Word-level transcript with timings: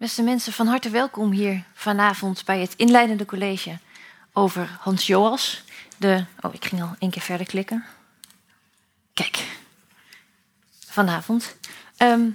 Beste 0.00 0.22
mensen, 0.22 0.52
van 0.52 0.66
harte 0.66 0.90
welkom 0.90 1.30
hier 1.30 1.64
vanavond 1.74 2.44
bij 2.44 2.60
het 2.60 2.74
inleidende 2.76 3.24
college 3.24 3.78
over 4.32 4.78
Hans 4.80 5.06
Joas. 5.06 5.62
De, 5.96 6.24
oh, 6.40 6.54
ik 6.54 6.64
ging 6.64 6.82
al 6.82 6.94
één 6.98 7.10
keer 7.10 7.22
verder 7.22 7.46
klikken. 7.46 7.84
Kijk, 9.14 9.44
vanavond. 10.86 11.56
Ehm, 11.96 12.30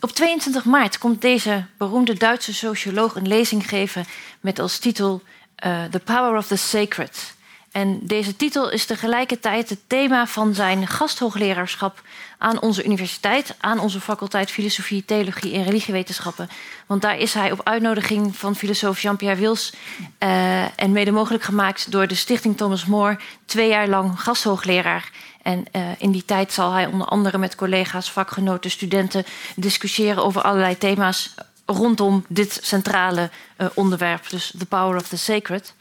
op 0.00 0.10
22 0.10 0.64
maart 0.64 0.98
komt 0.98 1.20
deze 1.20 1.66
beroemde 1.76 2.14
Duitse 2.14 2.54
socioloog 2.54 3.14
een 3.14 3.28
lezing 3.28 3.68
geven 3.68 4.04
met 4.40 4.58
als 4.58 4.78
titel 4.78 5.22
uh, 5.64 5.84
The 5.84 6.00
Power 6.00 6.36
of 6.36 6.46
the 6.46 6.56
Sacred. 6.56 7.34
En 7.72 7.98
deze 8.02 8.36
titel 8.36 8.70
is 8.70 8.84
tegelijkertijd 8.84 9.68
het 9.68 9.78
thema 9.86 10.26
van 10.26 10.54
zijn 10.54 10.86
gasthoogleraarschap 10.86 12.02
aan 12.38 12.60
onze 12.60 12.84
universiteit, 12.84 13.54
aan 13.60 13.78
onze 13.78 14.00
faculteit 14.00 14.50
Filosofie, 14.50 15.04
Theologie 15.04 15.54
en 15.54 15.64
Religiewetenschappen. 15.64 16.48
Want 16.86 17.02
daar 17.02 17.18
is 17.18 17.34
hij 17.34 17.52
op 17.52 17.60
uitnodiging 17.64 18.36
van 18.36 18.56
filosoof 18.56 19.00
Jean-Pierre 19.00 19.40
Wils 19.40 19.72
uh, 20.18 20.80
en 20.80 20.92
mede 20.92 21.10
mogelijk 21.10 21.42
gemaakt 21.42 21.90
door 21.90 22.06
de 22.06 22.14
Stichting 22.14 22.56
Thomas 22.56 22.86
More 22.86 23.18
twee 23.44 23.68
jaar 23.68 23.88
lang 23.88 24.20
gasthoogleraar. 24.20 25.10
En 25.42 25.64
uh, 25.72 25.82
in 25.98 26.10
die 26.10 26.24
tijd 26.24 26.52
zal 26.52 26.72
hij 26.72 26.86
onder 26.86 27.06
andere 27.06 27.38
met 27.38 27.54
collega's, 27.54 28.10
vakgenoten, 28.10 28.70
studenten 28.70 29.24
discussiëren 29.56 30.24
over 30.24 30.42
allerlei 30.42 30.78
thema's 30.78 31.34
rondom 31.66 32.24
dit 32.28 32.58
centrale 32.62 33.30
uh, 33.58 33.66
onderwerp, 33.74 34.30
dus 34.30 34.52
The 34.58 34.66
Power 34.66 34.96
of 34.96 35.08
the 35.08 35.18
Sacred. 35.18 35.74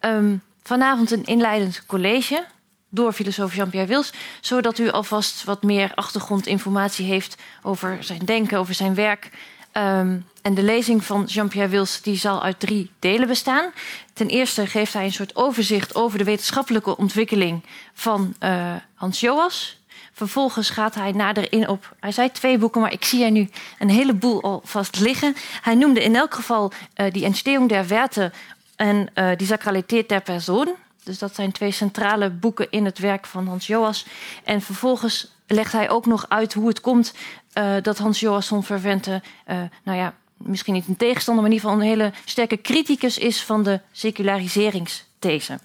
Um, 0.00 0.42
vanavond 0.64 1.10
een 1.10 1.24
inleidend 1.24 1.86
college 1.86 2.44
door 2.88 3.12
filosoof 3.12 3.54
Jean-Pierre 3.54 3.88
Wils, 3.88 4.12
zodat 4.40 4.78
u 4.78 4.90
alvast 4.90 5.44
wat 5.44 5.62
meer 5.62 5.92
achtergrondinformatie 5.94 7.06
heeft 7.06 7.36
over 7.62 7.96
zijn 8.00 8.24
denken, 8.24 8.58
over 8.58 8.74
zijn 8.74 8.94
werk. 8.94 9.30
Um, 9.76 10.26
en 10.42 10.54
de 10.54 10.62
lezing 10.62 11.04
van 11.04 11.24
Jean-Pierre 11.24 11.70
Wils 11.70 12.02
die 12.02 12.16
zal 12.16 12.42
uit 12.42 12.60
drie 12.60 12.90
delen 12.98 13.28
bestaan. 13.28 13.72
Ten 14.12 14.28
eerste 14.28 14.66
geeft 14.66 14.92
hij 14.92 15.04
een 15.04 15.12
soort 15.12 15.36
overzicht 15.36 15.94
over 15.94 16.18
de 16.18 16.24
wetenschappelijke 16.24 16.96
ontwikkeling 16.96 17.64
van 17.92 18.34
uh, 18.40 18.74
Hans 18.94 19.20
Joas. 19.20 19.82
Vervolgens 20.12 20.70
gaat 20.70 20.94
hij 20.94 21.12
nader 21.12 21.52
in 21.52 21.68
op. 21.68 21.94
Hij 22.00 22.12
zei 22.12 22.32
twee 22.32 22.58
boeken, 22.58 22.80
maar 22.80 22.92
ik 22.92 23.04
zie 23.04 23.24
er 23.24 23.30
nu 23.30 23.48
een 23.78 23.90
heleboel 23.90 24.42
al 24.42 24.60
vast 24.64 25.00
liggen. 25.00 25.34
Hij 25.62 25.74
noemde 25.74 26.02
in 26.02 26.16
elk 26.16 26.34
geval 26.34 26.72
uh, 26.96 27.12
die 27.12 27.24
Entstehung 27.24 27.68
der 27.68 27.86
Werte 27.86 28.32
en 28.76 29.08
uh, 29.14 29.30
die 29.36 29.46
Sakraliteit 29.46 30.08
der 30.08 30.22
Person. 30.22 30.74
Dus 31.04 31.18
dat 31.18 31.34
zijn 31.34 31.52
twee 31.52 31.70
centrale 31.70 32.30
boeken 32.30 32.70
in 32.70 32.84
het 32.84 32.98
werk 32.98 33.26
van 33.26 33.46
Hans 33.46 33.66
Joas. 33.66 34.06
En 34.44 34.60
vervolgens 34.60 35.32
legt 35.46 35.72
hij 35.72 35.90
ook 35.90 36.06
nog 36.06 36.28
uit 36.28 36.52
hoe 36.52 36.68
het 36.68 36.80
komt 36.80 37.14
uh, 37.54 37.74
dat 37.82 37.98
Hans 37.98 38.20
Joas 38.20 38.46
van 38.46 38.64
Vervente, 38.64 39.22
uh, 39.46 39.56
nou 39.82 39.98
ja, 39.98 40.14
misschien 40.36 40.74
niet 40.74 40.88
een 40.88 40.96
tegenstander, 40.96 41.42
maar 41.42 41.52
in 41.52 41.58
ieder 41.58 41.70
geval 41.70 41.84
een 41.84 41.98
hele 41.98 42.12
sterke 42.24 42.60
criticus 42.60 43.18
is 43.18 43.42
van 43.42 43.62
de 43.62 43.80
seculariseringsthese. 43.92 45.58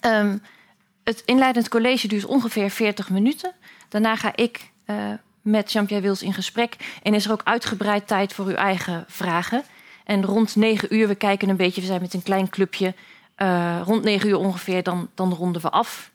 Um, 0.00 0.42
het 1.04 1.22
inleidend 1.24 1.68
college 1.68 2.08
duurt 2.08 2.24
ongeveer 2.24 2.70
40 2.70 3.10
minuten. 3.10 3.52
Daarna 3.88 4.16
ga 4.16 4.36
ik 4.36 4.70
met 5.42 5.72
Jean-Pierre 5.72 6.06
Wils 6.06 6.22
in 6.22 6.34
gesprek 6.34 6.76
en 7.02 7.14
is 7.14 7.24
er 7.24 7.32
ook 7.32 7.40
uitgebreid 7.44 8.06
tijd 8.06 8.32
voor 8.32 8.46
uw 8.46 8.54
eigen 8.54 9.04
vragen. 9.08 9.64
En 10.04 10.24
rond 10.24 10.56
negen 10.56 10.94
uur, 10.94 11.08
we 11.08 11.14
kijken 11.14 11.48
een 11.48 11.56
beetje, 11.56 11.80
we 11.80 11.86
zijn 11.86 12.00
met 12.00 12.14
een 12.14 12.22
klein 12.22 12.48
clubje. 12.48 12.94
Uh, 13.38 13.80
rond 13.84 14.04
negen 14.04 14.28
uur 14.28 14.36
ongeveer, 14.36 14.82
dan, 14.82 15.10
dan 15.14 15.32
ronden 15.32 15.62
we 15.62 15.70
af. 15.70 16.10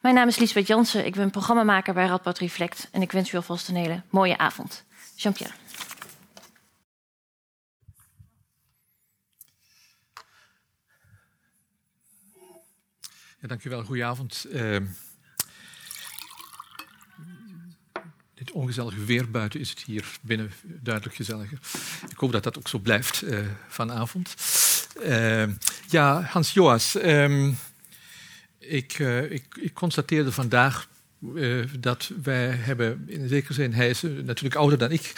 Mijn 0.00 0.14
naam 0.14 0.28
is 0.28 0.36
Liesbeth 0.36 0.66
Jansen, 0.66 1.06
ik 1.06 1.14
ben 1.14 1.30
programmamaker 1.30 1.94
bij 1.94 2.06
Radboud 2.06 2.38
Reflect. 2.38 2.88
En 2.92 3.02
ik 3.02 3.12
wens 3.12 3.32
u 3.32 3.36
alvast 3.36 3.68
een 3.68 3.76
hele 3.76 4.02
mooie 4.10 4.38
avond. 4.38 4.84
Jean-Pierre. 5.16 5.54
Ja, 13.40 13.48
dank 13.48 13.64
u 13.64 13.70
wel, 13.70 13.84
goedenavond. 13.84 14.46
Uh, 14.48 14.76
ongezellige 18.52 19.04
weer 19.04 19.30
buiten 19.30 19.60
is 19.60 19.70
het 19.70 19.82
hier 19.82 20.04
binnen 20.20 20.52
duidelijk 20.62 21.16
gezelliger. 21.16 21.58
Ik 22.10 22.16
hoop 22.16 22.32
dat 22.32 22.42
dat 22.42 22.58
ook 22.58 22.68
zo 22.68 22.78
blijft 22.78 23.22
uh, 23.22 23.38
vanavond. 23.68 24.34
Uh, 25.06 25.44
ja, 25.88 26.22
Hans 26.22 26.52
Joas. 26.52 26.94
Um, 26.94 27.58
ik, 28.58 28.98
uh, 28.98 29.30
ik, 29.30 29.44
ik, 29.60 29.74
constateerde 29.74 30.32
vandaag 30.32 30.90
dat 31.78 32.10
wij 32.22 32.46
hebben, 32.48 33.04
in 33.06 33.28
zekere 33.28 33.54
zin, 33.54 33.72
hij 33.72 33.90
is 33.90 34.02
natuurlijk 34.02 34.54
ouder 34.54 34.78
dan 34.78 34.90
ik, 34.90 35.12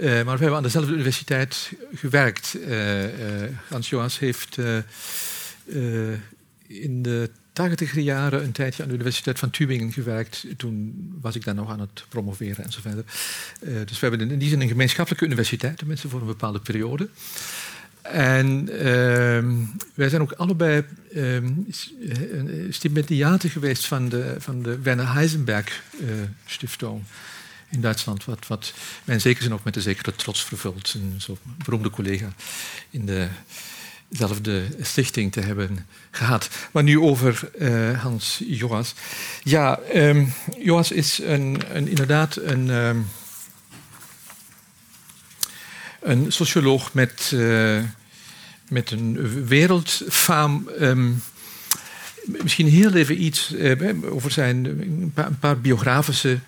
maar 0.00 0.24
we 0.24 0.30
hebben 0.30 0.54
aan 0.54 0.62
dezelfde 0.62 0.92
universiteit 0.92 1.72
gewerkt. 1.94 2.56
Hans 3.68 3.88
Joas 3.88 4.18
heeft 4.18 4.56
in 6.66 7.02
de 7.02 7.30
tachtiger 7.58 8.02
jaren 8.02 8.42
een 8.42 8.52
tijdje 8.52 8.82
aan 8.82 8.88
de 8.88 8.94
Universiteit 8.94 9.38
van 9.38 9.50
Tübingen 9.50 9.92
gewerkt. 9.92 10.46
Toen 10.56 10.94
was 11.20 11.34
ik 11.34 11.44
daar 11.44 11.54
nog 11.54 11.70
aan 11.70 11.80
het 11.80 12.04
promoveren 12.08 12.64
en 12.64 12.72
zo 12.72 12.80
verder. 12.80 13.04
Uh, 13.60 13.76
dus 13.86 14.00
we 14.00 14.06
hebben 14.08 14.30
in 14.30 14.38
die 14.38 14.48
zin 14.48 14.60
een 14.60 14.68
gemeenschappelijke 14.68 15.24
universiteit, 15.24 15.78
tenminste 15.78 16.08
voor 16.08 16.20
een 16.20 16.26
bepaalde 16.26 16.60
periode. 16.60 17.08
En 18.02 18.68
uh, 18.72 18.78
wij 19.94 20.08
zijn 20.08 20.22
ook 20.22 20.32
allebei 20.32 20.84
uh, 21.12 21.36
stipendiaten 22.70 23.50
geweest 23.50 23.86
van 23.86 24.08
de, 24.08 24.34
van 24.38 24.62
de 24.62 24.78
Werner 24.78 25.12
Heisenberg 25.12 25.82
uh, 26.00 26.08
Stiftung 26.46 27.02
in 27.70 27.80
Duitsland. 27.80 28.24
Wat, 28.24 28.46
wat 28.46 28.72
zekere 29.16 29.42
zin 29.42 29.52
ook 29.52 29.64
met 29.64 29.76
een 29.76 29.82
zekere 29.82 30.14
trots 30.14 30.44
vervult. 30.44 30.94
Een 30.94 31.20
zo 31.20 31.38
beroemde 31.64 31.90
collega 31.90 32.32
in 32.90 33.06
de 33.06 33.28
dezelfde 34.08 34.62
stichting 34.80 35.32
te 35.32 35.40
hebben 35.40 35.86
gehad. 36.10 36.48
Maar 36.72 36.82
nu 36.82 37.00
over 37.00 37.50
uh, 37.58 38.02
Hans 38.02 38.42
Joas. 38.46 38.94
Ja, 39.42 39.78
um, 39.94 40.32
Joas 40.58 40.92
is 40.92 41.18
een, 41.18 41.62
inderdaad 41.72 42.36
een, 42.36 42.68
um, 42.68 43.06
een 46.00 46.32
socioloog 46.32 46.94
met, 46.94 47.30
uh, 47.34 47.82
met 48.68 48.90
een 48.90 49.46
wereldfaam. 49.46 50.68
Um, 50.80 51.22
misschien 52.24 52.68
heel 52.68 52.94
even 52.94 53.22
iets 53.22 53.52
uh, 53.52 54.12
over 54.12 54.30
zijn 54.30 54.64
een 54.64 55.36
paar, 55.40 55.60
biografische 55.60 56.38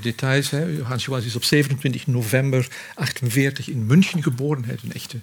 details. 0.00 0.50
Hè. 0.50 0.82
Hans 0.82 1.04
Joas 1.04 1.24
is 1.24 1.36
op 1.36 1.44
27 1.44 2.06
november 2.06 2.68
1948 2.68 3.68
in 3.68 3.86
München 3.86 4.22
geboren. 4.22 4.64
Hij 4.64 4.74
is 4.74 4.82
een 4.82 4.92
echte 4.92 5.18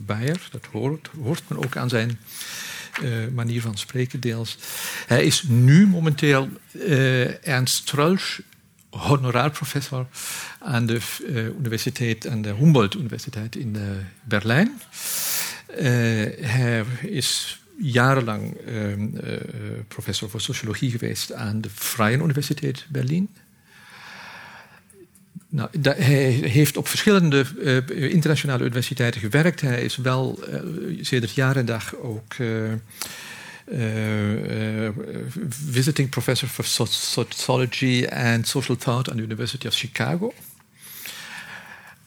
Bayer. 0.00 0.48
Dat 0.50 0.66
hoort, 0.72 1.10
men 1.48 1.64
ook 1.64 1.76
aan 1.76 1.88
zijn 1.88 2.18
uh, 3.02 3.26
manier 3.34 3.60
van 3.60 3.78
spreken 3.78 4.20
deels. 4.20 4.58
Hij 5.06 5.24
is 5.24 5.42
nu 5.42 5.86
momenteel 5.86 6.48
uh, 6.72 7.48
Ernst 7.48 7.86
Trölsch, 7.86 8.40
honoraarprofessor 8.90 10.06
aan 10.58 10.86
de 10.86 11.00
uh, 11.28 11.44
universiteit, 11.44 12.26
aan 12.26 12.42
de 12.42 12.54
Humboldt-universiteit 12.54 13.56
in 13.56 13.76
Berlijn. 14.22 14.80
hij 16.40 16.84
is 17.02 17.60
jarenlang 17.78 18.56
professor 19.88 20.30
voor 20.30 20.40
sociologie 20.40 20.90
geweest 20.90 21.32
aan 21.32 21.60
de 21.60 21.68
Vrije 21.72 22.16
Universiteit 22.16 22.86
Berlin. 22.88 23.28
Nou, 25.52 25.68
hij 25.82 26.30
heeft 26.30 26.76
op 26.76 26.88
verschillende 26.88 27.44
uh, 27.58 28.12
internationale 28.12 28.64
universiteiten 28.64 29.20
gewerkt. 29.20 29.60
Hij 29.60 29.82
is 29.82 29.96
wel 29.96 30.38
uh, 30.48 31.04
sedert 31.04 31.34
jaar 31.34 31.56
en 31.56 31.64
dag 31.64 31.96
ook 31.96 32.34
uh, 32.38 32.72
visiting 35.48 36.08
professor 36.08 36.48
for 36.48 36.86
sociology 36.88 38.06
and 38.06 38.48
social 38.48 38.76
thought 38.76 39.10
aan 39.10 39.16
de 39.16 39.22
University 39.22 39.66
of 39.66 39.74
Chicago. 39.74 40.32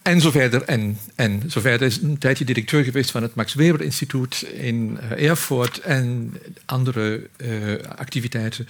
En 0.03 0.21
zo 0.21 0.31
verder. 0.31 0.63
En, 0.63 0.97
en 1.15 1.43
zo 1.51 1.61
verder 1.61 1.87
is 1.87 2.01
een 2.01 2.17
tijdje 2.17 2.45
directeur 2.45 2.83
geweest 2.83 3.11
van 3.11 3.21
het 3.21 3.35
Max 3.35 3.53
Weber 3.53 3.81
Instituut 3.81 4.41
in 4.41 4.99
Erfurt 4.99 5.79
en 5.79 6.33
andere 6.65 7.27
uh, 7.37 7.73
activiteiten. 7.95 8.67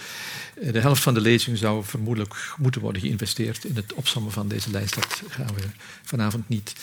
De 0.71 0.79
helft 0.79 1.01
van 1.01 1.13
de 1.13 1.21
lezing 1.21 1.57
zou 1.57 1.83
vermoedelijk 1.83 2.35
moeten 2.57 2.81
worden 2.81 3.01
geïnvesteerd 3.01 3.63
in 3.63 3.75
het 3.75 3.93
opzommen 3.93 4.31
van 4.31 4.47
deze 4.47 4.71
lijst. 4.71 4.95
Dat 4.95 5.21
gaan 5.27 5.55
we 5.55 5.61
vanavond 6.03 6.49
niet 6.49 6.73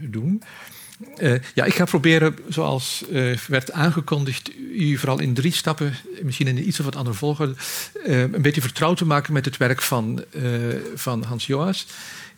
doen. 0.00 0.42
Ja, 1.54 1.64
ik 1.64 1.74
ga 1.74 1.84
proberen, 1.84 2.36
zoals 2.48 3.04
werd 3.48 3.72
aangekondigd, 3.72 4.50
u 4.72 4.96
vooral 4.96 5.20
in 5.20 5.34
drie 5.34 5.52
stappen, 5.52 5.94
misschien 6.22 6.46
in 6.46 6.56
een 6.56 6.68
iets 6.68 6.78
of 6.78 6.84
wat 6.84 6.96
andere 6.96 7.16
volgorde, 7.16 7.54
een 8.04 8.42
beetje 8.42 8.60
vertrouwd 8.60 8.96
te 8.96 9.06
maken 9.06 9.32
met 9.32 9.44
het 9.44 9.56
werk 9.56 9.82
van, 9.82 10.24
van 10.94 11.22
Hans 11.22 11.46
Joas. 11.46 11.86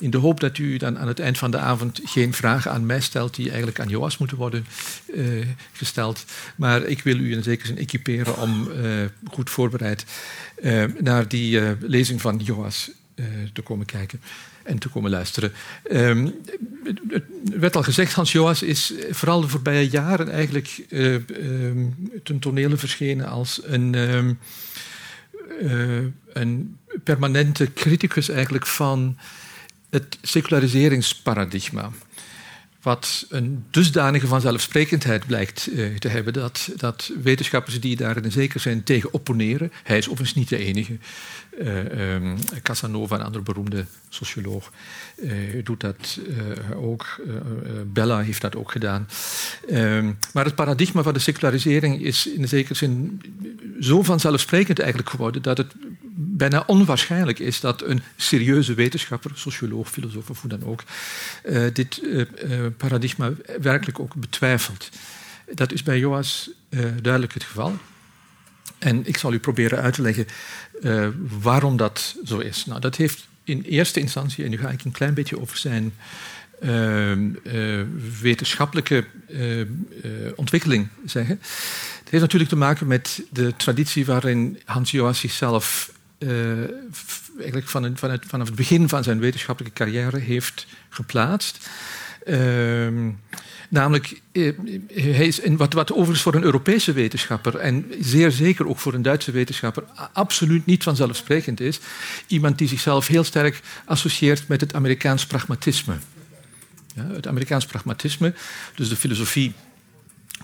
In 0.01 0.11
de 0.11 0.19
hoop 0.19 0.41
dat 0.41 0.59
u 0.59 0.77
dan 0.77 0.99
aan 0.99 1.09
het 1.09 1.21
eind 1.21 1.39
van 1.39 1.51
de 1.51 1.59
avond 1.59 2.01
geen 2.05 2.35
vragen 2.35 2.71
aan 2.71 2.87
mij 2.87 3.01
stelt 3.01 3.35
die 3.35 3.49
eigenlijk 3.49 3.81
aan 3.81 3.89
Joas 3.89 4.19
moeten 4.19 4.37
worden 4.37 4.67
gesteld. 5.73 6.25
Maar 6.57 6.83
ik 6.83 7.03
wil 7.03 7.19
u 7.19 7.33
in 7.33 7.43
zekere 7.43 7.67
zin 7.67 7.79
equiperen 7.79 8.39
om 8.39 8.69
goed 9.31 9.51
voorbereid 9.51 10.05
naar 10.99 11.29
die 11.29 11.61
lezing 11.81 12.21
van 12.21 12.39
Joas 12.39 12.91
te 13.53 13.63
komen 13.63 13.87
kijken 13.87 14.21
en 14.63 14.79
te 14.79 14.89
komen 14.89 15.11
luisteren. 15.11 15.53
Um, 15.93 16.35
het 17.13 17.23
werd 17.43 17.77
al 17.77 17.83
gezegd, 17.83 18.13
Hans 18.13 18.33
Joas 18.33 18.63
is 18.63 18.93
vooral 19.11 19.41
de 19.41 19.49
voorbije 19.49 19.89
jaren 19.89 20.31
eigenlijk 20.31 20.85
uh, 20.89 21.17
ten 22.23 22.39
tonele 22.39 22.77
verschenen 22.77 23.29
als 23.29 23.61
een, 23.65 23.93
uh, 25.63 26.05
een 26.33 26.77
permanente 27.05 27.73
criticus 27.73 28.29
eigenlijk 28.29 28.67
van 28.67 29.19
het 29.91 30.19
seculariseringsparadigma 30.23 31.91
wat 32.83 33.27
een 33.29 33.65
dusdanige 33.71 34.27
vanzelfsprekendheid 34.27 35.27
blijkt 35.27 35.69
uh, 35.73 35.97
te 35.97 36.09
hebben 36.09 36.33
dat, 36.33 36.71
dat 36.77 37.11
wetenschappers 37.23 37.81
die 37.81 37.97
daar 37.97 38.25
in 38.25 38.33
zekere 38.33 38.59
zin 38.59 38.83
tegen 38.83 39.13
opponeren, 39.13 39.73
hij 39.83 39.99
is 39.99 40.09
overigens 40.09 40.35
niet 40.35 40.49
de 40.49 40.57
enige, 40.57 40.99
uh, 41.63 42.33
Casanova, 42.63 43.15
een 43.15 43.25
andere 43.25 43.45
beroemde 43.45 43.85
socioloog, 44.09 44.73
uh, 45.17 45.65
doet 45.65 45.81
dat 45.81 46.19
ook, 46.75 47.21
Bella 47.87 48.23
heeft 48.23 48.41
dat 48.41 48.57
ook 48.57 48.71
gedaan. 48.71 49.09
Um, 49.71 50.19
maar 50.33 50.45
het 50.45 50.55
paradigma 50.55 51.03
van 51.03 51.13
de 51.13 51.19
secularisering 51.19 52.03
is 52.03 52.27
in 52.27 52.49
zekere 52.49 52.75
zin 52.75 53.23
zo 53.81 54.03
vanzelfsprekend 54.03 54.79
eigenlijk 54.79 55.11
geworden 55.11 55.43
dat 55.43 55.59
het 55.59 55.73
bijna 56.41 56.63
onwaarschijnlijk 56.67 57.39
is 57.39 57.61
dat 57.61 57.83
een 57.83 58.03
serieuze 58.17 58.75
wetenschapper, 58.75 59.31
socioloog, 59.35 59.91
filosoof 59.91 60.31
of 60.31 60.41
hoe 60.41 60.51
dan 60.51 60.65
ook, 60.65 60.85
uh, 61.45 61.67
dit 61.73 62.03
uh, 62.03 62.25
paradigma 62.77 63.33
werkelijk 63.61 64.01
ook 64.01 64.15
betwijfelt. 64.15 64.89
Dat 65.55 65.73
is 65.73 65.83
bij 65.83 65.99
Joas 65.99 66.51
duidelijk 67.03 67.35
het 67.35 67.45
geval. 67.45 67.79
En 68.79 69.07
ik 69.07 69.17
zal 69.17 69.33
u 69.33 69.39
proberen 69.39 69.81
uit 69.81 69.95
te 69.95 70.03
leggen 70.03 70.27
waarom 71.41 71.77
dat 71.77 72.17
zo 72.25 72.39
is. 72.39 72.67
Nou, 72.67 72.81
dat 72.81 72.97
heeft 72.97 73.29
in 73.45 73.63
eerste 73.63 74.01
instantie, 74.01 74.45
en 74.45 74.51
nu 74.51 74.59
ga 74.59 74.71
ik 74.71 74.85
een 74.85 74.93
klein 74.93 75.15
beetje 75.15 75.41
over 75.41 75.57
zijn 75.57 75.95
wetenschappelijke 78.21 79.05
ontwikkeling 80.37 80.89
zeggen. 81.07 81.39
Het 82.01 82.11
heeft 82.11 82.23
natuurlijk 82.23 82.51
te 82.51 82.57
maken 82.57 82.87
met 82.87 83.23
de 83.31 83.57
traditie 83.57 84.07
waarin 84.07 84.61
Hans 84.65 84.91
Joas 84.91 85.19
zichzelf 85.19 85.93
uh, 86.21 86.59
eigenlijk 87.37 87.69
van 87.69 87.83
het, 87.83 87.99
van 87.99 88.11
het, 88.11 88.25
vanaf 88.27 88.47
het 88.47 88.57
begin 88.57 88.89
van 88.89 89.03
zijn 89.03 89.21
wetenschappelijke 89.21 89.85
carrière 89.85 90.19
heeft 90.19 90.67
geplaatst. 90.89 91.69
Uh, 92.27 92.89
namelijk, 93.69 94.21
uh, 94.33 94.59
hij 94.95 95.27
is 95.27 95.41
wat, 95.45 95.73
wat 95.73 95.93
overigens 95.93 96.23
voor 96.23 96.35
een 96.35 96.43
Europese 96.43 96.93
wetenschapper 96.93 97.57
en 97.57 97.93
zeer 98.01 98.31
zeker 98.31 98.69
ook 98.69 98.79
voor 98.79 98.95
een 98.95 99.03
Duitse 99.03 99.31
wetenschapper 99.31 99.85
absoluut 100.13 100.67
niet 100.67 100.83
vanzelfsprekend 100.83 101.61
is, 101.61 101.81
iemand 102.27 102.59
die 102.59 102.69
zichzelf 102.69 103.07
heel 103.07 103.25
sterk 103.25 103.61
associeert 103.85 104.49
met 104.49 104.61
het 104.61 104.75
Amerikaans 104.75 105.27
pragmatisme. 105.27 105.97
Ja, 106.95 107.07
het 107.07 107.27
Amerikaans 107.27 107.67
pragmatisme, 107.67 108.35
dus 108.75 108.89
de 108.89 108.97
filosofie, 108.97 109.53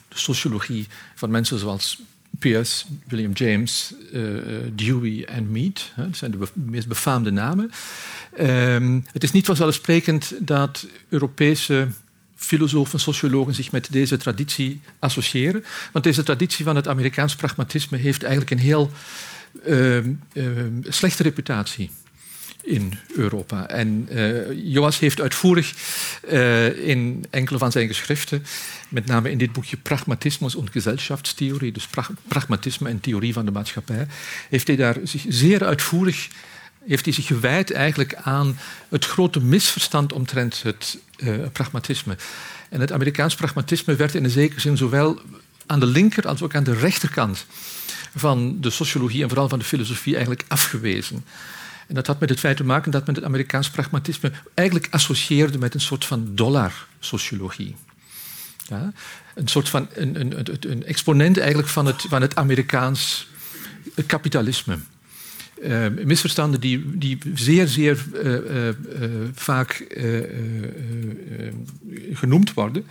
de 0.08 0.18
sociologie 0.18 0.86
van 1.14 1.30
mensen 1.30 1.58
zoals 1.58 2.02
Pierce, 2.38 2.84
William 3.08 3.32
James, 3.32 3.92
uh, 4.12 4.22
Dewey 4.74 5.24
en 5.24 5.50
Mead. 5.50 5.92
Dat 5.96 6.16
zijn 6.16 6.30
de 6.30 6.38
meest 6.52 6.88
befaamde 6.88 7.30
namen. 7.30 7.70
Um, 8.40 9.04
het 9.12 9.22
is 9.22 9.32
niet 9.32 9.46
vanzelfsprekend 9.46 10.32
dat 10.38 10.86
Europese 11.08 11.88
filosofen 12.36 12.92
en 12.92 13.00
sociologen 13.00 13.54
zich 13.54 13.72
met 13.72 13.92
deze 13.92 14.16
traditie 14.16 14.80
associëren. 14.98 15.64
Want 15.92 16.04
deze 16.04 16.22
traditie 16.22 16.64
van 16.64 16.76
het 16.76 16.88
Amerikaans 16.88 17.36
pragmatisme 17.36 17.98
heeft 17.98 18.22
eigenlijk 18.22 18.50
een 18.50 18.66
heel 18.66 18.90
uh, 19.66 19.98
slechte 20.82 21.22
reputatie 21.22 21.90
in 22.66 22.92
Europa. 23.14 23.68
En 23.68 24.08
uh, 24.10 24.72
Joas 24.72 24.98
heeft 24.98 25.20
uitvoerig 25.20 25.74
uh, 26.32 26.88
in 26.88 27.24
enkele 27.30 27.58
van 27.58 27.72
zijn 27.72 27.86
geschriften, 27.86 28.44
met 28.88 29.06
name 29.06 29.30
in 29.30 29.38
dit 29.38 29.52
boekje 29.52 29.76
Pragmatismus 29.76 30.56
en 30.56 30.70
Gesellschaftstheorie, 30.70 31.72
dus 31.72 31.86
pra 31.86 32.06
pragmatisme 32.28 32.88
en 32.88 33.00
theorie 33.00 33.32
van 33.32 33.44
de 33.44 33.50
maatschappij, 33.50 34.06
heeft 34.48 34.66
hij 34.66 34.76
daar 34.76 34.96
zich 35.02 35.24
zeer 35.28 35.64
uitvoerig 35.64 36.28
heeft 36.86 37.04
hij 37.04 37.14
zich 37.14 37.26
gewijd 37.26 37.72
eigenlijk 37.72 38.14
aan 38.14 38.58
het 38.88 39.04
grote 39.04 39.40
misverstand 39.40 40.12
omtrent 40.12 40.62
het 40.62 40.98
uh, 41.16 41.34
pragmatisme. 41.52 42.16
En 42.68 42.80
het 42.80 42.92
Amerikaans 42.92 43.34
pragmatisme 43.34 43.94
werd 43.94 44.14
in 44.14 44.24
een 44.24 44.30
zekere 44.30 44.60
zin 44.60 44.76
zowel 44.76 45.20
aan 45.66 45.80
de 45.80 45.86
linker 45.86 46.28
als 46.28 46.42
ook 46.42 46.54
aan 46.54 46.64
de 46.64 46.74
rechterkant 46.74 47.46
van 48.14 48.60
de 48.60 48.70
sociologie 48.70 49.22
en 49.22 49.28
vooral 49.28 49.48
van 49.48 49.58
de 49.58 49.64
filosofie 49.64 50.12
eigenlijk 50.12 50.44
afgewezen. 50.48 51.24
En 51.86 51.94
dat 51.94 52.06
had 52.06 52.20
met 52.20 52.28
het 52.28 52.40
feit 52.40 52.56
te 52.56 52.64
maken 52.64 52.90
dat 52.90 53.06
men 53.06 53.14
het 53.14 53.24
Amerikaans 53.24 53.70
pragmatisme 53.70 54.32
eigenlijk 54.54 54.88
associeerde 54.90 55.58
met 55.58 55.74
een 55.74 55.80
soort 55.80 56.04
van 56.04 56.28
dollarsociologie. 56.34 57.76
Ja? 58.68 58.92
Een 59.34 59.48
soort 59.48 59.68
van 59.68 59.88
een, 59.94 60.20
een, 60.20 60.56
een, 60.70 60.84
exponent 60.84 61.38
eigenlijk 61.38 61.68
van 61.68 61.86
het, 61.86 62.04
van 62.08 62.22
het 62.22 62.36
Amerikaans 62.36 63.28
kapitalisme. 64.06 64.78
Uh, 65.62 65.86
misverstanden 66.04 66.60
die, 66.60 66.98
die 66.98 67.18
zeer, 67.34 67.68
zeer 67.68 68.04
uh, 68.14 68.32
uh, 68.32 68.70
vaak 69.34 69.86
genoemd 72.12 72.54
worden. 72.54 72.86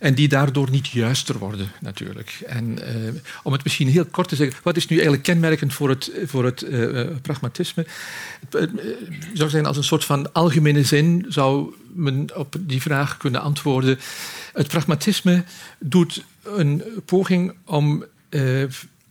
En 0.00 0.14
die 0.14 0.28
daardoor 0.28 0.70
niet 0.70 0.88
juister 0.88 1.38
worden, 1.38 1.68
natuurlijk. 1.80 2.40
En 2.46 2.78
uh, 2.78 3.12
om 3.42 3.52
het 3.52 3.64
misschien 3.64 3.88
heel 3.88 4.04
kort 4.04 4.28
te 4.28 4.36
zeggen, 4.36 4.60
wat 4.62 4.76
is 4.76 4.86
nu 4.86 4.96
eigenlijk 4.96 5.24
kenmerkend 5.24 5.74
voor 5.74 5.88
het, 5.88 6.10
voor 6.24 6.44
het 6.44 6.62
uh, 6.62 7.06
pragmatisme? 7.22 7.86
Uh, 8.56 8.62
zou 9.34 9.50
zijn 9.50 9.66
als 9.66 9.76
een 9.76 9.84
soort 9.84 10.04
van 10.04 10.32
algemene 10.32 10.84
zin 10.84 11.24
zou 11.28 11.74
men 11.92 12.28
op 12.36 12.56
die 12.60 12.82
vraag 12.82 13.16
kunnen 13.16 13.40
antwoorden. 13.40 13.98
Het 14.52 14.68
pragmatisme 14.68 15.44
doet 15.78 16.24
een 16.42 16.82
poging 17.04 17.54
om 17.64 18.04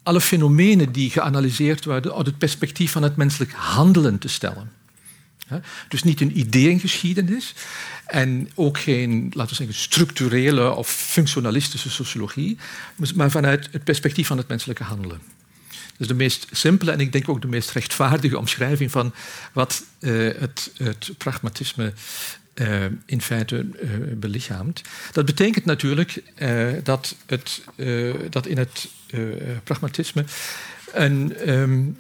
alle 0.04 0.22
fenomenen 0.22 0.92
die 0.92 1.10
geanalyseerd 1.10 1.86
worden 1.86 2.16
uit 2.16 2.26
het 2.26 2.38
perspectief 2.38 2.92
van 2.92 3.04
het 3.04 3.16
menselijk 3.16 3.52
handelen 3.52 4.18
te 4.18 4.28
stellen. 4.28 4.79
Dus 5.88 6.04
niet 6.04 6.22
een 6.22 6.40
ideeëngeschiedenis 6.40 7.54
en 8.06 8.50
ook 8.56 8.80
geen, 8.80 9.32
laten 9.34 9.50
we 9.50 9.56
zeggen, 9.56 9.76
structurele 9.76 10.72
of 10.72 10.90
functionalistische 10.90 11.90
sociologie, 11.90 12.58
maar 13.16 13.32
vanuit 13.32 13.68
het 13.72 13.84
perspectief 13.84 14.28
van 14.28 14.38
het 14.38 14.48
menselijke 14.48 14.84
handelen. 14.84 15.22
Is 15.98 16.08
de 16.08 16.14
meest 16.14 16.48
simpele 16.52 16.92
en 16.92 17.00
ik 17.00 17.12
denk 17.12 17.30
ook 17.30 17.42
de 17.42 17.48
meest 17.48 17.72
rechtvaardige 17.72 18.38
omschrijving 18.38 18.92
van 18.92 19.14
wat 19.54 19.84
uh, 20.00 20.32
het, 20.40 20.72
het, 20.78 21.12
pragmatisme 21.18 21.94
uh, 22.56 22.86
in 23.06 23.22
feite 23.22 23.56
uh, 23.56 23.90
belichaamt. 24.16 24.82
Dat 25.12 25.26
betekent 25.26 25.66
natuurlijk 25.66 26.24
dat, 26.84 27.16
het, 27.26 27.62
dat 28.30 28.46
in 28.46 28.58
het 28.58 28.90
pragmatisme 29.64 30.26
een, 30.94 31.50
um, 31.50 31.98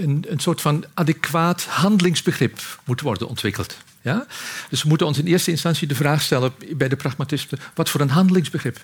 een, 0.00 0.24
een 0.28 0.38
soort 0.38 0.60
van 0.60 0.84
adequaat 0.94 1.64
handelingsbegrip 1.64 2.60
moet 2.84 3.00
worden 3.00 3.28
ontwikkeld. 3.28 3.76
Ja? 4.02 4.26
Dus 4.70 4.82
we 4.82 4.88
moeten 4.88 5.06
ons 5.06 5.18
in 5.18 5.26
eerste 5.26 5.50
instantie 5.50 5.88
de 5.88 5.94
vraag 5.94 6.22
stellen 6.22 6.52
bij 6.76 6.88
de 6.88 6.96
pragmatisten: 6.96 7.58
wat 7.74 7.90
voor 7.90 8.00
een 8.00 8.10
handelingsbegrip 8.10 8.82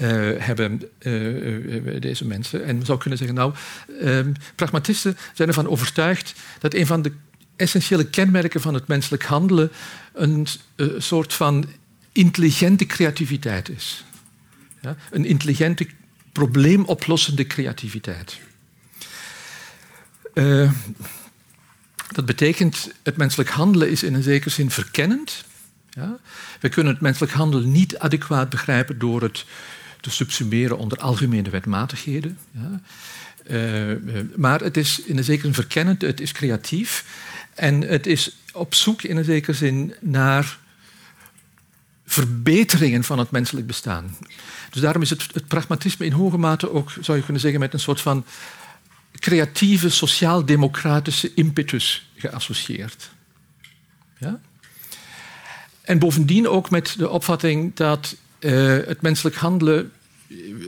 uh, 0.00 0.08
hebben 0.38 0.82
uh, 0.98 2.00
deze 2.00 2.26
mensen? 2.26 2.64
En 2.64 2.78
we 2.78 2.84
zouden 2.84 2.98
kunnen 2.98 3.18
zeggen: 3.18 3.36
nou, 3.36 3.54
ehm, 4.00 4.32
pragmatisten 4.54 5.16
zijn 5.34 5.48
ervan 5.48 5.68
overtuigd 5.68 6.34
dat 6.58 6.74
een 6.74 6.86
van 6.86 7.02
de 7.02 7.12
essentiële 7.56 8.04
kenmerken 8.04 8.60
van 8.60 8.74
het 8.74 8.86
menselijk 8.86 9.24
handelen 9.24 9.70
een 10.12 10.46
soort 10.98 11.34
van 11.34 11.64
intelligente 12.12 12.86
creativiteit 12.86 13.68
is. 13.68 14.04
Ja? 14.80 14.96
Een 15.10 15.24
intelligente, 15.24 15.86
probleemoplossende 16.32 17.46
creativiteit. 17.46 18.38
Uh, 20.38 20.70
dat 22.12 22.26
betekent, 22.26 22.90
het 23.02 23.16
menselijk 23.16 23.50
handelen 23.50 23.90
is 23.90 24.02
in 24.02 24.14
een 24.14 24.22
zekere 24.22 24.50
zin 24.50 24.70
verkennend. 24.70 25.44
Ja? 25.90 26.18
We 26.60 26.68
kunnen 26.68 26.92
het 26.92 27.02
menselijk 27.02 27.32
handelen 27.32 27.72
niet 27.72 27.98
adequaat 27.98 28.48
begrijpen 28.48 28.98
door 28.98 29.22
het 29.22 29.44
te 30.00 30.10
subsumeren 30.10 30.78
onder 30.78 30.98
algemene 30.98 31.50
wetmatigheden. 31.50 32.38
Ja? 32.50 32.80
Uh, 33.50 33.96
maar 34.36 34.60
het 34.60 34.76
is 34.76 35.00
in 35.00 35.16
een 35.16 35.24
zekere 35.24 35.44
zin 35.46 35.54
verkennend, 35.54 36.02
het 36.02 36.20
is 36.20 36.32
creatief 36.32 37.04
en 37.54 37.80
het 37.80 38.06
is 38.06 38.36
op 38.52 38.74
zoek 38.74 39.02
in 39.02 39.16
een 39.16 39.24
zekere 39.24 39.56
zin 39.56 39.94
naar 40.00 40.58
verbeteringen 42.06 43.04
van 43.04 43.18
het 43.18 43.30
menselijk 43.30 43.66
bestaan. 43.66 44.16
Dus 44.70 44.82
daarom 44.82 45.02
is 45.02 45.10
het, 45.10 45.26
het 45.32 45.48
pragmatisme 45.48 46.06
in 46.06 46.12
hoge 46.12 46.38
mate 46.38 46.72
ook, 46.72 46.92
zou 47.00 47.16
je 47.16 47.24
kunnen 47.24 47.42
zeggen, 47.42 47.60
met 47.60 47.72
een 47.72 47.80
soort 47.80 48.00
van 48.00 48.24
creatieve 49.18 49.88
sociaal-democratische 49.88 51.34
impetus 51.34 52.10
geassocieerd. 52.16 53.10
Ja? 54.18 54.40
En 55.82 55.98
bovendien 55.98 56.48
ook 56.48 56.70
met 56.70 56.94
de 56.98 57.08
opvatting 57.08 57.74
dat 57.74 58.16
uh, 58.40 58.52
het 58.86 59.02
menselijk 59.02 59.36
handelen 59.36 59.92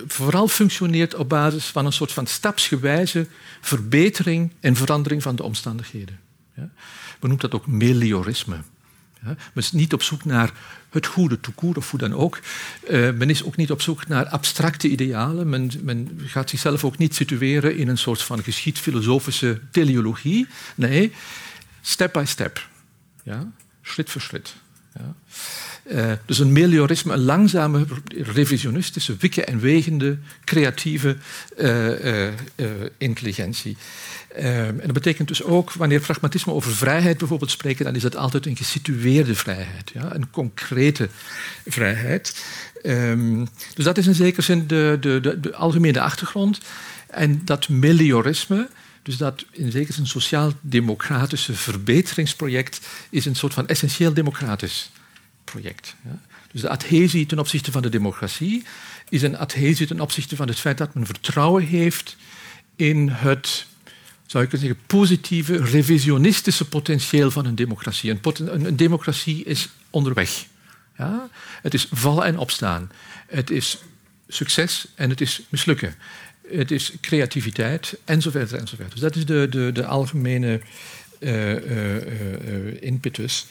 vooral 0.07 0.49
functioneert 0.49 1.14
op 1.14 1.28
basis 1.28 1.64
van 1.64 1.87
een 1.87 1.92
soort 1.92 2.12
van 2.12 2.26
stapsgewijze 2.26 3.26
verbetering 3.61 4.52
en 4.61 4.76
verandering 4.76 5.23
van 5.23 5.37
de 5.37 5.42
omstandigheden. 5.42 6.21
Ja? 6.57 6.71
Noemen 7.21 7.38
dat 7.38 7.54
ook 7.54 7.66
meliorisme. 7.66 8.57
Ja, 9.23 9.26
men 9.26 9.37
is 9.54 9.73
niet 9.73 9.92
op 9.92 10.02
zoek 10.02 10.25
naar 10.25 10.52
het 10.90 11.06
goede 11.06 11.40
toekoer 11.40 11.76
of 11.76 11.90
hoe 11.90 11.99
dan 11.99 12.14
ook. 12.14 12.40
Uh, 12.90 13.11
men 13.11 13.30
is 13.30 13.44
ook 13.44 13.56
niet 13.56 13.70
op 13.70 13.82
zoek 13.82 14.06
naar 14.06 14.26
abstracte 14.26 14.88
idealen. 14.88 15.49
Men, 15.49 15.70
men, 15.82 16.20
gaat 16.25 16.50
zichzelf 16.50 16.85
ook 16.85 16.99
niet 16.99 17.14
situeren 17.14 17.76
in 17.76 17.88
een 17.88 17.99
soort 17.99 18.23
van 18.23 18.42
geschiedfilosofische 18.42 19.61
teleologie. 19.70 20.47
Nee, 20.75 21.12
step 21.80 22.12
by 22.12 22.25
step. 22.26 22.68
Ja? 23.23 23.52
Schritt 23.82 24.11
voor 24.11 24.20
schritt. 24.20 24.54
Ja? 24.94 25.14
Uh, 25.92 26.12
dus 26.26 26.38
een 26.38 26.52
meliorisme, 26.52 27.12
een 27.12 27.25
langzame, 27.25 27.87
revisionistische, 28.14 29.16
wikken 29.18 29.47
en 29.47 29.61
wegende, 29.61 30.18
creatieve 30.44 31.16
uh, 31.59 32.28
intelligentie. 32.99 33.76
en 34.35 34.80
dat 34.85 34.92
betekent 34.92 35.28
dus 35.28 35.42
ook, 35.42 35.73
wanneer 35.73 36.00
pragmatisme 36.00 36.52
over 36.52 36.73
vrijheid 36.73 37.18
bijvoorbeeld 37.18 37.50
spreken, 37.50 37.85
dan 37.85 37.94
is 37.94 38.02
dat 38.02 38.16
altijd 38.16 38.47
een 38.47 38.56
gesitueerde 38.56 39.35
vrijheid, 39.35 39.90
ja? 39.94 40.14
een 40.14 40.30
concrete 40.30 41.09
vrijheid. 41.66 42.44
Um, 42.82 43.49
dus 43.75 43.85
dat 43.85 43.99
is 43.99 44.06
in 44.06 44.14
zekere 44.14 44.42
zin 44.42 44.66
de, 44.66 44.97
de, 45.00 45.20
de, 45.20 45.40
de 45.40 45.54
algemene 45.54 46.00
achtergrond. 46.00 46.61
En 47.06 47.40
dat 47.44 47.68
meliorisme, 47.68 48.68
dus 49.02 49.16
dat 49.16 49.44
in 49.50 49.70
zekere 49.70 49.92
zin 49.92 50.06
sociaal-democratische 50.06 51.54
verbeteringsproject, 51.54 52.80
is 53.11 53.25
een 53.25 53.37
soort 53.37 53.54
van 53.54 53.66
essentieel 53.66 54.14
democratisch 54.14 54.90
project. 55.50 55.95
Ja. 56.04 56.21
Dus 56.52 56.61
de 56.61 56.69
adhesie 56.69 57.26
ten 57.26 57.38
opzichte 57.38 57.73
van 57.73 57.83
de 57.83 57.88
democratie 57.88 58.64
is 59.09 59.23
een 59.23 59.38
adhesie 59.38 59.87
ten 59.87 60.00
opzichte 60.00 60.37
van 60.37 60.49
het 60.49 60.59
feit 60.59 60.78
dat 60.78 60.95
men 60.95 61.07
vertrouwen 61.07 61.66
heeft 61.66 62.16
in 62.76 63.09
het, 63.09 63.66
zou 64.26 64.45
ik 64.45 64.50
zeggen, 64.50 64.78
positieve, 64.87 65.57
revisionistische 65.64 66.69
potentieel 66.69 67.30
van 67.30 67.47
een 67.47 67.54
democratie. 67.54 68.11
Een, 68.11 68.66
een, 68.66 68.76
democratie 68.76 69.45
is 69.45 69.69
onderweg. 69.90 70.47
Ja? 70.99 71.28
Het 71.62 71.75
is 71.75 71.88
vallen 71.92 72.25
en 72.25 72.38
opstaan. 72.38 72.90
Het 73.26 73.50
is 73.50 73.78
succes 74.28 74.87
en 74.95 75.11
het 75.11 75.21
is 75.21 75.40
mislukken. 75.49 75.95
Het 76.49 76.71
is 76.71 76.92
creativiteit 77.00 77.99
enzovoort 78.04 78.52
enzovoort. 78.52 78.90
Dus 78.90 79.00
dat 79.00 79.16
is 79.16 79.26
de, 79.26 79.47
de, 79.50 79.71
de 79.73 79.87
algemene 79.87 80.61
uh, 81.21 82.83
impetus. 82.83 83.47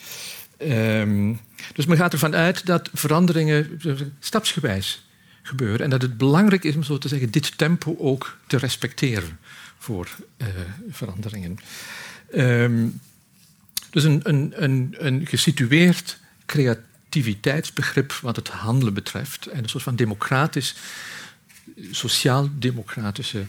Um, 0.62 1.39
dus 1.74 1.86
men 1.86 1.98
gaat 1.98 2.13
ervan 2.13 2.36
uit 2.36 2.66
dat 2.66 2.89
veranderingen 2.94 3.82
stapsgewijs 4.20 5.08
gebeuren 5.42 5.80
en 5.80 5.89
dat 5.89 6.01
het 6.01 6.18
belangrijk 6.18 6.63
is 6.63 6.75
om 6.75 6.84
zo 6.84 6.98
te 6.98 7.08
zeggen 7.08 7.32
dit 7.32 7.58
tempo 7.58 7.96
ook 7.98 8.38
te 8.48 8.58
respecteren 8.58 9.39
voor 9.78 10.10
uh, 10.38 10.48
veranderingen. 10.89 11.58
Um, 12.36 13.00
dus 13.89 14.04
een, 14.04 14.22
een, 14.24 14.96
een, 14.98 15.28
gesitueerd 15.28 16.20
creativiteitsbegrip 16.46 18.12
wat 18.12 18.36
het 18.36 18.48
handelen 18.48 18.94
betreft 18.94 19.46
en 19.46 19.63
een 19.63 19.70
soort 19.70 19.84
van 19.84 19.96
democratisch, 19.96 20.75
sociaal-democratische 21.92 23.46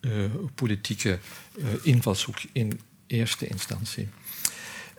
uh, 0.00 0.24
politieke 0.54 1.18
uh, 1.56 1.66
invalshoek 1.82 2.38
in 2.52 2.80
eerste 3.06 3.46
instantie. 3.46 4.08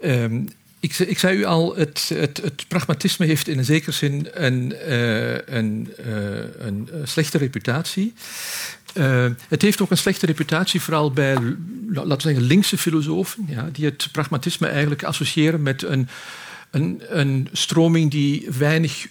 Um, 0.04 0.50
ik, 0.86 1.00
ik, 1.00 1.20
zei 1.20 1.38
u 1.38 1.44
al, 1.44 1.76
het, 1.76 2.12
het, 2.14 2.42
het, 2.44 2.66
pragmatisme 2.68 3.26
heeft 3.26 3.48
in 3.48 3.58
een 3.58 3.66
zekere 3.66 3.92
zin 3.92 4.28
een, 4.34 4.74
uh, 4.88 5.38
een, 5.38 5.94
uh, 6.08 6.38
een 6.58 6.90
slechte 7.04 7.38
reputatie. 7.38 8.14
Het 9.48 9.62
heeft 9.62 9.82
ook 9.82 9.92
een 9.92 9.98
slechte 9.98 10.26
reputatie, 10.26 10.82
vooral 10.82 11.12
bij, 11.12 11.34
laten 11.92 12.16
we 12.16 12.22
zeggen, 12.22 12.44
linkse 12.44 12.78
filosofen, 12.78 13.46
ja, 13.50 13.70
die 13.72 13.86
het 13.86 14.10
pragmatisme 14.12 14.68
eigenlijk 14.68 15.04
associëren 15.04 15.62
met 15.62 15.84
een, 15.84 16.08
een, 16.72 17.02
een 17.08 17.50
stroming 17.52 18.12
die 18.12 18.48
weinig, 18.58 19.08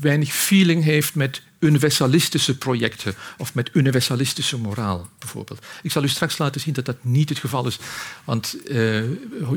weinig 0.00 0.32
feeling 0.32 0.84
heeft 0.84 1.14
met 1.14 1.42
universalistische 1.60 2.58
projecten 2.58 3.14
of 3.38 3.54
met 3.54 3.70
universalistische 3.72 4.58
moraal, 4.58 5.08
bijvoorbeeld. 5.18 5.66
Ik 5.82 5.92
zal 5.92 6.02
u 6.02 6.08
straks 6.08 6.38
laten 6.38 6.60
zien 6.60 6.74
dat 6.74 6.84
dat 6.84 7.04
niet 7.04 7.28
het 7.28 7.38
geval 7.38 7.66
is, 7.66 7.78
want 8.24 8.56
uh, 8.64 9.02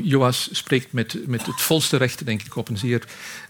Joas 0.02 0.48
spreekt 0.52 0.92
met, 0.92 1.26
met 1.26 1.46
het 1.46 1.60
volste 1.60 1.96
recht, 1.96 2.24
denk 2.24 2.42
ik, 2.42 2.56
op 2.56 2.68
een 2.68 2.78
zeer 2.78 3.02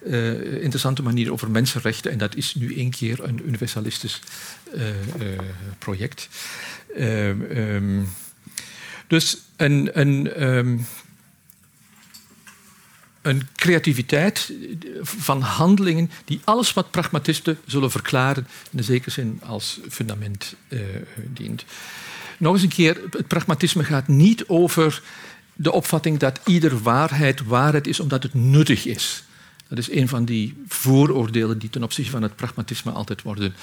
uh, 0.06 0.62
interessante 0.62 1.02
manier 1.02 1.32
over 1.32 1.50
mensenrechten 1.50 2.10
en 2.10 2.18
dat 2.18 2.34
is 2.34 2.54
nu 2.54 2.76
één 2.76 2.90
keer 2.90 3.24
een 3.24 3.46
universalistisch 3.46 4.20
uh, 4.74 4.82
project. 5.78 6.28
Um, 6.98 8.08
dus 9.06 9.38
een, 9.56 9.90
een 10.00 10.42
um, 10.42 10.86
een 13.24 13.48
creativiteit 13.56 14.52
van 15.02 15.40
handelingen 15.40 16.10
die 16.24 16.40
alles 16.44 16.72
wat 16.72 16.90
pragmatisten 16.90 17.58
zullen 17.66 17.90
verklaren 17.90 18.46
in 18.70 18.84
zekere 18.84 19.10
zin 19.10 19.40
als 19.46 19.80
fundament 19.88 20.54
uh, 20.68 20.80
dient. 21.32 21.64
Nog 22.38 22.52
eens 22.52 22.62
een 22.62 22.68
keer, 22.68 23.00
het 23.10 23.28
pragmatisme 23.28 23.84
gaat 23.84 24.08
niet 24.08 24.46
over 24.46 25.02
de 25.54 25.72
opvatting 25.72 26.18
dat 26.18 26.40
ieder 26.44 26.82
waarheid 26.82 27.44
waarheid 27.44 27.86
is 27.86 28.00
omdat 28.00 28.22
het 28.22 28.34
nuttig 28.34 28.86
is. 28.86 29.24
Dat 29.68 29.78
is 29.78 29.90
een 29.90 30.08
van 30.08 30.24
die 30.24 30.54
vooroordelen 30.68 31.58
die 31.58 31.70
ten 31.70 31.82
opzichte 31.82 32.10
van 32.10 32.22
het 32.22 32.36
pragmatisme 32.36 32.90
altijd 32.92 33.22
worden 33.22 33.54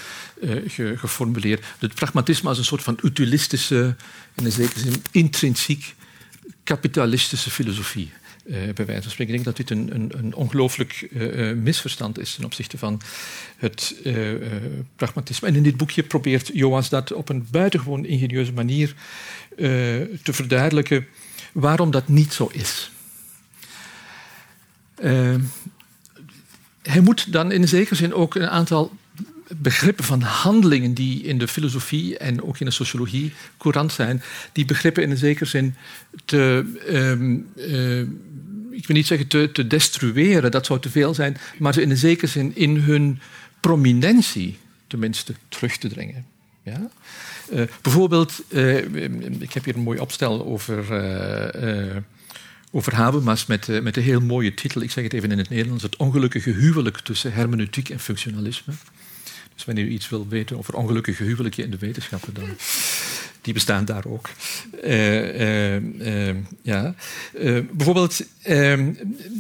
ge 0.67 0.93
geformuleerd. 0.97 1.65
Het 1.79 1.93
pragmatisme 1.93 2.49
als 2.49 2.57
een 2.57 2.65
soort 2.65 2.83
van 2.83 2.99
utilistische, 3.03 3.95
in 4.33 4.51
zekere 4.51 4.79
zin 4.79 5.03
intrinsiek 5.11 5.95
kapitalistische 6.63 7.49
filosofie. 7.49 8.11
Uh, 8.45 8.55
bij 8.73 8.85
wijze 8.85 9.01
van 9.01 9.11
spreken. 9.11 9.35
Ik 9.35 9.43
denk 9.43 9.57
dat 9.57 9.67
dit 9.67 9.69
een, 9.69 9.95
een, 9.95 10.11
een 10.17 10.35
ongelooflijk 10.35 11.07
uh, 11.11 11.53
misverstand 11.53 12.19
is 12.19 12.35
ten 12.35 12.45
opzichte 12.45 12.77
van 12.77 13.01
het 13.57 13.95
pragmatisme. 14.95 15.47
En 15.47 15.55
in 15.55 15.63
dit 15.63 15.77
boekje 15.77 16.03
probeert 16.03 16.49
Joas 16.53 16.89
dat 16.89 17.13
op 17.13 17.29
een 17.29 17.47
buitengewoon 17.51 18.05
ingenieuze 18.05 18.53
manier 18.53 18.95
te 20.23 20.33
verduidelijken 20.33 21.07
waarom 21.51 21.91
dat 21.91 22.07
niet 22.07 22.33
zo 22.33 22.49
is. 22.53 22.91
hij 26.81 27.01
moet 27.01 27.31
dan 27.31 27.51
in 27.51 27.67
zekere 27.67 27.95
zin 27.95 28.13
ook 28.13 28.35
een 28.35 28.49
aantal 28.49 28.91
begrippen 29.57 30.05
van 30.05 30.21
handelingen 30.21 30.93
die 30.93 31.23
in 31.23 31.37
de 31.37 31.47
filosofie 31.47 32.17
en 32.17 32.43
ook 32.43 32.59
in 32.59 32.65
de 32.65 32.71
sociologie 32.71 33.33
courant 33.57 33.91
zijn, 33.91 34.21
die 34.51 34.65
begrippen 34.65 35.03
in 35.03 35.11
een 35.11 35.17
zekere 35.17 35.45
zin 35.45 35.75
te, 36.25 36.65
uh, 37.55 38.07
ik 38.71 38.87
wil 38.87 38.95
niet 38.95 39.07
zeggen 39.07 39.27
te, 39.27 39.49
te 39.53 39.67
destrueren, 39.67 40.51
dat 40.51 40.65
zou 40.65 40.79
te 40.79 40.89
veel 40.89 41.13
zijn, 41.13 41.37
maar 41.57 41.73
ze 41.73 41.81
in 41.81 41.89
een 41.89 41.97
zekere 41.97 42.27
zin 42.27 42.55
in 42.55 42.77
hun 42.77 43.19
prominentie 43.59 44.57
tenminste 44.87 45.33
terug 45.49 45.77
te 45.77 45.87
dringen. 45.87 46.25
Ja? 46.63 46.89
Uh, 47.51 47.61
bijvoorbeeld, 47.81 48.43
uh, 48.49 48.77
ik 49.39 49.53
heb 49.53 49.63
hier 49.65 49.75
een 49.75 49.81
mooi 49.81 49.99
opstel 49.99 50.45
over, 50.45 51.03
uh, 51.63 51.95
over 52.71 52.95
Habermas 52.95 53.45
met, 53.45 53.83
met 53.83 53.97
een 53.97 54.03
heel 54.03 54.21
mooie 54.21 54.53
titel. 54.53 54.81
Ik 54.81 54.91
zeg 54.91 55.03
het 55.03 55.13
even 55.13 55.31
in 55.31 55.37
het 55.37 55.49
Nederlands: 55.49 55.83
Het 55.83 55.95
ongelukkige 55.95 56.49
huwelijk 56.49 56.97
tussen 56.99 57.33
hermeneutiek 57.33 57.89
en 57.89 57.99
functionalisme. 57.99 58.73
Dus 59.53 59.65
wanneer 59.65 59.85
u 59.85 59.89
iets 59.89 60.09
wil 60.09 60.27
weten 60.27 60.57
over 60.57 60.73
ongelukkige 60.73 61.23
huwelijken 61.23 61.63
in 61.63 61.71
de 61.71 61.77
wetenschappen, 61.77 62.33
dan 62.33 62.49
die 63.41 63.53
bestaan 63.53 63.85
daar 63.85 64.05
ook. 64.05 64.29
Uh, 64.83 65.75
uh, 65.79 66.35
ja. 66.61 66.95
bijvoorbeeld, 67.71 68.21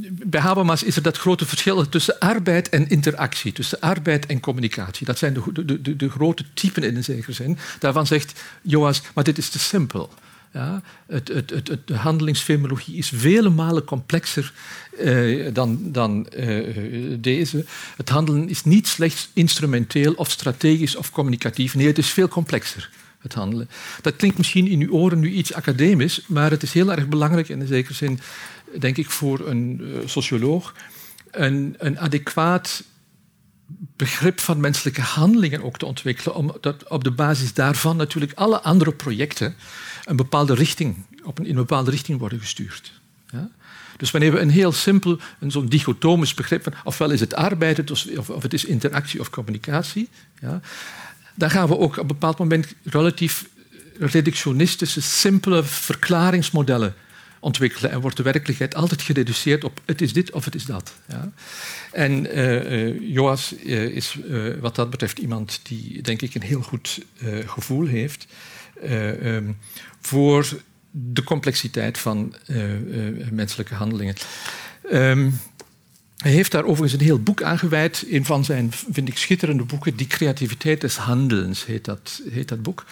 bij 0.07 0.41
Habermas 0.41 0.83
is 0.83 0.95
er 0.95 1.01
dat 1.01 1.17
grote 1.17 1.45
verschil 1.45 1.89
tussen 1.89 2.19
arbeid 2.19 2.69
en 2.69 2.89
interactie, 2.89 3.51
tussen 3.51 3.79
arbeid 3.79 4.25
en 4.25 4.39
communicatie. 4.39 5.05
Dat 5.05 5.17
zijn 5.17 5.33
de, 5.33 5.65
de, 5.65 5.81
de, 5.81 5.95
de 5.95 6.09
grote 6.09 6.45
typen 6.53 6.83
in 6.83 6.95
een 6.95 7.03
zekere 7.03 7.33
zin. 7.33 7.57
Daarvan 7.79 8.07
zegt 8.07 8.41
Joas, 8.61 9.01
maar 9.13 9.23
dit 9.23 9.37
is 9.37 9.49
te 9.49 9.59
simpel. 9.59 10.09
Ja, 10.53 10.81
het, 11.07 11.27
het, 11.27 11.77
de 11.85 11.95
handelingsfenologie 11.95 12.97
is 12.97 13.11
vele 13.15 13.49
malen 13.49 13.83
complexer 13.83 14.53
uh, 14.99 15.53
dan, 15.53 15.91
dan 15.91 16.27
uh, 16.37 17.15
deze. 17.19 17.65
Het 17.97 18.09
handelen 18.09 18.49
is 18.49 18.63
niet 18.63 18.87
slechts 18.87 19.29
instrumenteel 19.33 20.13
of 20.13 20.31
strategisch 20.31 20.95
of 20.95 21.11
communicatief. 21.11 21.75
Nee, 21.75 21.87
het 21.87 21.97
is 21.97 22.09
veel 22.09 22.27
complexer, 22.27 22.89
het 23.21 23.33
handelen. 23.33 23.69
Dat 24.01 24.15
klinkt 24.15 24.37
misschien 24.37 24.67
in 24.67 24.81
uw 24.81 24.91
oren 24.91 25.19
nu 25.19 25.29
iets 25.29 25.53
academisch, 25.53 26.21
maar 26.27 26.51
het 26.51 26.63
is 26.63 26.73
heel 26.73 26.91
erg 26.91 27.07
belangrijk 27.07 27.49
in 27.49 27.67
zekere 27.67 27.93
zin, 27.93 28.19
denk 28.79 28.97
ik, 28.97 29.09
voor 29.09 29.47
een 29.47 29.81
uh, 29.81 29.97
socioloog, 30.05 30.73
een, 31.31 31.75
een 31.77 31.99
adequaat 31.99 32.83
begrip 33.95 34.39
van 34.39 34.59
menselijke 34.59 35.01
handelingen 35.01 35.63
ook 35.63 35.77
te 35.77 35.85
ontwikkelen, 35.85 36.35
omdat 36.35 36.89
op 36.89 37.03
de 37.03 37.11
basis 37.11 37.53
daarvan 37.53 37.97
natuurlijk 37.97 38.33
alle 38.33 38.61
andere 38.61 38.91
projecten 38.91 39.55
een 40.05 40.15
bepaalde 40.15 40.53
richting, 40.53 41.05
op 41.23 41.39
een, 41.39 41.45
in 41.45 41.51
een 41.51 41.55
bepaalde 41.55 41.91
richting 41.91 42.19
worden 42.19 42.39
gestuurd. 42.39 42.91
Ja? 43.31 43.49
Dus 43.97 44.11
wanneer 44.11 44.31
we 44.31 44.39
een 44.39 44.49
heel 44.49 44.71
simpel, 44.71 45.19
een 45.39 45.51
zo'n 45.51 45.65
dichotomisch 45.65 46.33
begrip 46.33 46.63
van 46.63 46.73
ofwel 46.83 47.11
is 47.11 47.19
het 47.19 47.33
arbeid 47.33 47.91
of, 47.91 48.29
of 48.29 48.41
het 48.41 48.53
is 48.53 48.65
interactie 48.65 49.19
of 49.19 49.29
communicatie, 49.29 50.09
ja, 50.39 50.61
dan 51.35 51.49
gaan 51.49 51.67
we 51.67 51.77
ook 51.77 51.91
op 51.91 52.01
een 52.01 52.07
bepaald 52.07 52.37
moment 52.37 52.73
relatief 52.83 53.49
reductionistische, 53.99 55.01
simpele 55.01 55.63
verklaringsmodellen 55.63 56.93
ontwikkelen 57.39 57.91
en 57.91 58.01
wordt 58.01 58.17
de 58.17 58.23
werkelijkheid 58.23 58.75
altijd 58.75 59.01
gereduceerd 59.01 59.63
op 59.63 59.81
het 59.85 60.01
is 60.01 60.13
dit 60.13 60.31
of 60.31 60.45
het 60.45 60.55
is 60.55 60.65
dat. 60.65 60.93
Ja. 61.07 61.31
En 61.91 62.37
uh, 62.37 63.13
Joas 63.13 63.53
is 63.53 64.17
wat 64.59 64.75
dat 64.75 64.89
betreft 64.89 65.17
iemand 65.17 65.59
die 65.63 66.01
denk 66.01 66.21
ik 66.21 66.35
een 66.35 66.41
heel 66.41 66.61
goed 66.61 67.05
gevoel 67.45 67.85
heeft 67.85 68.27
um, 68.83 69.57
voor 70.01 70.47
de 70.91 71.23
complexiteit 71.23 71.97
van 71.97 72.35
menselijke 73.31 73.73
handelingen. 73.73 74.15
Um, 74.91 75.39
hij 76.21 76.31
heeft 76.31 76.51
daar 76.51 76.63
overigens 76.63 76.93
een 76.93 77.05
heel 77.05 77.19
boek 77.19 77.43
aan 77.43 77.59
gewijd. 77.59 78.05
Een 78.09 78.25
van 78.25 78.45
zijn, 78.45 78.71
vind 78.91 79.07
ik, 79.07 79.17
schitterende 79.17 79.63
boeken. 79.63 79.95
Die 79.95 80.07
creativiteit 80.07 80.81
des 80.81 80.95
handelens 80.95 81.65
heet 81.65 81.85
dat, 81.85 82.21
heet 82.29 82.47
dat 82.47 82.61
boek. 82.61 82.85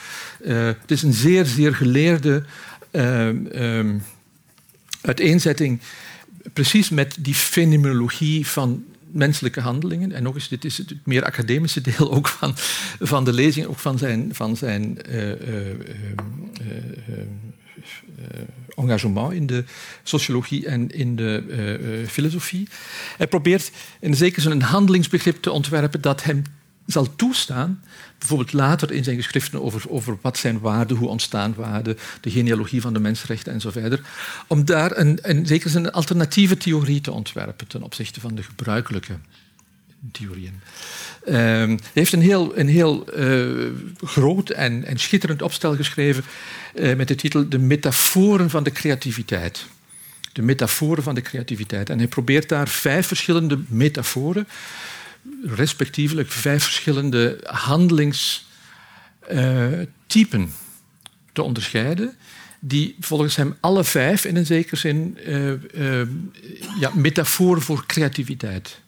Uh, 0.46 0.66
het 0.66 0.92
is 0.92 1.02
een 1.02 1.14
zeer, 1.14 1.46
zeer 1.46 1.76
geleerde 1.76 2.44
uh, 2.92 3.28
um, 3.28 4.04
uiteenzetting. 5.02 5.80
Precies 6.54 6.90
met 6.90 7.16
die 7.20 7.36
fenomenologie 7.36 8.48
van 8.48 8.84
menselijke 9.12 9.62
handelingen. 9.62 10.12
En 10.12 10.24
nog 10.24 10.36
eens, 10.36 10.48
dit 10.48 10.66
is 10.66 10.78
het 10.78 10.94
meer 11.04 11.24
academische 11.24 11.82
deel 11.82 12.12
ook 12.12 12.28
van, 12.28 12.54
van 13.00 13.26
de 13.26 13.34
lezing, 13.34 13.66
ook 13.66 13.80
van 13.80 13.98
zijn, 13.98 14.30
van 14.32 14.58
zijn 14.58 14.98
uh, 15.10 15.32
eh, 15.32 15.78
engagement 18.76 19.34
in 19.34 19.46
de 19.46 19.64
sociologie 20.04 20.66
en 20.66 20.90
in 20.90 21.16
de 21.16 21.44
uh, 22.02 22.08
filosofie. 22.08 22.68
Hij 23.18 23.28
probeert 23.28 23.72
in 24.00 24.16
zekere 24.16 24.42
zin 24.42 24.52
een 24.52 24.62
handelingsbegrip 24.62 25.42
te 25.42 25.52
ontwerpen 25.52 26.02
dat 26.02 26.24
hem 26.24 26.44
zal 26.86 27.16
toestaan, 27.16 27.84
bijvoorbeeld 28.18 28.54
later 28.54 28.92
in 28.92 29.04
zijn 29.04 29.16
geschriften 29.16 29.62
over, 29.62 29.90
over 29.90 30.18
wat 30.22 30.38
zijn 30.38 30.60
waarden, 30.60 30.98
hoe 30.98 31.08
ontstaan 31.08 31.54
waarden, 31.54 31.98
de 32.22 32.32
genealogie 32.32 32.82
van 32.82 32.94
de 32.94 33.00
mensenrechten 33.00 33.54
en 33.54 33.62
zo 33.62 33.72
verder, 33.72 34.02
om 34.48 34.66
daar 34.66 34.98
een, 34.98 35.20
een, 35.22 35.46
zeker 35.46 35.76
een 35.76 35.92
alternatieve 35.92 36.58
theorie 36.58 37.02
te 37.02 37.12
ontwerpen 37.12 37.68
ten 37.68 37.84
opzichte 37.84 38.20
van 38.20 38.36
de 38.36 38.44
gebruikelijke 38.44 39.14
theorieën. 40.12 40.60
Uh, 41.26 41.36
hij 41.36 41.80
heeft 41.94 42.14
een 42.14 42.22
heel, 42.22 42.58
een 42.58 42.68
heel 42.68 43.20
uh, 43.20 43.72
groot 44.04 44.50
en, 44.50 44.86
en, 44.86 44.98
schitterend 44.98 45.42
opstel 45.42 45.76
geschreven 45.76 46.24
uh, 46.76 46.96
met 46.96 47.08
de 47.08 47.16
titel 47.16 47.50
De 47.50 47.60
metaforen 47.60 48.50
van 48.50 48.64
de 48.64 48.72
creativiteit. 48.72 49.66
De 50.34 50.42
metaforen 50.42 51.04
van 51.04 51.16
de 51.16 51.22
creativiteit. 51.22 51.90
En 51.90 51.98
hij 51.98 52.08
probeert 52.08 52.50
daar 52.50 52.68
vijf 52.68 53.08
verschillende 53.08 53.60
metaforen, 53.68 54.48
respectievelijk 55.44 56.32
vijf 56.32 56.64
verschillende 56.64 57.40
handelingstypen 57.44 60.42
uh, 60.42 60.48
te 61.34 61.44
onderscheiden 61.44 62.16
die 62.60 62.96
volgens 63.00 63.36
hem 63.36 63.58
alle 63.60 63.84
vijf 63.84 64.26
in 64.26 64.36
een 64.36 64.46
zekere 64.46 64.76
zin 64.76 65.18
ja, 66.80 66.92
metaforen 66.96 67.62
voor 67.62 67.86
creativiteit 67.86 68.80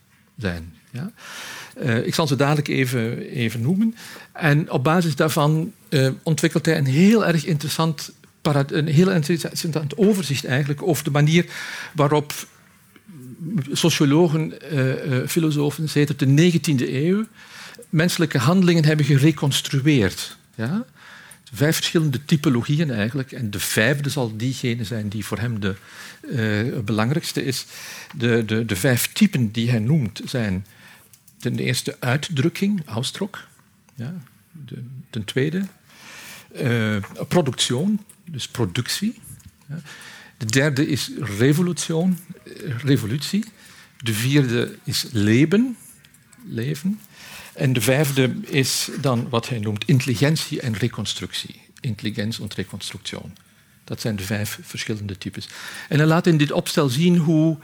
Ja? 0.91 1.11
Uh, 1.83 2.05
ik 2.05 2.13
zal 2.13 2.27
ze 2.27 2.35
dadelijk 2.35 2.67
even, 2.67 3.17
even 3.19 3.61
noemen. 3.61 3.95
En 4.33 4.71
op 4.71 4.83
basis 4.83 5.15
daarvan 5.15 5.71
uh, 5.89 6.09
ontwikkelt 6.23 6.65
hij 6.65 6.77
een 6.77 6.85
heel 6.85 7.25
erg 7.25 7.45
interessant, 7.45 8.11
een 8.41 8.87
heel 8.87 9.11
interessant 9.11 9.97
overzicht 9.97 10.45
eigenlijk 10.45 10.81
over 10.83 11.03
de 11.03 11.11
manier 11.11 11.45
waarop 11.93 12.33
sociologen, 13.71 14.53
uh, 14.73 15.27
filosofen, 15.27 15.89
sedert 15.89 16.19
de 16.19 16.51
19e 16.51 16.93
eeuw 16.93 17.25
menselijke 17.89 18.37
handelingen 18.37 18.85
hebben 18.85 19.05
gereconstrueerd. 19.05 20.37
Ja? 20.55 20.85
Vijf 21.53 21.75
verschillende 21.75 22.25
typologieën 22.25 22.91
eigenlijk. 22.91 23.31
En 23.31 23.51
de 23.51 23.59
vijfde 23.59 24.09
zal 24.09 24.37
diegene 24.37 24.83
zijn 24.83 25.09
die 25.09 25.25
voor 25.25 25.39
hem 25.39 25.59
de 25.59 25.75
belangrijkste 26.85 27.43
is. 27.43 27.65
De, 28.15 28.45
de, 28.45 28.65
de 28.65 28.75
vijf 28.75 29.13
typen 29.13 29.51
die 29.51 29.69
hij 29.69 29.79
noemt 29.79 30.21
zijn 30.25 30.65
ten 31.37 31.59
eerste 31.59 31.97
uitdrukking, 31.99 32.81
Ausdruck. 32.85 33.47
Ja. 33.95 34.13
De, 34.51 34.83
ten 35.09 35.23
tweede 35.23 35.65
uh, 36.61 36.97
productie, 37.27 37.99
dus 38.25 38.47
productie. 38.47 39.19
De 40.37 40.45
derde 40.45 40.87
is 40.87 41.11
revolutie, 41.19 41.95
eh, 41.95 42.13
revolutie. 42.83 43.45
De 43.97 44.13
vierde 44.13 44.77
is 44.83 45.05
leven, 45.11 45.77
leven. 46.45 46.99
En 47.61 47.73
de 47.73 47.81
vijfde 47.81 48.33
is 48.41 48.89
dan 49.01 49.29
wat 49.29 49.49
hij 49.49 49.59
noemt 49.59 49.85
intelligentie 49.85 50.61
en 50.61 50.77
reconstructie. 50.77 51.61
Intelligentie 51.79 52.43
en 52.43 52.49
reconstructie. 52.55 53.17
Dat 53.83 54.01
zijn 54.01 54.15
de 54.15 54.23
vijf 54.23 54.59
verschillende 54.61 55.17
types. 55.17 55.47
En 55.89 55.97
hij 55.97 56.07
laat 56.07 56.27
in 56.27 56.37
dit 56.37 56.51
opstel 56.51 56.89
zien 56.89 57.17
hoe, 57.17 57.57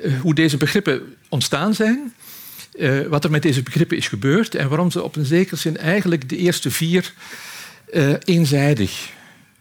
uh, 0.00 0.20
hoe 0.20 0.34
deze 0.34 0.56
begrippen 0.56 1.16
ontstaan 1.28 1.74
zijn 1.74 2.14
uh, 2.74 3.06
wat 3.06 3.24
er 3.24 3.30
met 3.30 3.42
deze 3.42 3.62
begrippen 3.62 3.96
is 3.96 4.08
gebeurd 4.08 4.54
en 4.54 4.68
waarom 4.68 4.90
ze 4.90 5.02
op 5.02 5.16
een 5.16 5.24
zekere 5.24 5.56
zin 5.56 5.76
eigenlijk 5.76 6.28
de 6.28 6.36
eerste 6.36 6.70
vier 6.70 7.12
uh, 7.92 8.14
eenzijdig 8.24 9.10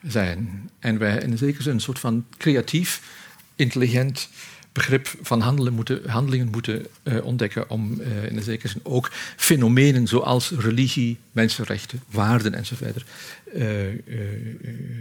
zijn. 0.08 0.69
En 0.80 0.97
wij 0.97 1.17
in 1.17 1.32
een 1.32 1.38
zekere 1.38 1.63
zin 1.63 1.73
een 1.73 1.80
soort 1.80 1.99
van 1.99 2.25
creatief, 2.38 3.02
intelligent 3.56 4.30
begrip 4.80 5.08
van 5.22 5.42
handelen 5.42 5.74
moeten, 5.74 6.02
handelingen 6.10 6.48
moeten 6.48 6.86
uh, 7.04 7.26
ontdekken 7.26 7.70
om 7.70 8.02
uh, 8.02 8.24
in 8.24 8.38
een 8.38 8.44
zekere 8.44 8.68
zin 8.68 8.82
ook 8.84 9.12
fenomenen 9.36 10.08
zoals 10.08 10.52
religie, 10.58 11.18
mensenrechten, 11.32 12.02
waarden 12.10 12.54
enzovoort 12.54 13.04
uh, 13.56 13.63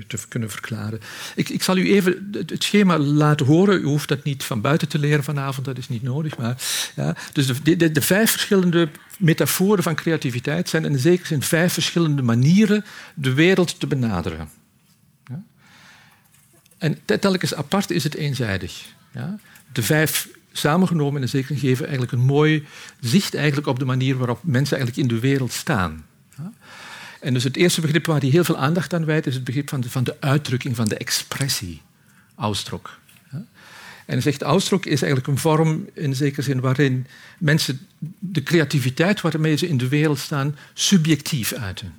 te 0.07 0.19
kunnen 0.29 0.51
verklaren. 0.51 1.01
Ik, 1.35 1.49
ik, 1.49 1.63
zal 1.63 1.77
u 1.77 1.93
even 1.93 2.29
het 2.33 2.63
schema 2.63 2.99
laten 2.99 3.47
horen. 3.47 3.81
U 3.81 3.85
hoeft 3.85 4.09
dat 4.09 4.25
niet 4.25 4.45
van 4.45 4.61
buiten 4.61 4.89
te 4.89 4.99
leren 4.99 5.25
vanavond, 5.25 5.67
dat 5.67 5.79
is 5.79 5.89
niet 5.89 6.03
nodig. 6.03 6.37
Maar, 6.37 6.63
ja, 6.97 7.17
dus 7.33 7.47
de, 7.47 7.77
de, 7.77 7.93
de 7.93 8.03
vijf 8.03 8.31
verschillende 8.31 8.89
metaforen 9.19 9.83
van 9.83 9.95
creativiteit 9.95 10.69
zijn 10.69 10.85
in 10.85 10.99
zekere 10.99 11.27
zin 11.27 11.43
vijf 11.43 11.73
verschillende 11.73 12.23
manieren 12.23 12.85
de 13.15 13.33
wereld 13.33 13.81
te 13.81 13.87
benaderen. 13.87 14.49
En 16.79 16.99
telkens 17.21 17.55
apart 17.55 17.91
is 17.91 18.05
het 18.05 18.15
eenzijdig. 18.15 18.85
Ja? 19.13 19.39
De 19.73 19.83
vijf 19.83 20.29
samengenomen 20.53 21.17
in 21.17 21.23
een 21.23 21.29
zekere 21.29 21.59
geven 21.59 21.85
eigenlijk 21.85 22.13
een 22.13 22.25
mooi 22.25 22.67
zicht 23.01 23.35
eigenlijk 23.35 23.67
op 23.67 23.79
de 23.79 23.85
manier 23.85 24.17
waarop 24.17 24.41
mensen 24.43 24.77
eigenlijk 24.77 25.09
in 25.09 25.15
de 25.17 25.21
wereld 25.21 25.53
staan. 25.53 26.05
En 27.21 27.35
dus 27.35 27.45
het 27.45 27.57
eerste 27.57 27.81
begrip 27.81 28.07
waar 28.07 28.21
hij 28.21 28.29
heel 28.29 28.45
veel 28.45 28.59
aandacht 28.59 28.95
aan 28.95 29.05
wijdt, 29.05 29.27
is 29.27 29.35
het 29.35 29.45
begrip 29.45 29.69
van 29.69 29.81
de, 29.81 29.91
van 29.91 30.05
de 30.05 30.17
uitdrukking, 30.21 30.77
van 30.77 30.89
de 30.89 30.97
expressie, 30.97 31.81
Ausdruck. 32.35 32.99
En 34.09 34.15
hij 34.15 34.21
zegt, 34.21 34.43
Ausdruck 34.43 34.87
is 34.87 35.03
eigenlijk 35.03 35.27
een 35.27 35.39
vorm 35.39 35.89
in 35.95 36.15
zekere 36.15 36.43
zin 36.43 36.61
waarin 36.61 37.07
mensen 37.39 37.81
de 38.19 38.43
creativiteit 38.43 39.21
waarmee 39.21 39.57
ze 39.57 39.69
in 39.69 39.77
de 39.77 39.89
wereld 39.89 40.19
staan 40.19 40.57
subjectief 40.75 41.53
uiten. 41.53 41.95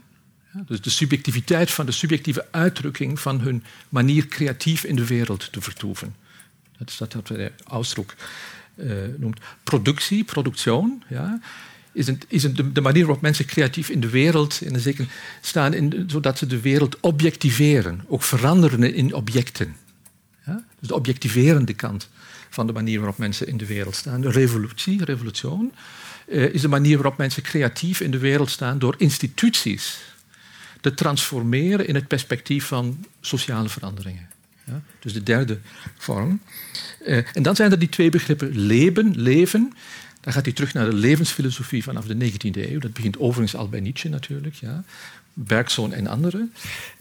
Dus 0.65 0.81
de 0.81 0.89
subjectiviteit 0.89 1.71
van 1.71 1.85
de 1.85 1.91
subjectieve 1.91 2.45
uitdrukking 2.51 3.19
van 3.19 3.39
hun 3.39 3.63
manier 3.89 4.27
creatief 4.27 4.83
in 4.83 4.95
de 4.95 5.05
wereld 5.05 5.51
te 5.51 5.61
vertoeven. 5.61 6.15
Dat 6.79 6.89
is 6.89 6.97
dat 6.97 7.13
wat 7.13 7.27
de 7.27 7.51
Ausdruck 7.67 8.15
uh, 8.75 8.93
noemt. 9.17 9.39
Productie, 9.63 10.23
productie, 10.23 10.97
ja, 11.09 11.39
is, 11.91 12.07
is 12.27 12.41
de, 12.41 12.71
de, 12.71 12.81
manier 12.81 13.05
waarop 13.05 13.21
mensen 13.21 13.45
creatief 13.45 13.89
in 13.89 13.99
de 13.99 14.09
wereld 14.09 14.61
in 14.61 14.79
zekere, 14.79 15.07
staan, 15.41 15.73
in, 15.73 16.03
zodat 16.07 16.37
ze 16.37 16.45
de 16.45 16.61
wereld 16.61 16.99
objectiveren, 16.99 18.03
ook 18.07 18.23
veranderen 18.23 18.93
in 18.93 19.13
objecten. 19.13 19.75
Ja? 20.45 20.63
Dus 20.79 20.87
de 20.87 20.95
objectiverende 20.95 21.73
kant 21.73 22.09
van 22.49 22.67
de 22.67 22.73
manier 22.73 22.97
waarop 22.97 23.17
mensen 23.17 23.47
in 23.47 23.57
de 23.57 23.65
wereld 23.65 23.95
staan. 23.95 24.21
De 24.21 24.31
revolutie, 24.31 25.05
revolutie 25.05 25.49
uh, 26.27 26.53
is 26.53 26.61
de 26.61 26.67
manier 26.67 26.95
waarop 26.95 27.17
mensen 27.17 27.43
creatief 27.43 27.99
in 27.99 28.11
de 28.11 28.17
wereld 28.17 28.49
staan 28.49 28.79
door 28.79 28.95
instituties 28.97 29.99
te 30.81 30.93
transformeren 30.93 31.87
in 31.87 31.95
het 31.95 32.07
perspectief 32.07 32.65
van 32.65 33.05
sociale 33.21 33.69
veranderingen. 33.69 34.29
Ja? 34.69 34.81
Dus 34.99 35.13
de 35.13 35.23
derde 35.23 35.57
vorm. 35.97 36.41
Uh, 37.07 37.17
en 37.33 37.43
dan 37.43 37.55
zijn 37.55 37.71
er 37.71 37.79
die 37.79 37.89
twee 37.89 38.09
begrippen 38.09 38.57
leven, 38.57 39.13
leven. 39.15 39.73
Dan 40.21 40.33
gaat 40.33 40.45
hij 40.45 40.53
terug 40.53 40.73
naar 40.73 40.89
de 40.89 40.95
levensfilosofie 40.95 41.83
vanaf 41.83 42.05
de 42.05 42.31
19e 42.31 42.71
eeuw. 42.71 42.79
Dat 42.79 42.93
begint 42.93 43.19
overigens 43.19 43.55
al 43.55 43.69
bij 43.69 43.79
Nietzsche 43.79 44.09
natuurlijk. 44.09 44.55
Ja. 44.55 44.83
Bergson 45.33 45.93
en 45.93 46.07
anderen. 46.07 46.53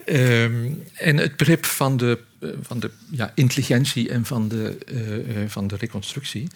Um, 0.06 0.82
en 0.94 1.16
het 1.16 1.36
begrip 1.36 1.64
van 1.64 1.96
de, 1.96 2.18
uh, 2.40 2.50
van 2.62 2.80
de 2.80 2.90
ja, 3.10 3.32
intelligentie 3.34 4.08
en 4.08 4.24
van 4.24 4.48
de, 4.48 4.78
uh, 4.92 5.48
van 5.48 5.66
de 5.66 5.76
reconstructie. 5.76 6.48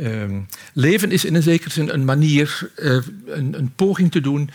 Um, 0.00 0.46
leven 0.72 1.10
is 1.10 1.24
in 1.24 1.34
een 1.34 1.42
zekere 1.42 1.70
zin 1.70 1.88
een 1.88 2.04
manier, 2.04 2.70
een, 2.74 3.58
een, 3.58 3.72
poging 3.76 4.10
te 4.10 4.20
doen 4.20 4.50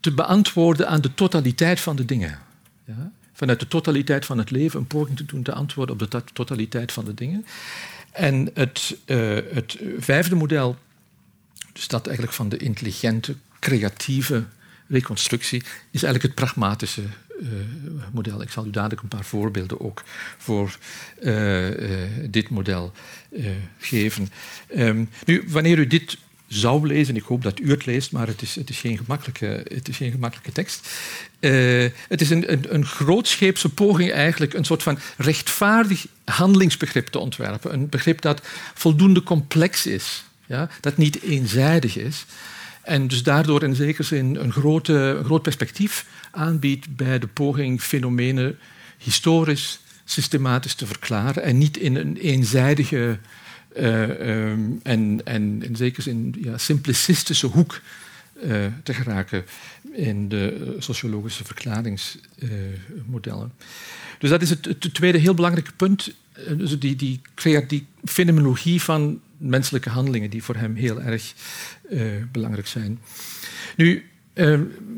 te 0.00 0.12
beantwoorden 0.12 0.88
aan 0.88 1.00
de 1.00 1.14
totaliteit 1.14 1.80
van 1.80 1.96
de 1.96 2.04
dingen. 2.04 2.38
Ja? 2.84 3.12
Vanuit 3.40 3.60
de 3.60 3.68
totaliteit 3.68 4.26
van 4.26 4.38
het 4.38 4.50
leven 4.50 4.80
een 4.80 4.86
poging 4.86 5.16
te 5.16 5.24
doen 5.24 5.42
te 5.42 5.52
antwoorden 5.52 6.00
op 6.00 6.10
de 6.10 6.22
totaliteit 6.32 6.92
van 6.92 7.04
de 7.04 7.14
dingen. 7.14 7.46
En 8.12 8.50
het, 8.54 8.96
uh, 9.06 9.38
het 9.52 9.78
vijfde 9.98 10.34
model, 10.34 10.76
dus 11.72 11.88
dat 11.88 12.06
eigenlijk 12.06 12.36
van 12.36 12.48
de 12.48 12.56
intelligente, 12.56 13.34
creatieve 13.58 14.44
reconstructie, 14.88 15.62
is 15.90 16.02
eigenlijk 16.02 16.22
het 16.22 16.34
pragmatische 16.34 17.02
model. 18.12 18.42
Ik 18.42 18.50
zal 18.50 18.66
u 18.66 18.70
dadelijk 18.70 19.02
een 19.02 19.08
paar 19.08 19.24
voorbeelden 19.24 19.80
ook 19.80 20.02
voor 20.38 20.78
dit 22.30 22.48
model 22.48 22.92
geven. 23.78 24.28
Ehm, 24.68 25.04
nu, 25.24 25.44
wanneer 25.46 25.78
u 25.78 25.86
dit 25.86 26.18
zou 26.50 26.86
lezen. 26.86 27.16
Ik 27.16 27.22
hoop 27.22 27.42
dat 27.42 27.60
u 27.60 27.70
het 27.70 27.86
leest, 27.86 28.12
maar 28.12 28.26
het 28.26 28.42
is, 28.42 28.54
het 28.54 28.70
is, 28.70 28.78
geen, 28.78 28.96
gemakkelijke, 28.96 29.64
het 29.74 29.88
is 29.88 29.96
geen 29.96 30.10
gemakkelijke 30.10 30.52
tekst. 30.52 30.88
Uh, 31.40 31.88
het 32.08 32.20
is 32.20 32.30
een, 32.30 32.52
een, 32.52 32.74
een 32.74 32.86
grootscheepse 32.86 33.68
poging 33.68 34.12
eigenlijk 34.12 34.54
een 34.54 34.64
soort 34.64 34.82
van 34.82 34.98
rechtvaardig 35.16 36.06
handelingsbegrip 36.24 37.06
te 37.06 37.18
ontwerpen. 37.18 37.72
Een 37.72 37.88
begrip 37.88 38.20
dat 38.20 38.42
voldoende 38.74 39.22
complex 39.22 39.86
is, 39.86 40.24
ja? 40.46 40.68
dat 40.80 40.96
niet 40.96 41.22
eenzijdig 41.22 41.96
is. 41.96 42.24
En 42.82 43.08
dus 43.08 43.22
daardoor 43.22 43.62
in 43.62 43.74
zekere 43.74 44.02
zin 44.02 44.36
een, 44.36 44.52
grote, 44.52 44.92
een 44.92 45.24
groot 45.24 45.42
perspectief 45.42 46.06
aanbiedt 46.30 46.96
bij 46.96 47.18
de 47.18 47.26
poging 47.26 47.82
fenomenen 47.82 48.58
historisch, 48.98 49.80
systematisch 50.04 50.74
te 50.74 50.86
verklaren 50.86 51.42
en 51.42 51.58
niet 51.58 51.76
in 51.76 51.96
een 51.96 52.16
eenzijdige 52.16 53.18
um, 53.78 54.80
en, 54.82 55.20
en 55.24 55.62
in 56.06 56.34
ja, 56.40 56.58
simplicistische 56.58 57.46
hoek 57.46 57.80
uh, 58.44 58.66
te 58.82 58.94
geraken 58.94 59.44
in 59.92 60.28
de 60.28 60.76
sociologische 60.78 61.44
verklaringsmodellen. 61.44 63.52
Dus 64.18 64.30
dat 64.30 64.42
is 64.42 64.50
het, 64.50 64.64
tweede 64.92 65.18
heel 65.18 65.34
belangrijke 65.34 65.72
punt. 65.76 66.14
Dus 66.56 66.78
die, 66.78 66.96
die, 66.96 67.20
die 67.68 67.86
fenomenologie 68.04 68.82
van 68.82 69.20
menselijke 69.36 69.90
handelingen, 69.90 70.30
die 70.30 70.42
voor 70.42 70.56
hem 70.56 70.74
heel 70.74 71.00
erg 71.00 71.34
belangrijk 72.32 72.66
zijn. 72.66 73.00
Nu, 73.76 74.04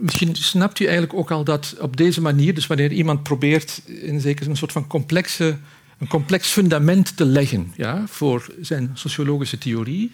misschien 0.01 0.35
snapt 0.35 0.81
u 0.81 0.85
eigenlijk 0.85 1.15
ook 1.15 1.31
al 1.31 1.45
dat 1.45 1.77
op 1.81 1.97
deze 1.97 2.21
manier, 2.21 2.55
dus 2.55 2.67
wanneer 2.67 2.93
iemand 2.93 3.23
probeert 3.23 3.83
in 3.87 4.21
zekere 4.21 4.51
een 4.51 4.57
soort 4.57 4.73
van 4.73 4.87
complexe 4.87 5.57
een 6.03 6.09
complex 6.09 6.49
fundament 6.49 7.17
te 7.17 7.25
leggen 7.25 7.73
ja, 7.77 8.05
voor 8.07 8.47
zijn 8.61 8.91
sociologische 8.95 9.59
theorie. 9.59 10.11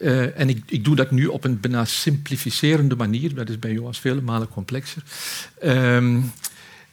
Uh, 0.00 0.38
en 0.38 0.48
ik, 0.48 0.62
ik, 0.66 0.84
doe 0.84 0.96
dat 0.96 1.10
nu 1.10 1.26
op 1.26 1.44
een 1.44 1.60
bijna 1.60 1.84
simplificerende 1.84 2.96
manier, 2.96 3.34
dat 3.34 3.48
is 3.48 3.58
bij 3.58 3.72
Joas 3.72 4.00
vele 4.00 4.20
malen 4.20 4.48
complexer. 4.48 5.02
Uh, 5.64 6.16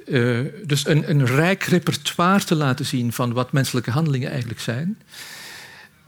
uh, 0.07 0.39
dus 0.65 0.87
een, 0.87 1.09
een, 1.09 1.25
rijk 1.25 1.63
repertoire 1.63 2.43
te 2.43 2.55
laten 2.55 2.85
zien 2.85 3.13
van 3.13 3.33
wat 3.33 3.51
menselijke 3.51 3.91
handelingen 3.91 4.29
eigenlijk 4.29 4.59
zijn. 4.59 4.97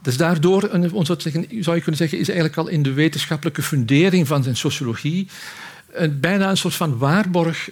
Dus 0.02 0.16
daardoor, 0.16 0.68
een, 0.70 1.06
zou, 1.06 1.20
zeggen, 1.20 1.46
zou 1.60 1.76
je 1.76 1.82
kunnen 1.82 2.00
zeggen, 2.00 2.18
is 2.18 2.28
eigenlijk 2.28 2.58
al 2.58 2.68
in 2.68 2.82
de 2.82 2.92
wetenschappelijke 2.92 3.62
fundering 3.62 4.26
van 4.26 4.42
zijn 4.42 4.56
sociologie 4.56 5.28
een, 5.92 6.20
bijna 6.20 6.50
een 6.50 6.56
soort 6.56 6.74
van 6.74 6.98
waarborg 6.98 7.70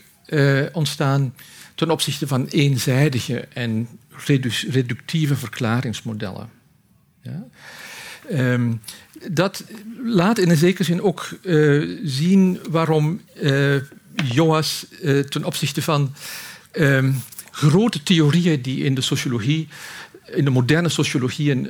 ontstaan 0.72 1.35
ten 1.74 1.90
opzichte 1.90 2.26
van 2.26 2.46
eenzijdige 2.46 3.48
en 3.53 3.88
reductieve 4.70 5.37
verklaringsmodellen. 5.37 6.50
Ja? 7.22 7.46
Um, 8.33 8.80
dat 9.30 9.64
laat 10.04 10.38
in 10.38 10.50
een 10.50 10.56
zekere 10.56 10.85
zin 10.85 11.02
ook 11.02 11.28
uh, 11.42 11.98
zien 12.04 12.59
waarom 12.70 13.20
uh, 13.42 13.76
Joas 14.24 14.87
uh, 15.02 15.18
ten 15.18 15.44
opzichte 15.44 15.83
van 15.83 16.14
um, 16.72 17.22
grote 17.50 18.02
theorieën 18.02 18.62
die 18.62 18.85
in 18.85 18.94
de 18.94 19.00
sociologie, 19.00 19.68
in 20.35 20.44
de 20.44 20.50
moderne 20.50 20.88
sociologieën 20.88 21.68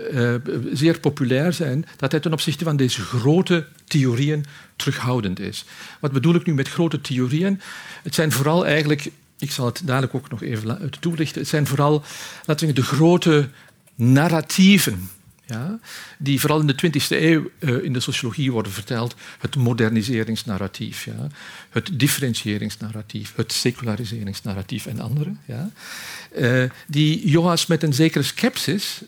zeer 0.73 1.01
populair 1.01 1.53
zijn, 1.53 1.87
dat 1.97 2.11
hij 2.11 2.21
ten 2.21 2.33
opzichte 2.33 2.65
van 2.65 2.77
deze 2.77 3.01
grote 3.01 3.67
theorieën 3.87 4.45
terughoudend 4.77 5.41
is. 5.41 5.65
Wat 6.01 6.13
bedoel 6.13 6.35
ik 6.35 6.47
nu 6.47 6.55
met 6.55 6.69
grote 6.69 7.01
theorieën? 7.01 7.61
Het 8.03 8.15
zijn 8.15 8.33
vooral 8.33 8.67
eigenlijk 8.67 9.11
ik 9.41 9.51
zal 9.51 9.67
het 9.67 9.83
dadelijk 9.85 10.15
ook 10.15 10.31
nog 10.31 10.43
even 10.43 10.91
toelichten. 11.01 11.41
Het 11.41 11.51
zijn 11.51 11.67
vooral 11.67 12.03
laten 12.45 12.67
we, 12.67 12.73
de 12.73 12.83
grote 12.83 13.49
narratieven 13.95 15.11
ja, 15.51 15.79
die 16.19 16.41
vooral 16.41 16.61
in 16.61 16.67
de 16.67 16.75
20e 16.87 17.07
eeuw 17.09 17.51
uh, 17.59 17.85
in 17.85 17.93
de 17.93 18.01
sociologie 18.01 18.53
worden 18.53 18.73
verteld. 18.73 19.15
Het 19.39 19.57
moderniseringsnarratief, 19.57 21.05
ja, 21.05 21.27
het 21.71 21.91
differentiëringsnarratief, 21.93 23.33
het 23.37 23.53
seculariseringsnarratief 23.53 24.87
en 24.87 25.01
andere. 25.01 25.33
Ja, 25.45 25.71
uh, 26.39 26.71
die 26.87 27.29
Joas 27.29 27.67
met 27.67 27.83
een 27.83 27.95
zekere 27.95 28.25
scepsis 28.25 29.03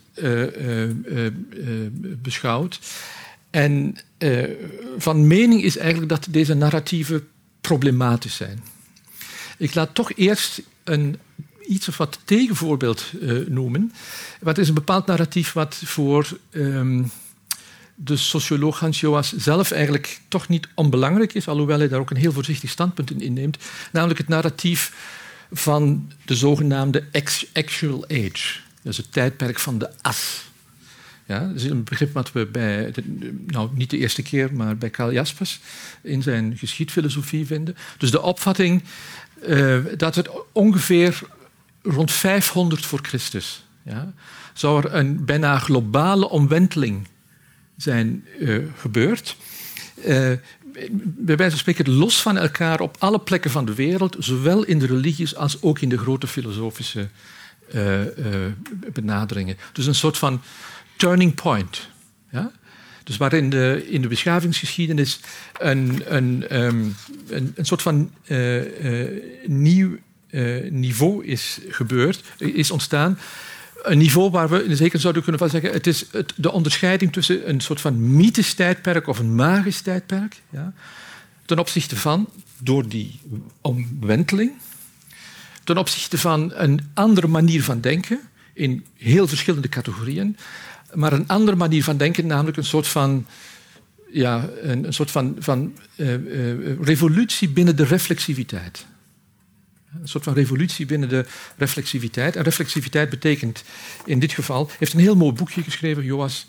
beschouwt. 2.22 2.78
En 3.50 3.96
van 4.98 5.26
mening 5.26 5.62
is 5.62 5.76
eigenlijk 5.76 6.08
dat 6.08 6.26
deze 6.30 6.54
narratieven 6.54 7.28
problematisch 7.60 8.36
zijn. 8.36 8.62
Ik 9.62 9.74
laat 9.74 9.94
toch 9.94 10.12
eerst 10.12 10.62
een 10.84 11.18
iets 11.66 11.88
of 11.88 11.96
wat 11.96 12.18
tegenvoorbeeld 12.24 13.04
uh, 13.20 13.46
noemen. 13.46 13.92
Wat 14.40 14.58
is 14.58 14.68
een 14.68 14.74
bepaald 14.74 15.06
narratief 15.06 15.52
wat 15.52 15.74
voor 15.84 16.38
um, 16.50 17.10
de 17.94 18.16
socioloog 18.16 18.78
Hans 18.78 19.00
Joas 19.00 19.32
zelf 19.36 19.70
eigenlijk 19.70 20.20
toch 20.28 20.48
niet 20.48 20.68
onbelangrijk 20.74 21.34
is, 21.34 21.48
alhoewel 21.48 21.78
hij 21.78 21.88
daar 21.88 22.00
ook 22.00 22.10
een 22.10 22.16
heel 22.16 22.32
voorzichtig 22.32 22.70
standpunt 22.70 23.10
in 23.10 23.20
inneemt, 23.20 23.58
namelijk 23.92 24.18
het 24.18 24.28
narratief 24.28 24.92
van 25.52 26.12
de 26.24 26.36
zogenaamde 26.36 27.04
actual 27.52 28.04
age. 28.04 28.58
Dat 28.82 28.92
is 28.92 28.96
het 28.96 29.12
tijdperk 29.12 29.58
van 29.58 29.78
de 29.78 29.90
as. 30.00 30.50
Ja, 31.26 31.38
dat 31.46 31.56
is 31.56 31.64
een 31.64 31.84
begrip 31.84 32.12
wat 32.12 32.32
we 32.32 32.46
bij, 32.46 32.92
nou 33.46 33.70
niet 33.74 33.90
de 33.90 33.98
eerste 33.98 34.22
keer, 34.22 34.54
maar 34.54 34.76
bij 34.76 34.90
Karl 34.90 35.12
Jaspers 35.12 35.60
in 36.02 36.22
zijn 36.22 36.56
geschiedfilosofie 36.58 37.46
vinden. 37.46 37.76
Dus 37.98 38.10
de 38.10 38.22
opvatting 38.22 38.82
uh, 39.46 39.78
dat 39.96 40.14
het 40.14 40.28
ongeveer 40.52 41.20
rond 41.82 42.12
500 42.12 42.86
voor 42.86 42.98
Christus 43.02 43.64
ja, 43.84 44.12
zou 44.52 44.84
er 44.84 44.94
een 44.94 45.24
bijna 45.24 45.58
globale 45.58 46.28
omwenteling 46.28 47.08
zijn 47.76 48.24
uh, 48.38 48.64
gebeurd. 48.76 49.36
Uh, 49.98 50.32
bij 51.02 51.36
wijze 51.36 51.50
van 51.50 51.58
spreken 51.58 51.90
los 51.90 52.22
van 52.22 52.36
elkaar 52.36 52.80
op 52.80 52.96
alle 52.98 53.18
plekken 53.18 53.50
van 53.50 53.64
de 53.64 53.74
wereld, 53.74 54.16
zowel 54.18 54.64
in 54.64 54.78
de 54.78 54.86
religies 54.86 55.36
als 55.36 55.62
ook 55.62 55.78
in 55.78 55.88
de 55.88 55.98
grote 55.98 56.26
filosofische 56.26 57.08
benaderingen. 58.92 59.56
Dus 59.72 59.86
een 59.86 59.94
soort 59.94 60.18
van 60.18 60.42
turning 60.96 61.34
point. 61.34 61.88
Ja? 62.30 62.52
Dus 63.04 63.16
waarin 63.16 63.50
de, 63.50 63.86
in 63.88 64.02
de 64.02 64.08
beschavingsgeschiedenis 64.08 65.20
een, 65.58 66.02
een, 66.06 66.56
um, 66.62 66.96
een, 67.28 67.54
soort 67.60 67.82
van 67.82 68.10
uh, 68.26 69.02
uh, 69.02 69.22
nieuw 69.46 69.96
uh, 70.30 70.70
niveau 70.70 71.24
is 71.24 71.58
gebeurd, 71.68 72.22
is 72.38 72.70
ontstaan. 72.70 73.18
Een 73.82 73.98
niveau 73.98 74.30
waar 74.30 74.48
we 74.48 74.64
in 74.64 74.76
zekere 74.76 75.00
zouden 75.00 75.22
kunnen 75.22 75.40
van 75.40 75.50
zeggen: 75.50 75.72
het 75.72 75.86
is 75.86 76.04
het, 76.10 76.32
de 76.36 76.52
onderscheiding 76.52 77.12
tussen 77.12 77.48
een 77.48 77.60
soort 77.60 77.80
van 77.80 78.16
mythisch 78.16 78.54
tijdperk 78.54 79.06
of 79.06 79.18
een 79.18 79.34
magisch 79.34 79.80
tijdperk, 79.80 80.42
ja, 80.50 80.72
ten 81.44 81.58
opzichte 81.58 81.96
van, 81.96 82.28
door 82.58 82.88
die 82.88 83.20
omwenteling, 83.60 84.52
ten 85.64 85.78
opzichte 85.78 86.18
van 86.18 86.52
een 86.54 86.90
andere 86.94 87.26
manier 87.26 87.62
van 87.62 87.80
denken 87.80 88.20
in 88.52 88.84
heel 88.96 89.28
verschillende 89.28 89.68
categorieën, 89.68 90.36
maar 90.94 91.12
een 91.12 91.28
andere 91.28 91.56
manier 91.56 91.84
van 91.84 91.96
denken, 91.96 92.26
namelijk 92.26 92.56
een 92.56 92.64
soort 92.64 92.86
van, 92.86 93.26
ja, 94.10 94.48
een, 94.60 94.92
soort 94.92 95.10
van, 95.10 95.36
van 95.38 95.72
uh, 95.96 96.12
uh, 96.12 96.80
revolutie 96.80 97.48
binnen 97.48 97.76
de 97.76 97.84
reflexiviteit. 97.84 98.86
Een 100.00 100.08
soort 100.08 100.24
van 100.24 100.34
revolutie 100.34 100.86
binnen 100.86 101.08
de 101.08 101.26
reflexiviteit. 101.56 102.36
En 102.36 102.42
reflexiviteit 102.42 103.10
betekent 103.10 103.62
in 104.04 104.18
dit 104.18 104.32
geval, 104.32 104.70
heeft 104.78 104.92
een 104.92 105.00
heel 105.00 105.16
mooi 105.16 105.32
boekje 105.32 105.62
geschreven, 105.62 106.04
Joas, 106.04 106.46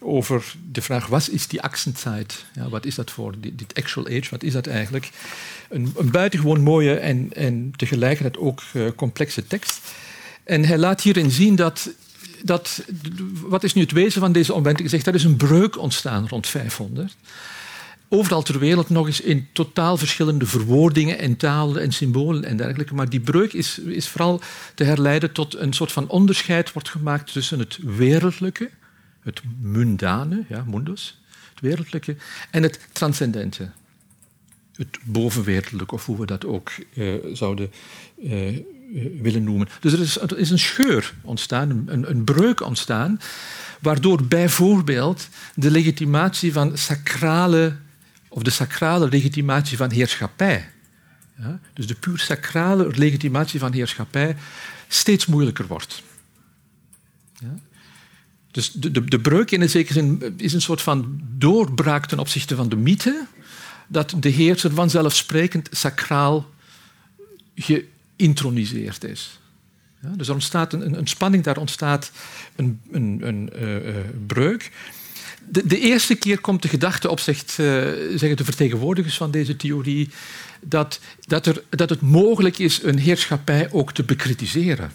over 0.00 0.54
de 0.72 0.82
vraag: 0.82 1.06
wat 1.06 1.28
is 1.28 1.46
die 1.46 1.62
Achsenzeit? 1.62 2.44
Ja, 2.54 2.68
wat 2.68 2.86
is 2.86 2.94
dat 2.94 3.10
voor, 3.10 3.34
dit, 3.38 3.74
actual 3.74 4.06
age, 4.06 4.30
wat 4.30 4.42
is 4.42 4.52
dat 4.52 4.66
eigenlijk? 4.66 5.10
Een, 5.68 5.92
een 5.96 6.10
buitengewoon 6.10 6.60
mooie 6.60 6.94
en, 6.94 7.28
en 7.32 7.72
tegelijkertijd 7.76 8.38
ook 8.38 8.62
uh, 8.72 8.88
complexe 8.96 9.46
tekst. 9.46 9.80
En 10.44 10.64
hij 10.64 10.78
laat 10.78 11.00
hierin 11.02 11.30
zien 11.30 11.56
dat 11.56 11.90
dat, 12.44 12.84
wat 13.40 13.64
is 13.64 13.74
nu 13.74 13.82
het 13.82 13.92
wezen 13.92 14.20
van 14.20 14.32
deze 14.32 14.52
omwenteling? 14.52 14.90
Zegt, 14.90 15.06
er 15.06 15.14
is 15.14 15.24
een 15.24 15.36
breuk 15.36 15.78
ontstaan 15.78 16.28
rond 16.28 16.46
500. 16.46 17.16
Overal 18.08 18.42
ter 18.42 18.58
wereld 18.58 18.88
nog 18.88 19.06
eens 19.06 19.20
in 19.20 19.48
totaal 19.52 19.96
verschillende 19.96 20.46
verwoordingen 20.46 21.18
en 21.18 21.36
talen 21.36 21.82
en 21.82 21.92
symbolen 21.92 22.44
en 22.44 22.56
dergelijke. 22.56 22.94
Maar 22.94 23.08
die 23.08 23.20
breuk 23.20 23.52
is, 23.52 23.78
is 23.78 24.08
vooral 24.08 24.40
te 24.74 24.84
herleiden 24.84 25.32
tot 25.32 25.56
een 25.56 25.72
soort 25.72 25.92
van 25.92 26.08
onderscheid 26.08 26.72
wordt 26.72 26.88
gemaakt 26.88 27.32
tussen 27.32 27.58
het 27.58 27.78
wereldlijke, 27.82 28.70
het 29.20 29.42
mundane, 29.60 30.44
ja, 30.48 30.64
mundus, 30.66 31.20
het 31.50 31.60
wereldlijke, 31.60 32.16
en 32.50 32.62
het 32.62 32.80
transcendente, 32.92 33.70
het 34.76 34.98
bovenwereldlijke, 35.04 35.94
of 35.94 36.06
hoe 36.06 36.18
we 36.18 36.26
dat 36.26 36.46
ook 36.46 36.72
uh, 36.94 37.14
zouden 37.32 37.72
eh, 38.22 38.58
willen 39.20 39.44
noemen. 39.44 39.68
Dus 39.80 39.92
er 39.92 40.00
is, 40.00 40.16
is 40.36 40.50
een 40.50 40.58
scheur 40.58 41.14
ontstaan, 41.22 41.84
een, 41.86 42.10
een 42.10 42.24
breuk 42.24 42.60
ontstaan, 42.60 43.20
waardoor 43.80 44.24
bijvoorbeeld 44.24 45.28
de 45.54 45.70
legitimatie 45.70 46.52
van 46.52 46.78
sacrale, 46.78 47.76
of 48.28 48.42
de 48.42 48.50
sacrale 48.50 49.08
legitimatie 49.08 49.76
van 49.76 49.90
heerschappij 49.90 50.68
ja, 51.38 51.60
dus 51.72 51.86
de 51.86 51.94
puur 51.94 52.18
sacrale 52.18 52.90
legitimatie 52.96 53.60
van 53.60 53.72
heerschappij, 53.72 54.36
steeds 54.88 55.26
moeilijker 55.26 55.66
wordt. 55.66 56.02
Ja. 57.38 57.54
Dus 58.50 58.72
de, 58.72 59.04
de, 59.04 59.20
breuk 59.20 59.50
in 59.50 59.60
een 59.60 59.70
zekere 59.70 59.94
zin 59.94 60.34
is 60.36 60.52
een 60.52 60.60
soort 60.60 60.82
van 60.82 61.20
doorbraak 61.22 62.06
ten 62.06 62.18
opzichte 62.18 62.56
van 62.56 62.68
de 62.68 62.76
mythe, 62.76 63.26
dat 63.88 64.14
de 64.18 64.28
heerser 64.28 64.70
vanzelfsprekend 64.74 65.68
sacraal 65.72 66.50
geïntroniseerd 68.16 69.04
is. 69.04 69.38
Ja, 70.02 70.08
dus 70.16 70.28
er 70.28 70.34
ontstaat 70.34 70.72
een, 70.72 70.98
een, 70.98 71.06
spanning, 71.06 71.44
daar 71.44 71.56
ontstaat 71.56 72.12
een, 72.56 72.80
een, 72.90 73.18
een 73.22 73.50
uh, 73.62 73.94
breuk. 74.26 74.70
De, 75.48 75.66
de, 75.66 75.78
eerste 75.78 76.14
keer 76.14 76.40
komt 76.40 76.62
de 76.62 76.68
gedachte 76.68 77.10
op, 77.10 77.20
zegt, 77.20 77.50
zeggen 77.50 78.36
de 78.36 78.44
vertegenwoordigers 78.44 79.16
van 79.16 79.30
deze 79.30 79.56
theorie, 79.56 80.10
dat, 80.60 81.00
dat, 81.20 81.46
er, 81.46 81.62
dat 81.70 81.90
het 81.90 82.00
mogelijk 82.00 82.58
is 82.58 82.82
een 82.82 82.98
heerschappij 82.98 83.68
ook 83.72 83.92
te 83.92 84.02
bekritiseren. 84.02 84.92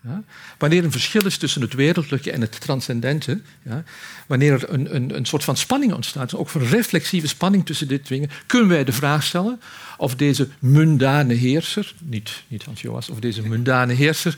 Ja? 0.00 0.22
Wanneer 0.58 0.84
een 0.84 0.90
verschil 0.90 1.26
is 1.26 1.36
tussen 1.36 1.62
het 1.62 1.74
wereldlijke 1.74 2.32
en 2.32 2.40
het 2.40 2.60
transcendente, 2.60 3.40
ja? 3.62 3.84
wanneer 4.26 4.52
er 4.52 4.72
een, 4.72 4.94
een, 4.94 5.16
een 5.16 5.26
soort 5.26 5.44
van 5.44 5.56
spanning 5.56 5.92
ontstaat, 5.92 6.34
ook 6.34 6.54
een 6.54 6.68
reflexieve 6.68 7.28
spanning 7.28 7.66
tussen 7.66 7.88
dit 7.88 8.08
dingen, 8.08 8.30
kunnen 8.46 8.68
wij 8.68 8.84
de 8.84 8.92
vraag 8.92 9.22
stellen 9.22 9.60
of 9.96 10.14
deze 10.14 10.48
mundane 10.58 11.34
heerser, 11.34 11.94
niet, 11.98 12.42
niet 12.48 12.64
Hans 12.64 12.80
Joas, 12.80 13.08
of 13.08 13.18
deze 13.18 13.42
mundane 13.42 13.92
heerser, 13.92 14.36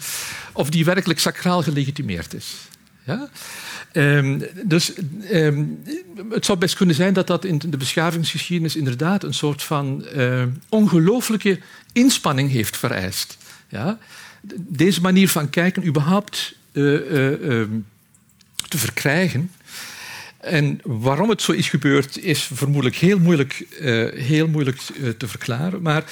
of 0.52 0.70
die 0.70 0.84
werkelijk 0.84 1.18
sacraal 1.20 1.62
gelegitimeerd 1.62 2.34
is. 2.34 2.54
Ja? 3.04 3.28
Um, 3.92 4.42
dus 4.64 4.92
um, 5.32 5.82
het 6.30 6.44
zou 6.44 6.58
best 6.58 6.76
kunnen 6.76 6.94
zijn 6.94 7.14
dat 7.14 7.26
dat 7.26 7.44
in 7.44 7.58
de 7.66 7.76
beschavingsgeschiedenis 7.76 8.76
inderdaad 8.76 9.22
een 9.22 9.34
soort 9.34 9.62
van 9.62 10.06
uh, 10.16 10.42
ongelooflijke 10.68 11.60
inspanning 11.92 12.50
heeft 12.50 12.76
vereist. 12.76 13.38
Ja? 13.68 13.98
Deze 14.56 15.00
manier 15.00 15.28
van 15.28 15.50
kijken 15.50 15.86
überhaupt 15.86 16.54
uh, 16.72 16.92
uh, 16.92 17.66
te 18.68 18.78
verkrijgen. 18.78 19.50
En 20.38 20.80
waarom 20.82 21.28
het 21.28 21.42
zo 21.42 21.52
is 21.52 21.68
gebeurd, 21.68 22.18
is 22.18 22.42
vermoedelijk 22.42 22.96
heel 22.96 23.18
moeilijk, 23.18 23.66
heel 24.14 24.48
moeilijk 24.48 24.80
te 25.18 25.28
verklaren. 25.28 25.82
Maar 25.82 26.04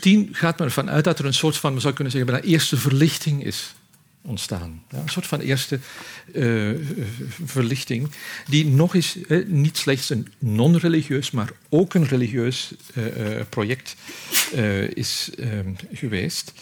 tien 0.00 0.28
gaat 0.32 0.58
men 0.58 0.66
ervan 0.66 0.90
uit 0.90 1.04
dat 1.04 1.18
er 1.18 1.24
een 1.24 1.34
soort 1.34 1.56
van, 1.56 1.74
we 1.74 1.80
zou 1.80 1.94
kunnen 1.94 2.12
zeggen, 2.12 2.30
bijna 2.30 2.46
eerste 2.46 2.76
verlichting 2.76 3.44
is 3.44 3.74
ontstaan. 4.22 4.82
Ja, 4.90 4.98
een 4.98 5.08
soort 5.08 5.26
van 5.26 5.40
eerste 5.40 5.78
verlichting, 7.44 8.10
die 8.48 8.66
nog 8.66 8.94
eens 8.94 9.16
niet 9.46 9.76
slechts 9.76 10.10
een 10.10 10.32
non-religieus, 10.38 11.30
maar 11.30 11.50
ook 11.68 11.94
een 11.94 12.06
religieus 12.06 12.72
project 13.48 13.96
is 14.94 15.30
ehm, 15.38 15.72
geweest. 15.92 16.52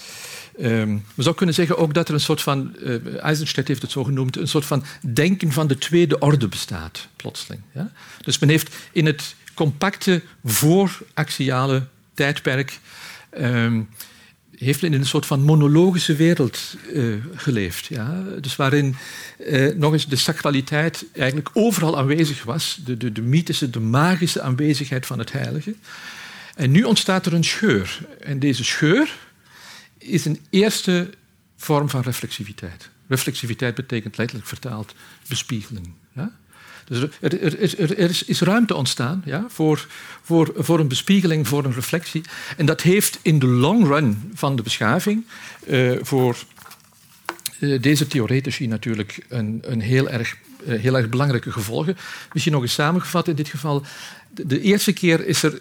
Um, 0.61 0.95
we 0.95 1.23
zouden 1.23 1.35
kunnen 1.35 1.55
zeggen 1.55 1.79
ook 1.79 1.95
dat 1.95 2.09
er 2.09 2.15
een 2.15 2.21
soort 2.21 2.43
van, 2.43 2.77
Eisenstedt 3.21 3.69
heeft 3.69 3.83
het 3.83 3.91
zo 3.91 4.05
genoemd, 4.05 4.37
een 4.37 4.49
soort 4.49 4.65
van 4.65 4.85
denken 5.13 5.53
van 5.53 5.67
de 5.67 5.79
tweede 5.79 6.19
orde 6.19 6.49
bestaat, 6.49 7.09
plotseling. 7.17 7.63
Ja? 7.73 7.93
Dus 8.23 8.39
men 8.39 8.49
heeft 8.49 8.75
in 8.93 9.07
het 9.07 9.35
compacte 9.55 10.23
vooraxiale 10.45 11.87
tijdperk 12.15 12.81
um, 13.39 13.89
heeft 14.57 14.83
in 14.83 14.93
een 14.93 15.07
soort 15.07 15.27
van 15.27 15.41
monologische 15.41 16.17
wereld 16.17 16.77
uh, 16.93 17.15
geleefd. 17.35 17.87
Ja? 17.87 18.23
Dus 18.41 18.57
waarin 18.57 18.97
uh, 19.39 19.75
nog 19.75 19.93
eens 19.93 20.07
de 20.07 20.17
sacraliteit 20.17 21.05
eigenlijk 21.13 21.51
overal 21.53 21.99
aanwezig 21.99 22.45
was. 22.45 22.81
De, 22.85 22.97
de, 22.97 23.13
de 23.13 23.23
mythische, 23.23 23.71
de 23.71 23.81
magische 23.81 24.41
aanwezigheid 24.41 25.07
van 25.07 25.19
het 25.19 25.33
heilige. 25.33 25.75
En 26.55 26.71
nu 26.71 26.83
ontstaat 26.83 27.27
er 27.27 27.33
een 27.33 27.45
scheur. 27.45 27.99
En 28.21 28.39
deze 28.39 28.65
scheur 28.65 29.19
is 30.03 30.25
een 30.25 30.41
eerste 30.51 31.11
vorm 31.57 31.89
van 31.89 32.01
reflexiviteit. 32.01 32.91
Reflexiviteit 33.07 33.75
betekent 33.75 34.17
letterlijk 34.17 34.49
vertaald 34.49 34.95
bespiegeling. 35.29 35.95
Dus 36.85 37.11
er, 37.21 38.29
is, 38.29 38.41
ruimte 38.41 38.75
ontstaan 38.75 39.23
ja, 39.25 39.45
voor, 39.49 39.87
voor, 40.23 40.53
voor 40.57 40.81
een 40.81 40.89
bespiegeling, 40.89 41.49
voor 41.49 41.65
een 41.65 41.73
reflectie. 41.73 42.23
En 42.57 42.67
dat 42.67 42.81
heeft 42.81 43.19
in 43.23 43.39
de 43.39 43.47
long 43.47 43.87
run 43.87 44.31
van 44.35 44.57
de 44.57 44.63
beschaving 44.63 45.25
uh, 45.67 45.99
voor 46.03 46.37
uh, 47.61 47.83
deze 47.83 48.07
theoretici 48.07 48.67
natuurlijk 48.67 49.27
een, 49.29 49.63
een 49.65 49.81
heel, 49.81 50.09
erg, 50.11 50.37
uh, 50.67 50.81
heel 50.81 50.97
erg 50.97 51.09
belangrijke 51.09 51.53
gevolgen. 51.53 51.97
Misschien 52.33 52.53
nog 52.53 52.63
eens 52.63 52.75
samengevat 52.75 53.29
in 53.29 53.35
dit 53.35 53.49
geval. 53.49 53.83
De 54.31 54.61
eerste 54.61 54.93
keer 54.93 55.27
is 55.27 55.43
er 55.43 55.59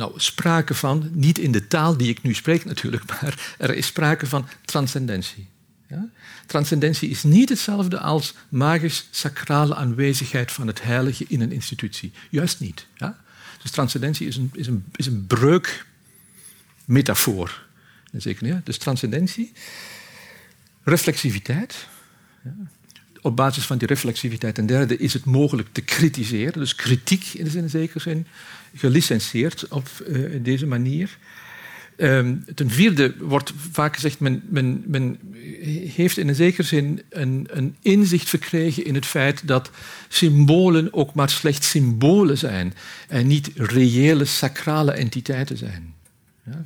nou, 0.00 0.12
sprake 0.16 0.74
van, 0.74 1.10
niet 1.12 1.38
in 1.38 1.52
de 1.52 1.66
taal 1.66 1.96
die 1.96 2.08
ik 2.08 2.22
nu 2.22 2.34
spreek 2.34 2.64
natuurlijk, 2.64 3.04
maar 3.10 3.54
er 3.58 3.74
is 3.74 3.86
sprake 3.86 4.26
van 4.26 4.48
transcendentie. 4.64 5.48
Ja? 5.88 6.08
Transcendentie 6.46 7.10
is 7.10 7.22
niet 7.22 7.48
hetzelfde 7.48 7.98
als 7.98 8.34
magisch-sacrale 8.48 9.74
aanwezigheid 9.74 10.52
van 10.52 10.66
het 10.66 10.82
heilige 10.82 11.24
in 11.28 11.40
een 11.40 11.52
institutie. 11.52 12.12
Juist 12.30 12.60
niet. 12.60 12.86
Ja? 12.96 13.20
Dus 13.62 13.70
transcendentie 13.70 14.26
is 14.26 14.36
een, 14.36 14.50
is 14.54 14.66
een, 14.66 14.84
is 14.94 15.06
een 15.06 15.26
breukmetafoor. 15.26 17.68
Zeker, 18.12 18.46
ja? 18.46 18.60
Dus 18.64 18.78
transcendentie, 18.78 19.52
reflexiviteit. 20.82 21.86
Ja? 22.44 22.54
Op 23.22 23.36
basis 23.36 23.64
van 23.64 23.78
die 23.78 23.88
reflexiviteit 23.88 24.54
ten 24.54 24.66
derde 24.66 24.96
is 24.96 25.12
het 25.12 25.24
mogelijk 25.24 25.68
te 25.72 25.80
kritiseren. 25.80 26.60
Dus 26.60 26.74
kritiek 26.74 27.24
in 27.34 27.44
de 27.44 27.50
zin, 27.50 27.70
zekere 27.70 28.00
zin, 28.00 28.26
gelicenseerd 28.74 29.68
op 29.68 29.88
uh, 30.08 30.38
deze 30.42 30.66
manier. 30.66 31.18
Um, 31.96 32.44
ten 32.54 32.70
vierde 32.70 33.14
wordt 33.18 33.52
vaak 33.72 33.94
gezegd, 33.94 34.20
men, 34.20 34.42
men, 34.48 34.82
men 34.86 35.18
heeft 35.94 36.18
in 36.18 36.28
een 36.28 36.34
zekere 36.34 36.62
zin 36.62 37.02
een, 37.08 37.48
een, 37.50 37.76
inzicht 37.82 38.28
verkregen 38.28 38.84
in 38.84 38.94
het 38.94 39.06
feit 39.06 39.46
dat 39.46 39.70
symbolen 40.08 40.92
ook 40.92 41.14
maar 41.14 41.30
slechts 41.30 41.70
symbolen 41.70 42.38
zijn 42.38 42.74
en 43.08 43.26
niet 43.26 43.50
reële 43.54 44.24
sacrale 44.24 44.92
entiteiten 44.92 45.56
zijn. 45.56 45.94
Ja? 46.44 46.64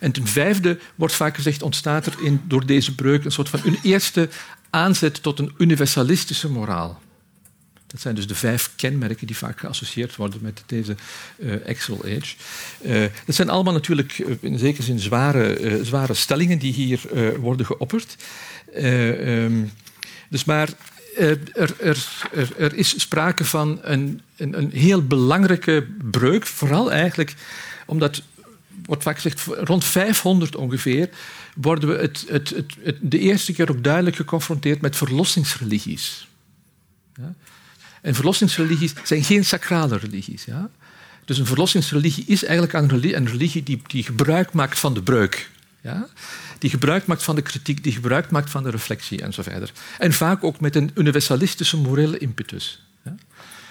En 0.00 0.12
ten 0.12 0.26
vijfde 0.26 0.78
wordt 0.94 1.14
vaak 1.14 1.34
gezegd, 1.34 1.62
ontstaat 1.62 2.06
er 2.06 2.14
in, 2.22 2.40
door 2.44 2.66
deze 2.66 2.94
breuk 2.94 3.24
een 3.24 3.32
soort 3.32 3.48
van 3.48 3.60
een 3.64 3.78
eerste 3.82 4.28
aanzet 4.76 5.22
tot 5.22 5.38
een 5.38 5.52
universalistische 5.58 6.50
moraal. 6.50 7.00
Dat 7.86 8.00
zijn 8.00 8.14
dus 8.14 8.26
de 8.26 8.34
vijf 8.34 8.70
kenmerken 8.76 9.26
die 9.26 9.36
vaak 9.36 9.60
geassocieerd 9.60 10.16
worden 10.16 10.40
met 10.42 10.62
deze 10.66 10.96
uh, 11.38 11.66
Excel 11.66 12.04
Age. 12.04 12.34
Uh, 12.80 13.04
dat 13.26 13.34
zijn 13.34 13.48
allemaal 13.48 13.72
natuurlijk 13.72 14.18
uh, 14.18 14.36
in 14.40 14.58
zekere 14.58 14.82
zin 14.82 14.98
zware, 14.98 15.80
zware 15.84 16.14
stellingen 16.14 16.58
die 16.58 16.72
hier 16.72 17.00
worden 17.40 17.66
geopperd. 17.66 18.16
Um, 18.76 19.72
dus 20.28 20.44
maar 20.44 20.68
er, 21.16 21.38
er, 21.52 21.74
er, 21.80 22.06
er, 22.58 22.74
is 22.74 23.00
sprake 23.00 23.44
van 23.44 23.78
een, 23.82 24.20
een, 24.36 24.58
een, 24.58 24.70
heel 24.70 25.06
belangrijke 25.06 25.86
breuk, 26.10 26.46
vooral 26.46 26.92
eigenlijk 26.92 27.34
omdat, 27.86 28.22
wordt 28.84 29.02
vaak 29.02 29.16
gezegd, 29.18 29.44
rond 29.46 29.84
500 29.84 30.56
ongeveer 30.56 31.08
worden 31.56 31.88
we 31.88 31.94
het, 31.94 32.24
het, 32.28 32.54
het, 32.82 32.96
de 33.00 33.18
eerste 33.18 33.52
keer 33.52 33.70
ook 33.70 33.84
duidelijk 33.84 34.16
geconfronteerd 34.16 34.80
met 34.80 34.96
verlossingsreligies. 34.96 36.28
Ja? 37.14 37.34
En 38.02 38.14
verlossingsreligies 38.14 38.94
zijn 39.04 39.24
geen 39.24 39.44
sacrale 39.44 39.96
religies. 39.96 40.44
Ja? 40.44 40.70
Dus 41.24 41.38
een 41.38 41.46
verlossingsreligie 41.46 42.24
is 42.26 42.44
eigenlijk 42.44 42.72
een 42.72 42.88
religie, 42.88 43.24
religie 43.24 43.62
die, 43.62 43.82
die 43.86 44.02
gebruik 44.02 44.52
maakt 44.52 44.78
van 44.78 44.94
de 44.94 45.02
breuk. 45.02 45.50
Ja? 45.80 46.08
Die 46.58 46.70
gebruik 46.70 47.06
maakt 47.06 47.22
van 47.22 47.34
de 47.34 47.42
kritiek, 47.42 47.82
die 47.84 47.92
gebruik 47.92 48.30
maakt 48.30 48.50
van 48.50 48.62
de 48.62 48.70
reflectie 48.70 49.22
en 49.22 49.32
zo 49.32 49.42
verder. 49.42 49.72
En 49.98 50.12
vaak 50.12 50.44
ook 50.44 50.60
met 50.60 50.76
een 50.76 50.90
universalistische 50.94 51.76
morele 51.76 52.18
impetus. 52.18 52.82
Ja? 53.02 53.14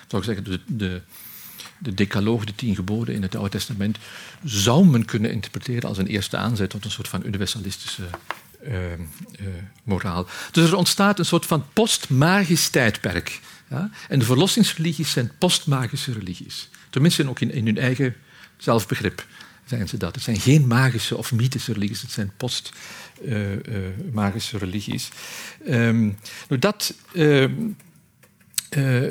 Zou 0.08 0.22
ik 0.22 0.28
zeggen, 0.28 0.62
de, 0.68 1.02
de 1.86 1.94
decaloog, 1.94 2.46
de 2.46 2.56
tien 2.56 2.76
geboden 2.76 3.16
in 3.16 3.22
het 3.22 3.36
Oude 3.36 3.50
Testament, 3.50 3.98
zou 4.44 4.86
men 4.86 5.06
kunnen 5.06 5.32
interpreteren 5.32 5.90
als 5.90 5.98
een 5.98 6.08
eerste 6.08 6.38
aanzet 6.38 6.70
tot 6.70 6.86
een 6.86 6.92
soort 6.92 7.08
van 7.08 7.26
universalistische 7.26 8.04
uh, 8.68 8.74
uh, 8.74 8.98
moraal. 9.84 10.28
Dus 10.52 10.70
er 10.70 10.76
ontstaat 10.76 11.20
een 11.20 11.26
soort 11.26 11.46
van 11.46 11.66
postmagisch 11.74 12.70
tijdperk 12.70 13.40
ja? 13.70 13.90
En 14.10 14.20
de 14.20 14.26
verlossingsreligies 14.26 15.12
zijn 15.12 15.32
postmagische 15.38 16.12
religies. 16.12 16.70
Tenminste, 16.90 17.30
ook 17.30 17.40
in, 17.40 17.66
hun 17.66 17.78
eigen 17.78 18.16
zelfbegrip 18.58 19.26
zijn 19.66 19.88
ze 19.88 19.98
dat. 19.98 20.16
Het 20.16 20.24
zijn 20.24 20.40
geen 20.40 20.68
magische 20.68 21.18
of 21.18 21.32
mythische 21.32 21.74
religies, 21.74 22.02
het 22.02 22.12
zijn 22.12 22.32
postmagische 22.38 22.74
uh, 24.54 24.54
uh, 24.54 24.60
religies. 24.60 25.10
Um, 25.70 26.18
nou, 26.48 26.62
dat 26.62 26.94
uh, 27.14 27.46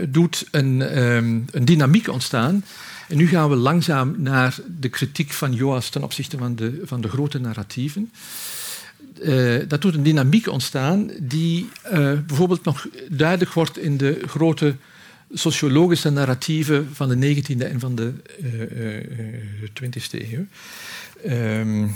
doet 0.08 0.46
een, 0.50 0.98
um, 0.98 1.44
een, 1.50 1.64
dynamiek 1.64 2.08
ontstaan. 2.08 2.64
En 3.08 3.16
nu 3.16 3.26
gaan 3.26 3.50
we 3.50 3.56
langzaam 3.56 4.14
naar 4.18 4.56
de 4.78 4.88
kritiek 4.88 5.32
van 5.32 5.52
Joas 5.52 5.88
ten 5.88 6.02
opzichte 6.02 6.38
van 6.38 6.56
de, 6.56 6.82
van 6.84 7.00
de 7.00 7.08
grote 7.08 7.40
narratieven 7.40 8.10
uh, 9.22 9.62
dat 9.68 9.82
doet 9.82 9.94
een 9.94 10.02
dynamiek 10.02 10.48
ontstaan 10.48 11.10
die 11.20 11.68
uh, 11.92 12.12
bijvoorbeeld 12.26 12.64
nog 12.64 12.88
duidelijk 13.08 13.52
wordt 13.52 13.78
in 13.78 13.96
de 13.96 14.20
grote 14.26 14.76
sociologische 15.32 16.10
narratieven 16.10 16.88
van 16.92 17.08
de 17.08 17.42
19e 17.42 17.70
en 17.70 17.80
van 17.80 17.94
de 17.94 18.12
uh, 18.42 19.68
20e 19.82 20.30
eeuw. 20.30 20.46
Ehm, 21.24 21.86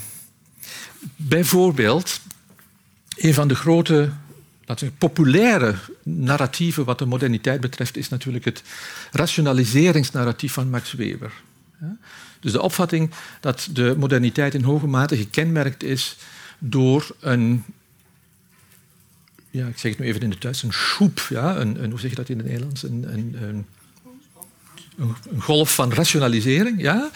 bijvoorbeeld, 1.16 2.20
een 3.16 3.34
van 3.34 3.48
de 3.48 3.54
grote 3.54 4.10
we 4.76 4.90
populaire 4.98 5.74
narratieven 6.02 6.84
wat 6.84 6.98
de 6.98 7.06
moderniteit 7.06 7.60
betreft 7.60 7.96
is 7.96 8.08
natuurlijk 8.08 8.44
het 8.44 8.62
rationaliseringsnarratief 9.12 10.52
van 10.52 10.70
Max 10.70 10.92
Weber. 10.92 11.32
Dus 12.40 12.52
de 12.52 12.62
opvatting 12.62 13.10
dat 13.40 13.68
de 13.72 13.94
moderniteit 13.98 14.54
in 14.54 14.62
hoge 14.62 14.86
mate 14.86 15.16
gekenmerkt 15.16 15.82
is 15.82 16.16
door 16.58 17.16
een, 17.20 17.64
ja, 19.50 19.66
ik 19.66 19.78
zeg 19.78 19.90
het 19.90 20.00
nu 20.00 20.06
even 20.06 20.20
in 20.20 20.30
het 20.30 20.40
Duits, 20.40 20.62
een 20.62 20.72
schoep, 20.72 21.26
ja, 21.28 21.56
een, 21.56 21.90
hoe 21.90 22.00
zeg 22.00 22.10
je 22.10 22.16
dat 22.16 22.28
in 22.28 22.38
het 22.38 22.46
Nederlands? 22.46 22.82
Een, 22.82 23.06
een 23.12 23.66
golf 25.38 25.74
van 25.74 25.92
rationalisering, 25.92 26.80
ja. 26.80 27.10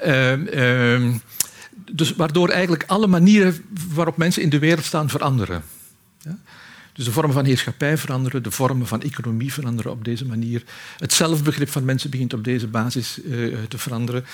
Ehm, 0.00 0.46
ehm, 0.46 1.12
dus 1.92 2.14
waardoor 2.14 2.48
eigenlijk 2.48 2.84
alle 2.86 3.06
manieren 3.06 3.64
waarop 3.94 4.16
mensen 4.16 4.42
in 4.42 4.50
de 4.50 4.58
wereld 4.58 4.84
staan 4.84 5.08
veranderen. 5.08 5.62
Dus 6.98 7.06
de 7.06 7.12
vormen 7.12 7.32
van 7.32 7.44
heerschappij 7.44 7.98
veranderen, 7.98 8.42
de 8.42 8.50
vormen 8.50 8.86
van 8.86 9.02
economie 9.02 9.52
veranderen 9.52 9.92
op 9.92 10.04
deze 10.04 10.24
manier. 10.24 10.62
Het 10.98 11.12
zelfbegrip 11.12 11.68
van 11.68 11.84
mensen 11.84 12.10
begint 12.10 12.32
op 12.32 12.44
deze 12.44 12.66
basis 12.66 13.18
uh, 13.24 13.58
te 13.68 13.78
veranderen. 13.78 14.24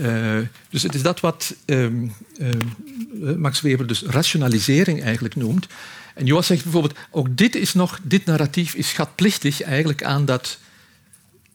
Uh, 0.00 0.38
dus 0.70 0.82
het 0.82 0.94
is 0.94 1.02
dat 1.02 1.20
wat 1.20 1.54
uh, 1.66 1.86
Max 3.36 3.60
Weber 3.60 3.86
dus 3.86 4.02
rationalisering 4.02 5.02
eigenlijk 5.02 5.36
noemt. 5.36 5.66
En 6.14 6.26
Joas 6.26 6.46
zegt 6.46 6.62
bijvoorbeeld, 6.62 6.98
ook 7.10 7.36
dit 7.36 7.54
is 7.54 7.74
nog, 7.74 8.00
dit 8.02 8.24
narratief 8.24 8.74
is 8.74 8.88
schatplichtig 8.88 9.62
eigenlijk 9.62 10.04
aan 10.04 10.24
dat 10.24 10.58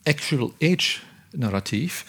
actual 0.03 0.53
age 0.59 0.97
narratief. 1.31 2.05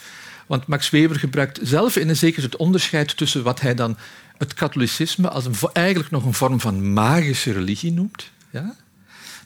Want 0.46 0.66
Max 0.66 0.90
Weber 0.90 1.18
gebruikt 1.18 1.60
zelf 1.62 1.96
in 1.96 2.08
een 2.08 2.16
zeker 2.16 2.42
het 2.42 2.56
onderscheid 2.56 3.16
tussen 3.16 3.42
wat 3.42 3.60
hij 3.60 3.74
dan 3.74 3.96
het 4.38 4.54
katholicisme 4.54 5.28
als 5.28 5.46
eigenlijk 5.72 6.10
nog 6.10 6.24
een 6.24 6.34
vorm 6.34 6.60
van 6.60 6.92
magische 6.92 7.52
religie 7.52 7.92
noemt. 7.92 8.32
Ja? 8.54 8.76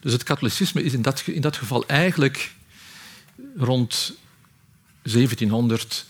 Dus 0.01 0.13
het 0.13 0.23
katholicisme 0.23 0.83
is 0.83 0.93
in 0.93 1.03
dat, 1.03 1.23
in 1.27 1.41
dat 1.41 1.57
geval 1.57 1.87
eigenlijk 1.87 2.53
rond 3.57 4.15
1700 5.03 6.07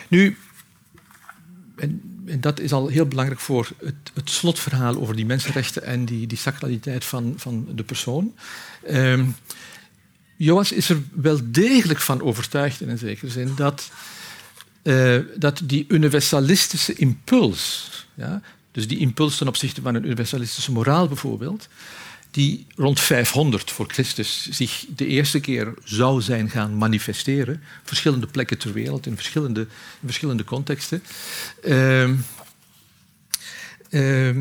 nu, 0.08 0.36
en, 1.76 2.02
dat 2.40 2.60
is 2.60 2.72
al 2.72 2.88
heel 2.88 3.06
belangrijk 3.06 3.40
voor 3.40 3.70
het, 3.78 3.94
het, 4.14 4.30
slotverhaal 4.30 5.00
over 5.00 5.16
die 5.16 5.26
mensenrechten 5.26 5.82
en 5.82 6.04
die, 6.04 6.26
die 6.26 6.38
sacraliteit 6.38 7.04
van, 7.04 7.34
van 7.36 7.68
de 7.74 7.84
persoon. 7.84 8.34
Um, 8.90 9.34
Joas 10.36 10.72
is 10.72 10.88
er 10.88 11.02
wel 11.12 11.38
degelijk 11.44 12.00
van 12.00 12.22
overtuigd 12.22 12.80
in 12.80 12.88
een 12.88 12.98
zekere 12.98 13.30
zin 13.30 13.52
dat, 13.56 13.90
uh, 14.88 15.18
dat 15.36 15.60
die 15.64 15.84
universalistische 15.88 16.94
impuls, 16.94 17.90
ja, 18.14 18.42
dus 18.72 18.88
die 18.88 18.98
impuls 18.98 19.36
ten 19.36 19.48
opzichte 19.48 19.80
van 19.80 19.94
een 19.94 20.04
universalistische 20.04 20.72
moraal 20.72 21.08
bijvoorbeeld, 21.08 21.68
die 22.30 22.66
rond 22.76 23.00
500 23.00 23.70
voor 23.70 23.86
Christus 23.88 24.48
zich 24.50 24.84
de 24.96 25.06
eerste 25.06 25.40
keer 25.40 25.74
zou 25.84 26.22
zijn 26.22 26.50
gaan 26.50 26.76
manifesteren. 26.76 27.62
Verschillende 27.84 28.26
plekken 28.26 28.58
ter 28.58 28.72
wereld, 28.72 29.06
in 29.06 29.14
verschillende, 29.16 29.66
verschillende 30.04 30.44
contexten. 30.44 31.02
Uh, 31.64 32.08
uh, 33.90 34.36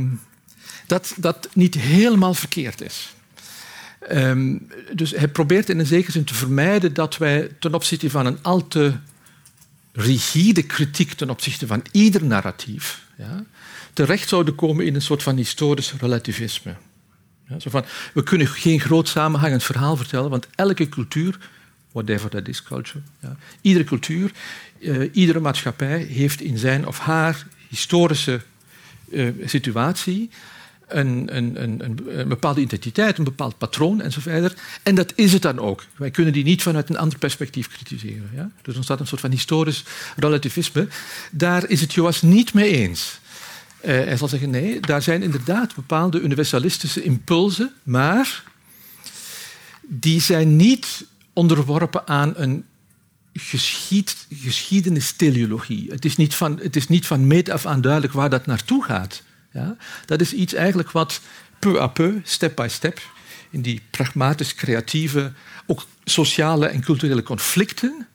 dat 0.87 1.13
dat 1.17 1.49
niet 1.53 1.75
helemaal 1.75 2.33
verkeerd 2.33 2.81
is. 2.81 3.15
Um, 4.11 4.67
dus 4.93 5.11
hij 5.11 5.27
probeert 5.27 5.69
in 5.69 5.79
een 5.79 5.85
zekere 5.85 6.11
zin 6.11 6.23
te 6.23 6.33
vermijden 6.33 6.93
dat 6.93 7.17
wij 7.17 7.49
ten 7.59 7.73
opzichte 7.73 8.09
van 8.09 8.25
een 8.25 8.43
al 8.43 8.67
te 8.67 8.93
rigide 9.97 10.63
kritiek 10.63 11.13
ten 11.13 11.29
opzichte 11.29 11.67
van 11.67 11.83
ieder 11.91 12.23
narratief 12.23 13.05
ja, 13.17 13.43
terecht 13.93 14.29
zouden 14.29 14.55
komen 14.55 14.85
in 14.85 14.95
een 14.95 15.01
soort 15.01 15.23
van 15.23 15.35
historisch 15.35 15.93
relativisme. 15.99 16.75
Ja, 17.47 17.59
zo 17.59 17.69
van, 17.69 17.85
we 18.13 18.23
kunnen 18.23 18.47
geen 18.47 18.79
groot 18.79 19.07
samenhangend 19.07 19.63
verhaal 19.63 19.97
vertellen, 19.97 20.29
want 20.29 20.47
elke 20.55 20.89
cultuur, 20.89 21.37
whatever 21.91 22.29
that 22.29 22.47
is 22.47 22.63
culture, 22.63 23.03
ja, 23.21 23.35
iedere 23.61 23.85
cultuur, 23.85 24.31
uh, 24.79 25.09
iedere 25.11 25.39
maatschappij 25.39 26.03
heeft 26.03 26.41
in 26.41 26.57
zijn 26.57 26.87
of 26.87 26.99
haar 26.99 27.47
historische 27.69 28.41
uh, 29.09 29.29
situatie 29.45 30.29
een, 30.87 31.35
een, 31.35 31.63
een, 31.63 31.81
een, 32.07 32.27
bepaalde 32.27 32.61
identiteit, 32.61 33.17
een 33.17 33.23
bepaald 33.23 33.57
patroon 33.57 34.01
enzovoort. 34.01 34.55
En 34.83 34.95
dat 34.95 35.13
is 35.15 35.33
het 35.33 35.41
dan 35.41 35.59
ook. 35.59 35.83
Wij 35.95 36.11
kunnen 36.11 36.33
die 36.33 36.43
niet 36.43 36.61
vanuit 36.61 36.89
een 36.89 36.97
ander 36.97 37.17
perspectief 37.17 37.67
kritiseren. 37.67 38.29
Ja? 38.33 38.51
Dus 38.61 38.75
ontstaat 38.75 38.99
een 38.99 39.07
soort 39.07 39.21
van 39.21 39.31
historisch 39.31 39.83
relativisme. 40.15 40.87
Daar 41.31 41.69
is 41.69 41.81
het 41.81 41.93
Joas 41.93 42.21
niet 42.21 42.53
mee 42.53 42.71
eens. 42.71 43.19
Uh, 43.81 43.85
hij 43.85 44.17
zal 44.17 44.27
zeggen, 44.27 44.49
nee, 44.49 44.79
daar 44.79 45.01
zijn 45.01 45.23
inderdaad 45.23 45.75
bepaalde 45.75 46.19
universalistische 46.19 47.03
impulsen, 47.03 47.73
maar 47.83 48.43
die 49.87 50.21
zijn 50.21 50.55
niet 50.55 51.05
onderworpen 51.33 52.07
aan 52.07 52.33
een 52.35 52.65
geschied, 53.33 54.27
geschiedenisteleologie. 54.29 55.91
Het 55.91 56.05
is 56.05 56.15
niet 56.15 56.35
van, 56.35 56.59
het 56.61 56.75
is 56.75 56.87
niet 56.87 57.07
van 57.07 57.27
meet 57.27 57.49
af 57.49 57.65
aan 57.65 57.81
duidelijk 57.81 58.13
waar 58.13 58.29
dat 58.29 58.45
naartoe 58.45 58.83
gaat. 58.83 59.23
Ja? 59.57 59.77
Dat 60.05 60.21
is 60.21 60.33
iets 60.33 60.53
eigenlijk 60.53 60.91
wat 60.91 61.21
peu 61.59 61.79
à 61.79 61.87
peu, 61.87 62.21
step 62.23 62.55
by 62.55 62.67
step, 62.69 63.01
in 63.49 63.61
die 63.61 63.81
pragmatisch 63.89 64.55
creatieve, 64.55 65.31
ook 65.65 65.85
sociale 66.03 66.67
en 66.67 66.81
culturele 66.81 67.23
conflicten, 67.23 68.07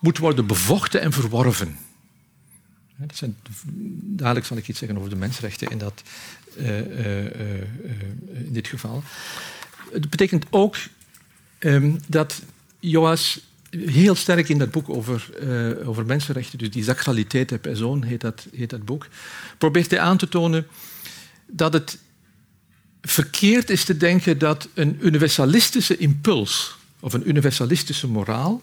moet 0.00 0.18
worden 0.18 0.46
bevochten 0.46 1.00
en 1.00 1.12
verworven. 1.12 1.78
Dat 2.96 3.16
zijn, 3.16 3.36
dadelijk 4.02 4.46
zal 4.46 4.56
ik 4.56 4.68
iets 4.68 4.78
zeggen 4.78 4.98
over 4.98 5.10
de 5.10 5.16
mensenrechten 5.16 5.70
in, 5.70 5.78
dat, 5.78 6.02
uh, 6.56 6.78
uh, 6.78 7.24
uh, 7.24 7.62
in 8.34 8.52
dit 8.52 8.68
geval. 8.68 9.02
Het 9.92 10.10
betekent 10.10 10.44
ook 10.50 10.76
um, 11.58 12.00
dat 12.06 12.42
Joas 12.78 13.40
heel 13.70 14.14
sterk 14.14 14.48
in 14.48 14.58
dat 14.58 14.70
boek 14.70 14.88
over, 14.88 15.28
over 15.84 16.06
mensenrechten, 16.06 16.58
dus 16.58 16.70
die 16.70 16.84
sacraliteit 16.84 17.48
der 17.48 17.58
persoon 17.58 18.02
heet 18.02 18.20
dat, 18.20 18.46
heet 18.54 18.70
dat 18.70 18.84
boek, 18.84 19.06
probeert 19.58 19.90
hij 19.90 20.00
aan 20.00 20.16
te 20.16 20.28
tonen 20.28 20.66
dat 21.46 21.72
het 21.72 21.98
verkeerd 23.00 23.70
is 23.70 23.84
te 23.84 23.96
denken 23.96 24.38
dat 24.38 24.68
een 24.74 24.98
universalistische 25.00 25.96
impuls 25.96 26.76
of 27.00 27.12
een 27.12 27.28
universalistische 27.28 28.08
moraal, 28.08 28.62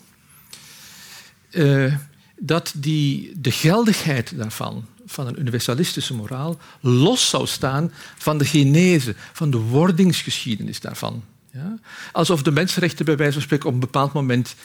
uh, 1.51 1.95
dat 2.39 2.73
die, 2.75 3.31
de 3.35 3.51
geldigheid 3.51 4.37
daarvan, 4.37 4.85
van 5.05 5.27
een 5.27 5.39
universalistische 5.39 6.13
moraal, 6.13 6.59
los 6.79 7.29
zou 7.29 7.47
staan 7.47 7.91
van 8.17 8.37
de 8.37 8.45
genese, 8.45 9.15
van 9.33 9.51
de 9.51 9.57
wordingsgeschiedenis 9.57 10.79
daarvan. 10.79 11.23
Ja? 11.51 11.79
Alsof 12.11 12.41
de 12.43 12.51
mensenrechten 12.51 13.05
bij 13.05 13.17
wijze 13.17 13.33
van 13.33 13.41
spreken 13.41 13.67
op 13.67 13.73
een 13.73 13.79
bepaald 13.79 14.13
moment 14.13 14.55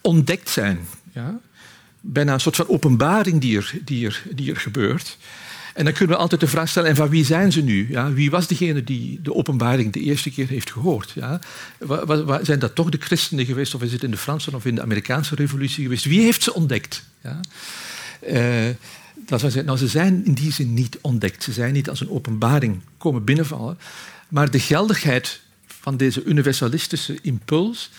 ontdekt 0.00 0.48
zijn. 0.48 0.78
Ja? 1.12 1.38
Bijna 2.00 2.32
een 2.32 2.40
soort 2.40 2.56
van 2.56 2.68
openbaring 2.68 3.40
die 3.40 3.56
er, 3.56 3.72
die 3.84 4.06
er, 4.06 4.22
die 4.34 4.50
er 4.50 4.60
gebeurt. 4.60 5.16
En 5.74 5.84
dan 5.84 5.92
kunnen 5.92 6.16
we 6.16 6.22
altijd 6.22 6.40
de 6.40 6.46
vraag 6.46 6.68
stellen, 6.68 6.90
en 6.90 6.96
van 6.96 7.08
wie 7.08 7.24
zijn 7.24 7.52
ze 7.52 7.62
nu? 7.62 7.86
Ja, 7.90 8.12
wie 8.12 8.30
was 8.30 8.46
degene 8.46 8.84
die 8.84 9.20
de 9.22 9.34
openbaring 9.34 9.92
de 9.92 10.00
eerste 10.00 10.30
keer 10.30 10.48
heeft 10.48 10.72
gehoord? 10.72 11.12
Ja? 11.14 11.40
Zijn 12.42 12.58
dat 12.58 12.74
toch 12.74 12.90
de 12.90 12.98
christenen 13.00 13.46
geweest, 13.46 13.74
of 13.74 13.82
is 13.82 13.92
het 13.92 14.02
in 14.02 14.10
de 14.10 14.16
Franse 14.16 14.54
of 14.54 14.64
in 14.64 14.74
de 14.74 14.82
Amerikaanse 14.82 15.34
revolutie 15.34 15.82
geweest? 15.82 16.04
Wie 16.04 16.20
heeft 16.20 16.42
ze 16.42 16.54
ontdekt? 16.54 17.04
Ja? 17.22 17.40
Uh, 18.28 18.74
dat 19.26 19.40
zeggen, 19.40 19.64
nou, 19.64 19.78
ze 19.78 19.88
zijn 19.88 20.24
in 20.24 20.34
die 20.34 20.52
zin 20.52 20.74
niet 20.74 20.98
ontdekt. 21.00 21.42
Ze 21.42 21.52
zijn 21.52 21.72
niet 21.72 21.88
als 21.88 22.00
een 22.00 22.10
openbaring 22.10 22.80
komen 22.98 23.24
binnenvallen. 23.24 23.78
Maar 24.28 24.50
de 24.50 24.60
geldigheid 24.60 25.40
van 25.66 25.96
deze 25.96 26.24
universalistische 26.24 27.18
impuls 27.22 27.90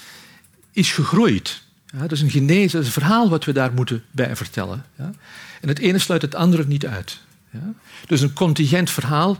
is 0.71 0.91
gegroeid. 0.91 1.61
Ja, 1.93 2.09
is 2.09 2.21
een 2.21 2.29
genese, 2.29 2.75
dat 2.75 2.81
is 2.81 2.95
een 2.95 3.01
verhaal 3.01 3.29
wat 3.29 3.45
we 3.45 3.51
daar 3.51 3.73
moeten 3.73 4.03
bij 4.11 4.35
vertellen. 4.35 4.85
Ja? 4.97 5.13
En 5.61 5.67
het 5.67 5.79
ene 5.79 5.99
sluit 5.99 6.21
het 6.21 6.35
andere 6.35 6.65
niet 6.65 6.85
uit. 6.85 7.19
Ja? 7.49 7.73
Dus 8.05 8.21
een 8.21 8.33
contingent 8.33 8.89
verhaal 8.89 9.37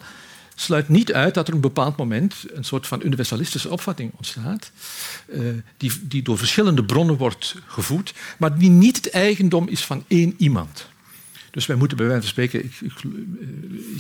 sluit 0.56 0.90
niet 0.90 1.14
uit 1.14 1.34
dat 1.34 1.48
er 1.48 1.54
een 1.54 1.62
bepaald 1.62 1.98
moment 1.98 2.36
een 2.54 2.64
soort 2.64 2.88
van 2.88 3.02
universalistische 3.04 3.70
opvatting 3.70 4.12
ontstaat, 4.16 4.72
uh, 5.28 5.42
die, 5.78 5.92
die 6.02 6.22
door 6.22 6.38
verschillende 6.38 6.84
bronnen 6.84 7.18
wordt 7.18 7.56
gevoed, 7.66 8.14
maar 8.38 8.58
die 8.58 8.70
niet 8.70 8.96
het 8.96 9.10
eigendom 9.10 9.68
is 9.68 9.86
van 9.86 10.04
één 10.08 10.34
iemand. 10.38 10.88
Dus 11.52 11.66
wij 11.66 11.76
moeten 11.76 11.98
bij 11.98 12.06
wijze 12.06 12.22
van 12.22 12.32
spreken 12.32 12.64
ik, 12.64 12.74
ik, 12.82 12.94
eh, 13.04 13.10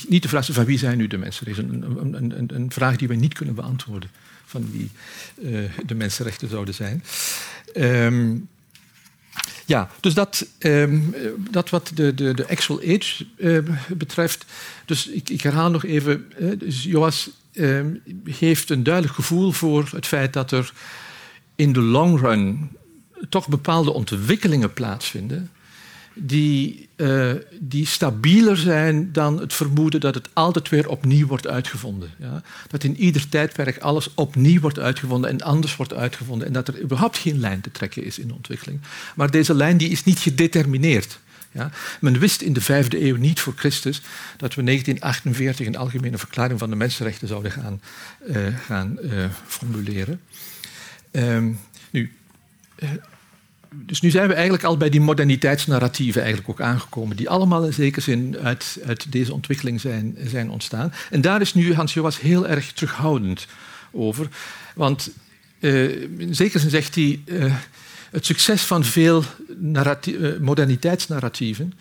niet 0.08 0.22
de 0.22 0.28
vraag 0.28 0.44
stellen 0.44 0.62
van 0.62 0.70
wie 0.70 0.80
zijn 0.80 0.98
nu 0.98 1.08
de 1.08 1.18
mensen. 1.18 1.46
Dat 1.46 1.54
is 1.54 1.64
een, 1.64 1.84
een, 2.14 2.38
een, 2.38 2.56
een, 2.56 2.72
vraag 2.72 2.96
die 2.96 3.08
wij 3.08 3.18
niet 3.18 3.34
kunnen 3.34 3.56
beantwoorden 3.56 4.10
van 4.58 4.72
wie 4.72 4.90
uh, 5.36 5.70
de 5.86 5.96
mensenrechten 5.96 6.50
zouden 6.50 6.74
zijn. 6.74 7.04
Um, 7.76 8.48
ja, 9.66 9.90
dus 10.00 10.14
dat, 10.14 10.48
um, 10.60 11.16
dat 11.52 11.70
wat 11.70 11.92
de, 11.94 12.14
de, 12.14 12.34
de 12.34 12.48
actual 12.48 12.80
age 12.80 13.26
uh, 13.38 13.60
betreft. 13.88 14.46
Dus 14.86 15.08
ik, 15.08 15.42
herhaal 15.42 15.72
nog 15.72 15.86
even. 15.86 16.26
Uh, 16.40 16.52
dus 16.60 16.84
Joas 16.84 17.30
um, 17.54 18.02
heeft 18.24 18.70
een 18.70 18.84
duidelijk 18.84 19.16
gevoel 19.16 19.52
voor 19.52 19.90
het 19.92 20.06
feit 20.06 20.34
dat 20.34 20.52
er 20.52 20.74
in 21.56 21.74
de 21.74 21.82
long 21.82 22.20
run 22.20 22.70
toch 23.30 23.48
bepaalde 23.48 23.94
ontwikkelingen 23.94 24.74
plaatsvinden 24.74 25.52
die, 26.18 26.88
uh, 26.96 27.32
die 27.60 27.86
stabieler 27.86 28.58
zijn 28.58 29.12
dan 29.12 29.40
het 29.40 29.54
vermoeden 29.54 30.00
dat 30.00 30.16
het 30.16 30.30
altijd 30.34 30.70
weer 30.70 30.90
opnieuw 30.90 31.28
wordt 31.28 31.48
uitgevonden. 31.48 32.10
Ja? 32.20 32.44
Dat 32.68 32.84
in 32.84 32.98
ieder 32.98 33.30
tijdperk 33.30 33.78
alles 33.78 34.14
opnieuw 34.14 34.60
wordt 34.60 34.80
uitgevonden 34.80 35.30
en 35.30 35.42
anders 35.42 35.76
wordt 35.76 35.94
uitgevonden 35.94 36.48
en 36.48 36.54
dat 36.54 36.68
er 36.68 36.82
überhaupt 36.82 37.18
geen 37.18 37.40
lijn 37.40 37.62
te 37.62 37.72
trekken 37.72 38.04
is 38.04 38.20
in 38.20 38.28
de 38.28 38.34
ontwikkeling. 38.34 38.80
Maar 39.16 39.32
deze 39.32 39.54
lijn 39.54 39.78
die 39.78 39.90
is 39.90 40.04
niet 40.04 40.20
gedetermineerd. 40.20 41.20
Ja? 41.52 41.72
Men 42.00 42.20
wist 42.20 42.42
in 42.42 42.54
de 42.54 42.62
vijfde 42.62 43.06
eeuw 43.06 43.16
niet 43.16 43.40
voor 43.40 43.54
Christus 43.56 44.02
dat 44.38 44.56
we 44.56 44.64
1948 44.64 45.66
een 45.66 45.78
algemene 45.78 46.18
verklaring 46.18 46.60
van 46.60 46.70
de 46.70 46.76
mensenrechten 46.76 47.28
zouden 47.28 47.52
gaan, 47.52 47.82
uh, 48.28 48.48
gaan 48.66 48.98
uh, 49.02 49.26
formuleren. 49.48 50.22
Um, 51.12 51.60
nu, 51.90 52.12
dus 53.72 54.02
nu 54.02 54.10
zijn 54.10 54.28
we 54.28 54.34
eigenlijk 54.34 54.64
al 54.64 54.78
bij 54.78 54.90
die 54.90 55.02
moderniteitsnarratieven 55.02 56.22
eigenlijk 56.22 56.50
ook 56.50 56.68
aangekomen, 56.68 57.16
die 57.16 57.30
allemaal 57.30 57.66
in 57.66 57.74
zekere 57.74 58.02
zin 58.02 58.38
uit, 58.44 58.80
uit 58.86 59.12
deze 59.12 59.34
ontwikkeling 59.34 59.82
zijn, 59.82 60.18
zijn 60.26 60.50
ontstaan. 60.50 60.94
En 61.10 61.22
daar 61.22 61.42
is 61.42 61.54
nu 61.54 61.74
Hans 61.74 61.94
Joas 61.94 62.20
heel 62.20 62.48
erg 62.48 62.72
terughoudend 62.72 63.48
over. 63.92 64.28
Want 64.76 65.10
uh, 65.60 66.02
in 66.18 66.36
zekere 66.36 66.60
zin 66.60 66.70
zegt 66.70 66.96
hij, 66.96 67.22
uh, 67.26 67.56
het 68.12 68.26
succes 68.26 68.62
van 68.62 68.84
veel 68.84 69.24
uh, 69.62 70.38
moderniteitsnarratieven, 70.40 71.74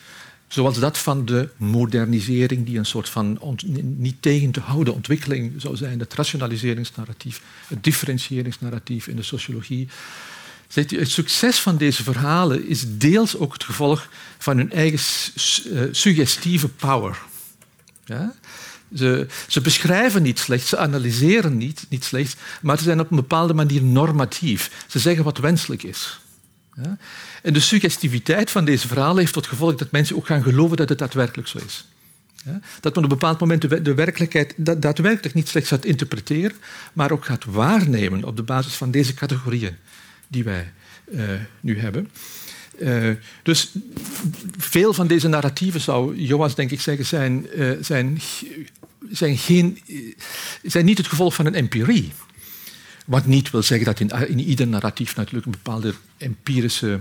zoals 0.48 0.78
dat 0.78 0.98
van 0.98 1.24
de 1.24 1.48
modernisering, 1.56 2.66
die 2.66 2.78
een 2.78 2.86
soort 2.86 3.08
van 3.08 3.58
niet 3.96 4.22
tegen 4.22 4.50
te 4.50 4.60
houden 4.60 4.94
ontwikkeling 4.94 5.52
zou 5.56 5.76
zijn, 5.76 5.98
het 5.98 6.14
rationaliseringsnarratief, 6.14 7.42
het 7.66 7.84
differentiëringsnarratief 7.84 9.06
in 9.06 9.16
de 9.16 9.22
sociologie, 9.22 9.88
Zegt 10.68 10.92
u, 10.92 10.98
het 10.98 11.10
succes 11.10 11.58
van 11.58 11.76
deze 11.76 12.02
verhalen 12.02 12.68
is 12.68 12.84
deels 12.88 13.36
ook 13.36 13.52
het 13.52 13.64
gevolg 13.64 14.08
van 14.38 14.56
hun 14.56 14.72
eigen 14.72 14.98
uh, 15.66 15.82
suggestieve 15.90 16.68
power. 16.68 17.18
Ja? 18.04 18.34
Ze, 18.94 19.26
ze, 19.46 19.60
beschrijven 19.60 20.22
niet 20.22 20.38
slecht, 20.38 20.66
ze 20.66 20.76
analyseren 20.76 21.56
niet, 21.56 21.86
niet 21.88 22.04
slecht, 22.04 22.36
maar 22.62 22.78
ze 22.78 22.84
zijn 22.84 23.00
op 23.00 23.10
een 23.10 23.16
bepaalde 23.16 23.54
manier 23.54 23.82
normatief. 23.82 24.84
Ze 24.86 24.98
zeggen 24.98 25.24
wat 25.24 25.38
wenselijk 25.38 25.82
is. 25.82 26.20
Ja? 26.82 26.96
En 27.42 27.52
de 27.52 27.60
suggestiviteit 27.60 28.50
van 28.50 28.64
deze 28.64 28.88
verhalen 28.88 29.18
heeft 29.18 29.32
tot 29.32 29.46
gevolg 29.46 29.74
dat 29.74 29.90
mensen 29.90 30.16
ook 30.16 30.26
gaan 30.26 30.42
geloven 30.42 30.76
dat 30.76 30.88
het 30.88 30.98
daadwerkelijk 30.98 31.48
zo 31.48 31.58
is. 31.66 31.84
Ja? 32.44 32.60
Dat 32.80 32.94
men 32.94 33.04
op 33.04 33.10
een 33.10 33.18
bepaald 33.18 33.40
moment 33.40 33.60
de, 33.60 33.82
de 33.82 33.94
werkelijkheid 33.94 34.54
daadwerkelijk 34.56 35.34
niet 35.34 35.48
slechts 35.48 35.68
gaat 35.68 35.84
interpreteren, 35.84 36.56
maar 36.92 37.10
ook 37.10 37.24
gaat 37.24 37.44
waarnemen 37.44 38.24
op 38.24 38.36
de 38.36 38.42
basis 38.42 38.74
van 38.74 38.90
deze 38.90 39.14
categorieën 39.14 39.76
die 40.28 40.44
wij 40.44 40.72
uh, 41.12 41.30
nu 41.60 41.78
hebben. 41.78 42.10
Uh, 42.78 43.10
dus 43.42 43.72
veel 44.58 44.92
van 44.92 45.06
deze 45.06 45.28
narratieven, 45.28 45.80
zou 45.80 46.16
Joas 46.16 46.54
denk 46.54 46.70
ik 46.70 46.80
zeggen, 46.80 47.06
zijn, 47.06 47.46
uh, 47.54 47.70
zijn, 47.80 48.20
zijn, 49.10 49.36
geen, 49.36 49.78
zijn 50.62 50.84
niet 50.84 50.98
het 50.98 51.06
gevolg 51.06 51.34
van 51.34 51.46
een 51.46 51.54
empirie. 51.54 52.12
Wat 53.06 53.26
niet 53.26 53.50
wil 53.50 53.62
zeggen 53.62 53.86
dat 53.86 54.00
in, 54.00 54.28
in 54.28 54.40
ieder 54.40 54.68
narratief 54.68 55.16
natuurlijk 55.16 55.46
een 55.46 55.52
bepaalde 55.52 55.94
empirische 56.16 56.98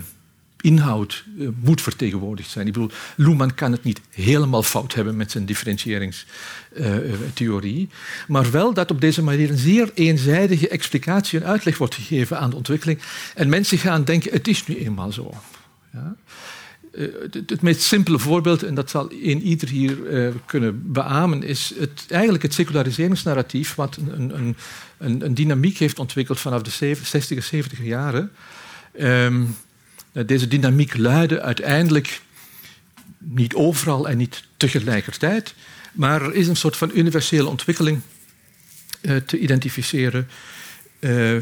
inhoud 0.61 1.23
uh, 1.37 1.47
moet 1.61 1.81
vertegenwoordigd 1.81 2.49
zijn. 2.49 2.67
Ik 2.67 2.73
bedoel, 2.73 2.91
Luhmann 3.15 3.53
kan 3.53 3.71
het 3.71 3.83
niet 3.83 4.01
helemaal 4.09 4.63
fout 4.63 4.93
hebben 4.93 5.15
met 5.15 5.31
zijn 5.31 5.45
differentiëringstheorie, 5.45 7.81
uh, 7.81 7.87
maar 8.27 8.51
wel 8.51 8.73
dat 8.73 8.91
op 8.91 9.01
deze 9.01 9.23
manier 9.23 9.49
een 9.49 9.57
zeer 9.57 9.91
eenzijdige 9.93 10.67
explicatie 10.67 11.39
en 11.39 11.45
uitleg 11.45 11.77
wordt 11.77 11.95
gegeven 11.95 12.39
aan 12.39 12.49
de 12.49 12.55
ontwikkeling 12.55 12.99
en 13.35 13.49
mensen 13.49 13.77
gaan 13.77 14.03
denken, 14.03 14.31
het 14.31 14.47
is 14.47 14.67
nu 14.67 14.77
eenmaal 14.77 15.11
zo. 15.11 15.33
Ja? 15.93 16.15
Uh, 16.91 17.07
het, 17.31 17.61
meest 17.61 17.81
simpele 17.81 18.19
voorbeeld, 18.19 18.63
en 18.63 18.75
dat 18.75 18.89
zal 18.89 19.11
een 19.11 19.41
ieder 19.41 19.69
hier 19.69 19.97
kunnen 20.45 20.91
beamen, 20.91 21.43
is 21.43 21.73
het, 21.79 22.05
eigenlijk 22.07 22.43
het 22.43 22.53
seculariseringsnarratief, 22.53 23.75
wat 23.75 23.97
een, 23.97 24.35
een, 24.35 24.55
een, 24.97 25.25
een 25.25 25.33
dynamiek 25.33 25.77
heeft 25.77 25.99
ontwikkeld 25.99 26.39
vanaf 26.39 26.61
de 26.61 26.69
60 26.69 27.37
en 27.37 27.43
70 27.43 27.83
jaren. 27.83 28.31
Um, 28.99 29.43
eh, 29.43 29.49
deze 30.25 30.47
dynamiek 30.47 30.97
luidde 30.97 31.41
uiteindelijk 31.41 32.21
niet 33.17 33.53
overal 33.53 34.09
en 34.09 34.17
niet 34.17 34.43
tegelijkertijd, 34.57 35.53
maar 35.91 36.21
er 36.21 36.33
is 36.33 36.47
een 36.47 36.55
soort 36.55 36.77
van 36.77 36.91
universele 36.93 37.49
ontwikkeling 37.49 38.01
uh, 39.01 39.15
te 39.15 39.39
identificeren, 39.39 40.27
uh, 40.99 41.37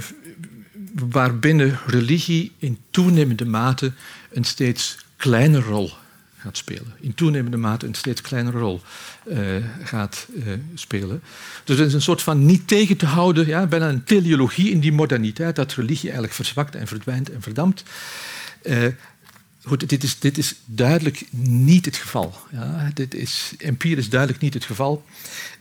waarbinnen 0.93 1.79
religie 1.85 2.51
in 2.57 2.77
toenemende 2.89 3.45
mate 3.45 3.91
een 4.31 4.43
steeds 4.43 4.97
kleinere 5.17 5.63
rol 5.63 5.91
gaat 6.37 6.57
spelen. 6.57 6.93
In 6.99 7.13
toenemende 7.13 7.57
mate 7.57 7.85
een 7.85 7.93
steeds 7.93 8.21
kleinere 8.21 8.57
rol 8.57 8.81
uh, 9.25 9.37
gaat 9.83 10.27
spelen. 10.73 11.21
Dus 11.63 11.79
er 11.79 11.85
is 11.85 11.93
een 11.93 12.01
soort 12.01 12.21
van 12.21 12.45
niet 12.45 12.67
tegen 12.67 12.97
te 12.97 13.05
houden, 13.05 13.47
ja, 13.47 13.65
bijna 13.65 13.89
een 13.89 14.03
teleologie 14.03 14.71
in 14.71 14.79
die 14.79 14.91
moderniteit, 14.91 15.55
dat 15.55 15.73
religie 15.73 16.03
eigenlijk 16.03 16.33
verzwakt 16.33 16.75
en 16.75 16.87
verdwijnt 16.87 17.31
en 17.31 17.41
verdampt. 17.41 17.83
Uh, 18.63 18.87
goed, 19.63 19.89
dit 19.89 20.03
is, 20.03 20.19
dit 20.19 20.37
is 20.37 20.55
duidelijk 20.65 21.23
niet 21.29 21.85
het 21.85 21.95
geval. 21.95 22.35
Ja, 22.51 22.91
dit 22.93 23.13
is 23.13 23.53
empirisch 23.57 24.09
duidelijk 24.09 24.41
niet 24.41 24.53
het 24.53 24.65
geval. 24.65 25.05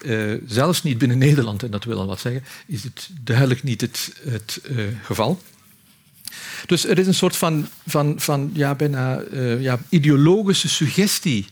Uh, 0.05 0.41
zelfs 0.47 0.83
niet 0.83 0.99
binnen 0.99 1.19
Nederland, 1.19 1.63
en 1.63 1.71
dat 1.71 1.85
wil 1.85 1.99
al 1.99 2.07
wat 2.07 2.21
zeggen, 2.21 2.45
is 2.67 2.85
het 2.85 3.11
duidelijk 3.21 3.63
niet 3.63 3.81
het, 3.81 4.13
het 4.29 4.61
uh, 4.71 4.85
geval. 5.03 5.43
Dus 6.67 6.87
er 6.87 6.99
is 6.99 7.07
een 7.07 7.15
soort 7.15 7.37
van, 7.37 7.69
van, 7.87 8.21
van 8.21 8.51
ja, 8.55 8.75
bijna 8.75 9.23
ja, 9.59 9.81
ideologische 9.89 10.69
suggestie 10.69 11.47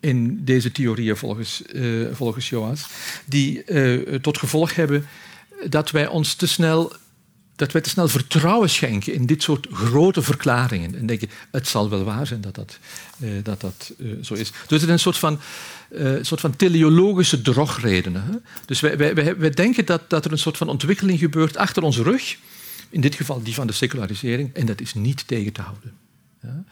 in 0.00 0.44
deze 0.44 0.72
theorieën 0.72 1.16
volgens, 1.16 1.62
volgens 2.12 2.48
Joas, 2.48 2.86
die 3.24 3.64
tot 4.20 4.38
gevolg 4.38 4.74
hebben 4.74 5.06
dat 5.68 5.90
wij 5.90 6.06
ons 6.06 6.34
te 6.34 6.46
snel 6.46 6.92
dat 7.60 7.72
wij 7.72 7.80
te 7.80 7.88
snel 7.88 8.08
vertrouwen 8.08 8.70
schenken 8.70 9.14
in 9.14 9.26
dit 9.26 9.42
soort 9.42 9.66
grote 9.72 10.22
verklaringen. 10.22 10.94
En 10.94 11.06
denken, 11.06 11.30
het 11.50 11.68
zal 11.68 11.90
wel 11.90 12.04
waar 12.04 12.26
zijn 12.26 12.40
dat 12.40 12.54
dat, 12.54 12.78
uh, 13.18 13.30
dat, 13.42 13.60
dat 13.60 13.92
uh, 13.98 14.12
zo 14.22 14.34
is. 14.34 14.50
Dus 14.50 14.80
het 14.80 14.82
is 14.82 14.88
een 14.88 14.98
soort 14.98 15.18
van, 15.18 15.40
uh, 15.90 16.18
soort 16.20 16.40
van 16.40 16.56
teleologische 16.56 17.42
drogredenen. 17.42 18.24
Hè? 18.24 18.36
Dus 18.64 18.80
wij, 18.80 18.96
wij, 18.96 19.14
wij, 19.14 19.36
wij, 19.36 19.50
denken 19.50 19.84
dat, 19.84 20.10
dat 20.10 20.24
er 20.24 20.32
een 20.32 20.38
soort 20.38 20.56
van 20.56 20.68
ontwikkeling 20.68 21.18
gebeurt 21.18 21.56
achter 21.56 21.82
onze 21.82 22.02
rug. 22.02 22.36
In 22.90 23.00
dit 23.00 23.14
geval 23.14 23.42
die 23.42 23.54
van 23.54 23.66
de 23.66 23.72
secularisering. 23.72 24.54
En 24.54 24.66
dat 24.66 24.80
is 24.80 24.94
niet 24.94 25.26
tegen 25.26 25.52
te 25.52 25.62
houden. 25.62 25.92
Ja? 26.42 26.64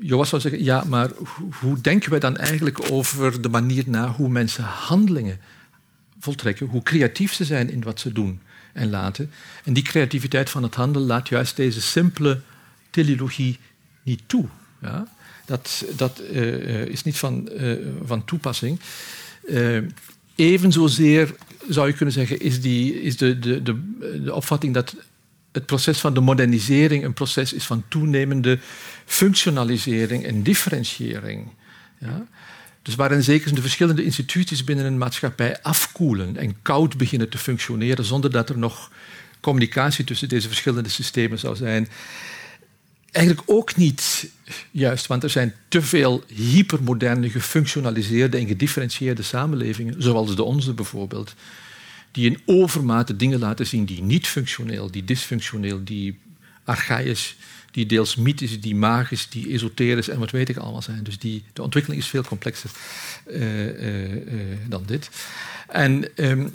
Joas 0.00 0.28
zou 0.28 0.42
zeggen, 0.42 0.64
ja, 0.64 0.84
maar 0.84 1.10
hoe 1.60 1.80
denken 1.80 2.10
wij 2.10 2.18
dan 2.18 2.36
eigenlijk 2.36 2.90
over 2.90 3.42
de 3.42 3.48
manier 3.48 3.84
na 3.86 4.08
hoe 4.08 4.28
mensen 4.28 4.64
handelingen 4.64 5.40
voltrekken? 6.18 6.66
Hoe 6.66 6.82
creatief 6.82 7.32
ze 7.34 7.44
zijn 7.44 7.70
in 7.70 7.82
wat 7.82 8.00
ze 8.00 8.12
doen? 8.12 8.40
En 8.72 8.90
laten. 8.90 9.30
En 9.64 9.72
die 9.72 9.82
creativiteit 9.82 10.50
van 10.50 10.62
het 10.62 10.74
handel 10.74 11.02
laat 11.02 11.28
juist 11.28 11.56
deze 11.56 11.80
simpele 11.80 12.40
teleologie 12.90 13.58
niet 14.02 14.22
toe. 14.26 14.46
Ja? 14.82 15.06
Dat, 15.46 15.84
dat 15.96 16.22
uh, 16.32 16.84
is 16.84 17.02
niet 17.02 17.16
van, 17.16 17.48
uh, 17.52 17.86
van 18.04 18.24
toepassing. 18.24 18.80
Uh, 19.48 19.82
even 20.34 20.72
zozeer 20.72 21.34
zou 21.68 21.86
je 21.86 21.94
kunnen 21.94 22.14
zeggen, 22.14 22.40
is, 22.40 22.60
die, 22.60 23.02
is 23.02 23.16
de, 23.16 23.38
de, 23.38 23.62
de, 23.62 23.76
de 24.22 24.34
opvatting 24.34 24.74
dat 24.74 24.94
het 25.52 25.66
proces 25.66 25.98
van 25.98 26.14
de 26.14 26.20
modernisering 26.20 27.04
een 27.04 27.12
proces 27.12 27.52
is 27.52 27.64
van 27.64 27.84
toenemende 27.88 28.58
functionalisering 29.04 30.24
en 30.24 30.42
differentiëring. 30.42 31.48
Ja? 31.98 32.26
Dus 32.82 32.94
waarin 32.94 33.22
zeker 33.22 33.54
de 33.54 33.60
verschillende 33.60 34.04
instituties 34.04 34.64
binnen 34.64 34.84
een 34.84 34.98
maatschappij 34.98 35.62
afkoelen 35.62 36.36
en 36.36 36.62
koud 36.62 36.96
beginnen 36.96 37.28
te 37.28 37.38
functioneren 37.38 38.04
zonder 38.04 38.30
dat 38.30 38.48
er 38.48 38.58
nog 38.58 38.90
communicatie 39.40 40.04
tussen 40.04 40.28
deze 40.28 40.48
verschillende 40.48 40.88
systemen 40.88 41.38
zou 41.38 41.56
zijn. 41.56 41.88
Eigenlijk 43.10 43.50
ook 43.50 43.76
niet 43.76 44.30
juist, 44.70 45.06
want 45.06 45.22
er 45.22 45.30
zijn 45.30 45.54
te 45.68 45.82
veel 45.82 46.24
hypermoderne, 46.26 47.30
gefunctionaliseerde 47.30 48.36
en 48.36 48.46
gedifferentieerde 48.46 49.22
samenlevingen, 49.22 50.02
zoals 50.02 50.36
de 50.36 50.42
onze 50.42 50.72
bijvoorbeeld, 50.72 51.34
die 52.10 52.30
in 52.30 52.40
overmate 52.46 53.16
dingen 53.16 53.38
laten 53.38 53.66
zien 53.66 53.84
die 53.84 54.02
niet 54.02 54.26
functioneel, 54.26 54.90
die 54.90 55.04
dysfunctioneel, 55.04 55.84
die 55.84 56.18
archaïs 56.64 57.36
die 57.72 57.86
deels 57.86 58.16
mythisch, 58.16 58.60
die 58.60 58.74
magisch, 58.74 59.28
die 59.28 59.52
esoterisch 59.52 60.08
en 60.08 60.18
wat 60.18 60.30
weet 60.30 60.48
ik 60.48 60.56
allemaal 60.56 60.82
zijn. 60.82 61.04
Dus 61.04 61.18
die, 61.18 61.44
de 61.52 61.62
ontwikkeling 61.62 62.02
is 62.02 62.08
veel 62.08 62.22
complexer 62.22 62.70
uh, 63.26 63.66
uh, 63.66 64.12
uh, 64.12 64.42
dan 64.68 64.82
dit. 64.86 65.10
En 65.68 66.04
um, 66.16 66.52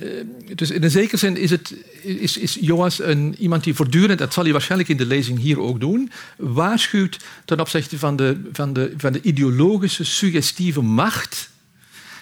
dus 0.56 0.72
in 0.72 0.84
een 0.84 0.92
zekere 0.92 1.18
zin 1.18 1.38
is, 1.38 1.50
het, 1.50 1.74
is, 2.02 2.38
is 2.38 2.58
Joas 2.62 3.00
een, 3.00 3.36
iemand 3.40 3.64
die 3.64 3.74
voortdurend, 3.74 4.20
dat 4.20 4.34
zal 4.34 4.44
hij 4.44 4.52
waarschijnlijk 4.52 4.90
in 4.90 4.98
de 4.98 5.06
lezing 5.06 5.40
hier 5.40 5.60
ook 5.60 5.80
doen, 5.80 6.12
waarschuwt 6.38 7.18
ten 7.46 7.60
opzichte 7.60 8.00
van 8.00 8.16
de, 8.16 8.50
van 8.52 8.74
de, 8.74 8.94
van 8.98 9.14
de 9.14 9.22
ideologische, 9.22 10.04
suggestieve 10.04 10.82
macht 10.82 11.50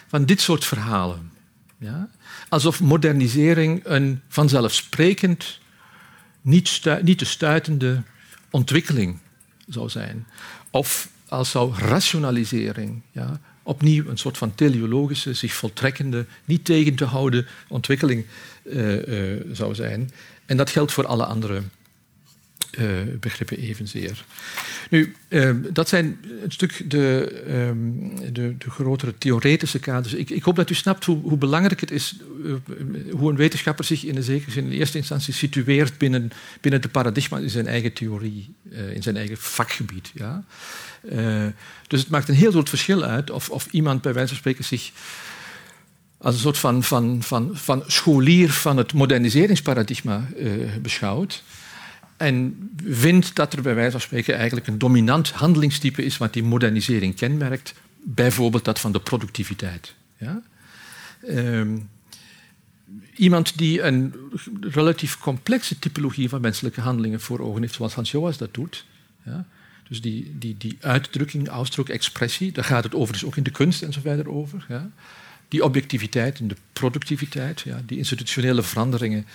van 0.07 0.25
dit 0.25 0.41
soort 0.41 0.65
verhalen. 0.65 1.31
Ja? 1.77 2.09
Alsof 2.49 2.81
modernisering 2.81 3.81
een 3.83 4.21
vanzelfsprekend, 4.27 5.59
niet, 6.41 6.81
niet 7.01 7.17
te 7.17 7.25
stuitende 7.25 8.03
ontwikkeling 8.55 9.17
zou 9.67 9.89
zijn. 9.89 10.27
Of 10.71 11.09
als 11.27 11.51
zou 11.51 11.73
rationalisering 11.77 13.01
ja, 13.11 13.39
opnieuw 13.63 14.07
een 14.07 14.17
soort 14.17 14.37
van 14.37 14.55
teleologische, 14.55 15.33
zich 15.33 15.53
voltrekkende, 15.53 16.25
niet 16.45 16.65
tegen 16.65 16.95
te 16.95 17.05
houden 17.05 17.47
ontwikkeling 17.67 18.25
uh, 18.63 19.07
uh, 19.07 19.41
zou 19.51 19.75
zijn. 19.75 20.11
En 20.45 20.57
dat 20.57 20.69
geldt 20.69 20.91
voor 20.91 21.05
alle 21.05 21.25
andere 21.25 21.61
uh, 22.79 22.87
begrippen 23.19 23.57
evenzeer. 23.57 24.25
Nu, 24.89 25.15
uh, 25.29 25.51
dat 25.73 25.89
zijn 25.89 26.17
een 26.43 26.51
stuk 26.51 26.89
de, 26.89 27.43
um, 27.49 28.33
de, 28.33 28.57
de, 28.57 28.69
grotere 28.69 29.17
theoretische 29.17 29.79
kaders. 29.79 30.13
Ik, 30.13 30.29
ik, 30.29 30.43
hoop 30.43 30.55
dat 30.55 30.69
u 30.69 30.73
snapt 30.73 31.05
hoe, 31.05 31.21
hoe 31.21 31.37
belangrijk 31.37 31.79
het 31.79 31.91
is, 31.91 32.15
uh, 32.43 32.53
hoe 33.11 33.29
een 33.29 33.35
wetenschapper 33.35 33.85
zich 33.85 34.03
in, 34.03 34.15
de 34.15 34.23
zekere 34.23 34.51
zin 34.51 34.65
in 34.65 34.71
eerste 34.71 34.97
instantie 34.97 35.33
situeert 35.33 35.97
binnen, 35.97 36.31
binnen 36.61 36.81
de 36.81 36.89
paradigma 36.89 37.37
in 37.37 37.49
zijn 37.49 37.67
eigen 37.67 37.93
theorie, 37.93 38.55
in 38.93 39.03
zijn 39.03 39.17
eigen 39.17 39.37
vakgebied. 39.37 40.11
Ja? 40.13 40.43
dus 41.87 41.99
het 41.99 42.09
maakt 42.09 42.29
een 42.29 42.35
heel 42.35 42.51
groot 42.51 42.69
verschil 42.69 43.03
uit 43.03 43.29
of, 43.29 43.49
of 43.49 43.67
iemand 43.71 44.01
bij 44.01 44.13
wijze 44.13 44.29
van 44.29 44.37
spreken 44.37 44.63
zich 44.63 44.91
als 46.17 46.35
een 46.35 46.41
soort 46.41 46.57
van, 46.57 46.83
van, 46.83 47.23
van, 47.23 47.49
van 47.53 47.83
scholier 47.87 48.51
van 48.51 48.77
het 48.77 48.93
moderniseringsparadigma 48.93 50.27
beschouwt 50.81 51.43
en 52.17 52.69
vindt 52.85 53.35
dat 53.35 53.53
er 53.53 53.61
bij 53.61 53.75
wijze 53.75 53.91
van 53.91 54.01
spreken 54.01 54.35
eigenlijk 54.35 54.67
een 54.67 54.77
dominant 54.77 55.31
handelingstype 55.31 56.05
is 56.05 56.17
wat 56.17 56.33
die 56.33 56.43
modernisering 56.43 57.15
kenmerkt, 57.15 57.73
bijvoorbeeld 58.03 58.65
dat 58.65 58.79
van 58.79 58.91
de 58.91 58.99
productiviteit. 58.99 59.95
Ja? 60.17 60.41
Um, 61.29 61.89
iemand 63.15 63.57
die 63.57 63.81
een 63.81 64.13
relatief 64.61 65.17
complexe 65.17 65.79
typologie 65.79 66.29
van 66.29 66.41
menselijke 66.41 66.81
handelingen 66.81 67.21
voor 67.21 67.39
ogen 67.39 67.61
heeft, 67.61 67.73
zoals 67.73 67.93
Hans 67.93 68.11
Joas 68.11 68.37
dat 68.37 68.53
doet. 68.53 68.85
Ja? 69.23 69.45
Dus 69.87 70.01
die, 70.01 70.35
die, 70.37 70.55
die 70.57 70.77
uitdrukking, 70.81 71.49
uitdruk, 71.49 71.89
expressie, 71.89 72.51
daar 72.51 72.63
gaat 72.63 72.83
het 72.83 72.95
overigens 72.95 73.25
ook 73.25 73.37
in 73.37 73.43
de 73.43 73.51
kunst 73.51 73.81
en 73.81 73.93
verder 73.93 74.29
over. 74.29 74.65
Ja? 74.69 74.89
Die 75.47 75.63
objectiviteit 75.63 76.39
en 76.39 76.47
de 76.47 76.55
productiviteit, 76.73 77.61
ja? 77.61 77.81
die 77.85 77.97
institutionele 77.97 78.63
veranderingen 78.63 79.25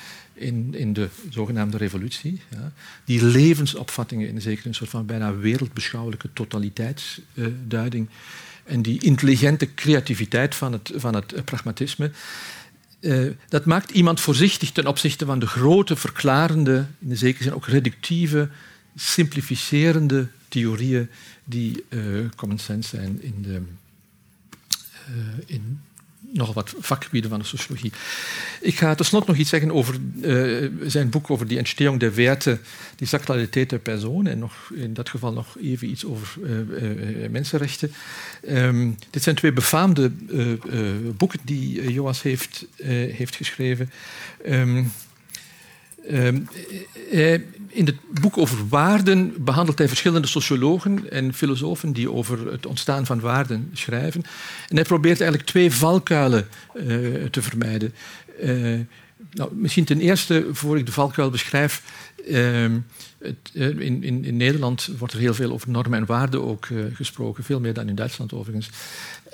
in, 0.41 0.75
in 0.75 0.93
de 0.93 1.09
zogenaamde 1.29 1.77
revolutie. 1.77 2.41
Ja. 2.51 2.73
Die 3.05 3.25
levensopvattingen 3.25 4.29
in 4.29 4.41
zeker 4.41 4.67
een 4.67 4.75
soort 4.75 4.91
van 4.91 5.07
bijna 5.07 5.37
wereldbeschouwelijke 5.37 6.29
totaliteitsduiding. 6.33 8.09
en 8.65 8.83
die 8.83 9.03
intelligente 9.03 9.75
creativiteit 9.75 10.55
van 10.55 10.73
het, 10.73 10.93
van 10.95 11.15
het 11.15 11.45
pragmatisme. 11.45 12.11
Uh, 13.01 13.31
dat 13.49 13.65
maakt 13.65 13.91
iemand 13.91 14.21
voorzichtig 14.21 14.73
ten 14.73 14.87
opzichte 14.87 15.27
van 15.27 15.39
de 15.39 15.47
grote, 15.47 15.97
verklarende, 15.97 16.87
in 16.99 17.09
de 17.09 17.17
zekere 17.17 17.45
zin 17.45 17.55
ook 17.55 17.67
reductieve, 17.67 18.49
simplificerende 18.97 20.29
theorieën 20.49 21.09
die 21.45 21.85
common 22.37 22.59
sense 22.59 22.89
zijn 22.89 23.23
in, 23.23 23.35
de, 23.43 23.63
in 25.47 25.81
nogal 26.21 26.55
wat 26.55 26.75
vakgebieden 26.79 27.31
van 27.31 27.39
de 27.39 27.45
sociologie. 27.45 27.93
Ik 28.61 28.79
ga 28.79 28.95
tenslotte 28.95 29.31
nog 29.31 29.39
iets 29.39 29.51
zeggen 29.51 29.73
over 29.73 29.97
uh, 30.23 30.71
zijn 30.87 31.11
boek 31.11 31.31
over 31.31 31.47
die 31.47 31.59
Entstehung 31.59 32.01
der 32.01 32.15
Werte, 32.15 32.59
die 32.97 33.07
Sakralität 33.07 33.71
der 33.71 33.79
Person, 33.79 34.27
en 34.27 34.39
nog, 34.39 34.71
in 34.75 34.95
dat 34.95 35.09
geval 35.09 35.33
nog 35.33 35.57
even 35.59 35.91
iets 35.91 36.05
over 36.05 36.37
uh, 36.43 36.59
uh, 36.59 37.29
mensenrechten. 37.29 37.93
Um, 38.49 38.97
dit 39.11 39.23
zijn 39.23 39.37
twee 39.37 39.53
befaamde 39.53 40.11
boeken 41.17 41.41
die 41.45 41.93
Joas 41.93 42.23
heeft, 42.23 42.67
heeft 43.13 43.37
geschreven. 43.37 43.91
Um, 44.47 44.93
in 47.71 47.87
het 47.87 47.97
boek 48.21 48.39
over 48.39 48.69
waarden 48.69 49.45
behandelt 49.45 49.79
hij 49.79 49.89
verschillende 49.89 50.27
sociologen 50.27 51.11
en 51.11 51.35
filosofen 51.35 51.93
die 51.93 52.11
over 52.11 52.53
het 52.53 52.67
ontstaan 52.67 53.07
van 53.07 53.21
waarden 53.21 53.71
schrijven. 53.73 54.23
En 54.69 54.77
hij 54.77 54.85
probeert 54.85 55.21
eigenlijk 55.21 55.51
twee 55.51 55.71
valkuilen 55.71 56.49
uh, 56.75 56.85
te 57.25 57.43
vermijden. 57.43 57.95
Nou, 59.33 59.55
misschien 59.55 59.85
ten 59.85 60.01
eerste, 60.01 60.47
voor 60.53 60.79
ik 60.79 60.87
de 60.87 60.93
valkuil 60.93 61.31
beschrijf. 61.31 61.83
Uh, 62.29 62.67
het, 63.19 63.51
in, 63.55 64.03
in, 64.03 64.25
in, 64.25 64.37
Nederland 64.37 64.91
wordt 64.99 65.15
er 65.15 65.21
heel 65.21 65.35
veel 65.35 65.53
over 65.53 65.71
normen 65.71 65.99
en 65.99 66.07
waarden 66.07 66.43
ook 66.43 66.69
gesproken, 66.95 67.45
veel 67.45 67.61
meer 67.61 67.75
dan 67.75 67.89
in 67.89 67.95
Duitsland 67.95 68.33
overigens. 68.33 68.71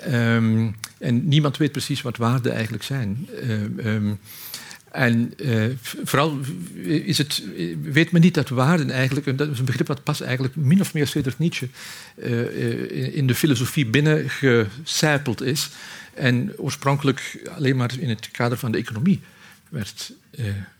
Um, 0.07 0.75
en 0.97 1.27
niemand 1.27 1.57
weet 1.57 1.71
precies 1.71 2.01
wat 2.01 2.17
waarden 2.17 2.53
eigenlijk 2.53 2.83
zijn. 2.83 3.27
En 4.91 5.33
uh, 5.37 5.65
vooral 6.03 6.39
is 6.83 7.17
het, 7.17 7.43
weet 7.81 8.11
men 8.11 8.21
niet 8.21 8.33
dat 8.33 8.49
waarden 8.49 8.91
eigenlijk, 8.91 9.37
dat 9.37 9.49
is 9.49 9.59
een 9.59 9.65
begrip 9.65 9.87
dat 9.87 10.03
pas 10.03 10.21
eigenlijk 10.21 10.55
min 10.55 10.81
of 10.81 10.93
meer 10.93 11.07
sedert 11.07 11.39
Nietzsche 11.39 11.69
in 13.13 13.27
de 13.27 13.35
filosofie 13.35 13.85
binnengecijpeld 13.85 15.41
is. 15.41 15.69
En 16.13 16.53
oorspronkelijk 16.57 17.49
alleen 17.55 17.75
maar 17.75 17.91
in 17.99 18.09
het 18.09 18.31
kader 18.31 18.57
van 18.57 18.71
de 18.71 18.77
economie 18.77 19.21
werd 19.69 20.11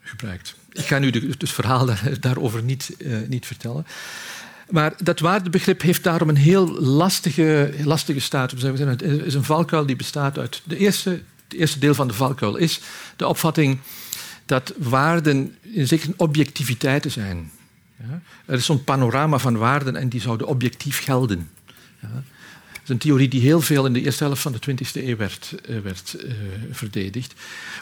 gebruikt. 0.02 0.56
Ik 0.72 0.86
ga 0.86 1.00
nu 1.00 1.10
de, 1.10 1.28
het 1.38 1.50
verhaal 1.50 1.86
daar, 1.86 2.12
daarover 2.20 2.64
niet, 2.64 2.96
niet 3.28 3.46
vertellen. 3.46 3.86
Maar 4.70 4.94
dat 5.04 5.20
waardebegrip 5.20 5.82
heeft 5.82 6.04
daarom 6.04 6.30
een 6.30 6.38
heel 6.38 6.82
lastige, 6.82 7.74
lastige 7.84 8.20
status. 8.20 8.62
Het 8.62 9.02
is 9.02 9.34
een 9.34 9.44
valkuil 9.44 9.86
die 9.86 9.96
bestaat 9.96 10.38
uit. 10.38 10.62
De 10.64 10.78
eerste, 10.78 11.22
het 11.48 11.60
eerste 11.60 11.80
deel 11.80 11.94
van 11.94 12.08
de 12.08 12.14
valkuil 12.14 12.56
is 12.56 12.80
de 13.16 13.28
opvatting 13.28 13.80
dat 14.46 14.74
waarden 14.78 15.56
in 15.62 15.88
zekere 15.88 16.14
objectiviteiten 16.18 17.12
zijn. 17.12 17.52
Ja? 18.00 18.22
Er 18.46 18.58
is 18.58 18.66
zo'n 18.66 18.84
panorama 18.84 19.38
van 19.38 19.58
waarden 19.58 19.96
en 19.96 20.10
die 20.10 20.22
zouden 20.22 20.48
objectief 20.48 21.04
gelden. 21.04 21.50
Ja? 22.02 22.24
is 22.88 22.94
een 22.94 23.00
theorie 23.00 23.28
die 23.28 23.42
heel 23.42 23.62
veel 23.62 23.86
in 23.86 23.94
de 23.94 24.02
eerste 24.02 24.24
helft 24.24 24.42
van 24.42 24.52
de 24.52 24.60
20e 24.72 25.06
eeuw 25.06 25.16
werd, 25.16 25.56
uh, 25.70 25.80
werd 25.80 26.16
uh, 26.24 26.32
verdedigd. 26.72 27.34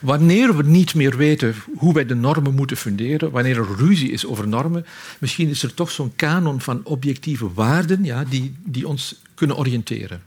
Wanneer 0.01 0.57
we 0.57 0.63
niet 0.63 0.95
meer 0.95 1.17
weten 1.17 1.55
hoe 1.77 1.93
wij 1.93 2.05
de 2.05 2.15
normen 2.15 2.53
moeten 2.53 2.77
funderen, 2.77 3.31
wanneer 3.31 3.57
er 3.57 3.75
ruzie 3.77 4.11
is 4.11 4.25
over 4.25 4.47
normen, 4.47 4.85
misschien 5.19 5.49
is 5.49 5.63
er 5.63 5.73
toch 5.73 5.91
zo'n 5.91 6.15
kanon 6.15 6.61
van 6.61 6.81
objectieve 6.83 7.53
waarden 7.53 8.03
ja, 8.03 8.23
die, 8.23 8.55
die 8.63 8.87
ons 8.87 9.21
kunnen 9.33 9.57
oriënteren. 9.57 10.21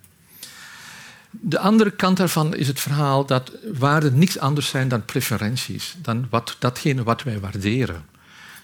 De 1.30 1.58
andere 1.58 1.90
kant 1.90 2.16
daarvan 2.16 2.54
is 2.54 2.66
het 2.66 2.80
verhaal 2.80 3.26
dat 3.26 3.52
waarden 3.72 4.18
niks 4.18 4.38
anders 4.38 4.68
zijn 4.68 4.88
dan 4.88 5.04
preferenties, 5.04 5.96
dan 6.02 6.26
wat, 6.30 6.56
datgene 6.58 7.02
wat 7.02 7.22
wij 7.22 7.40
waarderen. 7.40 8.04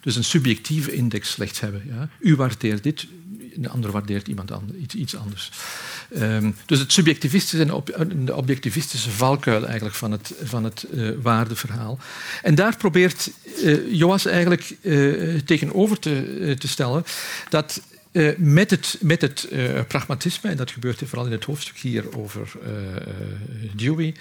Dus 0.00 0.16
een 0.16 0.24
subjectieve 0.24 0.92
index 0.92 1.30
slechts 1.30 1.60
hebben. 1.60 1.82
Ja. 1.86 2.08
U 2.18 2.36
waardeert 2.36 2.82
dit, 2.82 3.06
de 3.54 3.68
ander 3.68 3.90
waardeert 3.90 4.28
iemand 4.28 4.52
anders, 4.52 4.78
iets, 4.78 4.94
iets 4.94 5.16
anders. 5.16 5.50
Um, 6.20 6.56
dus 6.66 6.78
het 6.78 6.92
subjectivistische 6.92 7.84
en 7.96 8.24
de 8.24 8.34
objectivistische 8.34 9.10
valkuil 9.10 9.64
eigenlijk 9.66 9.96
van 9.96 10.12
het, 10.12 10.34
van 10.42 10.64
het 10.64 10.86
uh, 10.92 11.10
waardeverhaal. 11.22 11.98
En 12.42 12.54
daar 12.54 12.76
probeert 12.76 13.30
uh, 13.62 13.92
Joas 13.92 14.26
eigenlijk 14.26 14.76
uh, 14.80 15.40
tegenover 15.40 15.98
te, 15.98 16.54
te 16.58 16.68
stellen 16.68 17.04
dat 17.48 17.80
uh, 18.14 18.36
met 18.36 18.70
het, 18.70 18.98
met 19.00 19.20
het 19.20 19.46
uh, 19.52 19.80
pragmatisme, 19.88 20.50
en 20.50 20.56
dat 20.56 20.70
gebeurt 20.70 21.02
vooral 21.04 21.26
in 21.26 21.32
het 21.32 21.44
hoofdstuk 21.44 21.76
hier 21.76 22.16
over 22.16 22.52
uh, 22.62 22.70
Dewey, 23.76 24.14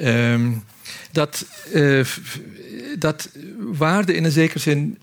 um, 0.00 0.64
dat, 1.12 1.46
dat 2.98 3.30
waarde 3.58 4.14
in 4.14 4.24
een 4.24 4.30
zekere 4.30 4.58
zin 4.58 4.98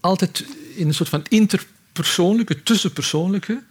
altijd 0.00 0.44
in 0.74 0.86
een 0.86 0.94
soort 0.94 1.08
van 1.08 1.26
interpersoonlijke, 1.28 2.62
tussenpersoonlijke, 2.62 3.62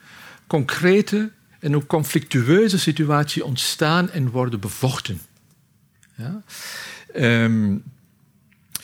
concrete 0.48 1.32
en 1.60 1.76
ook 1.76 1.88
conflictueuze 1.88 2.80
situatie 2.80 3.46
ontstaan 3.46 4.12
en 4.12 4.30
worden 4.30 4.60
bevochten. 4.60 5.22
Ja? 6.16 6.42
Um, 7.16 7.84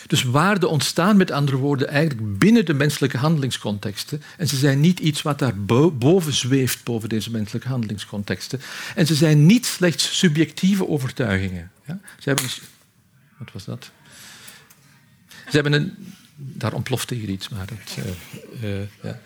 dus 0.07 0.23
waarden 0.23 0.69
ontstaan 0.69 1.17
met 1.17 1.31
andere 1.31 1.57
woorden 1.57 1.87
eigenlijk 1.87 2.39
binnen 2.39 2.65
de 2.65 2.73
menselijke 2.73 3.17
handelingscontexten. 3.17 4.21
En 4.37 4.47
ze 4.47 4.55
zijn 4.55 4.79
niet 4.79 4.99
iets 4.99 5.21
wat 5.21 5.39
daar 5.39 5.53
boven 5.97 6.33
zweeft, 6.33 6.83
boven 6.83 7.09
deze 7.09 7.31
menselijke 7.31 7.67
handelingscontexten. 7.67 8.61
En 8.95 9.07
ze 9.07 9.15
zijn 9.15 9.45
niet 9.45 9.65
slechts 9.65 10.17
subjectieve 10.17 10.87
overtuigingen. 10.87 11.71
Ja? 11.85 11.99
Ze 12.19 12.29
hebben 12.29 12.45
wat 13.37 13.51
was 13.51 13.65
dat? 13.65 13.91
Ze 15.27 15.51
hebben 15.51 15.73
een... 15.73 15.93
Daar 16.37 16.73
ontploft 16.73 17.09
hier 17.09 17.29
iets, 17.29 17.49
maar 17.49 17.65
dat... 17.65 18.05
Uh, 18.63 18.79
uh, 18.79 18.87
ja. 19.03 19.19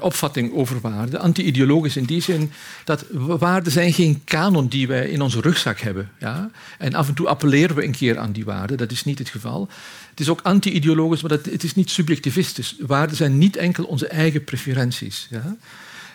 opvatting 0.00 0.52
over 0.52 0.80
waarden. 0.80 1.20
Anti-ideologisch 1.20 1.96
in 1.96 2.04
die 2.04 2.20
zin 2.20 2.52
dat 2.84 3.04
waarden 3.12 3.72
zijn 3.72 3.92
geen 3.92 4.24
kanon 4.24 4.68
die 4.68 4.86
wij 4.86 5.08
in 5.08 5.20
onze 5.20 5.40
rugzak 5.40 5.80
hebben. 5.80 6.10
Ja? 6.18 6.50
En 6.78 6.94
af 6.94 7.08
en 7.08 7.14
toe 7.14 7.28
appelleren 7.28 7.76
we 7.76 7.84
een 7.84 7.92
keer 7.92 8.18
aan 8.18 8.32
die 8.32 8.44
waarden, 8.44 8.76
dat 8.76 8.90
is 8.90 9.04
niet 9.04 9.18
het 9.18 9.28
geval. 9.28 9.68
Het 10.10 10.20
is 10.20 10.28
ook 10.28 10.40
anti-ideologisch, 10.42 11.22
maar 11.22 11.30
het 11.30 11.64
is 11.64 11.74
niet 11.74 11.90
subjectivistisch. 11.90 12.76
Waarden 12.78 13.16
zijn 13.16 13.38
niet 13.38 13.56
enkel 13.56 13.84
onze 13.84 14.06
eigen 14.06 14.44
preferenties. 14.44 15.28
Ja? 15.30 15.56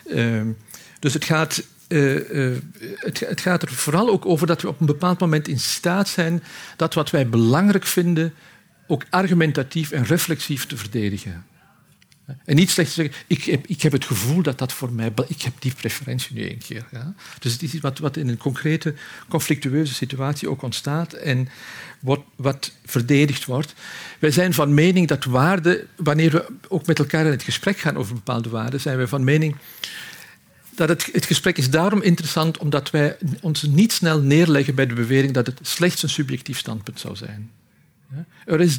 Uh, 0.06 0.42
dus 0.98 1.14
het 1.14 1.24
gaat, 1.24 1.62
uh, 1.88 2.30
uh, 2.30 2.56
het, 2.96 3.20
het, 3.20 3.40
gaat 3.40 3.62
er 3.62 3.72
vooral 3.72 4.10
ook 4.10 4.26
over 4.26 4.46
dat 4.46 4.62
we 4.62 4.68
op 4.68 4.80
een 4.80 4.86
bepaald 4.86 5.20
moment 5.20 5.48
in 5.48 5.58
staat 5.58 6.08
zijn 6.08 6.42
dat 6.76 6.94
wat 6.94 7.10
wij 7.10 7.28
belangrijk 7.28 7.86
vinden 7.86 8.34
ook 8.86 9.04
argumentatief 9.10 9.90
en 9.90 10.04
reflexief 10.04 10.66
te 10.66 10.76
verdedigen. 10.76 11.44
En 12.44 12.56
niet 12.56 12.70
slechts 12.70 12.94
zeggen, 12.94 13.14
ik 13.26 13.44
heb, 13.44 13.66
ik 13.66 13.82
heb 13.82 13.92
het 13.92 14.04
gevoel 14.04 14.42
dat 14.42 14.58
dat 14.58 14.72
voor 14.72 14.92
mij... 14.92 15.12
Ik 15.26 15.42
heb 15.42 15.52
die 15.58 15.74
preferentie 15.74 16.36
nu 16.36 16.50
een 16.50 16.58
keer. 16.58 16.86
Ja? 16.92 17.14
Dus 17.38 17.52
het 17.52 17.62
is 17.62 17.72
iets 17.72 17.82
wat, 17.82 17.98
wat 17.98 18.16
in 18.16 18.28
een 18.28 18.36
concrete, 18.36 18.94
conflictueuze 19.28 19.94
situatie 19.94 20.50
ook 20.50 20.62
ontstaat 20.62 21.12
en 21.12 21.48
wat, 22.00 22.20
wat 22.36 22.72
verdedigd 22.84 23.44
wordt. 23.44 23.74
Wij 24.18 24.30
zijn 24.30 24.54
van 24.54 24.74
mening 24.74 25.08
dat 25.08 25.24
waarden, 25.24 25.86
wanneer 25.96 26.30
we 26.30 26.46
ook 26.68 26.86
met 26.86 26.98
elkaar 26.98 27.24
in 27.24 27.30
het 27.30 27.42
gesprek 27.42 27.78
gaan 27.78 27.96
over 27.96 28.14
bepaalde 28.14 28.48
waarden, 28.48 28.80
zijn 28.80 28.96
wij 28.96 29.06
van 29.06 29.24
mening 29.24 29.56
dat 30.74 30.88
het, 30.88 31.08
het, 31.12 31.24
gesprek 31.24 31.58
is 31.58 31.70
daarom 31.70 32.02
interessant 32.02 32.58
omdat 32.58 32.90
wij 32.90 33.16
ons 33.40 33.62
niet 33.62 33.92
snel 33.92 34.20
neerleggen 34.20 34.74
bij 34.74 34.86
de 34.86 34.94
bewering 34.94 35.32
dat 35.32 35.46
het 35.46 35.58
slechts 35.62 36.02
een 36.02 36.08
subjectief 36.08 36.58
standpunt 36.58 37.00
zou 37.00 37.16
zijn. 37.16 37.50
Er 38.44 38.60
is, 38.60 38.78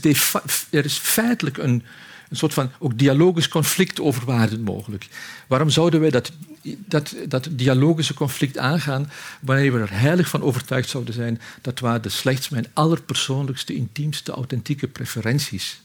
er 0.70 0.86
is 0.86 0.98
feitelijk 0.98 1.58
een, 1.58 1.84
een 2.34 2.40
soort 2.40 2.54
van 2.54 2.72
ook 2.80 2.98
dialogisch 2.98 3.48
conflict 3.48 4.00
over 4.00 4.26
waarden 4.26 4.62
mogelijk. 4.62 5.08
Waarom 5.48 5.70
zouden 5.70 6.00
wij 6.00 6.10
dat, 6.10 6.32
dat, 6.86 7.16
dat 7.28 7.48
dialogische 7.52 8.14
conflict 8.14 8.58
aangaan 8.58 9.12
wanneer 9.42 9.74
we 9.74 9.80
er 9.80 10.00
heilig 10.00 10.30
van 10.30 10.42
overtuigd 10.42 10.90
zouden 10.90 11.14
zijn 11.14 11.42
dat 11.62 11.80
waarden 11.80 12.12
slechts 12.12 12.50
mijn 12.50 12.68
allerpersoonlijkste, 12.74 13.76
intiemste, 13.76 14.32
authentieke 14.32 14.88
preferenties 14.88 15.82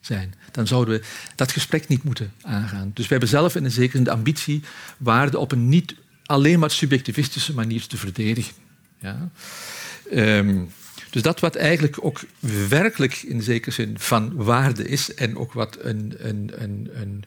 zijn? 0.00 0.34
Dan 0.50 0.66
zouden 0.66 0.94
we 0.94 1.04
dat 1.34 1.52
gesprek 1.52 1.88
niet 1.88 2.02
moeten 2.02 2.32
aangaan. 2.42 2.90
Dus 2.94 3.04
we 3.04 3.10
hebben 3.10 3.28
zelf 3.28 3.56
in 3.56 3.64
een 3.64 3.70
zekere 3.70 4.10
ambitie 4.10 4.62
waarden 4.96 5.40
op 5.40 5.52
een 5.52 5.68
niet 5.68 5.94
alleen 6.26 6.58
maar 6.58 6.70
subjectivistische 6.70 7.54
manier 7.54 7.86
te 7.86 7.96
verdedigen. 7.96 8.54
Ja? 9.00 9.30
Um, 10.12 10.70
dus 11.12 11.22
dat 11.22 11.40
wat 11.40 11.54
eigenlijk 11.54 11.96
ook 12.00 12.20
werkelijk 12.68 13.22
in 13.22 13.42
zekere 13.42 13.70
zin 13.70 13.94
van 13.98 14.32
waarde 14.34 14.88
is 14.88 15.14
en 15.14 15.36
ook 15.36 15.52
wat 15.52 15.78
een, 15.80 16.14
een, 16.18 16.52
een, 16.54 16.90
een, 16.94 17.24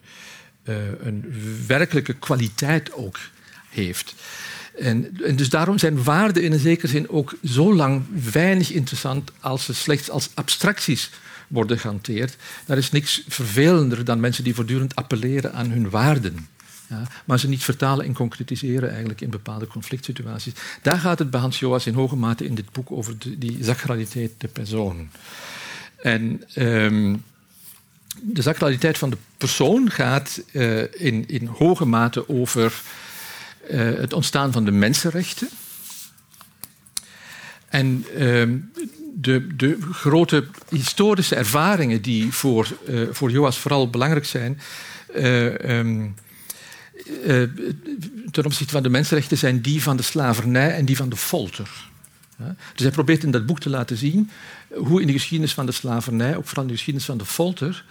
uh, 0.64 0.76
een 1.00 1.34
werkelijke 1.66 2.12
kwaliteit 2.12 2.92
ook 2.92 3.18
heeft. 3.68 4.14
En, 4.78 5.18
en, 5.24 5.36
dus 5.36 5.48
daarom 5.48 5.78
zijn 5.78 6.02
waarden 6.02 6.42
in 6.42 6.52
een 6.52 6.58
zekere 6.58 6.88
zin 6.88 7.08
ook 7.08 7.34
zo 7.44 7.74
lang 7.74 8.02
weinig 8.32 8.70
interessant 8.70 9.30
als 9.40 9.64
ze 9.64 9.74
slechts 9.74 10.10
als 10.10 10.30
abstracties 10.34 11.10
worden 11.48 11.78
gehanteerd. 11.78 12.36
Daar 12.64 12.78
is 12.78 12.90
niks 12.90 13.22
vervelender 13.28 14.04
dan 14.04 14.20
mensen 14.20 14.44
die 14.44 14.54
voortdurend 14.54 14.94
appelleren 14.94 15.52
aan 15.52 15.70
hun 15.70 15.90
waarden. 15.90 16.48
Ja, 16.88 17.02
maar 17.24 17.38
ze 17.38 17.48
niet 17.48 17.64
vertalen 17.64 18.04
en 18.04 18.12
concretiseren 18.12 18.88
eigenlijk 18.88 19.20
in 19.20 19.30
bepaalde 19.30 19.66
conflict 19.66 20.04
situaties. 20.04 20.52
Daar 20.82 20.98
gaat 20.98 21.18
het 21.18 21.30
bij 21.30 21.40
Hans 21.40 21.58
Joas 21.58 21.86
in 21.86 21.94
hoge 21.94 22.16
mate 22.16 22.44
in 22.44 22.54
dit 22.54 22.72
boek 22.72 22.92
over 22.92 23.18
de, 23.18 23.38
die 23.38 23.64
sacraliteit 23.64 24.32
de 24.38 24.48
persoon. 24.48 25.08
En 26.02 26.42
um, 26.54 27.22
de 28.20 28.42
sacraliteit 28.42 28.98
van 28.98 29.10
de 29.10 29.16
persoon 29.36 29.90
gaat 29.90 30.42
uh, 30.52 30.82
in, 30.92 31.28
in 31.28 31.46
hoge 31.46 31.84
mate 31.84 32.28
over 32.28 32.82
uh, 33.70 33.80
het 33.80 34.12
ontstaan 34.12 34.52
van 34.52 34.64
de 34.64 34.70
mensenrechten. 34.70 35.48
En 37.68 38.04
um, 38.18 38.72
de, 39.14 39.56
de, 39.56 39.78
grote 39.90 40.46
historische 40.68 41.34
ervaringen 41.34 42.02
die 42.02 42.32
voor, 42.32 42.68
uh, 42.88 43.08
voor 43.10 43.30
Joas 43.30 43.58
vooral 43.58 43.90
belangrijk 43.90 44.24
zijn. 44.24 44.60
Um, 45.16 46.14
uh, 47.24 47.42
ten 48.30 48.44
opzichte 48.44 48.72
van 48.72 48.82
de 48.82 48.88
mensenrechten 48.88 49.38
zijn 49.38 49.60
die 49.60 49.82
van 49.82 49.96
de 49.96 50.02
slavernij 50.02 50.74
en 50.74 50.84
die 50.84 50.96
van 50.96 51.08
de 51.08 51.16
folter. 51.16 51.70
Dus 52.74 52.82
hij 52.82 52.90
probeert 52.90 53.22
in 53.22 53.30
dat 53.30 53.46
boek 53.46 53.60
te 53.60 53.70
laten 53.70 53.96
zien 53.96 54.30
hoe 54.74 55.00
in 55.00 55.06
de 55.06 55.12
geschiedenis 55.12 55.54
van 55.54 55.66
de 55.66 55.72
slavernij, 55.72 56.36
ook 56.36 56.46
vooral 56.46 56.64
in 56.64 56.70
de 56.70 56.76
geschiedenis 56.76 57.08
van 57.08 57.18
de 57.18 57.24
folter, 57.24 57.84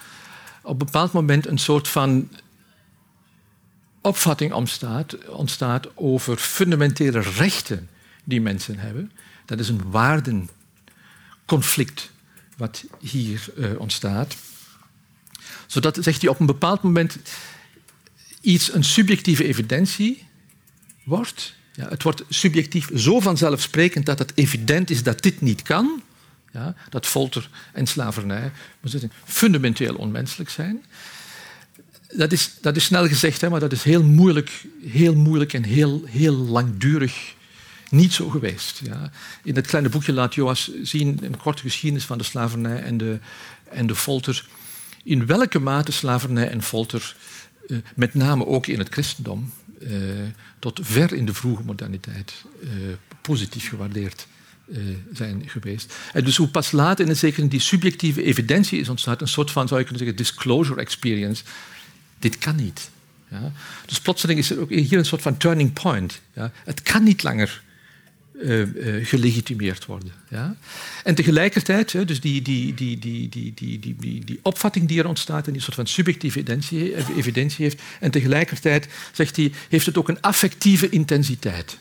op 0.61 0.71
een 0.71 0.77
bepaald 0.77 1.11
moment 1.11 1.47
een 1.47 1.57
soort 1.57 1.87
van 1.87 2.29
opvatting 4.01 4.53
ontstaat, 4.53 5.27
ontstaat 5.27 5.87
over 5.95 6.37
fundamentele 6.37 7.19
rechten 7.19 7.89
die 8.23 8.41
mensen 8.41 8.79
hebben. 8.79 9.11
Dat 9.45 9.59
is 9.59 9.69
een 9.69 9.91
waardenconflict 9.91 12.11
wat 12.57 12.83
hier 12.99 13.45
uh, 13.57 13.79
ontstaat. 13.79 14.35
Zodat, 15.65 15.97
zegt 16.01 16.21
hij, 16.21 16.29
op 16.29 16.39
een 16.39 16.45
bepaald 16.45 16.81
moment 16.81 17.17
iets 18.45 18.73
een 18.73 18.83
subjectieve 18.83 19.45
evidentie 19.45 20.27
wordt. 21.03 21.53
Ja, 21.73 21.89
het 21.89 22.03
wordt 22.03 22.23
subjectief 22.29 22.89
zo 22.95 23.19
vanzelfsprekend 23.19 24.05
dat 24.05 24.19
het 24.19 24.31
evident 24.35 24.89
is 24.89 25.03
dat 25.03 25.21
dit 25.21 25.41
niet 25.41 25.61
kan. 25.61 26.01
Ja, 26.51 26.75
dat 26.89 27.05
folter 27.05 27.49
en 27.73 27.87
slavernij 27.87 28.51
fundamenteel 29.25 29.95
onmenselijk 29.95 30.49
zijn. 30.49 30.85
Dat 32.13 32.31
is, 32.31 32.51
dat 32.61 32.75
is 32.75 32.83
snel 32.83 33.07
gezegd, 33.07 33.41
hè, 33.41 33.49
maar 33.49 33.59
dat 33.59 33.71
is 33.71 33.83
heel 33.83 34.03
moeilijk, 34.03 34.65
heel 34.85 35.15
moeilijk 35.15 35.53
en 35.53 35.63
heel, 35.63 36.03
heel 36.05 36.35
langdurig 36.35 37.33
niet 37.89 38.13
zo 38.13 38.29
geweest. 38.29 38.81
Ja. 38.83 39.11
In 39.43 39.55
het 39.55 39.67
kleine 39.67 39.89
boekje 39.89 40.13
laat 40.13 40.35
Joas 40.35 40.71
zien 40.81 41.19
een 41.21 41.37
korte 41.37 41.61
geschiedenis 41.61 42.05
van 42.05 42.17
de 42.17 42.23
slavernij 42.23 42.81
en 42.81 42.97
de, 42.97 43.19
en 43.69 43.87
de 43.87 43.95
folter. 43.95 44.45
In 45.03 45.25
welke 45.25 45.59
mate 45.59 45.91
slavernij 45.91 46.49
en 46.49 46.61
folter, 46.61 47.15
met 47.95 48.13
name 48.13 48.45
ook 48.45 48.67
in 48.67 48.79
het 48.79 48.89
christendom, 48.89 49.53
uh, 49.79 49.89
tot 50.59 50.79
ver 50.83 51.13
in 51.13 51.25
de 51.25 51.33
vroege 51.33 51.63
moderniteit 51.63 52.33
uh, 52.63 52.69
positief 53.21 53.69
gewaardeerd 53.69 54.27
zijn 55.13 55.43
geweest. 55.45 55.95
En 56.13 56.23
dus 56.23 56.37
hoe 56.37 56.47
pas 56.47 56.71
later 56.71 57.03
in 57.03 57.09
het 57.09 57.19
zeker 57.19 57.49
die 57.49 57.59
subjectieve 57.59 58.23
evidentie 58.23 58.79
is 58.79 58.89
ontstaan, 58.89 59.15
een 59.19 59.27
soort 59.27 59.51
van, 59.51 59.67
zou 59.67 59.79
je 59.79 59.85
kunnen 59.85 60.05
zeggen, 60.05 60.23
disclosure 60.23 60.81
experience. 60.81 61.43
Dit 62.19 62.37
kan 62.37 62.55
niet. 62.55 62.89
Ja? 63.31 63.51
Dus 63.85 63.99
plotseling 63.99 64.39
is 64.39 64.49
er 64.49 64.59
ook 64.59 64.69
hier 64.69 64.97
een 64.97 65.05
soort 65.05 65.21
van 65.21 65.37
turning 65.37 65.73
point. 65.73 66.21
Ja? 66.33 66.51
Het 66.63 66.81
kan 66.81 67.03
niet 67.03 67.23
langer 67.23 67.63
uh, 68.41 68.59
uh, 68.59 69.05
gelegitimeerd 69.05 69.85
worden. 69.85 70.11
Ja? 70.29 70.55
En 71.03 71.15
tegelijkertijd, 71.15 72.07
dus 72.07 72.21
die, 72.21 72.41
die, 72.41 72.73
die, 72.73 72.99
die, 72.99 73.29
die, 73.29 73.53
die, 73.53 73.79
die, 73.79 73.95
die, 73.99 74.25
die 74.25 74.39
opvatting 74.41 74.87
die 74.87 74.99
er 74.99 75.07
ontstaat 75.07 75.47
en 75.47 75.53
die 75.53 75.61
soort 75.61 75.75
van 75.75 75.87
subjectieve 75.87 76.39
evidentie, 77.15 77.65
heeft, 77.65 77.81
en 77.99 78.11
tegelijkertijd, 78.11 78.87
zegt 79.11 79.35
hij, 79.35 79.51
heeft 79.69 79.85
het 79.85 79.97
ook 79.97 80.09
een 80.09 80.21
affectieve 80.21 80.89
intensiteit. 80.89 81.77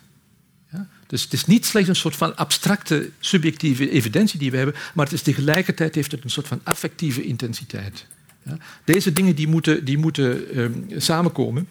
Ja? 0.73 0.89
Dus 1.07 1.23
het 1.23 1.33
is 1.33 1.47
niet 1.47 1.67
slechts 1.67 1.89
een 1.89 1.97
soort 1.97 2.17
van 2.17 2.37
abstracte 2.37 3.11
subjectieve 3.19 3.91
evidentie 3.91 4.39
die 4.39 4.51
we 4.51 4.57
hebben, 4.57 4.75
maar 4.95 5.05
het 5.05 5.15
is 5.15 5.23
tegelijkertijd 5.23 5.95
heeft 5.95 6.13
het 6.13 6.25
een 6.25 6.31
soort 6.31 6.49
van 6.49 6.61
affectieve 6.63 7.25
intensiteit. 7.25 8.07
Ja? 8.45 8.59
Deze 8.85 9.13
dingen 9.13 9.35
die 9.35 9.49
moeten, 9.49 9.85
die 9.85 9.99
moeten 9.99 10.59
um, 10.59 10.87
samenkomen. 10.97 11.69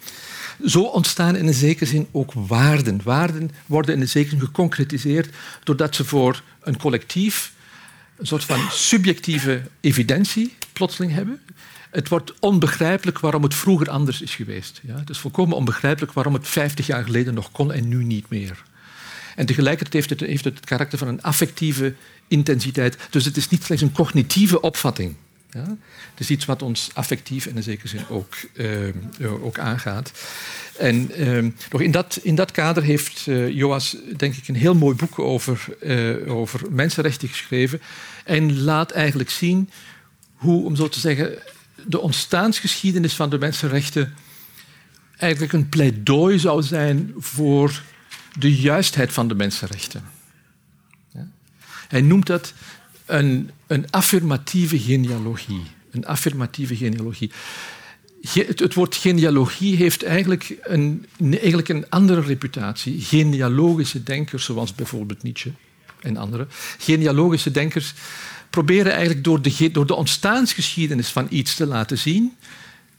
Zo 0.66 0.84
ontstaan 0.84 1.36
in 1.36 1.48
een 1.48 1.54
zekere 1.54 1.86
zin 1.86 2.08
ook 2.12 2.34
waarden. 2.34 3.02
Waarden 3.04 3.52
worden 3.66 3.96
in 3.96 4.02
een 4.02 4.10
zekere 4.10 4.38
zin 4.38 4.46
geconcretiseerd 4.46 5.30
doordat 5.64 5.96
ze 5.96 6.06
voor 6.06 6.44
een 6.62 6.78
collectief 6.78 7.54
een 8.18 8.28
soort 8.28 8.44
van 8.44 8.60
subjectieve 8.72 9.62
evidentie 9.82 10.54
plotseling 10.74 11.14
hebben. 11.14 11.42
Het 11.92 12.10
wordt 12.10 12.34
onbegrijpelijk 12.40 13.20
waarom 13.20 13.44
het 13.44 13.56
vroeger 13.56 13.90
anders 13.90 14.22
is 14.22 14.36
geweest. 14.36 14.82
Ja? 14.84 14.96
Het 14.96 15.10
is 15.10 15.18
volkomen 15.18 15.58
onbegrijpelijk 15.58 16.14
waarom 16.14 16.34
het 16.34 16.48
50 16.48 16.88
jaar 16.88 17.04
geleden 17.04 17.34
nog 17.34 17.52
kon 17.52 17.72
en 17.72 17.88
nu 17.88 18.04
niet 18.04 18.30
meer. 18.30 18.64
En 19.36 19.46
tegelijkertijd 19.46 19.94
heeft 19.94 20.10
het, 20.10 20.30
heeft 20.30 20.44
het, 20.44 20.56
het 20.56 20.66
karakter 20.66 20.98
van 20.98 21.08
een 21.08 21.22
affectieve 21.22 21.94
intensiteit. 22.28 22.98
Dus 23.10 23.26
het 23.26 23.38
is 23.38 23.50
niet 23.50 23.64
slechts 23.64 23.84
een 23.84 23.92
cognitieve 23.92 24.62
opvatting. 24.62 25.16
Ja? 25.54 25.78
Het 26.10 26.20
is 26.20 26.30
iets 26.30 26.46
wat 26.46 26.62
ons 26.62 26.90
affectief 26.94 27.46
in 27.46 27.58
een 27.58 27.64
zekere 27.64 27.88
zin 27.88 28.08
ook, 28.10 28.36
uh, 28.54 29.44
ook 29.44 29.60
aangaat. 29.60 30.12
En 30.78 31.22
uh, 31.22 31.52
nog 31.72 31.82
in, 31.82 31.92
dat, 31.92 32.20
in 32.24 32.36
dat 32.36 32.52
kader 32.52 32.84
heeft 32.84 33.28
uh, 33.28 33.50
Joas, 33.50 33.98
denk 34.18 34.36
ik, 34.36 34.48
een 34.48 34.56
heel 34.56 34.76
mooi 34.76 34.96
boek 34.96 35.20
over, 35.20 35.68
over 36.28 36.62
mensenrechten 36.72 37.28
geschreven. 37.28 37.82
En 38.26 38.62
laat 38.62 38.92
eigenlijk 38.92 39.30
zien 39.30 39.70
hoe, 40.34 40.66
om 40.66 40.76
zo 40.76 40.90
te 40.90 41.00
zeggen, 41.00 41.38
de 41.86 42.00
ontstaansgeschiedenis 42.00 43.14
van 43.14 43.30
de 43.30 43.38
mensenrechten 43.38 44.14
eigenlijk 45.18 45.54
een 45.54 45.70
pleidooi 45.70 46.40
zou 46.40 46.64
zijn 46.64 47.14
voor 47.18 47.82
de 48.40 48.56
juistheid 48.56 49.14
van 49.14 49.28
de 49.28 49.36
mensenrechten. 49.36 50.04
Ja? 51.14 51.28
Hij 51.88 52.02
noemt 52.02 52.28
dat 52.28 52.54
een, 53.06 53.50
een 53.68 53.92
affirmatieve 53.92 54.80
genealogie. 54.80 55.62
Een 55.92 56.06
affirmatieve 56.06 56.76
genealogie. 56.76 57.32
Het, 58.32 58.74
woord 58.74 58.96
genealogie 58.96 59.76
heeft 59.76 60.04
eigenlijk 60.04 60.56
een, 60.62 61.06
eigenlijk 61.20 61.70
een 61.70 61.90
andere 61.90 62.22
reputatie. 62.22 63.02
Genealogische 63.02 64.04
denkers, 64.04 64.46
zoals 64.46 64.76
bijvoorbeeld 64.76 65.24
Nietzsche 65.24 65.52
en 66.02 66.18
anderen, 66.18 66.48
genealogische 66.78 67.52
denkers 67.52 67.94
proberen 68.50 68.92
eigenlijk 68.92 69.24
door 69.24 69.42
de, 69.42 69.72
door 69.72 69.86
de 69.86 69.96
ontstaansgeschiedenis 69.96 71.10
van 71.10 71.28
iets 71.30 71.56
te 71.56 71.66
laten 71.66 71.98
zien, 71.98 72.34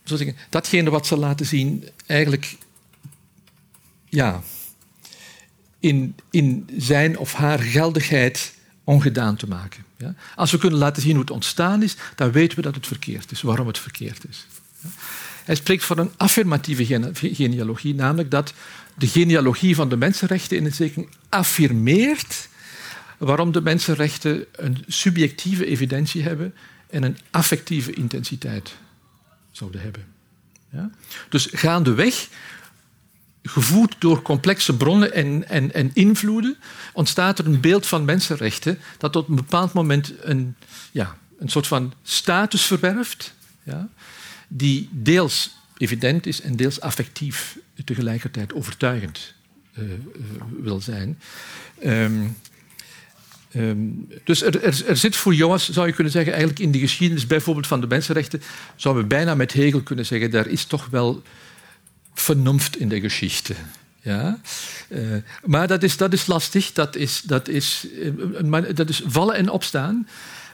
zeggen, 0.03 0.35
datgene 0.49 0.89
wat 0.89 1.07
ze 1.07 1.17
laten 1.17 1.45
zien 1.45 1.89
eigenlijk 2.05 2.57
ja, 4.09 4.41
in, 5.79 6.15
in 6.31 6.69
zijn 6.77 7.17
of 7.17 7.33
haar 7.33 7.59
geldigheid 7.59 8.53
ongedaan 8.83 9.35
te 9.35 9.47
maken. 9.47 9.83
Als 10.35 10.51
we 10.51 10.57
kunnen 10.57 10.79
laten 10.79 11.01
zien 11.01 11.11
hoe 11.11 11.21
het 11.21 11.31
ontstaan 11.31 11.83
is, 11.83 11.95
dan 12.15 12.31
weten 12.31 12.57
we 12.57 12.63
dat 12.63 12.75
het 12.75 12.87
verkeerd 12.87 13.31
is, 13.31 13.41
waarom 13.41 13.67
het 13.67 13.79
verkeerd 13.79 14.25
is. 14.29 14.45
Ja? 14.79 14.89
Hij 15.45 15.55
spreekt 15.55 15.83
van 15.83 15.97
een 15.97 16.11
affirmatieve 16.17 17.11
genealogie, 17.13 17.95
namelijk 17.95 18.31
dat 18.31 18.53
de 18.97 19.07
genealogie 19.07 19.75
van 19.75 19.89
de 19.89 19.97
mensenrechten 19.97 20.57
in 20.57 20.65
het 20.65 20.75
zeker 20.75 21.05
affirmeert 21.29 22.49
waarom 23.17 23.51
de 23.51 23.61
mensenrechten 23.61 24.45
een 24.51 24.83
subjectieve 24.87 25.65
evidentie 25.65 26.23
hebben 26.23 26.53
en 26.89 27.03
een 27.03 27.17
affectieve 27.31 27.93
intensiteit 27.93 28.75
zouden 29.51 29.81
hebben. 29.81 30.05
Ja? 30.69 30.89
Dus 31.29 31.47
gaandeweg 31.51 32.27
gevoed 33.45 33.95
door 33.99 34.21
complexe 34.21 34.77
bronnen 34.77 35.13
en, 35.13 35.49
en, 35.49 35.73
en 35.73 35.91
invloeden, 35.93 36.57
ontstaat 36.93 37.39
er 37.39 37.45
een 37.45 37.59
beeld 37.59 37.85
van 37.85 38.05
mensenrechten 38.05 38.79
dat 38.97 39.11
tot 39.11 39.27
een 39.27 39.35
bepaald 39.35 39.73
moment 39.73 40.13
een, 40.21 40.55
ja, 40.91 41.17
een 41.39 41.49
soort 41.49 41.67
van 41.67 41.93
status 42.03 42.61
verwerft, 42.61 43.33
ja, 43.63 43.89
die 44.47 44.89
deels 44.91 45.55
evident 45.77 46.25
is 46.25 46.41
en 46.41 46.55
deels 46.55 46.81
affectief 46.81 47.57
tegelijkertijd 47.83 48.53
overtuigend 48.53 49.33
uh, 49.77 49.83
uh, 49.83 49.95
wil 50.61 50.81
zijn. 50.81 51.19
Um, 51.85 52.37
um, 53.55 54.07
dus 54.23 54.41
er, 54.41 54.63
er, 54.63 54.87
er, 54.87 54.97
zit 54.97 55.15
voor 55.15 55.33
Joas, 55.33 55.69
zou 55.69 55.87
je 55.87 55.93
kunnen 55.93 56.11
zeggen, 56.11 56.33
eigenlijk 56.33 56.61
in 56.61 56.71
de 56.71 56.79
geschiedenis 56.79 57.27
bijvoorbeeld 57.27 57.67
van 57.67 57.81
de 57.81 57.87
mensenrechten, 57.87 58.41
zouden 58.75 59.03
we 59.03 59.09
bijna 59.09 59.35
met 59.35 59.53
Hegel 59.53 59.81
kunnen 59.81 60.05
zeggen, 60.05 60.31
daar 60.31 60.47
is 60.47 60.65
toch 60.65 60.87
wel 60.89 61.23
Vernunft 62.15 62.75
in 62.75 62.89
der 62.89 62.99
Geschichte. 62.99 63.53
Ja? 64.01 64.39
Uh, 64.89 65.17
maar 65.45 65.67
dat 65.67 65.83
is, 65.83 65.97
dat 65.97 66.13
is 66.13 66.25
lastig, 66.25 66.71
dat 66.71 66.95
is, 66.95 67.21
dat, 67.21 67.47
is, 67.47 67.87
uh, 68.41 68.75
dat 68.75 68.89
is 68.89 69.01
vallen 69.05 69.35
en 69.35 69.49
opstaan. 69.49 70.07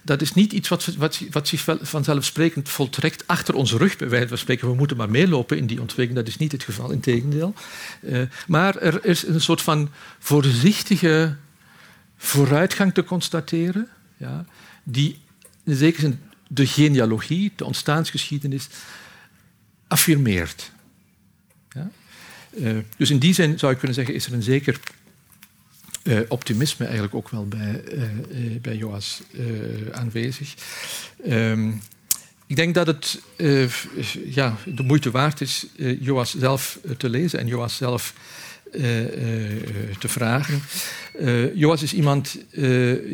Dat 0.03 0.21
is 0.21 0.33
niet 0.33 0.53
iets 0.53 0.69
wat, 0.69 0.85
wat, 0.85 1.21
wat 1.31 1.47
zich 1.47 1.65
vanzelfsprekend 1.81 2.69
voltrekt 2.69 3.27
achter 3.27 3.53
onze 3.53 3.77
rug, 3.77 3.95
van 4.27 4.37
spreken. 4.37 4.67
We 4.67 4.75
moeten 4.75 4.97
maar 4.97 5.09
meelopen 5.09 5.57
in 5.57 5.65
die 5.65 5.81
ontwikkeling. 5.81 6.25
Dat 6.25 6.33
is 6.33 6.37
niet 6.37 6.51
het 6.51 6.63
geval, 6.63 6.91
in 6.91 6.99
tegendeel. 6.99 7.53
Uh, 8.01 8.21
maar 8.47 8.75
er 8.75 9.05
is 9.05 9.27
een 9.27 9.41
soort 9.41 9.61
van 9.61 9.89
voorzichtige 10.19 11.35
vooruitgang 12.17 12.93
te 12.93 13.03
constateren, 13.03 13.87
ja, 14.17 14.45
die 14.83 15.19
in 15.63 15.75
zekere 15.75 16.01
zin 16.01 16.19
de 16.47 16.67
genealogie, 16.67 17.51
de 17.55 17.65
ontstaansgeschiedenis, 17.65 18.67
affirmeert. 19.87 20.71
Uh, 22.53 22.77
dus 22.97 23.09
in 23.09 23.19
die 23.19 23.33
zin 23.33 23.59
zou 23.59 23.71
je 23.71 23.77
kunnen 23.77 23.95
zeggen, 23.95 24.13
is 24.13 24.25
er 24.25 24.33
een 24.33 24.43
zeker 24.43 24.79
uh, 26.03 26.19
optimisme 26.27 26.85
eigenlijk 26.85 27.15
ook 27.15 27.29
wel 27.29 27.47
bij, 27.47 27.83
uh, 27.93 28.03
bij 28.61 28.75
Joas 28.75 29.21
aanwezig. 29.91 30.55
Um, 31.27 31.81
ik 32.47 32.55
denk 32.55 32.73
dat 32.73 32.87
het 32.87 33.21
ja, 34.25 34.57
de 34.65 34.83
moeite 34.83 35.11
waard 35.11 35.41
is 35.41 35.65
Joas 35.99 36.37
zelf 36.37 36.79
te 36.97 37.09
lezen 37.09 37.39
en 37.39 37.47
Joas 37.47 37.75
zelf 37.75 38.13
te 39.99 40.07
vragen. 40.07 40.61
Joas 41.53 41.83
is 41.83 41.93
iemand 41.93 42.37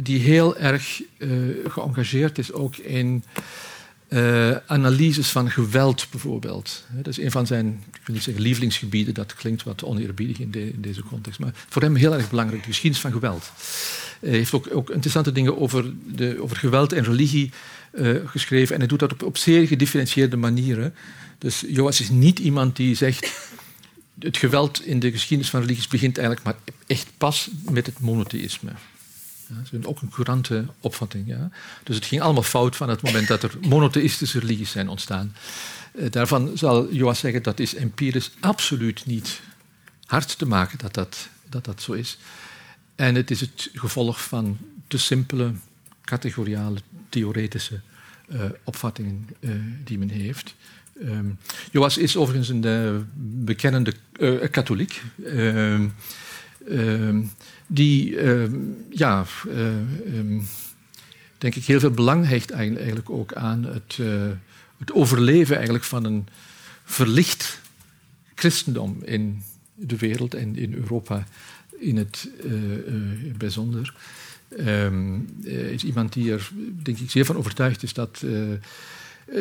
die 0.03 0.19
heel 0.19 0.57
erg 0.57 1.01
geëngageerd 1.67 2.37
is 2.37 2.51
ook 2.51 2.77
in 2.77 3.23
uh, 4.09 4.55
analyses 4.65 5.29
van 5.29 5.51
geweld 5.51 6.07
bijvoorbeeld. 6.11 6.83
Dat 6.91 7.07
is 7.07 7.19
een 7.19 7.31
van 7.31 7.47
zijn 7.47 7.83
ik 7.93 8.01
wil 8.05 8.15
niet 8.15 8.23
zeggen 8.23 8.43
lievelingsgebieden, 8.43 9.13
dat 9.13 9.33
klinkt 9.33 9.63
wat 9.63 9.83
oneerbiedig 9.83 10.39
in, 10.39 10.75
deze 10.77 11.03
context, 11.03 11.39
maar 11.39 11.51
voor 11.69 11.81
hem 11.81 11.95
heel 11.95 12.13
erg 12.13 12.29
belangrijk, 12.29 12.61
de 12.61 12.67
geschiedenis 12.67 13.01
van 13.01 13.11
geweld. 13.11 13.51
Hij 14.19 14.29
heeft 14.29 14.53
ook, 14.53 14.67
ook 14.71 14.89
interessante 14.89 15.31
dingen 15.31 15.57
over, 15.57 15.93
de, 16.15 16.37
over 16.41 16.57
geweld 16.57 16.93
en 16.93 17.03
religie 17.03 17.51
uh, 17.93 18.15
geschreven 18.25 18.73
en 18.73 18.79
hij 18.79 18.89
doet 18.89 18.99
dat 18.99 19.11
op, 19.11 19.23
op 19.23 19.37
zeer 19.37 19.67
gedifferentieerde 19.67 20.37
manieren. 20.37 20.93
Dus 21.37 21.63
Joas 21.67 22.01
is 22.01 22.09
niet 22.09 22.39
iemand 22.39 22.75
die 22.75 22.95
zegt 22.95 23.51
het 24.19 24.37
geweld 24.37 24.85
in 24.85 24.99
de 24.99 25.11
geschiedenis 25.11 25.51
van 25.51 25.61
religies 25.61 25.87
begint 25.87 26.17
eigenlijk 26.17 26.47
maar 26.47 26.73
echt 26.87 27.07
pas 27.17 27.49
met 27.69 27.85
het 27.85 27.99
monotheïsme. 27.99 28.71
Dat 29.47 29.79
is 29.81 29.85
ook 29.85 30.01
een 30.01 30.09
courante 30.09 30.65
opvatting. 30.79 31.27
Ja. 31.27 31.49
Dus 31.83 31.95
het 31.95 32.05
ging 32.05 32.21
allemaal 32.21 32.43
fout 32.43 32.75
van 32.75 32.89
het 32.89 33.01
moment 33.01 33.27
dat 33.27 33.43
er 33.43 33.57
monotheïstische 33.69 34.39
religies 34.39 34.71
zijn 34.71 34.89
ontstaan. 34.89 35.35
Eh, 35.93 36.11
daarvan 36.11 36.57
zal 36.57 36.93
Joas 36.93 37.19
zeggen 37.19 37.43
dat 37.43 37.59
is 37.59 37.75
empirisch 37.75 38.31
absoluut 38.39 39.05
niet 39.05 39.41
hard 40.05 40.37
te 40.37 40.45
maken 40.45 40.77
dat 40.77 40.93
dat, 40.93 41.29
dat 41.49 41.65
dat 41.65 41.81
zo 41.81 41.91
is. 41.91 42.17
En 42.95 43.15
het 43.15 43.31
is 43.31 43.41
het 43.41 43.69
gevolg 43.73 44.23
van 44.23 44.57
te 44.87 44.97
simpele, 44.97 45.51
categoriale, 46.03 46.79
theoretische 47.09 47.79
uh, 48.29 48.41
opvattingen 48.63 49.27
uh, 49.39 49.51
die 49.83 49.97
men 49.97 50.09
heeft. 50.09 50.55
Um, 51.01 51.37
Joas 51.71 51.97
is 51.97 52.17
overigens 52.17 52.49
een 52.49 53.07
bekennende 53.43 53.93
katholiek. 54.51 55.01
Ehm, 55.25 55.87
ehm, 56.69 57.23
die 57.67 58.17
ehm, 58.17 58.55
ja, 58.89 59.25
ehm, 59.49 60.41
denk 61.37 61.55
ik 61.55 61.65
heel 61.65 61.79
veel 61.79 61.91
belang 61.91 62.27
hecht 62.27 62.51
eigenlijk 62.51 63.09
ook 63.09 63.33
aan 63.33 63.63
het, 63.63 63.99
het 64.77 64.93
overleven 64.93 65.55
eigenlijk 65.55 65.85
van 65.85 66.03
een 66.03 66.27
verlicht 66.83 67.61
christendom 68.35 68.97
in 69.03 69.43
de 69.75 69.97
wereld 69.97 70.33
en 70.33 70.55
in 70.55 70.73
Europa 70.73 71.23
in 71.79 71.97
het 71.97 72.29
bijzonder. 73.37 73.95
Um, 74.59 75.27
is 75.43 75.83
iemand 75.83 76.13
die 76.13 76.31
er, 76.31 76.49
denk 76.83 76.97
ik, 76.97 77.11
zeer 77.11 77.25
van 77.25 77.37
overtuigd 77.37 77.83
is 77.83 77.93
dat, 77.93 78.23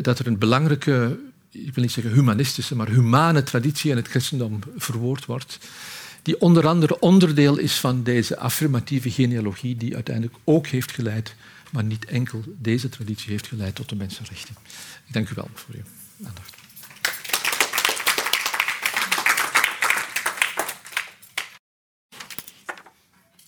dat 0.02 0.18
er 0.18 0.26
een 0.26 0.38
belangrijke, 0.38 1.18
ik 1.50 1.74
wil 1.74 1.84
niet 1.84 1.92
zeggen 1.92 2.12
humanistische, 2.12 2.76
maar 2.76 2.88
humane 2.88 3.42
traditie 3.42 3.90
in 3.90 3.96
het 3.96 4.08
christendom 4.08 4.58
verwoord 4.76 5.24
wordt. 5.24 5.58
Die 6.26 6.40
onder 6.40 6.66
andere 6.66 6.98
onderdeel 6.98 7.56
is 7.56 7.80
van 7.80 8.02
deze 8.02 8.38
affirmatieve 8.38 9.10
genealogie, 9.10 9.76
die 9.76 9.94
uiteindelijk 9.94 10.36
ook 10.44 10.66
heeft 10.66 10.92
geleid, 10.92 11.34
maar 11.70 11.84
niet 11.84 12.04
enkel 12.04 12.42
deze 12.46 12.88
traditie 12.88 13.30
heeft 13.30 13.46
geleid 13.46 13.74
tot 13.74 13.88
de 13.88 13.96
mensenrechten. 13.96 14.54
Dank 15.08 15.28
u 15.28 15.34
wel 15.34 15.48
voor 15.54 15.74
uw 15.74 15.82
aandacht. 16.26 16.54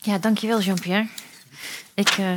Ja, 0.01 0.18
dankjewel 0.18 0.61
Jean-Pierre. 0.61 1.09
Ik 1.95 2.16
uh, 2.16 2.33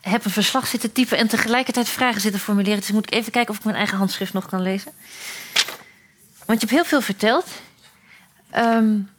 heb 0.00 0.24
een 0.24 0.30
verslag 0.30 0.66
zitten 0.66 0.92
typen 0.92 1.18
en 1.18 1.28
tegelijkertijd 1.28 1.88
vragen 1.88 2.20
zitten 2.20 2.40
formuleren. 2.40 2.78
Dus 2.78 2.90
moet 2.90 3.06
ik 3.06 3.14
even 3.14 3.32
kijken 3.32 3.50
of 3.50 3.58
ik 3.58 3.64
mijn 3.64 3.76
eigen 3.76 3.98
handschrift 3.98 4.32
nog 4.32 4.46
kan 4.46 4.62
lezen. 4.62 4.92
Want 6.44 6.60
je 6.60 6.66
hebt 6.66 6.70
heel 6.70 6.84
veel 6.84 7.00
verteld. 7.00 7.46
Um, 8.56 9.16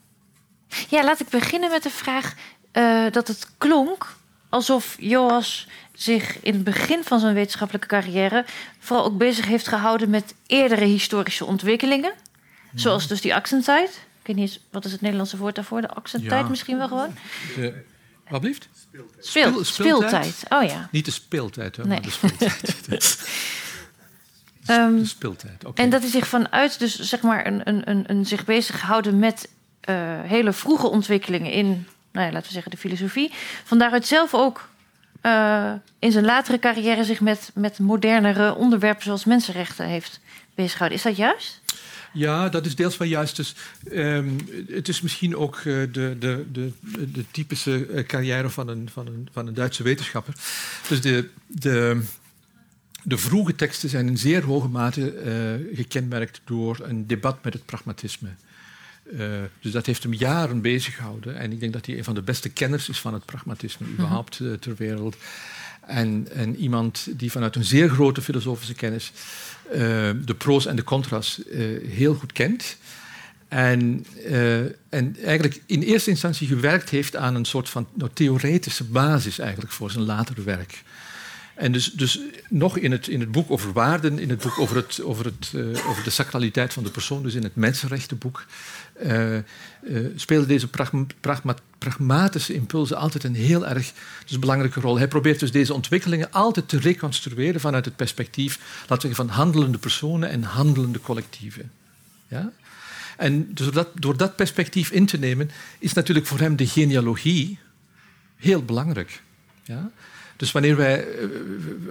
ja, 0.89 1.03
laat 1.03 1.19
ik 1.19 1.29
beginnen 1.29 1.69
met 1.69 1.83
de 1.83 1.89
vraag 1.89 2.33
uh, 2.73 3.11
dat 3.11 3.27
het 3.27 3.47
klonk 3.57 4.15
alsof 4.49 4.95
Joas 4.99 5.67
zich 5.93 6.39
in 6.41 6.53
het 6.53 6.63
begin 6.63 7.03
van 7.03 7.19
zijn 7.19 7.33
wetenschappelijke 7.33 7.87
carrière 7.87 8.45
vooral 8.79 9.05
ook 9.05 9.17
bezig 9.17 9.45
heeft 9.45 9.67
gehouden 9.67 10.09
met 10.09 10.35
eerdere 10.47 10.85
historische 10.85 11.45
ontwikkelingen. 11.45 12.13
Zoals 12.75 13.07
dus 13.07 13.21
die 13.21 13.35
Axentijd. 13.35 13.89
Ik 14.21 14.27
weet 14.27 14.35
niet, 14.35 14.59
wat 14.71 14.85
is 14.85 14.91
het 14.91 15.01
Nederlandse 15.01 15.37
woord 15.37 15.55
daarvoor? 15.55 15.81
De 15.81 15.89
Axentijd 15.89 16.43
ja. 16.43 16.49
misschien 16.49 16.77
wel 16.77 16.87
gewoon? 16.87 17.15
De, 17.55 17.83
wat 18.29 18.41
blieft? 18.41 18.69
Speel, 19.19 19.63
speeltijd. 19.63 20.43
Oh 20.49 20.63
ja. 20.63 20.87
Niet 20.91 21.05
de 21.05 21.11
speeltijd, 21.11 21.75
hoor, 21.75 21.87
nee. 21.87 21.99
maar 21.99 22.07
de 22.07 22.11
speeltijd. 22.11 23.27
de 24.99 25.05
speeltijd. 25.05 25.65
Okay. 25.65 25.85
En 25.85 25.91
dat 25.91 26.01
hij 26.01 26.09
zich 26.09 26.27
vanuit 26.27 26.79
dus 26.79 26.99
zeg 26.99 27.21
maar 27.21 27.45
een, 27.45 27.61
een, 27.67 27.89
een, 27.89 28.03
een 28.07 28.25
zich 28.25 28.45
bezighouden 28.45 29.19
met 29.19 29.47
uh, 29.47 29.58
hele 30.21 30.53
vroege 30.53 30.87
ontwikkelingen 30.87 31.51
in, 31.51 31.87
nou 32.11 32.25
ja, 32.25 32.31
laten 32.31 32.47
we 32.47 32.53
zeggen, 32.53 32.71
de 32.71 32.77
filosofie. 32.77 33.31
Van 33.63 33.77
daaruit 33.77 34.07
zelf 34.07 34.33
ook 34.33 34.69
uh, 35.23 35.71
in 35.99 36.11
zijn 36.11 36.25
latere 36.25 36.59
carrière 36.59 37.03
zich 37.03 37.19
met, 37.19 37.51
met 37.53 37.79
modernere 37.79 38.55
onderwerpen 38.55 39.03
zoals 39.03 39.25
mensenrechten 39.25 39.85
heeft 39.85 40.19
bezighouden. 40.55 40.97
Is 40.97 41.03
dat 41.03 41.17
juist? 41.17 41.61
Ja, 42.13 42.49
dat 42.49 42.65
is 42.65 42.75
deels 42.75 42.97
wel 42.97 43.07
juist. 43.07 43.35
Dus, 43.35 43.55
um, 43.91 44.37
het 44.67 44.87
is 44.87 45.01
misschien 45.01 45.35
ook 45.35 45.55
uh, 45.57 45.63
de, 45.63 46.15
de, 46.19 46.45
de, 46.51 46.71
de, 47.11 47.25
typische 47.31 48.03
carrière 48.07 48.49
van 48.49 48.67
een, 48.67 48.89
van, 48.93 49.07
een, 49.07 49.29
van 49.31 49.47
een 49.47 49.53
Duitse 49.53 49.83
wetenschapper. 49.83 50.33
Dus 50.87 51.01
de, 51.01 51.29
de, 51.47 52.01
de 53.03 53.17
vroege 53.17 53.55
teksten 53.55 53.89
zijn 53.89 54.07
in 54.07 54.17
zeer 54.17 54.43
hoge 54.43 54.67
mate 54.67 55.13
gekenmerkt 55.73 56.41
door 56.45 56.79
een 56.81 57.07
debat 57.07 57.43
met 57.43 57.53
het 57.53 57.65
pragmatisme. 57.65 58.29
Dus 59.61 59.71
dat 59.71 59.85
heeft 59.85 60.03
hem 60.03 60.13
jaren 60.13 60.61
bezig 60.61 60.95
gehouden. 60.95 61.37
En 61.37 61.51
ik 61.51 61.59
denk 61.59 61.73
dat 61.73 61.85
hij 61.85 61.97
een 61.97 62.03
van 62.03 62.15
de 62.15 62.21
beste 62.21 62.49
kenners 62.49 62.89
is 62.89 62.99
van 62.99 63.13
het 63.13 63.25
pragmatisme 63.25 63.85
mhm. 63.85 63.95
überhaupt 63.95 64.41
ter 64.59 64.75
wereld. 64.77 65.15
En, 65.81 66.27
en, 66.33 66.55
iemand 66.55 67.07
die 67.11 67.31
vanuit 67.31 67.55
een 67.55 67.63
zeer 67.63 67.89
grote 67.89 68.21
filosofische 68.21 68.73
kennis 68.73 69.11
uh, 69.67 69.75
de 70.25 70.35
pro's 70.37 70.65
en 70.65 70.75
de 70.75 70.83
contra's 70.83 71.41
heel 71.87 72.13
goed 72.13 72.31
kent. 72.31 72.77
En, 73.47 74.05
en 74.89 75.15
eigenlijk 75.23 75.61
in 75.65 75.81
eerste 75.81 76.09
instantie 76.09 76.47
gewerkt 76.47 76.89
heeft 76.89 77.15
aan 77.15 77.35
een 77.35 77.45
soort 77.45 77.69
van 77.69 77.87
nou, 77.93 78.11
theoretische 78.13 78.83
basis 78.83 79.39
eigenlijk 79.39 79.71
voor 79.71 79.91
zijn 79.91 80.05
latere 80.05 80.41
werk. 80.41 80.83
En 81.59 81.71
dus, 81.71 81.91
dus 81.91 82.19
nog 82.49 82.77
in 82.77 82.91
het, 82.91 83.07
in 83.07 83.19
het 83.19 83.31
boek 83.31 83.51
over 83.51 83.73
waarden, 83.73 84.19
in 84.19 84.29
het 84.29 84.41
boek 84.41 84.59
over, 84.59 84.75
het, 84.75 85.01
over, 85.03 85.25
het, 85.25 85.51
uh, 85.55 85.87
over 85.89 86.03
de 86.03 86.09
sacraliteit 86.09 86.73
van 86.73 86.83
de 86.83 86.89
persoon, 86.89 87.23
dus 87.23 87.33
in 87.33 87.43
het 87.43 87.55
mensenrechtenboek, 87.55 88.45
uh, 89.03 90.47
deze 90.47 90.67
pragma 90.67 91.05
pragma 91.19 91.55
pragmatische 91.77 92.53
impulsen 92.53 92.97
altijd 92.97 93.23
een 93.23 93.35
heel 93.35 93.67
erg 93.67 93.93
dus 94.25 94.39
belangrijke 94.39 94.79
rol. 94.79 94.97
Hij 94.97 95.07
probeert 95.07 95.39
dus 95.39 95.51
deze 95.51 95.73
ontwikkelingen 95.73 96.31
altijd 96.31 96.69
te 96.69 96.79
reconstrueren 96.79 97.61
vanuit 97.61 97.85
het 97.85 97.95
perspectief, 97.95 98.83
laten 98.87 99.09
we 99.09 99.15
van 99.15 99.27
handelende 99.27 99.77
personen 99.77 100.29
en 100.29 100.43
handelende 100.43 101.01
collectieven. 101.01 101.71
Ja? 102.27 102.51
En 103.17 103.53
dus 103.53 103.69
door 103.93 104.17
dat, 104.17 104.35
perspectief 104.35 104.91
in 104.91 105.05
te 105.05 105.17
nemen, 105.17 105.51
is 105.79 105.93
natuurlijk 105.93 106.25
voor 106.25 106.39
hem 106.39 106.55
de 106.55 106.67
genealogie 106.67 107.59
heel 108.35 108.63
belangrijk. 108.63 109.21
Ja? 109.63 109.91
Dus 110.39 110.51
wanneer 110.51 110.75
wij, 110.75 111.07
eh, 111.07 111.27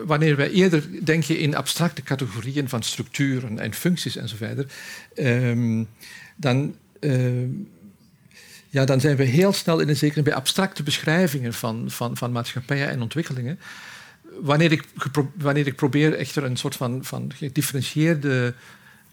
wanneer 0.04 0.36
wij 0.36 0.50
eerder 0.50 1.04
denken 1.04 1.38
in 1.38 1.56
abstracte 1.56 2.02
categorieën 2.02 2.68
van 2.68 2.82
structuren 2.82 3.59
en 3.59 3.74
functies 3.74 4.16
enzovoort, 4.16 4.72
um, 5.16 5.88
dan, 6.36 6.64
uh, 6.66 6.72
ja, 8.68 8.84
dan 8.84 9.01
zijn 9.01 9.16
we 9.16 9.24
heel 9.24 9.53
snel 9.53 9.80
in 9.80 9.88
een 9.88 9.96
zekere 9.96 10.22
bij 10.22 10.34
abstracte 10.34 10.82
beschrijvingen 10.82 11.55
van, 11.55 11.90
van, 11.90 12.16
van 12.16 12.32
maatschappijen 12.32 12.88
en 12.88 13.03
ontwikkelingen. 13.03 13.59
Wanneer 14.40 14.72
ik, 14.72 14.84
wanneer 15.34 15.66
ik 15.66 15.76
probeer 15.76 16.14
echter 16.14 16.44
een 16.44 16.57
soort 16.57 16.76
van, 16.76 17.05
van 17.05 17.32
gedifferentieerde 17.34 18.55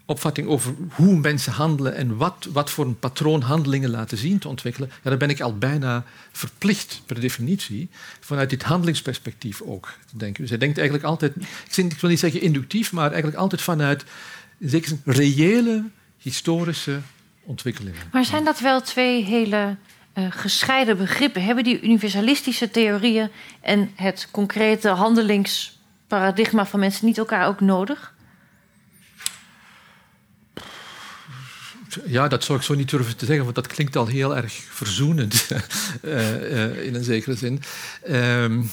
opvatting 0.05 0.47
over 0.47 0.73
hoe 0.91 1.15
mensen 1.15 1.51
handelen 1.51 1.95
en 1.95 2.17
wat, 2.17 2.47
wat 2.51 2.71
voor 2.71 2.85
een 2.85 2.99
patroon 2.99 3.41
handelingen 3.41 3.89
laten 3.89 4.17
zien 4.17 4.39
te 4.39 4.47
ontwikkelen, 4.47 4.89
ja, 5.03 5.09
dan 5.09 5.19
ben 5.19 5.29
ik 5.29 5.41
al 5.41 5.57
bijna 5.57 6.03
verplicht 6.31 7.01
per 7.05 7.19
definitie 7.19 7.89
vanuit 8.19 8.49
dit 8.49 8.63
handelingsperspectief 8.63 9.61
ook 9.61 9.93
te 10.09 10.17
denken. 10.17 10.45
Dus 10.45 10.59
denkt 10.59 10.77
eigenlijk 10.77 11.07
altijd, 11.07 11.33
ik 11.75 11.99
wil 11.99 12.09
niet 12.09 12.19
zeggen 12.19 12.41
inductief, 12.41 12.91
maar 12.91 13.07
eigenlijk 13.07 13.37
altijd 13.37 13.61
vanuit 13.61 14.03
zeker 14.59 14.97
reële 15.05 15.83
historische 16.17 16.99
ontwikkelingen. 17.45 18.01
Maar 18.11 18.25
zijn 18.25 18.43
dat 18.43 18.59
wel 18.59 18.81
twee 18.81 19.23
hele 19.23 19.75
uh, 20.13 20.25
gescheiden 20.29 20.97
begrippen? 20.97 21.43
Hebben 21.43 21.63
die 21.63 21.81
universalistische 21.81 22.71
theorieën 22.71 23.29
en 23.61 23.91
het 23.95 24.27
concrete 24.31 24.89
handelingsparadigma 24.89 26.65
van 26.65 26.79
mensen 26.79 27.05
niet 27.05 27.17
elkaar 27.17 27.47
ook 27.47 27.59
nodig? 27.59 28.13
Ja, 32.05 32.27
dat 32.27 32.43
zou 32.43 32.57
ik 32.57 32.63
zo 32.63 32.73
niet 32.73 32.89
durven 32.89 33.17
te 33.17 33.25
zeggen, 33.25 33.43
want 33.43 33.55
dat 33.55 33.67
klinkt 33.67 33.95
al 33.95 34.07
heel 34.07 34.35
erg 34.35 34.53
verzoenend 34.53 35.47
uh, 36.01 36.41
uh, 36.51 36.85
in 36.85 36.95
een 36.95 37.03
zekere 37.03 37.35
zin. 37.35 37.61
Um, 38.09 38.71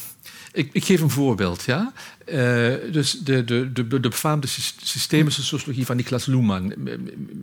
ik, 0.52 0.70
ik, 0.72 0.84
geef 0.84 1.00
een 1.00 1.10
voorbeeld. 1.10 1.62
Ja? 1.62 1.92
Uh, 2.26 2.74
dus 2.92 3.18
de, 3.20 3.44
de, 3.44 3.72
de, 3.72 3.86
de 3.86 4.08
befaamde 4.08 4.46
systemische 4.82 5.42
sociologie 5.42 5.86
van 5.86 5.96
Niklas 5.96 6.26
Luhmann. 6.26 6.74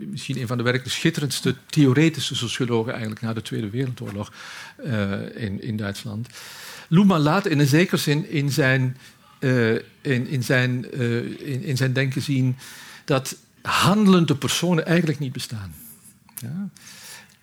Misschien 0.10 0.40
een 0.42 0.48
van 0.48 0.58
de 0.58 0.64
werkelijk 0.64 0.92
schitterendste 0.92 1.56
theoretische 1.66 2.36
sociologen 2.36 2.92
eigenlijk 2.92 3.22
na 3.22 3.34
de 3.34 3.42
Tweede 3.42 3.70
Wereldoorlog 3.70 4.34
uh, 4.86 5.12
in, 5.36 5.62
in 5.62 5.78
Duitsland. 5.78 6.28
Luhmann 6.88 7.22
laat 7.22 7.46
in 7.46 7.60
een 7.60 7.68
zekere 7.68 7.98
zin 7.98 8.30
in 8.30 8.52
zijn, 8.52 8.98
uh, 9.40 9.74
in, 10.02 10.28
in, 10.28 10.44
zijn, 10.44 10.92
in, 11.46 11.64
in 11.64 11.78
zijn 11.78 11.94
denken 11.94 12.22
zien 12.22 12.58
dat 13.06 13.36
handelende 13.62 14.36
personen 14.36 14.86
eigenlijk 14.86 15.20
niet 15.20 15.34
bestaan. 15.34 15.76
Ja? 16.36 16.70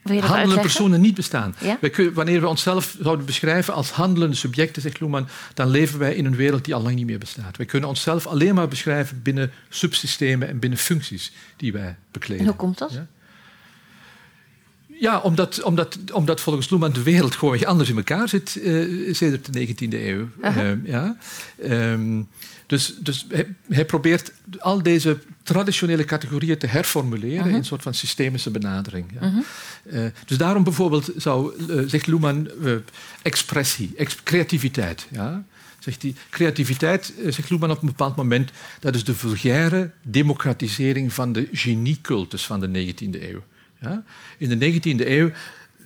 Handelende 0.07 0.61
personen 0.61 1.01
niet 1.01 1.15
bestaan. 1.15 1.55
Wij 1.81 2.13
wanneer 2.13 2.41
we 2.41 2.49
onszelf 2.49 2.97
zouden 3.01 3.27
beschrijven 3.27 3.75
als 3.75 3.91
handelende 3.91 4.37
subjecten, 4.37 4.83
zegt 4.83 5.01
Luhmann, 5.01 5.29
dan 5.55 5.69
leven 5.69 5.99
wij 5.99 6.15
in 6.15 6.25
een 6.25 6.37
wereld 6.37 6.65
die 6.65 6.75
al 6.75 6.83
lang 6.83 6.95
niet 6.95 7.07
meer 7.07 7.19
bestaat. 7.19 7.57
Wij 7.57 7.67
kunnen 7.67 7.89
onszelf 7.89 8.27
alleen 8.27 8.55
maar 8.55 8.69
beschrijven 8.69 9.23
binnen 9.23 9.51
subsystemen 9.69 10.49
en 10.49 10.59
binnen 10.59 10.79
functies 10.79 11.33
die 11.57 11.73
wij 11.73 11.97
bekleden. 12.11 12.45
En 12.45 12.51
hoe 12.51 12.57
komt 12.57 12.79
dat? 12.79 12.93
Ja? 12.93 13.07
Ja, 15.01 15.19
omdat, 15.19 15.63
omdat, 15.63 15.99
omdat 16.13 16.41
volgens 16.41 16.71
Luhmann 16.71 16.93
de 16.93 17.03
wereld 17.03 17.35
gewoon 17.35 17.65
anders 17.65 17.89
in 17.89 17.97
elkaar 17.97 18.29
zit 18.29 18.57
uh, 18.57 19.15
sedert 19.15 19.53
de 19.53 19.67
19e 19.67 19.75
eeuw. 19.91 20.29
Uh 20.43 20.57
-huh. 20.57 20.65
uh, 20.65 20.73
ja. 20.85 21.17
Um, 21.65 22.29
dus 22.67 22.95
dus 22.99 23.27
hij, 23.29 23.47
hij, 23.69 23.85
probeert 23.85 24.33
al 24.59 24.83
deze 24.83 25.19
traditionele 25.43 26.05
categorieën 26.05 26.59
te 26.59 26.67
herformuleren 26.67 27.43
-huh. 27.43 27.51
in 27.53 27.55
een 27.55 27.65
soort 27.65 27.83
van 27.83 27.95
systemische 27.95 28.51
benadering. 28.51 29.07
Ja. 29.21 29.45
-huh. 29.85 30.11
dus 30.27 30.39
daarom 30.39 30.65
bijvoorbeeld 30.65 31.11
zou, 31.17 31.55
zegt 31.87 32.07
Luhmann, 32.07 32.51
expressie, 33.23 33.93
ex 33.97 34.23
creativiteit. 34.23 35.07
Ja. 35.11 35.45
Zegt 35.79 36.03
hij, 36.03 36.15
creativiteit, 36.31 37.13
zegt 37.29 37.51
Luhmann 37.51 37.73
op 37.73 37.81
een 37.81 37.89
bepaald 37.89 38.17
moment, 38.17 38.51
dat 38.81 38.95
is 38.95 39.05
de 39.05 39.15
vulgaire 39.15 39.91
democratisering 40.03 41.13
van 41.13 41.33
de 41.33 41.49
geniecultus 41.53 42.47
van 42.47 42.61
de 42.61 42.93
19e 42.95 43.23
eeuw. 43.23 43.43
Ja? 43.81 44.05
In 44.39 44.59
de 44.59 44.73
19e 44.73 45.07
eeuw 45.07 45.31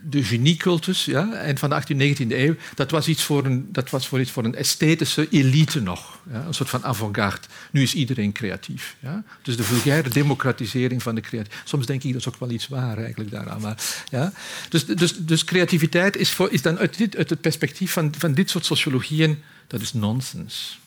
de 0.02 0.24
geniecultus 0.24 1.04
ja, 1.04 1.32
eind 1.32 1.58
van 1.58 1.70
de 1.70 1.82
18e, 1.82 2.18
19e 2.18 2.26
eeuw, 2.28 2.54
dat 2.74 2.90
was, 2.90 3.08
iets 3.08 3.22
voor 3.22 3.44
een, 3.44 3.68
dat 3.72 3.90
was 3.90 4.08
voor 4.08 4.20
iets 4.20 4.30
voor 4.30 4.44
een 4.44 4.54
esthetische 4.54 5.28
elite 5.30 5.80
nog. 5.80 6.20
Ja, 6.32 6.44
een 6.46 6.54
soort 6.54 6.68
van 6.68 6.84
avant-garde. 6.84 7.46
Nu 7.70 7.82
is 7.82 7.94
iedereen 7.94 8.32
creatief. 8.32 8.96
Ja. 9.00 9.24
Dus 9.42 9.56
de 9.56 9.62
vulgaire 9.62 10.08
democratisering 10.08 11.02
van 11.02 11.14
de 11.14 11.20
creativiteit. 11.20 11.68
Soms 11.68 11.86
denk 11.86 12.02
ik 12.02 12.12
dat 12.12 12.20
is 12.20 12.28
ook 12.28 12.40
wel 12.40 12.50
iets 12.50 12.68
waar 12.68 12.98
eigenlijk 12.98 13.30
daaraan. 13.30 13.60
Maar, 13.60 13.82
ja. 14.10 14.32
dus, 14.68 14.86
dus, 14.86 15.16
dus 15.16 15.44
creativiteit 15.44 16.16
is, 16.16 16.30
voor, 16.30 16.50
is 16.50 16.62
dan 16.62 16.78
uit, 16.78 17.16
uit 17.16 17.30
het 17.30 17.40
perspectief 17.40 17.92
van, 17.92 18.14
van 18.18 18.34
dit 18.34 18.50
soort 18.50 18.64
sociologieën, 18.64 19.42
dat 19.66 19.80
is 19.80 19.92
nonsens. 19.92 20.80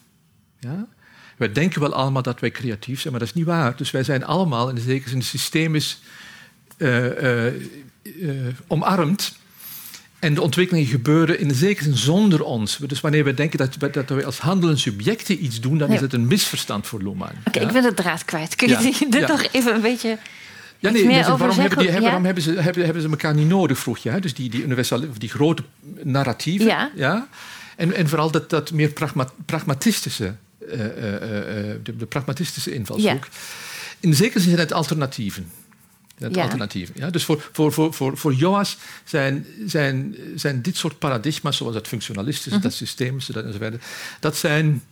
Ja? 0.59 0.87
Wij 1.37 1.51
denken 1.51 1.81
wel 1.81 1.93
allemaal 1.93 2.21
dat 2.21 2.39
wij 2.39 2.51
creatief 2.51 2.99
zijn, 2.99 3.11
maar 3.11 3.21
dat 3.21 3.29
is 3.29 3.35
niet 3.35 3.45
waar. 3.45 3.75
Dus 3.75 3.91
wij 3.91 4.03
zijn 4.03 4.25
allemaal, 4.25 4.69
in 4.69 4.77
zekere 4.77 5.09
zin, 5.09 5.21
systeem 5.21 5.75
is 5.75 6.01
uh, 6.77 7.45
uh, 7.45 7.53
omarmd. 8.67 9.33
En 10.19 10.33
de 10.33 10.41
ontwikkelingen 10.41 10.89
gebeuren 10.89 11.39
in 11.39 11.47
de 11.47 11.53
zekere 11.53 11.83
zin 11.83 11.97
zonder 11.97 12.43
ons. 12.43 12.77
Dus 12.77 13.01
wanneer 13.01 13.23
we 13.23 13.33
denken 13.33 13.57
dat, 13.57 13.93
dat 13.93 14.09
we 14.09 14.25
als 14.25 14.39
handelende 14.39 14.79
subjecten 14.79 15.43
iets 15.43 15.59
doen, 15.61 15.77
dan 15.77 15.91
is 15.91 16.01
het 16.01 16.13
een 16.13 16.27
misverstand 16.27 16.87
voor 16.87 17.03
Luhmann. 17.03 17.33
Oké, 17.47 17.59
ik 17.59 17.71
ben 17.71 17.83
het 17.83 17.95
draad 17.95 18.25
kwijt. 18.25 18.55
Kun 18.55 18.67
je 18.67 18.93
ja. 18.99 19.09
dit 19.09 19.27
nog 19.27 19.43
even 19.51 19.75
een 19.75 19.81
beetje. 19.81 20.17
Ja, 20.79 20.89
nee, 20.89 21.07
dus 21.07 21.27
waarom, 21.27 21.59
hebben, 21.59 21.77
die, 21.77 21.99
waarom 21.99 22.25
hebben, 22.25 22.43
ze, 22.43 22.51
hebben, 22.51 22.83
hebben, 22.83 23.01
ze 23.01 23.09
elkaar 23.09 23.33
niet 23.33 23.47
nodig, 23.47 23.79
vroeg 23.79 23.97
je. 23.97 24.09
Hè? 24.09 24.19
Dus 24.19 24.33
die, 24.33 24.49
die, 24.49 24.63
universele, 24.63 25.07
die 25.17 25.29
grote 25.29 25.63
narratieven. 26.03 26.91
Ja. 26.95 27.27
En, 27.75 27.95
en 27.95 28.09
vooral 28.09 28.31
dat, 28.31 28.49
dat 28.49 28.71
meer 28.71 28.89
pragma, 28.89 29.27
pragmatistische 29.45 30.35
uh, 30.59 30.77
de, 31.83 31.95
de, 31.97 32.05
pragmatistische 32.05 32.73
invalshoek. 32.73 33.27
In 33.99 34.13
zekere 34.13 34.39
zin 34.39 34.49
zijn 34.49 34.61
het 34.61 34.73
alternatieven. 34.73 35.51
Het 36.23 36.35
ja. 36.35 36.43
alternatieven. 36.43 36.95
Ja? 36.97 37.09
Dus 37.09 37.23
voor, 37.23 37.49
voor, 37.51 37.73
voor, 37.73 37.93
voor, 37.93 38.17
voor 38.17 38.33
Joas 38.33 38.77
zijn, 39.03 39.45
zijn, 39.65 40.15
zijn 40.35 40.61
dit 40.61 40.77
soort 40.77 40.99
paradigma's, 40.99 41.57
zoals 41.57 41.75
het 41.75 41.87
functionalistische, 41.87 42.49
mm 42.49 42.55
-hmm. 42.55 42.63
dat 42.63 42.73
systemische 42.73 43.31
dat 43.31 43.45
enzovoort, 43.45 43.83
dat 44.19 44.37
zijn 44.37 44.83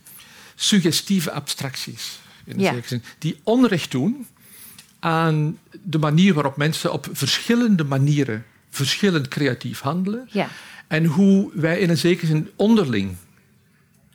suggestieve 0.54 1.32
abstracties. 1.32 2.20
In 2.44 2.58
ja. 2.58 2.74
zin, 2.84 3.02
die 3.18 3.40
onrecht 3.42 3.90
doen 3.90 4.26
aan 4.98 5.58
de 5.82 5.98
manier 5.98 6.34
waarop 6.34 6.56
mensen 6.56 6.92
op 6.92 7.08
verschillende 7.12 7.84
manieren 7.84 8.44
verschillend 8.70 9.28
creatief 9.28 9.80
handelen. 9.80 10.28
Ja. 10.30 10.48
En 10.86 11.04
hoe 11.04 11.50
wij 11.54 11.78
in 11.78 11.90
een 11.90 11.98
zekere 11.98 12.26
zin 12.26 12.50
onderling, 12.56 13.16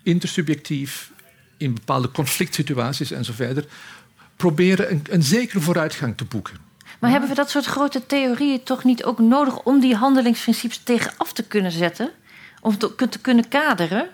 intersubjectief, 0.03 1.11
in 1.57 1.74
bepaalde 1.74 2.11
conflict 2.11 2.53
situaties 2.55 3.11
en 3.11 3.26
zo 3.26 3.34
verder, 3.34 3.65
proberen 4.36 4.91
een, 4.91 5.01
een 5.09 5.24
zekere 5.24 5.59
vooruitgang 5.59 6.18
te 6.18 6.26
boeken. 6.26 6.66
Maar 7.00 7.12
hebben 7.12 7.30
we 7.30 7.36
dat 7.36 7.50
soort 7.50 7.66
grote 7.66 8.06
theorieën 8.06 8.64
toch 8.64 8.84
niet 8.84 9.04
ook 9.04 9.20
nodig 9.20 9.64
om 9.64 9.80
die 9.80 9.95
handelingsprincipes 9.95 10.78
tegenaf 10.78 11.34
te 11.34 11.43
kunnen 11.43 11.72
zetten? 11.72 12.12
Om 12.62 12.78
te, 12.78 12.95
te 13.10 13.20
kunnen 13.20 13.48
kaderen? 13.48 14.10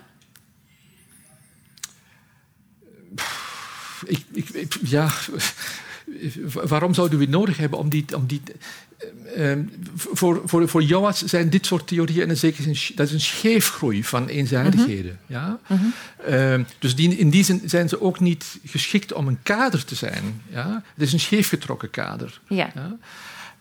Ik, 4.06 4.76
ja, 4.82 5.10
waarom 6.68 6.94
zouden 6.94 7.18
we 7.18 7.24
het 7.24 7.34
nodig 7.34 7.56
hebben 7.56 7.78
om 7.78 7.88
die. 7.88 8.04
Om 8.16 8.26
die 8.26 8.42
voor, 9.96 10.42
voor, 10.44 10.68
voor 10.68 10.82
Joas 10.82 11.24
zijn 11.24 11.50
dit 11.50 11.66
soort 11.66 11.86
theorieën 11.86 12.22
in 12.22 12.30
een 12.30 12.36
zekere 12.36 12.74
zin 12.74 12.96
dat 12.96 13.06
is 13.06 13.12
een 13.12 13.20
scheefgroei 13.20 14.04
van 14.04 14.28
eenzijdigheden. 14.28 15.18
Mhm. 15.26 15.32
Ja? 15.32 15.58
Mm 15.66 15.92
-hmm. 16.24 16.66
dus 16.78 16.94
die, 16.94 17.16
in 17.16 17.30
die 17.30 17.44
zin 17.44 17.62
zijn 17.64 17.88
ze 17.88 18.00
ook 18.00 18.20
niet 18.20 18.58
geschikt 18.64 19.12
om 19.12 19.28
een 19.28 19.38
kader 19.42 19.84
te 19.84 19.94
zijn. 19.94 20.42
Ja? 20.50 20.82
Het 20.94 21.02
is 21.06 21.12
een 21.12 21.20
scheefgetrokken 21.20 21.90
kader. 21.90 22.40
Ja. 22.48 22.70
ja? 22.74 22.96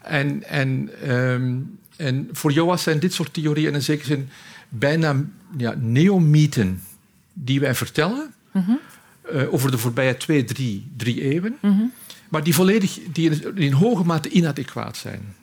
En, 0.01 0.43
en, 0.43 0.89
um, 1.11 1.79
en 1.95 2.29
voor 2.31 2.51
Joas 2.51 2.83
zijn 2.83 2.99
dit 2.99 3.13
soort 3.13 3.33
theorieën 3.33 3.67
in 3.67 3.73
een 3.73 3.81
zekere 3.81 4.07
zin 4.07 4.29
bijna 4.69 5.15
ja, 5.57 5.75
neomythen 5.77 6.81
die 7.33 7.59
wij 7.59 7.75
vertellen. 7.75 8.33
Mm 8.51 8.63
-hmm. 8.63 8.79
uh, 9.33 9.53
over 9.53 9.71
de 9.71 9.77
voorbije 9.77 10.17
twee, 10.17 10.43
drie, 10.43 10.91
drie 10.97 11.21
eeuwen. 11.21 11.57
Maar 12.33 12.43
die 12.43 12.55
volledig 12.55 12.99
die 13.11 13.29
in, 13.29 13.57
in 13.57 13.71
hoge 13.71 14.03
mate 14.03 14.29
inadequaat 14.29 14.97
zijn. 14.97 15.35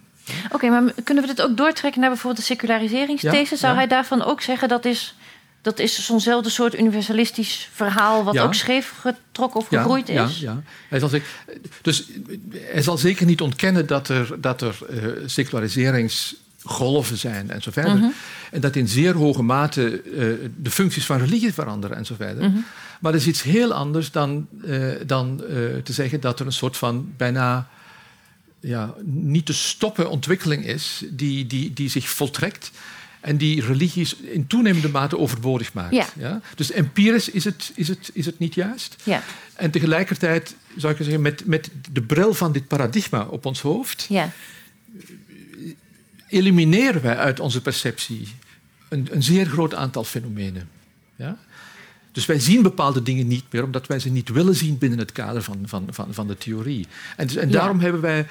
Oké, 0.52 0.68
maar 0.68 0.92
kunnen 1.04 1.24
we 1.24 1.34
dit 1.34 1.42
ook 1.42 1.56
doortrekken 1.56 2.00
naar 2.00 2.10
bijvoorbeeld 2.10 2.46
de 2.46 2.52
seculariseringsthese? 2.54 3.56
Zou 3.56 3.74
hij 3.74 3.86
daarvan 3.86 4.22
ook 4.22 4.40
zeggen 4.40 4.68
dat 4.68 4.84
is, 4.84 5.14
dat 5.62 5.78
is 5.78 6.04
zo'nzelfde 6.04 6.50
soort 6.50 6.78
universalistisch 6.78 7.68
verhaal 7.72 8.24
wat 8.24 8.38
ook 8.38 8.54
scheef 8.54 8.94
getrokken 9.00 9.60
of 9.60 9.66
gegroeid 9.68 10.08
is? 10.08 10.14
Ja, 10.14 10.52
ja. 10.52 10.62
Hij 10.88 10.98
zal 10.98 11.08
zeker, 11.08 11.28
dus 11.82 12.08
hij 12.52 12.82
zal 12.82 12.98
zeker 12.98 13.26
niet 13.26 13.40
ontkennen 13.40 13.86
dat 13.86 14.08
er, 14.08 14.40
dat 14.40 14.62
er 14.62 14.78
uh, 14.90 15.28
seculariseringsgolven 16.60 17.18
zijn 17.18 17.50
en 17.50 17.62
zo 17.62 17.70
verder. 17.70 17.96
Mhm. 17.96 18.10
En 18.50 18.60
dat 18.60 18.76
in 18.76 18.88
zeer 18.88 19.14
hoge 19.14 19.42
mate 19.42 20.02
uh, 20.04 20.50
de 20.56 20.70
functies 20.70 21.06
van 21.06 21.18
religie 21.18 21.52
veranderen 21.52 21.96
en 21.96 22.06
zo 22.06 22.14
verder. 22.14 22.48
Mm 22.48 22.52
-hmm. 22.52 22.64
Maar 23.00 23.12
dat 23.12 23.20
is 23.20 23.26
iets 23.26 23.42
heel 23.42 23.72
anders 23.72 24.10
dan, 24.10 24.46
uh, 24.64 24.92
dan 25.06 25.42
uh, 25.42 25.48
te 25.82 25.92
zeggen 25.92 26.20
dat 26.20 26.40
er 26.40 26.46
een 26.46 26.52
soort 26.52 26.76
van 26.76 27.12
bijna 27.16 27.68
ja, 28.60 28.94
niet 29.04 29.46
te 29.46 29.52
stoppen 29.52 30.10
ontwikkeling 30.10 30.66
is 30.66 31.04
die, 31.10 31.46
die, 31.46 31.72
die 31.72 31.88
zich 31.88 32.08
voltrekt 32.08 32.70
en 33.20 33.36
die 33.36 33.64
religies 33.64 34.16
in 34.16 34.46
toenemende 34.46 34.88
mate 34.88 35.18
overbodig 35.18 35.72
maakt. 35.72 35.94
Ja. 35.94 36.06
ja? 36.18 36.40
Dus 36.54 36.70
empirisch 36.70 37.28
is 37.28 37.44
het, 37.44 37.72
is 37.74 37.88
het, 37.88 38.10
is 38.12 38.26
het 38.26 38.38
niet 38.38 38.54
juist. 38.54 38.96
Ja. 39.02 39.22
En 39.54 39.70
tegelijkertijd 39.70 40.54
zou 40.76 40.92
ik 40.92 40.98
zeggen, 41.02 41.22
met, 41.22 41.46
met 41.46 41.70
de 41.92 42.02
bril 42.02 42.34
van 42.34 42.52
dit 42.52 42.68
paradigma 42.68 43.22
op 43.22 43.46
ons 43.46 43.60
hoofd, 43.60 44.06
ja. 44.08 44.30
Elimineren 46.30 47.02
wij 47.02 47.16
uit 47.16 47.40
onze 47.40 47.62
perceptie 47.62 48.28
een, 48.88 49.08
een 49.10 49.22
zeer 49.22 49.46
groot 49.46 49.74
aantal 49.74 50.04
fenomenen. 50.04 50.68
Ja? 51.16 51.36
Dus 52.12 52.26
wij 52.26 52.38
zien 52.38 52.62
bepaalde 52.62 53.02
dingen 53.02 53.26
niet 53.26 53.44
meer, 53.50 53.64
omdat 53.64 53.86
wij 53.86 53.98
ze 53.98 54.08
niet 54.08 54.28
willen 54.28 54.54
zien 54.54 54.78
binnen 54.78 54.98
het 54.98 55.12
kader 55.12 55.42
van, 55.42 55.58
van, 55.64 55.86
van, 55.90 56.14
van 56.14 56.26
de 56.26 56.38
theorie. 56.38 56.86
En, 57.16 57.26
dus, 57.26 57.36
en 57.36 57.50
daarom 57.50 57.80
hebben 57.80 58.00
wij. 58.00 58.26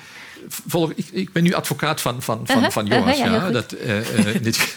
Volg, 0.48 0.92
ik, 0.96 1.08
ik, 1.12 1.32
ben 1.32 1.44
nu 1.44 1.54
advocaat 1.54 2.02
van, 2.02 2.22
van, 2.22 2.48
van, 2.48 2.56
uh-huh. 2.56 2.72
van 2.72 2.86
Joas. 2.86 3.18
Uh-huh, 3.18 3.34
ja, 3.34 3.52
dat, 3.52 3.74
uh, 3.74 4.36
uh, 4.36 4.42
dit, 4.42 4.76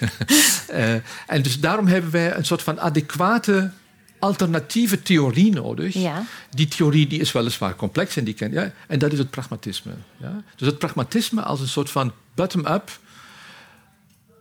en 1.27 1.43
dus 1.43 1.61
daarom 1.61 1.87
hebben 1.87 2.11
wij 2.11 2.37
een 2.37 2.45
soort 2.45 2.63
van 2.63 2.81
adequate 2.81 3.71
alternatieve 4.19 5.03
theorie 5.03 5.53
nodig. 5.53 5.95
Ja. 5.95 6.25
Die 6.51 6.69
theorie 6.69 7.07
die 7.07 7.21
is 7.21 7.33
weliswaar 7.33 7.77
complex 7.77 8.17
en 8.17 8.25
die 8.25 8.35
ken, 8.35 8.53
ja, 8.53 8.73
en 8.87 8.99
dat 8.99 9.13
is 9.13 9.19
het 9.19 9.31
pragmatisme. 9.31 9.93
Ja? 10.17 10.43
Dus 10.57 10.69
het 10.69 10.79
pragmatisme 10.79 11.43
als 11.43 11.61
een 11.61 11.69
soort 11.69 11.91
van 11.91 12.13
bottom-up, 12.35 12.99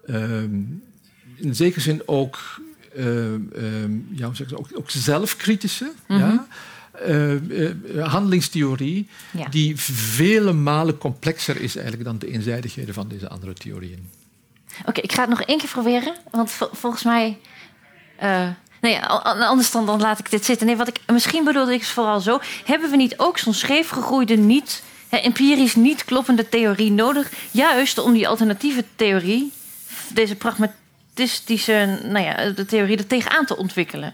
um, 0.09 0.83
in 1.35 1.55
zekere 1.55 1.81
zin 1.81 2.01
ook 2.05 2.39
uh, 2.95 3.31
ja, 4.11 4.25
hoe 4.25 4.35
zeg 4.35 4.51
ik, 4.51 4.59
ook, 4.59 4.67
ook 4.73 4.89
zelfkritische 4.89 5.91
mm 6.07 6.19
-hmm. 6.19 6.29
ja, 6.29 6.47
uh, 7.07 8.07
handelingstheorie, 8.07 9.07
ja. 9.31 9.47
die 9.49 9.79
vele 9.79 10.53
malen 10.53 10.97
complexer 10.97 11.61
is 11.61 11.75
eigenlijk 11.75 12.05
dan 12.05 12.19
de 12.19 12.31
eenzijdigheden 12.31 12.93
van 12.93 13.07
deze 13.07 13.29
andere 13.29 13.53
theorieën. 13.53 14.09
Oké, 14.85 15.01
ik 15.01 15.11
ga 15.11 15.21
het 15.21 15.29
nog 15.29 15.41
één 15.41 15.57
keer 15.57 15.69
proberen, 15.69 16.15
want 16.31 16.51
volgens 16.71 17.03
mij. 17.03 17.37
Nee, 18.81 18.99
anders 18.99 19.71
dan, 19.71 19.85
dan 19.85 20.01
laat 20.01 20.19
ik 20.19 20.29
dit 20.29 20.45
zitten. 20.45 20.67
Nee, 20.67 20.75
wat 20.75 20.87
ik, 20.87 20.99
misschien 21.07 21.43
bedoelde 21.43 21.73
ik 21.73 21.83
vooral 21.83 22.19
zo. 22.19 22.39
Hebben 22.65 22.89
we 22.89 22.95
niet 22.95 23.17
ook 23.17 23.37
zo'n 23.37 23.53
scheefgegroeide, 23.53 24.35
niet, 24.35 24.83
empirisch 25.09 25.75
niet 25.75 26.05
kloppende 26.05 26.49
theorie 26.49 26.91
nodig? 26.91 27.31
Juist 27.51 27.97
om 27.97 28.13
die 28.13 28.27
alternatieve 28.27 28.83
theorie, 28.95 29.51
deze 30.13 30.35
pragmatische 30.35 31.41
die 31.45 31.61
nou 32.11 32.19
ja, 32.19 32.49
de 32.49 32.65
theorie 32.65 32.97
er 32.97 33.07
tegenaan 33.07 33.45
te 33.45 33.57
ontwikkelen? 33.57 34.13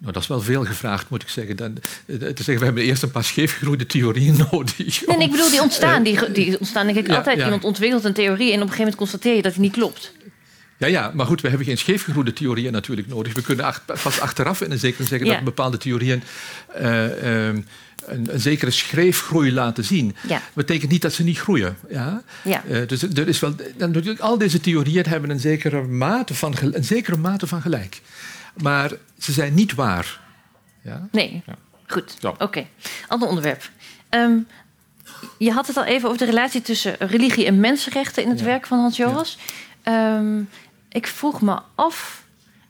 Nou, 0.00 0.12
dat 0.12 0.22
is 0.22 0.28
wel 0.28 0.40
veel 0.40 0.64
gevraagd, 0.64 1.10
moet 1.10 1.22
ik 1.22 1.28
zeggen. 1.28 1.56
Dan, 1.56 1.78
eh, 2.06 2.16
te 2.16 2.42
zeggen, 2.42 2.58
we 2.58 2.64
hebben 2.64 2.82
eerst 2.82 3.02
een 3.02 3.10
paar 3.10 3.24
scheefgegroeide 3.24 3.86
theorieën 3.86 4.36
nodig. 4.50 5.06
Nee, 5.06 5.18
ik 5.18 5.30
bedoel, 5.30 5.50
die 5.50 5.62
ontstaan, 5.62 6.02
die, 6.02 6.30
die 6.32 6.58
ontstaan 6.58 6.86
denk 6.86 6.98
ik 6.98 7.08
altijd. 7.08 7.38
Iemand 7.38 7.64
ontwikkelt 7.64 8.04
een 8.04 8.12
theorie 8.12 8.52
en 8.52 8.62
op 8.62 8.68
een 8.68 8.72
gegeven 8.72 8.78
moment 8.78 8.96
constateer 8.96 9.34
je 9.34 9.42
dat 9.42 9.52
die 9.52 9.60
niet 9.60 9.72
klopt. 9.72 10.12
Ja, 10.78 10.86
ja, 10.86 11.10
maar 11.14 11.26
goed, 11.26 11.40
we 11.40 11.48
hebben 11.48 11.66
geen 11.66 11.78
scheefgegroeide 11.78 12.32
theorieën 12.32 12.72
natuurlijk 12.72 13.08
nodig. 13.08 13.34
We 13.34 13.42
kunnen 13.42 13.64
ach, 13.64 13.84
pas 13.84 14.20
achteraf 14.20 14.60
in 14.60 14.70
een 14.70 14.78
zekere 14.78 15.04
zeggen 15.04 15.28
dat 15.28 15.44
bepaalde 15.44 15.76
theorieën 15.76 16.22
uh, 16.80 17.48
uh, 17.48 17.56
een, 18.10 18.34
een, 18.34 18.40
zekere 18.40 18.70
schreefgroei 18.70 19.52
laten 19.52 19.84
zien. 19.84 20.16
Ja. 20.28 20.34
Dat 20.34 20.54
betekent 20.54 20.90
niet 20.90 21.02
dat 21.02 21.12
ze 21.12 21.22
niet 21.22 21.38
groeien. 21.38 21.76
Ja? 21.88 22.22
Ja. 22.44 22.62
Uh, 22.68 22.88
dus 22.88 23.02
er 23.02 23.28
is 23.28 23.40
wel, 23.40 23.54
natuurlijk, 23.76 24.20
al 24.20 24.38
deze 24.38 24.60
theorieën 24.60 25.04
hebben 25.08 25.30
een 25.30 25.40
zekere, 25.40 25.82
mate 25.82 26.34
van, 26.34 26.54
een 26.60 26.84
zekere 26.84 27.16
mate 27.16 27.46
van 27.46 27.62
gelijk. 27.62 28.00
Maar 28.62 28.90
ze 29.18 29.32
zijn 29.32 29.54
niet 29.54 29.74
waar. 29.74 30.20
Ja? 30.82 31.08
Nee, 31.12 31.42
ja. 31.46 31.54
goed. 31.86 32.16
Oké, 32.22 32.44
okay. 32.44 32.68
ander 33.08 33.28
onderwerp. 33.28 33.70
Um, 34.10 34.46
je 35.38 35.52
had 35.52 35.66
het 35.66 35.76
al 35.76 35.84
even 35.84 36.08
over 36.08 36.20
de 36.20 36.30
relatie 36.30 36.62
tussen 36.62 36.96
religie 36.98 37.46
en 37.46 37.60
mensenrechten 37.60 38.22
in 38.22 38.28
het 38.28 38.42
werk 38.42 38.66
van 38.66 38.78
Hans 38.78 38.96
Joas. 38.96 39.38
Um, 39.84 40.48
ik 40.88 41.06
vroeg 41.06 41.40
me 41.40 41.58
af. 41.74 42.24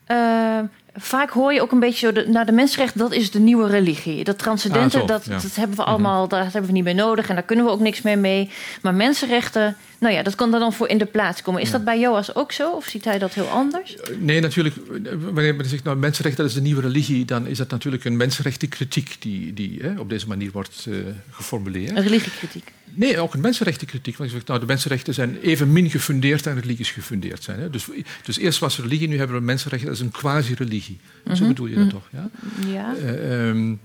Uh, 0.07 0.59
vaak 0.95 1.29
hoor 1.29 1.53
je 1.53 1.61
ook 1.61 1.71
een 1.71 1.79
beetje 1.79 2.05
zo, 2.07 2.11
de, 2.13 2.27
nou, 2.27 2.45
de 2.45 2.51
mensenrechten, 2.51 2.99
dat 2.99 3.11
is 3.11 3.31
de 3.31 3.39
nieuwe 3.39 3.67
religie. 3.67 4.23
Dat 4.23 4.37
transcendente, 4.37 4.95
Ah, 4.95 5.01
zo, 5.01 5.07
dat, 5.07 5.25
ja. 5.25 5.31
dat 5.31 5.55
hebben 5.55 5.77
we 5.77 5.83
allemaal, 5.83 6.27
daar 6.27 6.43
hebben 6.43 6.65
we 6.65 6.71
niet 6.71 6.83
meer 6.83 6.95
nodig 6.95 7.29
en 7.29 7.35
daar 7.35 7.43
kunnen 7.43 7.65
we 7.65 7.71
ook 7.71 7.79
niks 7.79 8.01
meer 8.01 8.19
mee. 8.19 8.49
Maar 8.81 8.93
mensenrechten, 8.93 9.77
nou 10.01 10.13
ja, 10.13 10.23
dat 10.23 10.35
kan 10.35 10.53
er 10.53 10.59
dan 10.59 10.73
voor 10.73 10.87
in 10.87 10.97
de 10.97 11.05
plaats 11.05 11.41
komen. 11.41 11.61
Is 11.61 11.71
dat 11.71 11.83
bij 11.83 11.99
Joas 11.99 12.35
ook 12.35 12.51
zo 12.51 12.71
of 12.71 12.85
ziet 12.85 13.05
hij 13.05 13.19
dat 13.19 13.33
heel 13.33 13.47
anders? 13.47 13.97
Nee, 14.19 14.39
natuurlijk. 14.39 14.75
Wanneer 15.19 15.55
men 15.55 15.65
zegt 15.65 15.83
nou, 15.83 15.97
mensenrechten 15.97 16.43
dat 16.43 16.51
is 16.51 16.57
de 16.57 16.63
nieuwe 16.63 16.81
religie, 16.81 17.25
dan 17.25 17.47
is 17.47 17.57
dat 17.57 17.69
natuurlijk 17.69 18.05
een 18.05 18.17
mensenrechtenkritiek 18.17 19.15
die, 19.19 19.53
die 19.53 19.79
hè, 19.81 19.99
op 19.99 20.09
deze 20.09 20.27
manier 20.27 20.51
wordt 20.51 20.85
eh, 20.89 20.95
geformuleerd. 21.29 21.89
Een 21.89 22.03
religiekritiek. 22.03 22.71
Nee, 22.93 23.19
ook 23.19 23.33
een 23.33 23.41
mensenrechtenkritiek. 23.41 24.17
Want 24.17 24.29
je 24.29 24.35
zegt, 24.35 24.47
nou, 24.47 24.59
de 24.59 24.65
mensenrechten 24.65 25.13
zijn 25.13 25.37
evenmin 25.41 25.89
gefundeerd 25.89 26.45
en 26.45 26.59
religies 26.59 26.91
gefundeerd 26.91 27.43
zijn. 27.43 27.59
Hè. 27.59 27.69
Dus, 27.69 27.87
dus 28.23 28.37
eerst 28.37 28.59
was 28.59 28.79
religie, 28.79 29.07
nu 29.07 29.17
hebben 29.17 29.35
we 29.35 29.43
mensenrechten. 29.43 29.87
Dat 29.87 29.97
is 29.97 30.03
een 30.03 30.11
quasi-religie. 30.11 30.99
Zo 31.33 31.47
bedoel 31.47 31.67
je 31.67 31.75
dat 31.75 31.89
toch? 31.89 32.07
Ja? 32.11 32.29
Ja. 32.67 32.95
Eh, 32.95 33.49
ehm, 33.49 33.75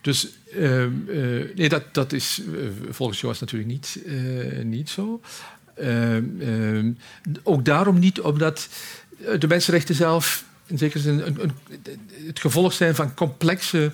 dus 0.00 0.28
ehm, 0.56 0.92
eh, 1.08 1.56
nee, 1.56 1.68
dat, 1.68 1.94
dat 1.94 2.12
is 2.12 2.40
eh, 2.40 2.68
volgens 2.90 3.20
Joas 3.20 3.40
natuurlijk 3.40 3.70
niet, 3.70 3.98
eh, 4.06 4.64
niet 4.64 4.90
zo. 4.90 5.20
Ehm, 5.74 6.24
ehm, 6.40 6.92
ook 7.42 7.64
daarom 7.64 7.98
niet, 7.98 8.20
omdat 8.20 8.68
de 9.38 9.46
mensenrechten 9.46 9.94
zelf 9.94 10.44
in 10.66 10.78
zekere 10.78 11.02
zin 11.02 11.18
een, 11.18 11.42
een, 11.42 11.52
het 12.26 12.40
gevolg 12.40 12.72
zijn 12.72 12.94
van 12.94 13.14
complexe 13.14 13.92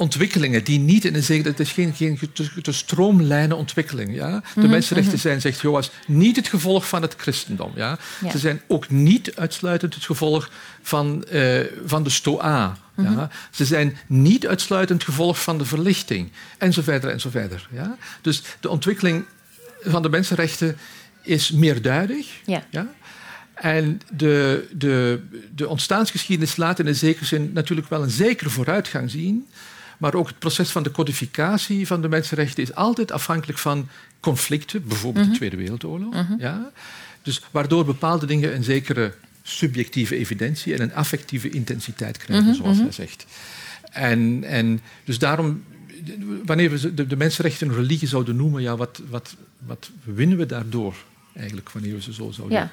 ontwikkelingen 0.00 0.64
die 0.64 0.78
niet 0.78 1.04
in 1.04 1.14
een 1.14 1.22
zekere... 1.22 1.48
Het 1.48 1.60
is 1.60 1.72
geen, 1.72 1.94
geen 1.94 2.18
te, 2.32 2.60
te 2.62 2.72
stroomlijnen 2.72 3.56
ontwikkeling. 3.56 4.14
Ja? 4.14 4.42
De 4.54 4.68
mensenrechten 4.68 5.18
zijn, 5.18 5.40
zegt 5.40 5.60
Joas, 5.60 5.90
niet 6.06 6.36
het 6.36 6.48
gevolg 6.48 6.88
van 6.88 7.02
het 7.02 7.14
christendom. 7.16 7.72
Ja? 7.74 7.98
Ja. 8.20 8.30
Ze 8.30 8.38
zijn 8.38 8.60
ook 8.66 8.90
niet 8.90 9.36
uitsluitend 9.36 9.94
het 9.94 10.04
gevolg 10.04 10.50
van, 10.82 11.24
eh, 11.24 11.60
van 11.84 12.02
de 12.02 12.10
Stoa. 12.10 12.76
Ja? 12.96 13.30
Ze 13.50 13.64
zijn 13.64 13.96
niet 14.06 14.46
uitsluitend 14.46 15.00
het 15.00 15.10
gevolg 15.10 15.42
van 15.42 15.58
de 15.58 15.64
verlichting. 15.64 16.30
En 16.58 16.72
zo 16.72 16.82
verder 16.82 17.10
en 17.10 17.20
zo 17.20 17.30
verder. 17.30 17.68
Ja? 17.72 17.96
Dus 18.20 18.42
de 18.60 18.68
ontwikkeling 18.68 19.24
van 19.82 20.02
de 20.02 20.08
mensenrechten 20.08 20.76
is 21.22 21.50
meerduidig. 21.50 22.26
Ja. 22.44 22.64
Ja? 22.70 22.86
En 23.54 24.00
de, 24.12 24.66
de, 24.72 25.20
de 25.54 25.68
ontstaansgeschiedenis 25.68 26.56
laat 26.56 26.78
in 26.78 26.86
een 26.86 26.94
zekere 26.94 27.24
zin 27.24 27.50
natuurlijk 27.52 27.88
wel 27.88 28.02
een 28.02 28.10
zekere 28.10 28.50
vooruitgang 28.50 29.10
zien. 29.10 29.46
Maar 30.00 30.14
ook 30.14 30.26
het 30.26 30.38
proces 30.38 30.70
van 30.70 30.82
de 30.82 30.90
codificatie 30.90 31.86
van 31.86 32.02
de 32.02 32.08
mensenrechten 32.08 32.62
is 32.62 32.74
altijd 32.74 33.12
afhankelijk 33.12 33.58
van 33.58 33.88
conflicten, 34.20 34.88
bijvoorbeeld 34.88 35.30
de 35.30 35.36
Tweede 35.36 35.56
Wereldoorlog. 35.56 36.14
Ja? 36.38 36.70
Dus 37.22 37.40
waardoor 37.50 37.84
bepaalde 37.84 38.26
dingen 38.26 38.54
een 38.54 38.64
zekere 38.64 39.14
subjectieve 39.42 40.16
evidentie 40.16 40.74
en 40.74 40.82
een 40.82 40.94
affectieve 40.94 41.50
intensiteit 41.50 42.16
krijgen, 42.16 42.54
zoals 42.54 42.78
hij 42.78 42.92
zegt. 42.92 43.26
En, 43.90 44.44
en 44.44 44.80
dus 45.04 45.18
daarom, 45.18 45.64
wanneer 46.44 46.70
we 46.70 46.94
de, 46.94 47.06
de 47.06 47.16
mensenrechten 47.16 47.68
een 47.68 47.74
religie 47.74 48.08
zouden 48.08 48.36
noemen, 48.36 48.62
ja, 48.62 48.76
wat, 48.76 49.02
wat, 49.08 49.36
wat 49.66 49.90
winnen 50.04 50.38
we 50.38 50.46
daardoor 50.46 50.94
eigenlijk, 51.34 51.70
wanneer 51.70 51.94
we 51.94 52.02
ze 52.02 52.12
zo 52.12 52.30
zouden 52.30 52.58
ja, 52.58 52.70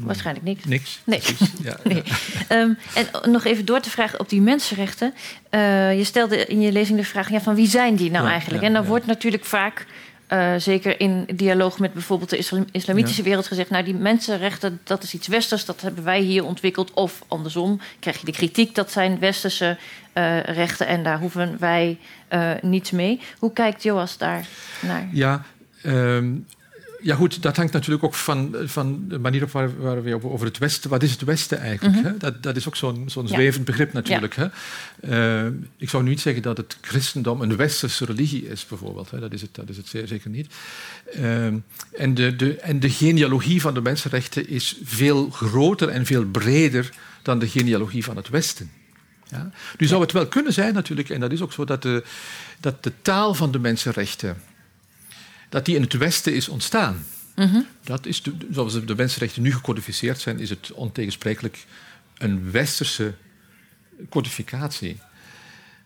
waarschijnlijk 0.00 0.46
niks. 0.46 0.64
Niks. 0.64 1.00
Nee. 1.04 1.20
Ja, 1.62 1.76
Nee. 1.84 2.02
Ehm, 2.48 2.72
en 2.94 3.30
nog 3.30 3.44
even 3.44 3.64
door 3.64 3.80
te 3.80 3.90
vragen 3.90 4.20
op 4.20 4.28
die 4.28 4.40
mensenrechten. 4.40 5.14
Eh, 5.50 5.96
je 5.98 6.04
stelde 6.04 6.46
in 6.46 6.60
je 6.60 6.72
lezing 6.72 6.98
de 6.98 7.04
vraag: 7.04 7.30
ja, 7.30 7.40
van 7.40 7.54
wie 7.54 7.66
zijn 7.68 7.94
die 7.96 8.10
nou 8.10 8.24
Ja, 8.24 8.30
eigenlijk? 8.30 8.62
en 8.62 8.72
dan 8.72 8.84
wordt 8.84 9.06
natuurlijk 9.06 9.44
vaak, 9.44 9.86
eh, 10.26 10.54
zeker 10.58 11.00
in 11.00 11.26
dialoog 11.34 11.78
met 11.78 11.92
bijvoorbeeld 11.92 12.30
de 12.30 12.36
islam- 12.36 12.66
islamitische 12.72 13.22
wereld, 13.22 13.46
gezegd: 13.46 13.70
nou, 13.70 13.84
die 13.84 13.94
mensenrechten, 13.94 14.80
dat 14.84 15.02
is 15.02 15.14
iets 15.14 15.26
westers, 15.28 15.64
dat 15.64 15.80
hebben 15.80 16.04
wij 16.04 16.20
hier 16.20 16.44
ontwikkeld. 16.44 16.92
Of 16.92 17.22
andersom, 17.28 17.80
krijg 17.98 18.18
je 18.20 18.24
de 18.26 18.32
kritiek, 18.32 18.74
dat 18.74 18.90
zijn 18.92 19.18
westerse 19.18 19.76
eh, 20.12 20.42
rechten 20.42 20.86
en 20.86 21.02
daar 21.02 21.18
hoeven 21.18 21.56
wij 21.58 21.98
niets 22.62 22.90
mee. 22.90 23.20
Hoe 23.38 23.52
kijkt 23.52 23.82
Joas 23.82 24.18
daar 24.18 24.46
naar? 24.80 25.08
Ja, 25.12 25.42
ehm, 25.82 26.32
ja, 27.02 27.14
goed, 27.14 27.42
dat 27.42 27.56
hangt 27.56 27.72
natuurlijk 27.72 28.04
ook 28.04 28.14
van, 28.14 28.56
van 28.64 29.04
de 29.08 29.18
manier 29.18 29.42
op 29.42 29.50
waar, 29.50 29.80
waar 29.80 30.02
we 30.02 30.22
over 30.22 30.46
het 30.46 30.58
Westen. 30.58 30.90
Wat 30.90 31.02
is 31.02 31.10
het 31.10 31.22
Westen 31.22 31.58
eigenlijk? 31.58 32.02
hè? 32.02 32.16
Dat, 32.16 32.42
dat 32.42 32.56
is 32.56 32.66
ook 32.66 32.76
zo'n 32.76 33.04
zo'n 33.06 33.26
Ja. 33.26 33.28
zwevend 33.34 33.64
begrip 33.64 33.92
natuurlijk. 33.92 34.34
Hè? 34.34 34.46
Ehm, 35.00 35.52
ik 35.76 35.88
zou 35.88 36.02
nu 36.02 36.08
niet 36.08 36.20
zeggen 36.20 36.42
dat 36.42 36.56
het 36.56 36.76
christendom 36.80 37.40
een 37.40 37.56
westerse 37.56 38.04
religie 38.04 38.48
is, 38.48 38.66
bijvoorbeeld. 38.66 39.10
Hè? 39.10 39.20
Dat, 39.20 39.32
is 39.32 39.40
het, 39.40 39.54
dat 39.54 39.68
is 39.68 39.76
het 39.76 39.88
zeer 39.88 40.06
zeker 40.06 40.30
niet. 40.30 40.54
Ehm, 41.12 41.56
en, 41.96 42.14
de, 42.14 42.36
de, 42.36 42.56
en 42.56 42.80
de 42.80 42.90
genealogie 42.90 43.60
van 43.60 43.74
de 43.74 43.80
mensenrechten 43.80 44.48
is 44.48 44.76
veel 44.84 45.30
groter 45.30 45.88
en 45.88 46.06
veel 46.06 46.24
breder 46.24 46.90
dan 47.22 47.38
de 47.38 47.48
genealogie 47.48 48.04
van 48.04 48.16
het 48.16 48.28
Westen. 48.28 48.70
Ja? 49.28 49.50
Nu 49.78 49.86
zou 49.86 50.00
het 50.00 50.12
wel 50.12 50.26
kunnen 50.26 50.52
zijn 50.52 50.74
natuurlijk, 50.74 51.10
en 51.10 51.20
dat 51.20 51.32
is 51.32 51.40
ook 51.40 51.52
zo, 51.52 51.64
dat 51.64 51.82
de, 51.82 52.04
dat 52.60 52.82
de 52.82 52.92
taal 53.02 53.34
van 53.34 53.50
de 53.52 53.58
mensenrechten 53.58 54.36
dat 55.50 55.64
die 55.64 55.74
in 55.74 55.82
het 55.82 55.92
Westen 55.92 56.34
is 56.34 56.48
ontstaan. 56.48 57.04
Dat 57.84 58.06
is 58.06 58.22
de, 58.22 58.32
zoals 58.50 58.84
de 58.84 58.94
mensenrechten 58.94 59.42
nu 59.42 59.52
gecodificeerd 59.52 60.20
zijn, 60.20 60.38
is 60.38 60.50
het 60.50 60.72
ontegensprekelijk 60.72 61.64
een 62.18 62.50
westerse 62.50 63.14
codificatie. 64.08 64.98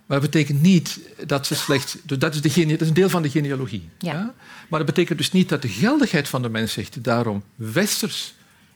Maar 0.06 0.20
dat 0.20 0.30
betekent 0.30 0.62
niet 0.62 1.00
dat 1.26 1.46
ze 1.46 1.54
slechts. 1.54 1.96
dus 2.02 2.18
Dat 2.18 2.34
is, 2.34 2.40
de, 2.40 2.66
dat 2.66 2.80
is 2.80 2.88
een 2.88 2.94
deel 2.94 3.08
van 3.08 3.22
de 3.22 3.30
genealogie. 3.30 3.88
Ja. 3.98 4.34
Maar 4.68 4.78
dat 4.78 4.94
betekent 4.94 5.18
dus 5.18 5.32
niet 5.32 5.48
dat 5.48 5.62
de 5.62 5.68
geldigheid 5.68 6.28
van 6.28 6.42
de 6.42 6.48
mensenrechten 6.48 7.02
daarom 7.02 7.42
westers 7.54 8.34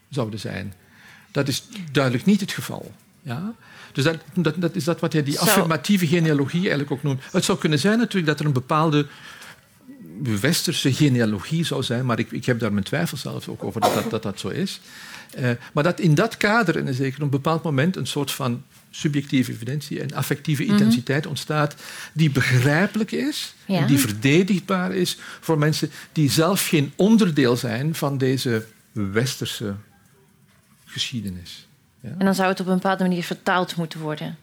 zouden 0.09 0.39
zijn. 0.39 0.73
Dat 1.31 1.47
is 1.47 1.63
duidelijk 1.91 2.25
niet 2.25 2.41
het 2.41 2.51
geval. 2.51 2.93
Ja? 3.21 3.53
Dus 3.91 4.03
dat, 4.03 4.17
dat, 4.33 4.61
dat 4.61 4.75
is 4.75 4.83
dat 4.83 4.99
wat 4.99 5.13
hij 5.13 5.23
die 5.23 5.39
affirmatieve 5.39 6.07
genealogie 6.07 6.59
eigenlijk 6.59 6.91
ook 6.91 7.03
noemt. 7.03 7.23
Het 7.31 7.45
zou 7.45 7.57
kunnen 7.57 7.79
zijn 7.79 7.97
natuurlijk 7.97 8.27
dat 8.27 8.39
er 8.39 8.45
een 8.45 8.53
bepaalde 8.53 9.07
westerse 10.39 10.93
genealogie 10.93 11.65
zou 11.65 11.83
zijn, 11.83 12.05
maar 12.05 12.19
ik, 12.19 12.31
ik 12.31 12.45
heb 12.45 12.59
daar 12.59 12.73
mijn 12.73 12.85
twijfels 12.85 13.21
zelfs 13.21 13.47
ook 13.47 13.63
over 13.63 13.81
dat 13.81 13.93
dat, 13.93 14.09
dat, 14.09 14.23
dat 14.23 14.39
zo 14.39 14.47
is. 14.47 14.79
Eh, 15.33 15.49
maar 15.73 15.83
dat 15.83 15.99
in 15.99 16.15
dat 16.15 16.37
kader 16.37 16.75
een 16.75 16.93
zeker 16.93 17.21
een 17.21 17.29
bepaald 17.29 17.63
moment 17.63 17.95
een 17.95 18.07
soort 18.07 18.31
van 18.31 18.63
subjectieve 18.89 19.51
evidentie 19.51 20.01
en 20.01 20.13
affectieve 20.13 20.65
intensiteit 20.65 21.25
ontstaat 21.27 21.75
die 22.13 22.29
begrijpelijk 22.31 23.11
is, 23.11 23.53
Ja. 23.65 23.79
en 23.79 23.87
die 23.87 23.99
verdedigbaar 23.99 24.93
is 24.95 25.17
voor 25.39 25.57
mensen 25.57 25.91
die 26.11 26.31
zelf 26.31 26.67
geen 26.67 26.91
onderdeel 26.95 27.55
zijn 27.55 27.95
van 27.95 28.17
deze 28.17 28.65
westerse 28.91 29.75
geschiedenis. 30.85 31.67
Ja? 31.99 32.09
En 32.17 32.25
dan 32.25 32.35
zou 32.35 32.49
het 32.49 32.59
op 32.59 32.67
een 32.67 32.73
bepaalde 32.73 33.03
manier 33.03 33.23
vertaald 33.23 33.75
moeten 33.75 33.99
worden. 33.99 34.37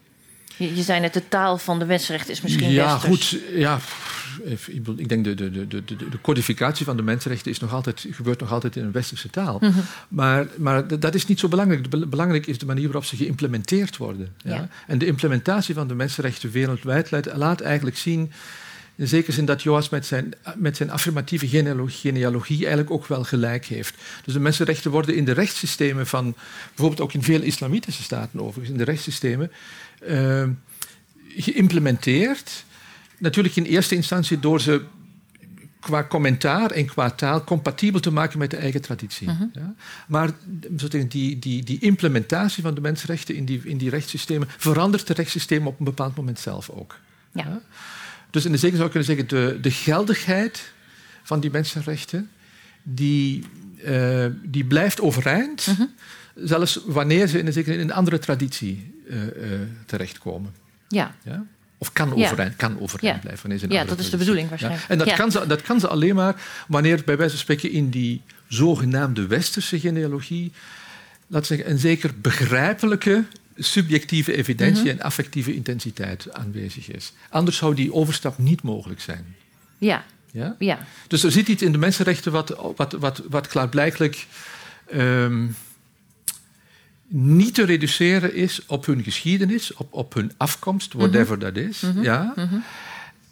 Je, 0.57 0.77
je 0.77 0.83
zei 0.83 1.01
net, 1.01 1.13
de 1.15 1.29
taal 1.29 1.59
van 1.59 1.79
de 1.79 1.85
mensenrechten 1.85 2.33
is 2.33 2.41
misschien 2.41 2.71
ja, 2.71 2.93
westers. 2.93 3.29
goed. 3.31 3.41
Ja, 3.55 3.79
ik 4.97 5.09
denk 5.09 5.25
de, 5.25 5.35
de, 5.35 5.51
de, 5.51 5.67
de, 5.85 5.97
de 5.97 6.21
codificatie 6.23 6.85
van 6.85 6.97
de 6.97 7.03
mensenrechten 7.03 7.51
is 7.51 7.59
nog 7.59 7.73
altijd, 7.73 8.07
gebeurt 8.11 8.41
nog 8.41 8.53
altijd 8.53 8.77
in 8.77 8.85
een 8.85 8.93
westerse 8.93 9.31
taal. 9.31 9.59
Mhm. 9.61 9.79
Maar, 10.09 10.47
maar 10.57 10.99
dat 11.01 11.15
is 11.15 11.27
niet 11.27 11.39
zo 11.41 11.49
belangrijk. 11.49 11.91
Be- 11.91 12.07
Belangrijk 12.07 12.47
is 12.47 12.59
de 12.59 12.67
manier 12.67 12.85
waarop 12.85 13.05
ze 13.05 13.17
geïmplementeerd 13.17 13.97
worden. 13.97 14.33
Ja? 14.43 14.55
Ja. 14.55 14.69
En 14.87 14.99
de 14.99 15.07
implementatie 15.07 15.75
van 15.75 15.89
de 15.89 15.95
mensenrechten 15.95 16.51
wereldwijd 16.51 17.11
laat, 17.11 17.37
laat 17.37 17.61
eigenlijk 17.61 17.97
zien, 17.97 18.33
in 18.97 19.09
zekere 19.09 19.33
zin 19.33 19.45
dat 19.45 19.63
Joas 19.63 19.89
met 19.89 20.07
zijn, 20.07 20.35
met 20.57 20.77
zijn 20.77 20.91
affirmatieve 20.91 21.49
genealogie, 21.89 22.59
eigenlijk 22.59 22.91
ook 22.91 23.07
wel 23.07 23.25
gelijk 23.25 23.65
heeft. 23.65 23.95
Dus 24.25 24.35
de 24.35 24.41
mensenrechten 24.41 24.91
worden 24.91 25.15
in 25.17 25.25
de 25.25 25.33
rechtssystemen 25.33 26.07
van, 26.07 26.35
bijvoorbeeld 26.69 27.01
ook 27.01 27.13
in 27.13 27.23
veel 27.23 27.43
islamitische 27.43 28.03
staten 28.03 28.41
overigens, 28.41 28.71
in 28.71 28.79
de 28.79 28.85
rechtssystemen, 28.85 29.53
eh, 30.01 30.45
geïmplementeerd. 31.37 32.65
Natuurlijk 33.19 33.57
in 33.57 33.65
eerste 33.65 33.95
instantie 33.95 34.41
door 34.41 34.61
ze 34.61 34.85
qua 35.81 36.05
commentaar 36.05 36.71
en 36.71 36.87
qua 36.87 37.11
taal 37.11 37.45
compatibel 37.45 38.01
te 38.01 38.11
maken 38.11 38.39
met 38.39 38.51
de 38.51 38.57
eigen 38.57 38.81
traditie. 38.81 39.29
Ja? 39.53 39.75
Maar 40.09 40.31
die, 41.09 41.39
die, 41.39 41.65
die 41.65 41.79
implementatie 41.81 42.63
van 42.63 42.75
de 42.75 42.81
mensenrechten 42.81 43.35
in 43.35 43.45
die, 43.45 43.61
in 43.65 43.79
die 43.79 43.91
rechtssystemen 43.91 44.49
verandert 44.57 45.07
de 45.07 45.15
rechtssystemen 45.15 45.69
op 45.69 45.79
een 45.79 45.85
bepaald 45.85 46.17
moment 46.17 46.39
zelf 46.39 46.71
ook. 46.71 46.99
Ja. 47.33 47.61
Dus 48.31 48.45
in 48.45 48.53
de 48.53 48.59
zekere 48.59 48.77
zou 48.77 48.93
je 48.93 48.99
kunnen 48.99 49.29
zeggen, 49.29 49.29
de, 49.29 49.61
de 49.61 49.71
geldigheid 49.71 50.73
van 51.23 51.41
die 51.41 51.51
mensenrechten, 51.51 52.31
die, 52.83 53.45
eh, 53.85 54.27
die 54.43 54.65
blijft 54.65 55.01
overeind, 55.01 55.67
zelfs 56.35 56.81
wanneer 56.87 57.27
ze 57.27 57.39
in 57.39 57.47
een, 57.47 57.53
zekere, 57.53 57.75
in 57.75 57.81
een 57.81 57.93
andere 57.93 58.19
traditie 58.19 58.95
eh, 59.09 59.53
eh, 59.53 59.61
terechtkomen. 59.87 60.55
Ja. 60.89 61.15
Of 61.79 61.93
kan 61.93 62.09
Ja. 62.17 62.25
overeind, 62.27 62.57
kan 62.57 62.81
overeind 62.81 63.21
blijven. 63.21 63.51
in 63.51 63.71
Ja, 63.71 63.85
dat 63.85 63.99
is 63.99 64.11
de 64.11 64.17
bedoeling 64.17 64.49
waarschijnlijk. 64.49 64.85
En 64.89 64.99
dat, 64.99 65.13
kan 65.13 65.31
ze, 65.31 65.47
dat 65.47 65.63
kan 65.63 65.81
ze 65.81 65.89
alleen 65.89 66.15
maar 66.15 66.43
wanneer 66.69 67.03
bij 67.05 67.17
wijze 67.17 67.33
van 67.33 67.41
spreken 67.43 67.71
in 67.71 67.91
die 67.91 68.23
zogenaamde 68.49 69.27
westerse 69.27 69.81
genealogie 69.81 70.53
we 71.27 71.45
zeggen, 71.45 71.71
een 71.71 71.79
zeker 71.79 72.11
begrijpelijke 72.21 73.25
subjectieve 73.57 74.37
evidentie 74.37 74.83
Mhm. 74.83 74.91
en 74.91 75.01
affectieve 75.01 75.55
intensiteit 75.55 76.33
aanwezig 76.33 76.91
is. 76.91 77.13
Anders 77.29 77.57
zou 77.57 77.75
die 77.75 77.93
overstap 77.93 78.39
niet 78.39 78.63
mogelijk 78.63 79.01
zijn. 79.01 79.35
Ja. 79.79 80.05
Ja? 80.33 80.57
Ja. 80.59 80.79
Dus 81.09 81.23
er 81.23 81.31
zit 81.33 81.49
iets 81.49 81.63
in 81.63 81.73
de 81.73 81.79
mensenrechten 81.79 82.33
wat, 82.33 82.57
wat, 82.77 82.93
wat, 82.93 83.23
wat 83.29 83.47
klaarblijkelijk 83.47 84.27
ehm, 84.91 85.47
niet 87.09 87.55
te 87.55 87.65
reduceren 87.65 88.35
is 88.35 88.61
op 88.67 88.87
hun 88.87 89.03
geschiedenis, 89.03 89.75
op, 89.75 89.89
op 89.91 90.15
hun 90.15 90.33
afkomst, 90.37 90.93
whatever 90.93 91.39
dat 91.39 91.57
is. 91.57 91.83
ja? 92.01 92.35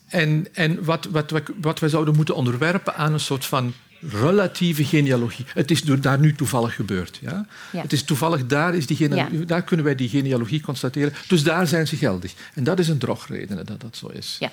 En, 0.08 0.46
en 0.52 0.84
wat, 0.84 1.04
wat, 1.04 1.30
wat, 1.30 1.42
wat 1.60 1.78
wij 1.80 1.88
zouden 1.88 2.16
moeten 2.16 2.34
onderwerpen 2.34 2.94
aan 2.96 3.12
een 3.12 3.20
soort 3.20 3.44
van 3.44 3.74
relatieve 4.00 4.84
genealogie. 4.84 5.44
Het 5.48 5.70
is 5.70 5.82
door, 5.82 6.00
daar 6.00 6.18
nu 6.18 6.34
toevallig 6.34 6.74
gebeurd. 6.74 7.18
Ja? 7.20 7.46
Het 7.70 7.92
is 7.92 8.02
toevallig, 8.02 8.46
daar, 8.46 8.74
is 8.74 8.86
die 8.86 8.96
genealogie, 8.96 9.44
daar 9.44 9.62
kunnen 9.62 9.84
wij 9.84 9.94
die 9.94 10.08
genealogie 10.08 10.60
constateren. 10.60 11.12
Dus 11.28 11.42
daar 11.42 11.66
zijn 11.66 11.86
ze 11.86 11.96
geldig. 11.96 12.34
En 12.54 12.64
dat 12.64 12.78
is 12.78 12.88
een 12.88 12.98
drogreden 12.98 13.66
dat 13.66 13.80
dat 13.80 13.96
zo 13.96 14.06
is. 14.06 14.36
Ja. 14.40 14.50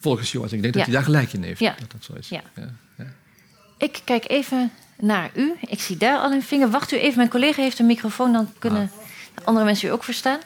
Volgens 0.00 0.32
Joas. 0.32 0.52
Ik 0.52 0.62
denk 0.62 0.74
dat 0.74 0.84
hij 0.84 0.92
daar 0.92 1.02
gelijk 1.02 1.32
in 1.32 1.42
heeft 1.42 1.60
dat 1.60 1.90
dat 1.92 2.04
zo 2.04 2.12
is. 2.12 2.28
Ja. 2.28 2.42
Ik 3.78 4.00
kijk 4.04 4.28
even 4.28 4.70
naar 4.98 5.30
u. 5.34 5.54
Ik 5.60 5.80
zie 5.80 5.96
daar 5.96 6.18
al 6.18 6.32
een 6.32 6.42
vinger. 6.42 6.70
Wacht 6.70 6.92
u 6.92 6.98
even, 6.98 7.16
mijn 7.16 7.28
collega 7.28 7.62
heeft 7.62 7.78
een 7.78 7.86
microfoon, 7.86 8.32
dan 8.32 8.52
kunnen 8.58 8.90
ah. 9.38 9.46
andere 9.46 9.64
mensen 9.64 9.88
u 9.88 9.92
ook 9.92 10.04
verstaan. 10.04 10.40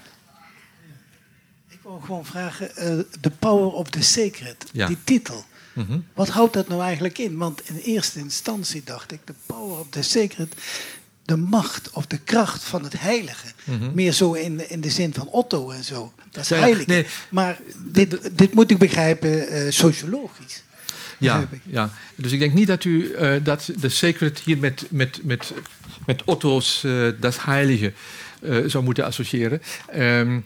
Ik 1.68 1.78
wil 1.82 2.00
gewoon 2.04 2.24
vragen, 2.24 2.70
uh, 2.78 3.04
The 3.20 3.30
Power 3.30 3.72
of 3.72 3.90
the 3.90 4.02
Sacred, 4.02 4.66
die 4.72 4.98
titel. 5.04 5.44
Mhm. 5.72 5.98
Wat 6.14 6.28
houdt 6.28 6.52
dat 6.52 6.68
nou 6.68 6.82
eigenlijk 6.82 7.18
in? 7.18 7.36
Want 7.36 7.68
in 7.68 7.76
eerste 7.76 8.18
instantie 8.18 8.82
dacht 8.84 9.12
ik, 9.12 9.20
The 9.24 9.34
Power 9.46 9.78
of 9.78 9.86
the 9.90 10.02
Sacred, 10.02 10.54
de 11.24 11.36
macht 11.36 11.90
of 11.90 12.06
de 12.06 12.18
kracht 12.18 12.62
van 12.62 12.84
het 12.84 13.00
heilige. 13.00 13.46
Mhm. 13.64 13.90
Meer 13.94 14.12
zo 14.12 14.32
in, 14.32 14.70
in 14.70 14.80
de 14.80 14.90
zin 14.90 15.14
van 15.14 15.28
Otto 15.28 15.70
en 15.70 15.84
zo. 15.84 16.12
Dat 16.30 16.42
is 16.42 16.50
heilig. 16.50 16.86
Nee. 16.86 17.06
Maar 17.28 17.60
dit, 17.76 18.38
dit 18.38 18.54
moet 18.54 18.70
ik 18.70 18.78
begrijpen 18.78 19.52
uh, 19.52 19.70
sociologisch. 19.70 20.62
Ja, 21.20 21.48
ja, 21.66 21.92
dus 22.14 22.32
ik 22.32 22.38
denk 22.38 22.52
niet 22.52 22.66
dat 22.66 22.84
u 22.84 23.14
uh, 23.20 23.32
dat 23.42 23.70
de 23.80 23.88
sacred 23.88 24.38
hier 24.38 24.58
met, 24.58 24.86
met, 24.90 25.20
met, 25.22 25.52
met 26.06 26.24
Otto's 26.24 26.82
uh, 26.84 27.08
das 27.20 27.44
Heilige 27.44 27.92
uh, 28.42 28.66
zou 28.66 28.84
moeten 28.84 29.04
associëren. 29.04 29.62
Um, 29.96 30.44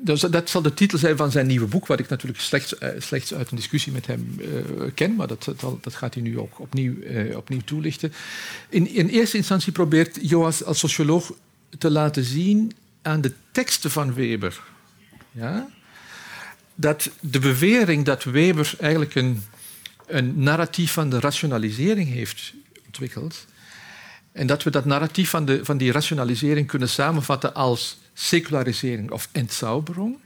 dus 0.00 0.20
dat 0.20 0.50
zal 0.50 0.62
de 0.62 0.74
titel 0.74 0.98
zijn 0.98 1.16
van 1.16 1.30
zijn 1.30 1.46
nieuwe 1.46 1.66
boek, 1.66 1.86
wat 1.86 2.00
ik 2.00 2.08
natuurlijk 2.08 2.40
slechts, 2.40 2.74
slechts 2.98 3.34
uit 3.34 3.50
een 3.50 3.56
discussie 3.56 3.92
met 3.92 4.06
hem 4.06 4.40
ken, 4.94 5.14
maar 5.14 5.26
dat, 5.26 5.44
dat, 5.44 5.84
dat, 5.84 5.94
gaat 5.94 6.14
hij 6.14 6.22
nu 6.22 6.38
ook 6.38 6.60
opnieuw, 6.60 6.94
opnieuw 7.36 7.60
toelichten. 7.64 8.12
In, 8.68 8.88
in 8.88 9.08
eerste 9.08 9.36
instantie 9.36 9.72
probeert 9.72 10.18
Joas 10.20 10.64
als 10.64 10.78
socioloog 10.78 11.32
te 11.78 11.90
laten 11.90 12.24
zien 12.24 12.72
aan 13.02 13.20
de 13.20 13.32
teksten 13.52 13.90
van 13.90 14.14
Weber. 14.14 14.60
Ja? 15.30 15.68
Dat 16.74 17.10
de 17.20 17.38
bewering 17.38 18.04
dat 18.04 18.24
Weber 18.24 18.74
eigenlijk 18.80 19.14
een 19.14 19.42
een 20.06 20.42
narratief 20.42 20.92
van 20.92 21.08
de 21.10 21.20
rationalisering 21.20 22.08
heeft 22.08 22.52
ontwikkeld. 22.86 23.46
En 24.32 24.46
dat 24.46 24.62
we 24.62 24.70
dat 24.70 24.84
narratief 24.84 25.30
van, 25.30 25.44
de, 25.44 25.64
van 25.64 25.76
die 25.76 25.92
rationalisering 25.92 26.66
kunnen 26.66 26.88
samenvatten 26.88 27.54
als 27.54 27.98
secularisering 28.14 29.10
of 29.10 29.28
entzauberung. 29.32 30.18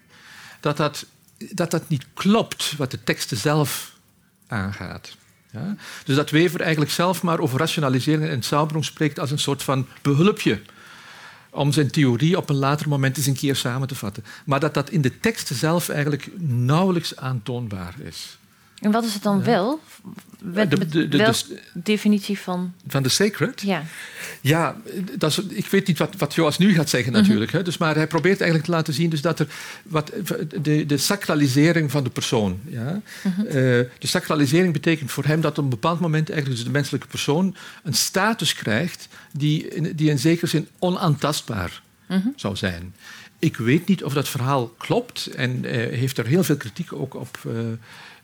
Dat 0.60 0.76
dat, 0.76 1.06
dat 1.38 1.70
dat 1.70 1.88
niet 1.88 2.06
klopt 2.14 2.76
wat 2.76 2.90
de 2.90 3.04
teksten 3.04 3.36
zelf 3.36 3.92
aangaat. 4.46 5.16
Ja? 5.52 5.76
Dus 6.04 6.16
dat 6.16 6.30
Wever 6.30 6.60
eigenlijk 6.60 6.92
zelf 6.92 7.22
maar 7.22 7.38
over 7.38 7.58
rationalisering 7.58 8.24
en 8.24 8.30
entzauberung 8.30 8.84
spreekt 8.84 9.18
als 9.18 9.30
een 9.30 9.38
soort 9.38 9.62
van 9.62 9.86
behulpje 10.02 10.60
om 11.50 11.72
zijn 11.72 11.90
theorie 11.90 12.36
op 12.36 12.48
een 12.48 12.56
later 12.56 12.88
moment 12.88 13.16
eens 13.16 13.26
een 13.26 13.34
keer 13.34 13.56
samen 13.56 13.88
te 13.88 13.94
vatten. 13.94 14.24
Maar 14.44 14.60
dat 14.60 14.74
dat 14.74 14.90
in 14.90 15.00
de 15.00 15.20
teksten 15.20 15.56
zelf 15.56 15.88
eigenlijk 15.88 16.28
nauwelijks 16.40 17.16
aantoonbaar 17.16 17.94
is. 18.00 18.38
En 18.80 18.90
wat 18.90 19.04
is 19.04 19.14
het 19.14 19.22
dan 19.22 19.44
wel? 19.44 19.80
Met, 20.42 20.70
de, 20.70 20.88
de, 20.88 21.08
de, 21.08 21.34
definitie 21.74 22.38
van... 22.38 22.72
Van 22.86 23.02
de 23.02 23.08
sacred? 23.08 23.60
Ja. 23.60 23.82
Ja, 24.40 24.76
dat 25.18 25.30
is, 25.30 25.38
ik 25.38 25.66
weet 25.66 25.86
niet 25.86 25.98
wat, 25.98 26.16
wat 26.16 26.34
Joas 26.34 26.58
nu 26.58 26.74
gaat 26.74 26.88
zeggen 26.88 27.12
mhm. 27.12 27.20
natuurlijk. 27.20 27.52
hè, 27.52 27.62
dus, 27.62 27.78
maar 27.78 27.94
hij 27.94 28.06
probeert 28.06 28.40
eigenlijk 28.40 28.64
te 28.64 28.74
laten 28.76 28.94
zien 28.94 29.10
dus 29.10 29.20
dat 29.20 29.38
er 29.38 29.46
wat, 29.82 30.12
de, 30.62 30.86
de 30.86 30.96
sacralisering 30.96 31.90
van 31.90 32.04
de 32.04 32.10
persoon. 32.10 32.60
Ja? 32.64 33.00
Mhm. 33.22 33.46
Eh, 33.46 33.52
de 33.52 33.88
sacralisering 33.98 34.72
betekent 34.72 35.10
voor 35.10 35.24
hem 35.24 35.40
dat 35.40 35.58
op 35.58 35.64
een 35.64 35.70
bepaald 35.70 36.00
moment 36.00 36.30
eigenlijk 36.30 36.58
dus 36.58 36.66
de 36.66 36.72
menselijke 36.72 37.06
persoon 37.06 37.56
een 37.82 37.94
status 37.94 38.54
krijgt 38.54 39.08
die, 39.32 39.68
in, 39.68 39.92
die 39.96 40.10
in 40.10 40.18
zekere 40.18 40.46
zin 40.46 40.68
onaantastbaar 40.78 41.82
mhm. 42.06 42.28
zou 42.36 42.56
zijn. 42.56 42.94
Ik 43.38 43.56
weet 43.56 43.86
niet 43.86 44.04
of 44.04 44.12
dat 44.12 44.28
verhaal 44.28 44.68
klopt 44.68 45.26
en 45.26 45.64
uh, 45.64 45.70
heeft 45.72 46.18
er 46.18 46.26
heel 46.26 46.44
veel 46.44 46.56
kritiek 46.56 46.92
ook 46.92 47.14
op... 47.14 47.38
Uh, 47.46 47.52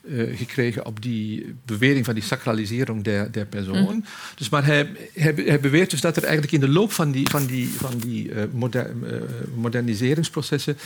uh, 0.08 0.36
gekregen 0.36 0.86
op 0.86 1.02
die 1.02 1.54
bewering 1.64 2.04
van 2.04 2.14
die 2.14 2.22
sacralisering 2.22 3.04
der, 3.04 3.32
der 3.32 3.46
persoon. 3.46 3.82
Mhm. 3.82 4.00
Dus, 4.34 4.48
maar 4.48 4.64
hij, 4.64 4.90
hij, 5.12 5.32
hij, 5.36 5.60
beweert 5.60 5.90
dus 5.90 6.00
dat 6.00 6.16
er 6.16 6.22
eigenlijk 6.22 6.52
in 6.52 6.60
de 6.60 6.68
loop 6.68 6.92
van 6.92 7.10
die, 7.10 7.28
van 7.28 7.46
die, 7.46 7.68
van 7.68 7.98
die 7.98 8.28
uh, 8.28 8.42
moder, 8.52 8.94
uh, 9.02 9.20
moderniseringsprocessen 9.54 10.76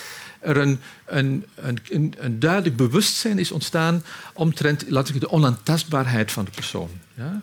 er 0.41 0.57
een, 0.57 0.81
een, 1.07 1.47
een, 1.55 2.15
een, 2.19 2.39
duidelijk 2.39 2.77
bewustzijn 2.77 3.39
is 3.39 3.53
ontstaan 3.53 4.03
omtrent 4.35 4.85
laten 4.89 5.15
we 5.15 5.21
de 5.21 5.31
onaantastbaarheid 5.31 6.33
van 6.33 6.45
de 6.45 6.51
persoon. 6.51 6.91
Ja? 7.15 7.41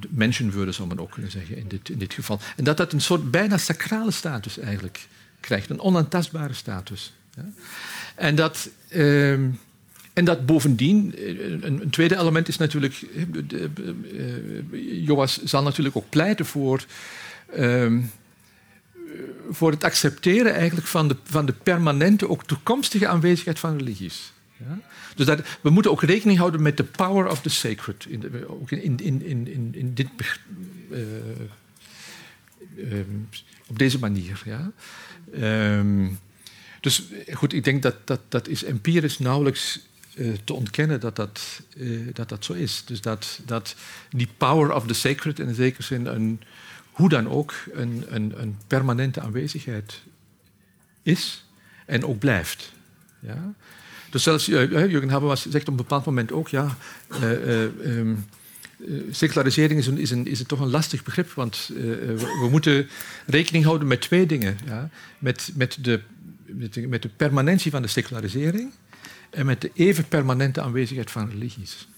De 0.00 0.08
mensenwürde 0.10 0.72
zou 0.72 0.88
men 0.88 1.00
ook 1.00 1.10
kunnen 1.10 1.30
zeggen 1.30 1.56
in 1.56 1.68
dit, 1.68 1.88
in 1.88 1.98
dit 1.98 2.14
geval. 2.14 2.40
En 2.56 2.64
dat 2.64 2.76
dat 2.76 2.92
een 2.92 3.00
soort 3.00 3.30
bijna 3.30 3.58
sacrale 3.58 4.10
status 4.10 4.58
eigenlijk 4.58 5.08
krijgt, 5.40 5.70
een 5.70 5.80
onaantastbare 5.80 6.54
status. 6.54 7.12
Ja? 7.36 7.44
En 8.14 8.34
dat... 8.34 8.68
Ehm, 8.88 9.48
en 10.20 10.26
dat 10.26 10.46
bovendien, 10.46 11.14
eh, 11.16 11.28
een, 11.60 11.90
tweede 11.90 12.16
element 12.16 12.48
is 12.48 12.56
natuurlijk, 12.56 13.02
uh, 13.52 15.06
Joas 15.06 15.42
zal 15.42 15.62
natuurlijk 15.62 15.96
ook 15.96 16.08
pleiten 16.08 16.46
voor, 16.46 16.84
uh, 17.56 17.98
voor 19.50 19.70
het 19.70 19.84
accepteren 19.84 20.54
eigenlijk 20.54 20.86
van 20.86 21.08
de, 21.08 21.16
van 21.24 21.46
de 21.46 21.52
permanente, 21.52 22.28
ook 22.28 22.44
toekomstige 22.44 23.06
aanwezigheid 23.06 23.58
van 23.58 23.76
religies. 23.76 24.32
Ja? 24.56 24.78
Dus 25.14 25.26
dat, 25.26 25.40
we 25.60 25.70
moeten 25.70 25.90
ook 25.90 26.02
rekening 26.02 26.38
houden 26.38 26.62
met 26.62 26.76
de 26.76 26.84
power 26.84 27.30
of 27.30 27.40
the 27.42 27.50
sacred, 27.50 28.06
in, 28.08 28.20
de, 28.20 28.48
ook 28.48 28.70
in, 28.70 28.98
in, 28.98 29.22
in, 29.22 29.74
in, 29.74 29.94
dit, 29.94 30.08
ehm, 32.76 33.04
op 33.66 33.78
deze 33.78 33.98
manier. 33.98 34.42
Ja? 34.44 34.72
Um, 35.78 36.18
dus 36.80 37.02
goed, 37.32 37.52
ik 37.52 37.64
denk 37.64 37.82
dat 37.82 37.96
dat, 38.04 38.20
dat 38.28 38.48
is 38.48 38.64
empirisch 38.64 39.18
nauwelijks 39.18 39.80
uh, 40.14 40.34
te 40.44 40.52
ontkennen 40.52 41.00
dat 41.00 41.16
dat, 41.16 41.60
uh, 41.76 42.08
dat 42.12 42.28
dat 42.28 42.44
zo 42.44 42.52
is. 42.52 42.82
Dus 42.86 43.00
dat, 43.00 43.40
dat 43.46 43.74
die 44.10 44.28
power 44.36 44.74
of 44.74 44.86
the 44.86 44.94
sacred 44.94 45.38
in 45.38 45.54
zekere 45.54 45.82
zin, 45.82 46.06
een, 46.06 46.40
hoe 46.90 47.08
dan 47.08 47.28
ook, 47.28 47.54
een, 47.72 48.04
een, 48.08 48.32
een 48.36 48.58
permanente 48.66 49.20
aanwezigheid 49.20 50.00
is 51.02 51.44
en 51.86 52.04
ook 52.04 52.18
blijft. 52.18 52.72
Ja? 53.18 53.54
Dus 54.10 54.22
zelfs 54.22 54.48
uh, 54.48 54.70
Jurgen 54.90 55.10
Habermas 55.10 55.48
zegt 55.48 55.64
op 55.64 55.70
een 55.70 55.76
bepaald 55.76 56.04
moment 56.04 56.32
ook, 56.32 56.48
ja, 56.48 56.76
um, 57.84 58.26
secularisering 59.10 59.80
is, 59.80 59.86
een, 59.86 59.98
is, 59.98 60.10
een, 60.10 60.26
is 60.26 60.42
toch 60.46 60.60
een 60.60 60.70
lastig 60.70 61.02
begrip, 61.02 61.32
want 61.32 61.70
we, 61.74 62.14
we, 62.16 62.48
moeten 62.50 62.88
rekening 63.26 63.64
houden 63.64 63.88
met 63.88 64.00
twee 64.00 64.26
dingen. 64.26 64.58
Ja? 64.66 64.90
Met, 65.18 65.50
met, 65.54 65.78
de, 65.80 66.00
met, 66.46 66.74
de, 66.74 66.88
met 66.88 67.02
de 67.02 67.08
permanentie 67.08 67.70
van 67.70 67.82
de 67.82 67.88
secularisering 67.88 68.72
en 69.30 69.46
met 69.46 69.60
de 69.60 69.70
even 69.74 70.08
permanente 70.08 70.60
aanwezigheid 70.60 71.10
van 71.10 71.30
religies. 71.30 71.88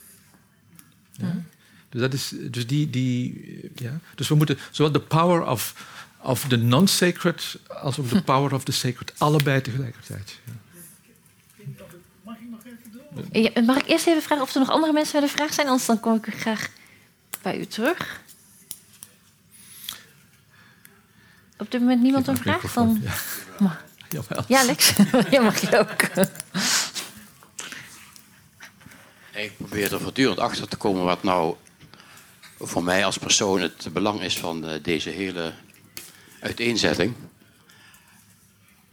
Ja? 1.13 1.43
Dus, 1.89 2.01
dat 2.01 2.13
is, 2.13 2.33
dus, 2.51 2.67
die, 2.67 2.91
die, 2.91 3.71
ja? 3.75 3.99
dus 4.15 4.29
we 4.29 4.35
moeten 4.35 4.59
zowel 4.71 4.93
de 4.93 5.01
power 5.01 5.47
of, 5.47 5.75
of 6.19 6.49
the 6.49 6.57
non-sacred 6.57 7.59
als 7.69 7.99
ook 7.99 8.09
de 8.09 8.23
power 8.33 8.55
of 8.55 8.65
the 8.65 8.73
sacred 8.73 9.13
allebei 9.19 9.61
tegelijkertijd. 9.61 10.39
Ja. 10.45 10.53
Mag 12.23 12.37
ik 12.37 12.49
nog 12.51 12.65
even? 13.31 13.65
Mag 13.65 13.77
ik 13.77 13.87
eerst 13.87 14.07
even 14.07 14.23
vragen 14.23 14.45
of 14.45 14.55
er 14.55 14.61
nog 14.61 14.71
andere 14.71 14.93
mensen 14.93 15.21
met 15.21 15.31
een 15.31 15.37
vraag 15.37 15.53
zijn? 15.53 15.67
Anders 15.67 15.87
dan 15.87 16.01
kom 16.01 16.15
ik 16.15 16.35
graag 16.35 16.69
bij 17.43 17.59
u 17.59 17.67
terug. 17.67 18.21
Op 21.59 21.71
dit 21.71 21.81
moment 21.81 22.03
niemand 22.03 22.27
een 22.27 22.37
vraag? 22.37 22.71
Van... 22.71 23.03
Ja. 23.59 23.81
Ja, 24.49 24.65
Lex. 24.65 24.93
ja, 25.31 25.43
mag 25.43 25.61
je 25.61 25.79
ook. 25.79 26.27
Ik 29.43 29.57
probeer 29.57 29.93
er 29.93 30.01
voortdurend 30.01 30.39
achter 30.39 30.69
te 30.69 30.77
komen 30.77 31.05
wat 31.05 31.23
nou 31.23 31.55
voor 32.59 32.85
mij 32.85 33.05
als 33.05 33.19
persoon 33.19 33.61
het 33.61 33.89
belang 33.93 34.23
is 34.23 34.39
van 34.39 34.67
eh, 34.67 34.83
deze 34.83 35.11
hele 35.11 35.53
uiteenzetting. 36.41 37.15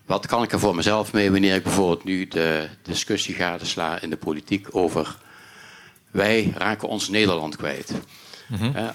Wat 0.05 0.25
kan 0.25 0.43
ik 0.43 0.51
er 0.51 0.59
voor 0.59 0.75
mezelf 0.75 1.13
mee 1.13 1.31
wanneer 1.31 1.55
ik 1.55 1.63
bijvoorbeeld 1.63 2.03
nu 2.03 2.27
de 2.27 2.69
discussie 2.81 3.35
gadesla 3.35 4.01
in 4.01 4.09
de 4.09 4.17
politiek 4.17 4.75
over 4.75 5.17
wij 6.11 6.53
raken 6.55 6.87
ons 6.87 7.09
Nederland 7.09 7.55
kwijt. 7.55 7.93
Mhm. 8.47 8.91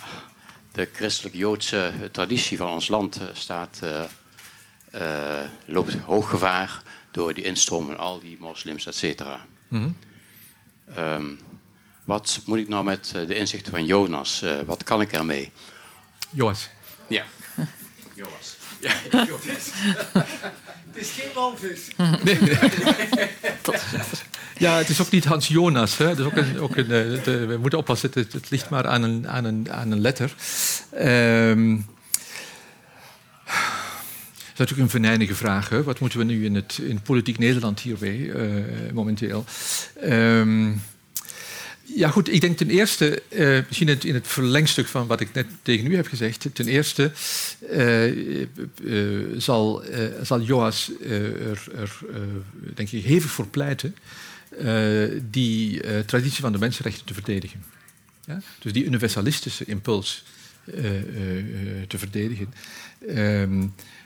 De 0.72 0.88
christelijk-joodse 0.92 1.92
traditie 2.12 2.56
van 2.56 2.72
ons 2.72 2.88
land 2.88 3.16
eh, 3.16 3.26
staat, 3.32 3.80
uh, 3.84 5.40
loopt 5.64 5.94
hoog 5.94 6.30
gevaar 6.30 6.82
door 7.10 7.34
die 7.34 7.44
instroom 7.44 7.86
van 7.86 7.98
al 7.98 8.20
die 8.20 8.36
moslims, 8.40 8.86
et 8.86 8.94
cetera. 8.94 9.46
Mhm. 9.68 9.88
Ehm, 10.94 11.24
wat 12.04 12.40
moet 12.46 12.58
ik 12.58 12.68
nou 12.68 12.84
met 12.84 13.12
eh, 13.14 13.26
de 13.26 13.34
inzichten 13.34 13.72
van 13.72 13.86
Jonas? 13.86 14.42
Uh, 14.42 14.60
wat 14.66 14.84
kan 14.84 15.00
ik 15.00 15.12
ermee? 15.12 15.52
Joas. 16.30 16.68
Ja. 17.06 17.24
Joas. 18.14 18.56
Ja, 18.80 18.92
het 20.90 20.96
is 20.96 21.10
geen 21.10 21.32
walvis. 21.34 21.88
Nee, 22.24 22.38
Ja, 24.58 24.76
het 24.76 24.88
is 24.88 25.00
ook 25.00 25.10
niet 25.10 25.24
Hans 25.24 25.48
Jonas. 25.48 25.96
Hè. 25.96 26.08
Het 26.08 26.18
is 26.18 26.24
ook 26.24 26.36
een, 26.36 26.60
ook 26.60 26.76
een, 26.76 26.90
eh, 26.90 27.22
we 27.24 27.56
moeten 27.60 27.78
oppassen, 27.78 28.10
het, 28.14 28.32
het, 28.32 28.50
ligt 28.50 28.70
maar 28.70 28.86
aan 28.86 29.02
een, 29.02 29.28
aan 29.28 29.44
een, 29.44 29.72
aan 29.72 29.90
een 29.90 30.00
letter. 30.00 30.34
Um, 31.00 31.86
is 34.54 34.60
natuurlijk 34.60 34.94
een 34.94 35.00
venijnige 35.00 35.34
vraag. 35.34 35.68
Hè? 35.68 35.82
Wat 35.82 36.00
moeten 36.00 36.18
we 36.18 36.24
nu 36.24 36.44
in 36.44 36.54
het 36.54 36.78
in 36.82 37.00
politiek 37.00 37.38
Nederland 37.38 37.80
hiermee 37.80 38.18
uh, 38.18 38.64
momenteel? 38.92 39.44
Um, 40.04 40.82
ja, 41.82 42.08
goed. 42.08 42.32
Ik 42.32 42.40
denk 42.40 42.56
ten 42.56 42.70
eerste, 42.70 43.22
uh, 43.28 43.58
misschien 43.66 43.88
in 43.88 44.14
het, 44.14 44.26
verlengstuk 44.26 44.86
van 44.86 45.06
wat 45.06 45.20
ik 45.20 45.32
net 45.32 45.46
tegen 45.62 45.90
u 45.90 45.96
heb 45.96 46.06
gezegd. 46.06 46.46
Ten 46.52 46.66
eerste 46.66 47.12
uh, 47.72 49.26
zal, 49.36 49.82
zal 50.22 50.40
Joas 50.40 50.90
er, 51.00 51.66
er 51.76 51.98
denk 52.74 52.90
ik, 52.90 53.04
hevig 53.04 53.30
voor 53.30 53.46
pleiten 53.46 53.96
die 55.30 55.80
traditie 56.04 56.40
van 56.40 56.52
de 56.52 56.58
mensenrechten 56.58 57.06
te 57.06 57.14
verdedigen. 57.14 57.64
Ja? 58.26 58.40
Dus 58.58 58.72
die 58.72 58.84
universalistische 58.84 59.64
impuls 59.64 60.24
te 61.88 61.98
verdedigen. 61.98 62.54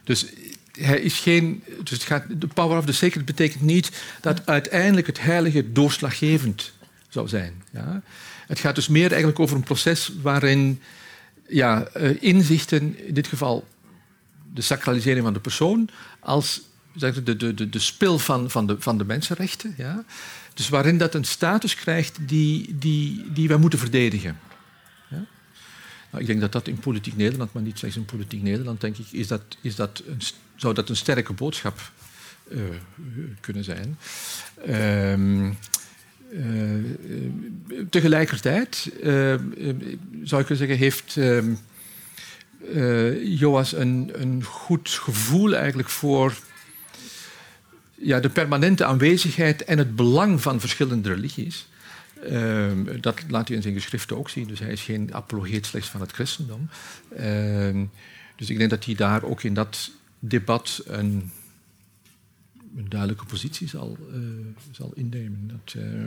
Dus 0.09 0.27
hij 0.73 1.01
is 1.01 1.19
geen. 1.19 1.63
Dus 1.83 1.91
het 1.91 2.03
gaat, 2.03 2.25
de 2.29 2.47
power 2.47 2.79
of 2.79 2.85
the 2.85 2.93
sacred 2.93 3.25
betekent 3.25 3.63
niet 3.63 3.91
dat 4.21 4.47
uiteindelijk 4.47 5.07
het 5.07 5.21
heilige 5.21 5.73
doorslaggevend 5.73 6.73
zou 7.09 7.29
zijn. 7.29 7.63
Ja. 7.71 8.03
Het 8.47 8.59
gaat 8.59 8.75
dus 8.75 8.89
meer 8.89 9.09
eigenlijk 9.09 9.39
over 9.39 9.57
een 9.57 9.63
proces 9.63 10.13
waarin 10.23 10.83
ja, 11.49 11.85
eh, 11.85 12.23
inzichten, 12.23 13.07
in 13.07 13.15
dit 13.15 13.27
geval 13.27 13.67
de 14.55 14.63
sacralisering 14.63 15.25
van 15.25 15.33
de 15.33 15.41
persoon, 15.41 15.89
als 16.21 16.61
de, 16.93 17.23
de, 17.23 17.55
de, 17.55 17.69
de 17.69 17.79
spil 17.79 18.19
van, 18.19 18.51
van, 18.51 18.67
de, 18.67 18.77
van 18.79 18.99
de 18.99 19.05
mensenrechten. 19.05 19.75
Ja. 19.77 20.05
Dus 20.55 20.69
waarin 20.69 20.99
dat 20.99 21.15
een 21.15 21.25
status 21.25 21.75
krijgt 21.75 22.19
die, 22.21 22.79
die, 22.79 23.33
die 23.33 23.49
wij 23.49 23.57
moeten 23.57 23.79
verdedigen. 23.79 24.39
Nou, 26.11 26.23
ik 26.23 26.27
denk 26.27 26.41
dat 26.41 26.53
dat 26.53 26.69
in 26.69 26.79
politiek 26.79 27.17
Nederland, 27.17 27.53
maar 27.53 27.63
niet 27.63 27.79
slechts 27.79 27.97
in 27.97 28.05
politiek 28.05 28.43
Nederland, 28.43 28.81
denk 28.81 28.97
ik, 28.99 29.07
is 29.11 29.27
dat, 29.27 29.43
is 29.61 29.77
dat 29.77 30.03
zou 30.57 30.75
dat 30.75 30.89
een 30.89 30.97
sterke 30.97 31.33
boodschap 31.33 31.91
uh, 32.49 32.61
kunnen 33.41 33.65
zijn. 33.65 33.99
Uh, 34.69 35.13
uh, 36.33 36.85
tegelijkertijd 37.91 38.91
uh, 39.03 39.35
zou 40.23 40.43
ik 40.43 40.57
zeggen, 40.57 40.77
heeft 40.77 41.19
Joas 43.23 43.73
een, 43.73 44.11
een, 44.13 44.45
goed 44.45 44.89
gevoel 44.89 45.57
eigenlijk 45.57 45.89
voor 45.89 46.39
ja, 47.95 48.21
de 48.21 48.29
permanente 48.29 48.85
aanwezigheid 48.85 49.65
en 49.65 49.79
het 49.79 49.97
belang 49.97 50.43
van 50.43 50.61
verschillende 50.61 51.09
religies. 51.15 51.69
Ehm, 52.25 53.01
dat 53.01 53.23
laat 53.29 53.49
hij 53.49 53.57
in 53.57 53.63
zijn 53.63 53.75
geschriften 53.75 54.17
ook 54.17 54.31
zien. 54.31 54.47
Dus 54.47 54.59
hij 54.59 54.73
is 54.73 54.83
geen 54.83 55.15
apologeet 55.15 55.67
slechts 55.67 55.89
van 55.89 56.01
het 56.01 56.13
christendom. 56.13 56.69
Ehm, 57.17 57.85
dus 58.37 58.51
ik 58.51 58.59
denk 58.59 58.71
dat 58.71 58.85
hij 58.85 58.95
daar 58.95 59.23
ook 59.23 59.43
in 59.43 59.55
dat 59.55 59.91
debat 60.19 60.83
een 60.87 61.31
een 62.77 62.89
duidelijke 62.89 63.25
positie 63.25 63.69
zal, 63.69 63.97
uh, 64.13 64.19
zal 64.71 64.93
innemen. 64.95 65.51
Dat, 65.65 65.75
uh... 65.77 66.05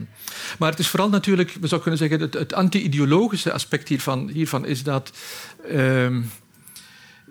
Maar 0.60 0.70
het 0.70 0.80
is 0.80 0.88
vooral 0.88 1.10
natuurlijk, 1.10 1.50
we 1.50 1.68
zouden 1.68 1.82
kunnen 1.82 1.98
zeggen, 1.98 2.40
het, 2.40 2.54
anti-ideologische 2.54 3.52
aspect 3.52 3.88
hiervan, 3.88 4.30
hiervan 4.30 4.66
is 4.66 4.84
dat. 4.84 5.18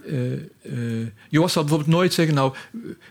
Uh, 0.07 0.41
Joas 1.29 1.53
zal 1.53 1.63
bijvoorbeeld 1.63 1.97
nooit 1.97 2.13
zeggen, 2.13 2.35
nou, 2.35 2.55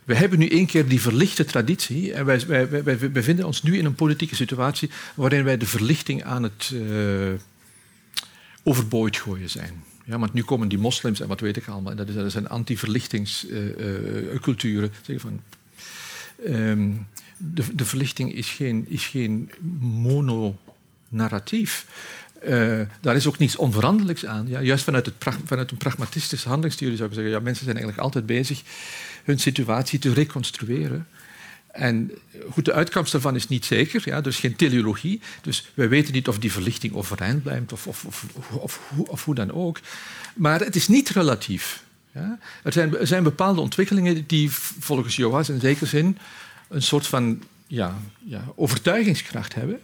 we 0.03 0.15
hebben 0.15 0.39
nu 0.39 0.47
één 0.47 0.65
keer 0.65 0.87
die 0.87 1.01
verlichte 1.01 1.45
traditie 1.45 2.13
en 2.13 2.25
wij, 2.25 2.39
wij, 2.47 2.83
wij, 2.83 3.11
bevinden 3.11 3.45
ons 3.45 3.63
nu 3.63 3.77
in 3.77 3.85
een 3.85 3.95
politieke 3.95 4.35
situatie 4.35 4.89
waarin 5.15 5.43
wij 5.43 5.57
de 5.57 5.65
verlichting 5.65 6.23
aan 6.23 6.43
het 6.43 6.73
overboord 8.63 9.17
gooien 9.17 9.49
zijn. 9.49 9.83
Ja, 10.05 10.19
want 10.19 10.33
nu 10.33 10.43
komen 10.43 10.67
die 10.67 10.77
moslims 10.77 11.19
en 11.19 11.27
wat 11.27 11.39
weet 11.39 11.57
ik 11.57 11.67
allemaal. 11.67 11.95
Dat, 11.95 12.09
is, 12.09 12.33
zijn 12.33 12.49
anti-verlichtingsculturen. 12.49 14.91
zeggen 15.03 15.19
van, 15.19 15.41
Ehm, 16.45 16.91
de, 17.37 17.75
de, 17.75 17.85
verlichting 17.85 18.33
is 18.33 18.49
geen, 18.49 18.85
is 18.87 19.05
geen 19.05 19.51
mononarratief. 19.79 21.85
Uh, 22.47 22.81
daar 23.01 23.15
is 23.15 23.27
ook 23.27 23.37
niets 23.37 23.55
onveranderlijks 23.55 24.25
aan. 24.25 24.47
Ja, 24.47 24.61
juist 24.61 24.83
vanuit, 24.83 25.05
het 25.05 25.35
vanuit 25.45 25.71
een 25.71 25.77
pragmatistische 25.77 26.47
handelingstheorie 26.47 26.97
zou 26.97 27.09
ik 27.09 27.15
zeggen... 27.15 27.33
Ja, 27.33 27.39
mensen 27.39 27.63
zijn 27.63 27.75
eigenlijk 27.75 28.05
altijd 28.05 28.25
bezig 28.25 28.61
hun 29.23 29.39
situatie 29.39 29.99
te 29.99 30.13
reconstrueren. 30.13 31.07
En 31.71 32.11
goed, 32.51 32.65
de 32.65 32.73
uitkomst 32.73 33.11
daarvan 33.11 33.35
is 33.35 33.47
niet 33.47 33.65
zeker. 33.65 34.01
Ja, 34.05 34.21
dus 34.21 34.37
geen 34.37 34.55
teleologie. 34.55 35.21
Dus 35.41 35.71
wij 35.73 35.89
weten 35.89 36.13
niet 36.13 36.27
of 36.27 36.39
die 36.39 36.51
verlichting 36.51 36.93
overeind 36.93 37.43
blijft 37.43 37.73
of, 37.73 37.87
of, 37.87 38.05
of, 38.05 38.25
of, 38.49 38.79
of 38.95 39.25
hoe 39.25 39.35
dan 39.35 39.51
ook. 39.51 39.79
Maar 40.35 40.59
het 40.59 40.75
is 40.75 40.87
niet 40.87 41.09
relatief. 41.09 41.83
Ja? 42.11 42.39
Er, 42.63 42.73
zijn, 42.73 42.97
er 42.97 43.07
zijn 43.07 43.23
bepaalde 43.23 43.61
ontwikkelingen 43.61 44.23
die 44.27 44.51
volgens 44.79 45.15
Joas 45.15 45.49
in 45.49 45.59
zekere 45.59 45.85
zin 45.85 46.17
een 46.67 46.81
soort 46.81 47.07
van 47.07 47.43
ja, 47.67 47.97
ja, 48.19 48.43
overtuigingskracht 48.55 49.55
hebben, 49.55 49.79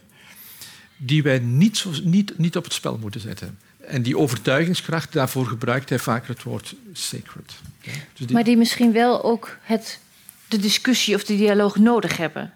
die 0.96 1.22
wij 1.22 1.38
niet, 1.38 1.76
zo, 1.76 1.90
niet, 2.02 2.38
niet 2.38 2.56
op 2.56 2.64
het 2.64 2.72
spel 2.72 2.98
moeten 2.98 3.20
zetten. 3.20 3.58
En 3.86 4.02
die 4.02 4.18
overtuigingskracht, 4.18 5.12
daarvoor 5.12 5.46
gebruikt 5.46 5.88
hij 5.88 5.98
vaak 5.98 6.26
het 6.26 6.42
woord 6.42 6.74
sacred. 6.92 7.52
Ja? 7.80 7.92
Dus 7.92 8.26
die... 8.26 8.32
Maar 8.32 8.44
die 8.44 8.56
misschien 8.56 8.92
wel 8.92 9.24
ook 9.24 9.56
het, 9.62 9.98
de 10.48 10.58
discussie 10.58 11.14
of 11.14 11.24
de 11.24 11.36
dialoog 11.36 11.76
nodig 11.76 12.16
hebben. 12.16 12.52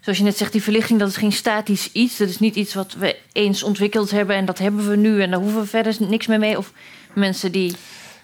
Zoals 0.00 0.18
je 0.18 0.24
net 0.24 0.36
zegt, 0.36 0.52
die 0.52 0.62
verlichting 0.62 0.98
dat 0.98 1.08
is 1.08 1.16
geen 1.16 1.32
statisch 1.32 1.92
iets. 1.92 2.16
Dat 2.16 2.28
is 2.28 2.38
niet 2.38 2.56
iets 2.56 2.74
wat 2.74 2.94
we 2.94 3.16
eens 3.32 3.62
ontwikkeld 3.62 4.10
hebben 4.10 4.36
en 4.36 4.44
dat 4.44 4.58
hebben 4.58 4.88
we 4.88 4.96
nu 4.96 5.22
en 5.22 5.30
daar 5.30 5.40
hoeven 5.40 5.60
we 5.60 5.66
verder 5.66 5.96
niks 5.98 6.26
meer 6.26 6.38
mee. 6.38 6.58
Of 6.58 6.72
mensen 7.12 7.52
die 7.52 7.74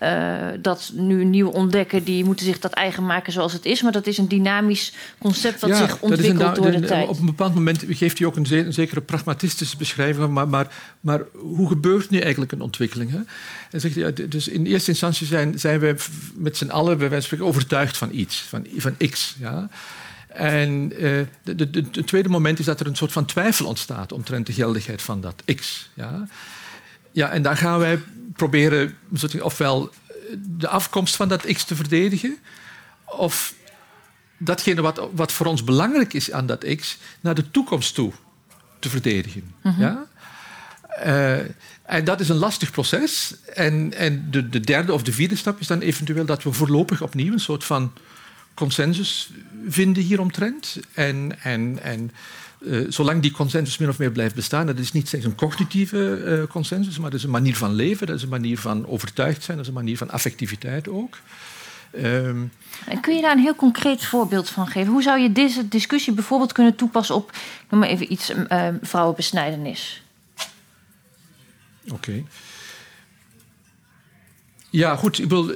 uh, 0.02 0.36
dat 0.60 0.93
nu 0.94 1.24
nieuw 1.24 1.48
ontdekken, 1.48 2.05
die 2.05 2.24
moeten 2.24 2.47
zich 2.47 2.59
dat 2.59 2.73
eigen 2.73 3.06
maken 3.06 3.32
zoals 3.32 3.52
het 3.52 3.64
is. 3.64 3.82
Maar 3.82 3.93
dat 3.93 4.06
is 4.06 4.18
een 4.18 4.28
dynamisch 4.28 4.93
concept 5.18 5.60
dat 5.60 5.77
zich 5.77 6.01
ontwikkelt 6.01 6.55
door 6.55 6.70
de, 6.70 6.81
de, 6.81 6.86
tijd. 6.86 7.09
Op 7.09 7.18
een 7.18 7.27
bepaald 7.27 7.55
moment 7.55 7.85
geeft 7.89 8.18
hij 8.18 8.27
ook 8.27 8.36
een, 8.36 8.47
een 8.51 8.73
zekere 8.73 9.01
pragmatistische 9.01 9.77
beschrijving. 9.77 10.28
Maar, 10.28 10.48
maar, 10.48 10.66
maar 11.01 11.23
hoe 11.32 11.68
gebeurt 11.68 12.10
nu 12.10 12.18
eigenlijk 12.18 12.52
een 12.52 12.60
ontwikkeling? 12.60 13.10
Hè? 13.10 13.20
En 13.70 13.81
zegt 13.81 14.31
dus 14.31 14.48
in 14.48 14.66
eerste 14.66 14.90
instantie 14.90 15.27
zijn, 15.27 15.59
zijn 15.59 15.81
wij 15.81 15.97
met 16.35 16.56
z'n 16.56 16.68
allen 16.68 16.98
bij 16.98 17.10
wijze 17.10 17.28
van 17.28 17.47
overtuigd 17.47 17.97
van 17.97 18.09
iets, 18.12 18.36
van, 18.36 18.66
van 18.77 18.97
X. 19.10 19.36
Ja? 19.39 19.68
En 20.28 20.93
uh, 21.05 21.20
het 21.44 22.06
tweede 22.06 22.28
moment 22.28 22.59
is 22.59 22.64
dat 22.64 22.81
er 22.81 22.86
een 22.86 22.97
soort 22.97 23.12
van 23.12 23.24
twijfel 23.24 23.66
ontstaat 23.66 24.12
omtrent 24.12 24.47
de 24.47 24.52
geldigheid 24.52 25.02
van 25.02 25.20
dat 25.20 25.43
X. 25.56 25.89
Ja? 25.94 26.27
Ja, 27.16 27.30
en 27.30 27.43
dan 27.43 27.56
gaan 27.56 27.78
wij 27.78 27.98
proberen 28.32 28.97
ofwel 29.40 29.93
de 30.38 30.68
afkomst 30.68 31.16
van 31.16 31.28
dat 31.28 31.47
X 31.52 31.64
te 31.64 31.76
verdedigen, 31.76 32.38
of 33.05 33.55
datgene 34.36 34.80
wat, 34.80 35.09
wat 35.12 35.32
voor 35.32 35.47
ons 35.47 35.64
belangrijk 35.64 36.12
is 36.12 36.32
aan 36.32 36.47
dat 36.47 36.64
X 36.76 36.98
naar 37.20 37.34
de 37.34 37.51
toekomst 37.51 37.94
toe 37.94 38.12
te 38.78 38.88
verdedigen. 38.88 39.55
Mhm. 39.62 39.80
ja? 39.80 40.06
Uh, 41.05 41.38
en 41.82 42.05
dat 42.05 42.20
is 42.20 42.28
een 42.28 42.36
lastig 42.36 42.70
proces. 42.70 43.34
En, 43.55 43.94
en 43.94 44.30
de, 44.30 44.48
de, 44.48 44.60
derde 44.60 44.93
of 44.93 45.02
de 45.02 45.12
vierde 45.12 45.36
stap 45.36 45.60
is 45.60 45.66
dan 45.66 45.80
eventueel 45.80 46.24
dat 46.24 46.43
we 46.43 46.52
voorlopig 46.52 47.02
opnieuw 47.02 47.32
een 47.32 47.40
soort 47.40 47.64
van 47.64 47.93
consensus 48.55 49.30
vinden 49.68 50.02
hieromtrent. 50.02 50.76
En, 50.94 51.43
en, 51.43 51.78
en 51.82 52.10
uh, 52.59 52.87
zolang 52.89 53.23
die 53.23 53.31
consensus 53.31 53.78
min 53.78 53.89
of 53.89 53.99
meer 53.99 54.11
blijft 54.11 54.35
bestaan, 54.35 54.66
dat 54.66 54.78
is 54.78 54.93
niet 54.93 55.09
slechts 55.09 55.27
een 55.27 55.35
cognitieve 55.35 56.23
uh, 56.24 56.43
consensus, 56.53 56.99
maar 56.99 57.11
dat 57.11 57.19
is 57.19 57.24
een 57.24 57.31
manier 57.31 57.57
van 57.57 57.74
leven, 57.74 58.07
dat 58.07 58.16
is 58.16 58.23
een 58.23 58.28
manier 58.28 58.59
van 58.59 58.87
overtuigd 58.87 59.43
zijn, 59.43 59.57
dat 59.57 59.66
is 59.66 59.73
een 59.73 59.78
manier 59.78 59.97
van 59.97 60.11
affectiviteit 60.11 60.89
ook. 60.89 61.19
Um, 61.97 62.53
en 62.87 63.01
kun 63.01 63.15
je 63.15 63.23
daar 63.23 63.33
een 63.33 63.43
heel 63.43 63.55
concreet 63.55 64.05
voorbeeld 64.05 64.49
van 64.49 64.66
geven? 64.66 64.93
Hoe 64.93 65.03
zou 65.03 65.20
je 65.20 65.33
deze 65.33 65.69
discussie 65.69 66.12
bijvoorbeeld 66.12 66.53
kunnen 66.53 66.74
toepassen 66.74 67.15
op, 67.15 67.33
noem 67.70 67.81
maar 67.81 67.89
even 67.89 68.12
iets, 68.12 68.31
uh, 68.31 68.69
vrouwenbesnijdenis? 68.83 70.03
Oké. 71.85 71.95
Okay. 71.95 72.24
Ja, 74.70 74.97
goed, 74.97 75.19
ik 75.19 75.28
bedoel, 75.28 75.55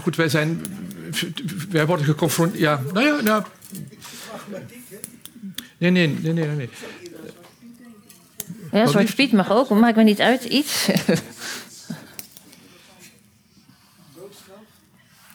goed, 0.00 0.16
wij 0.16 0.28
zijn, 0.28 0.62
wij 1.70 1.86
worden 1.86 2.06
geconfronteerd. 2.06 2.60
Ja, 2.60 2.82
nou 2.92 3.06
ja, 3.06 3.20
nou. 3.20 3.44
Nee, 5.90 6.06
nee, 6.06 6.32
nee, 6.32 6.32
nee. 6.46 6.56
nee. 6.56 6.68
Ja, 8.72 8.86
Zwarte 8.86 9.14
Piet 9.14 9.32
mag 9.32 9.50
ook, 9.52 9.68
maakt 9.70 9.96
me 9.96 10.02
niet 10.02 10.20
uit, 10.20 10.44
iets. 10.44 10.88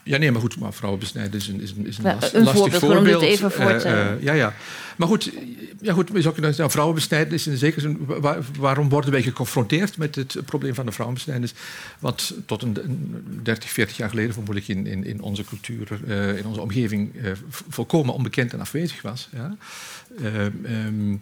Ja, 0.03 0.17
nee, 0.17 0.31
maar 0.31 0.41
goed, 0.41 0.59
maar 0.59 0.73
vrouwenbesnijden 0.73 1.39
is 1.39 1.47
een, 1.47 1.61
is 1.61 1.71
een, 1.71 1.85
is 1.87 1.97
een, 1.97 2.03
last- 2.03 2.33
een 2.33 2.43
lastig 2.43 2.79
voorbeeld, 2.79 2.93
voorbeeld. 2.93 3.23
even 3.23 3.51
voor 3.51 3.77
te- 3.77 3.87
Eh, 3.87 4.11
eh, 4.11 4.21
ja, 4.23 4.33
ja. 4.33 4.53
Maar 4.99 5.07
goed, 5.07 5.31
ja, 5.81 5.93
goed 5.93 6.11
kunnen 6.11 6.53
zeggen, 6.53 6.71
vrouwenbesnijdenis 6.71 7.47
in 7.47 7.57
zekere 7.57 7.81
zin... 7.81 8.05
wa- 8.05 8.39
waarom 8.59 8.89
worden 8.89 9.11
wij 9.11 9.21
geconfronteerd 9.21 9.97
met 9.97 10.15
het 10.15 10.35
probleem 10.45 10.73
van 10.73 10.85
de 10.85 10.91
vrouwenbesnijdenis? 10.91 11.53
Wat 11.99 12.33
tot 12.45 12.61
een, 12.61 12.77
een 12.83 13.23
30, 13.43 13.69
40 13.69 13.97
jaar 13.97 14.09
geleden 14.09 14.33
vermoedelijk 14.33 14.67
in, 14.67 14.87
in, 14.87 15.03
in 15.05 15.21
onze 15.21 15.43
cultuur, 15.43 15.99
eh, 16.07 16.37
in 16.37 16.45
onze 16.45 16.61
omgeving... 16.61 17.15
eh, 17.15 17.31
volkomen 17.69 18.13
onbekend 18.13 18.53
en 18.53 18.59
afwezig 18.59 19.01
was. 19.01 19.29
Ja. 19.33 19.55
Eh, 20.21 20.45
ehm, 20.45 21.15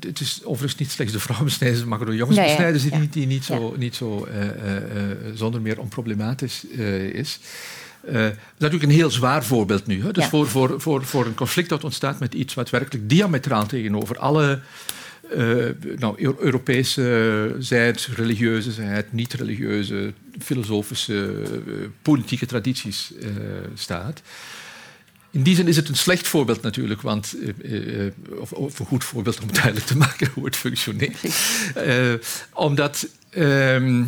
het- 0.00 0.20
is 0.20 0.40
overigens 0.44 0.80
niet 0.80 0.90
slechts 0.90 1.12
de 1.12 1.20
vrouwenbesnijders, 1.20 1.84
maar 1.84 2.00
ook 2.00 2.06
de 2.06 2.16
jongensbesnijders 2.16 2.82
die, 2.82 3.08
die 3.08 3.26
niet 3.26 3.44
zo, 3.44 3.74
niet 3.78 3.94
zo 3.94 4.28
zonder 5.34 5.60
meer 5.60 5.80
onproblematisch 5.80 6.64
is. 7.12 7.38
Eh, 8.06 8.12
dat 8.12 8.32
is 8.32 8.36
natuurlijk 8.58 8.90
een 8.90 8.98
heel 8.98 9.10
zwaar 9.10 9.44
voorbeeld 9.44 9.86
nu. 9.86 10.02
Hè? 10.02 10.12
Dus 10.12 10.22
Ja. 10.24 10.28
voor, 10.30 10.48
voor, 10.48 10.80
voor, 10.80 11.04
voor 11.04 11.26
een 11.26 11.34
conflict 11.34 11.68
dat 11.68 11.84
ontstaat 11.84 12.18
met 12.18 12.34
iets 12.34 12.54
wat 12.54 12.70
werkelijk 12.70 13.08
diametraal 13.08 13.66
tegenover 13.66 14.18
alle 14.18 14.60
eh, 15.36 15.46
nou, 15.98 16.14
Eu- 16.22 16.36
Europese 16.38 17.56
zijt, 17.58 18.08
religieuze 18.14 18.72
zijt, 18.72 19.12
niet-religieuze, 19.12 20.12
filosofische, 20.42 21.42
eh, 21.42 21.72
politieke 22.02 22.46
tradities 22.46 23.12
eh, 23.20 23.28
staat. 23.74 24.22
In 25.30 25.42
die 25.42 25.54
zin 25.56 25.68
is 25.68 25.76
het 25.76 25.88
een 25.88 25.96
slecht 25.96 26.26
voorbeeld 26.28 26.62
natuurlijk, 26.62 27.00
want, 27.02 27.34
eh, 27.62 28.06
eh, 28.06 28.12
of, 28.38 28.52
of 28.52 28.78
een 28.78 28.86
goed 28.86 29.04
voorbeeld 29.04 29.40
om 29.40 29.52
duidelijk 29.52 29.86
te 29.86 29.96
maken 29.96 30.30
hoe 30.34 30.44
het 30.44 30.56
functioneert. 30.56 31.24
Eh, 31.74 32.12
omdat, 32.52 33.06
ehm, 33.30 34.04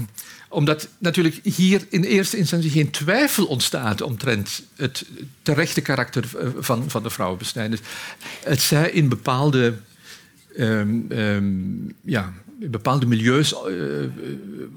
omdat 0.55 0.89
natuurlijk 0.99 1.41
hier 1.43 1.87
in 1.89 2.05
eerste 2.05 2.37
instantie 2.37 2.71
geen 2.71 2.91
twijfel 2.91 3.47
ontstaat 3.47 4.01
omtrent 4.01 4.63
het 4.77 5.05
terechte 5.43 5.81
karakter 5.81 6.25
eh, 6.39 6.49
van, 6.59 6.91
van 6.91 7.03
de 7.03 7.11
vrouwenbesnijders. 7.11 7.81
Het 8.45 8.61
zij 8.61 8.91
in 8.91 9.09
bepaalde, 9.09 9.75
ehm, 10.57 10.99
ehm, 11.09 11.45
ja, 12.01 12.33
in 12.61 12.71
bepaalde 12.71 13.07
milieus 13.07 13.55
eh, 13.55 13.63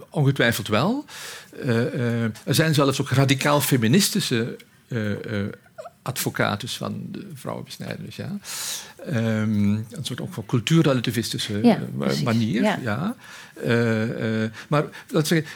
ongetwijfeld 0.10 0.68
wel. 0.68 1.06
Eh, 1.62 2.24
er 2.24 2.56
zijn 2.56 2.74
zelfs 2.74 3.02
ook 3.02 3.10
radicaal 3.10 3.62
feministische 3.62 4.56
eh, 4.88 5.00
advocaten 6.08 6.70
van 6.70 7.06
de 7.12 7.28
vrouwenbesnijders. 7.34 8.16
Ja. 8.16 8.38
Ehm, 9.06 9.72
een 9.74 9.86
soort 10.02 10.22
ook 10.22 10.34
van 10.34 10.46
cultuurrelativistische 10.46 11.60
Ja, 11.64 11.80
eh, 12.00 12.22
manier. 12.22 12.62
Ja. 12.62 12.80
Ja. 12.82 13.16
Eh, 13.64 14.44
eh, 14.44 14.52
maar 14.68 14.84
laat 15.10 15.28
zeggen, 15.28 15.48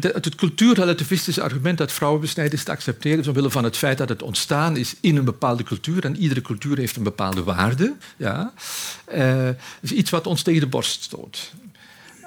het 0.00 0.34
cultuurrelativistische 0.34 1.42
argument 1.42 1.78
dat 1.78 1.92
vrouwenbesnijders 1.92 2.64
te 2.64 2.70
accepteren 2.70 3.18
is 3.18 3.28
omwille 3.28 3.50
van 3.50 3.64
het 3.64 3.76
feit 3.76 3.98
dat 3.98 4.08
het 4.08 4.22
ontstaan 4.22 4.76
is 4.76 4.94
in 5.00 5.16
een 5.16 5.24
bepaalde 5.24 5.62
cultuur 5.62 6.04
en 6.04 6.16
iedere 6.16 6.40
cultuur 6.40 6.78
heeft 6.78 6.96
een 6.96 7.02
bepaalde 7.02 7.42
waarde, 7.42 7.94
ja, 8.16 8.52
is 9.80 9.92
iets 9.92 10.10
wat 10.10 10.26
ons 10.26 10.42
tegen 10.42 10.60
de 10.60 10.66
borst 10.66 11.02
stoot. 11.02 11.52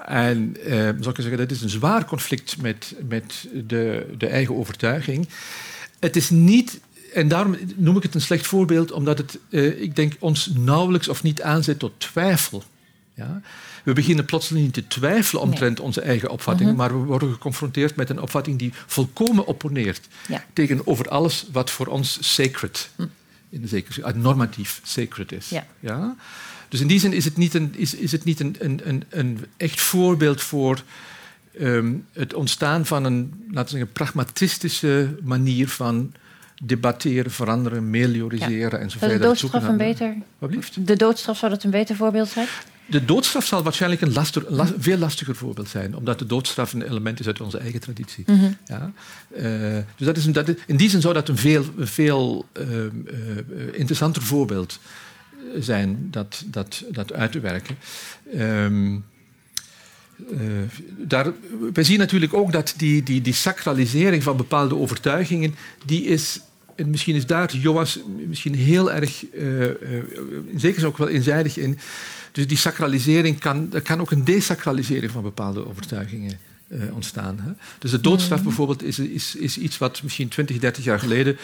En 0.06 0.57
eh, 0.65 0.73
zou 0.76 1.10
ik 1.10 1.15
zeggen, 1.15 1.38
dat 1.38 1.52
is 1.52 1.61
een 1.61 1.69
zwaar 1.69 2.06
conflict 2.06 2.61
met, 2.61 2.95
met 3.07 3.48
de, 3.53 4.14
de 4.18 4.27
eigen 4.27 4.56
overtuiging. 4.56 5.27
Het 5.99 6.15
is 6.15 6.30
niet, 6.30 6.80
en 7.15 7.27
daarom 7.27 7.57
noem 7.75 7.97
ik 7.97 8.03
het 8.03 8.15
een 8.15 8.21
slecht 8.21 8.47
voorbeeld, 8.47 8.91
omdat 8.91 9.17
het, 9.17 9.39
eh, 9.49 9.81
ik 9.81 9.95
denk, 9.95 10.13
ons 10.19 10.49
nauwelijks 10.55 11.07
of 11.07 11.23
niet 11.23 11.41
aanzet 11.41 11.79
tot 11.79 11.99
twijfel. 11.99 12.63
Ja? 13.13 13.41
We 13.83 13.93
beginnen 13.93 14.25
plotseling 14.25 14.65
niet 14.65 14.73
te 14.73 14.87
twijfelen 14.87 15.41
omtrent 15.41 15.79
onze 15.79 16.01
eigen 16.01 16.29
opvatting, 16.29 16.75
maar 16.75 16.99
we 16.99 17.05
worden 17.05 17.31
geconfronteerd 17.31 17.95
met 17.95 18.09
een 18.09 18.21
opvatting 18.21 18.59
die 18.59 18.73
volkomen 18.85 19.45
opponeert 19.45 20.07
Ja. 20.27 20.45
tegenover 20.53 21.09
alles 21.09 21.45
wat 21.51 21.71
voor 21.71 21.87
ons 21.87 22.33
sacred, 22.33 22.89
in 23.49 23.61
de 23.61 23.67
zekere 23.67 23.93
zin, 23.93 24.05
uit 24.05 24.15
normatief 24.15 24.81
sacred 24.83 25.31
is. 25.31 25.51
Ja. 25.79 26.15
Dus 26.69 26.79
in 26.79 26.87
die 26.87 26.99
zin 26.99 27.13
is 27.13 27.25
het 27.25 27.37
niet 27.37 27.53
een, 27.53 27.73
is, 27.75 27.93
is 27.93 28.11
het 28.11 28.23
niet 28.23 28.39
een, 28.39 28.55
een, 28.59 28.81
een, 28.83 29.03
een 29.09 29.45
echt 29.57 29.81
voorbeeld 29.81 30.41
voor 30.41 30.83
ehm, 31.59 31.93
het 32.13 32.33
ontstaan 32.33 32.85
van 32.85 33.03
een 33.03 33.45
laten 33.47 33.63
we 33.63 33.77
zeggen, 33.77 33.91
pragmatistische 33.91 35.15
manier 35.23 35.69
van 35.69 36.13
debatteren, 36.64 37.32
veranderen, 37.32 37.90
melioriseren 37.90 38.80
en 38.80 38.90
zo 38.90 38.99
Zou 38.99 39.11
de 39.11 39.19
doodstraf 39.19 39.68
een 39.68 39.77
beter... 39.77 40.15
Wat? 40.38 40.52
De 40.80 40.95
doodstraf 40.95 41.38
zou 41.38 41.52
dat 41.52 41.64
een 41.64 41.69
beter 41.72 41.95
voorbeeld 41.95 42.27
zijn? 42.30 42.48
De 42.88 43.06
doodstraf 43.06 43.45
zal 43.45 43.64
waarschijnlijk 43.64 44.02
een 44.02 44.14
laster- 44.14 44.45
veel 44.80 44.98
lastiger 44.98 45.36
voorbeeld 45.36 45.69
zijn, 45.69 45.95
omdat 45.95 46.19
de 46.19 46.26
doodstraf 46.26 46.73
een 46.73 46.82
element 46.82 47.19
is 47.19 47.27
uit 47.27 47.41
onze 47.41 47.57
eigen 47.57 47.80
traditie. 47.80 48.23
Mhm. 48.27 48.52
Ja? 48.65 48.91
Eh, 49.36 49.44
dus 49.95 50.06
dat 50.07 50.18
is 50.18 50.26
een, 50.26 50.32
dat 50.32 50.48
is- 50.48 50.56
in 50.68 50.77
die 50.77 50.90
zin 50.90 51.02
zou 51.02 51.14
dat 51.14 51.30
een 51.30 51.38
veel, 51.38 51.65
veel 51.77 52.45
ehm, 52.52 52.69
eh, 52.69 53.80
interessanter 53.80 54.22
voorbeeld 54.22 54.80
zijn 55.60 56.07
dat, 56.11 56.44
dat, 56.45 56.84
dat 56.91 57.14
uit 57.14 57.32
te 57.32 57.40
werken. 57.40 57.76
Ehm, 58.34 58.95
eh, 60.31 60.39
daar, 60.97 61.31
we 61.73 61.83
zien 61.83 61.99
natuurlijk 61.99 62.33
ook 62.33 62.51
dat 62.51 62.73
die, 62.77 63.03
die, 63.03 63.21
die 63.21 63.33
sacralisering 63.33 64.23
van 64.23 64.37
bepaalde 64.37 64.75
overtuigingen, 64.75 65.55
die 65.85 66.03
is, 66.03 66.39
en 66.75 66.89
misschien 66.89 67.15
is 67.15 67.25
daar 67.25 67.55
Joas 67.55 67.99
misschien 68.27 68.55
heel 68.55 68.91
erg, 68.91 69.25
eh, 69.29 69.69
eh, 69.69 70.03
zekere 70.55 70.79
zin 70.79 70.89
ook 70.89 70.97
wel 70.97 71.09
eenzijdig 71.09 71.57
in. 71.57 71.79
Dus 72.31 72.47
die 72.47 72.57
sacralisering 72.57 73.39
kan, 73.39 73.73
kan 73.83 74.01
ook 74.01 74.11
een 74.11 74.23
desacralisering 74.23 75.11
van 75.11 75.23
bepaalde 75.23 75.67
overtuigingen 75.67 76.39
eh, 76.67 76.95
ontstaan. 76.95 77.39
Hè? 77.39 77.51
Dus 77.79 77.91
de 77.91 78.01
doodstraf 78.01 78.43
bijvoorbeeld 78.43 78.83
is, 78.83 78.99
is, 78.99 79.35
is 79.35 79.57
iets 79.57 79.77
wat 79.77 80.03
misschien 80.03 80.27
20, 80.27 80.59
30 80.59 80.83
jaar 80.83 80.99
geleden 80.99 81.37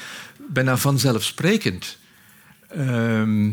bijna 0.50 0.78
vanzelfsprekend 0.78 1.98
ehm, 2.68 3.50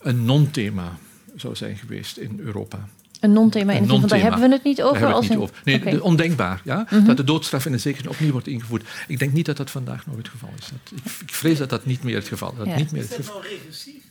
een 0.00 0.24
non-thema 0.24 0.98
zou 1.36 1.56
zijn 1.56 1.76
geweest 1.76 2.16
in 2.16 2.40
Europa. 2.44 2.88
Een 3.20 3.32
non-thema 3.32 3.72
in 3.72 3.82
de 3.82 3.88
daar 3.88 3.98
non-thema. 3.98 4.22
hebben 4.22 4.40
we 4.40 4.54
het 4.54 4.64
niet 4.64 4.76
Daar 4.76 4.86
over. 4.86 4.98
hebben 5.00 5.18
we 5.20 5.22
het 5.24 5.30
als 5.30 5.40
niet 5.40 5.50
in- 5.64 5.72
over. 5.74 5.84
Nee, 5.86 5.96
de- 5.96 6.02
ondenkbaar. 6.02 6.60
Ja? 6.64 6.86
Dat 7.06 7.16
de 7.16 7.24
doodstraf 7.24 7.66
in 7.66 7.72
een 7.72 7.80
zekere 7.80 8.02
zin 8.02 8.10
opnieuw 8.12 8.32
wordt 8.32 8.46
ingevoerd. 8.46 8.88
Ik 9.08 9.18
denk 9.18 9.32
niet 9.32 9.46
dat 9.46 9.56
dat 9.56 9.70
vandaag 9.70 10.06
nog 10.06 10.16
het 10.16 10.28
geval 10.28 10.50
is. 10.58 10.66
Dat, 10.68 10.98
ik, 10.98 11.12
ik 11.22 11.34
vrees 11.34 11.58
dat 11.58 11.70
dat 11.70 11.84
niet 11.86 12.02
meer 12.02 12.14
het 12.16 12.28
geval 12.28 12.54
dat 12.56 12.66
Ja. 12.66 12.76
niet 12.76 12.92
meer 12.92 13.02
Is 13.02 13.08
het 13.08 13.16
dat 13.16 13.26
geval 13.26 13.40
nou 13.42 13.52
regressief? 13.54 14.02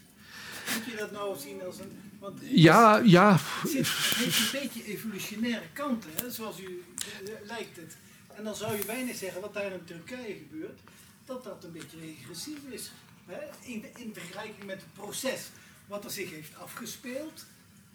Moet 0.76 0.86
je 0.92 0.98
dat 0.98 1.12
nou 1.12 1.36
zien 1.40 1.64
als 1.66 1.80
een... 1.80 1.92
Want 2.20 2.40
Ja, 2.54 3.02
ja. 3.06 3.32
het 3.62 3.72
zit- 3.72 3.78
het 3.88 4.16
heeft 4.18 4.54
een 4.54 4.60
beetje 4.62 4.86
evolutionaire 4.94 5.66
kanten, 5.74 6.10
hè, 6.22 6.32
zoals 6.32 6.60
u 6.60 6.84
eh, 6.98 7.32
lijkt 7.48 7.76
het. 7.76 7.96
En 8.38 8.44
dan 8.44 8.56
zou 8.56 8.72
je 8.78 8.84
bijna 8.86 9.14
zeggen, 9.14 9.42
wat 9.42 9.54
daar 9.54 9.72
in 9.72 9.84
Turkije 9.86 10.36
gebeurt, 10.50 10.80
dat 11.26 11.44
dat 11.44 11.64
een 11.64 11.72
beetje 11.72 11.98
regressief 12.06 12.58
is. 12.70 12.92
Hè, 13.26 13.38
in, 13.62 13.86
in 13.98 14.10
vergelijking 14.14 14.66
met 14.66 14.76
het 14.76 14.94
proces 14.94 15.40
wat 15.88 16.04
er 16.06 16.12
zich 16.12 16.30
heeft 16.32 16.52
afgespeeld. 16.64 17.46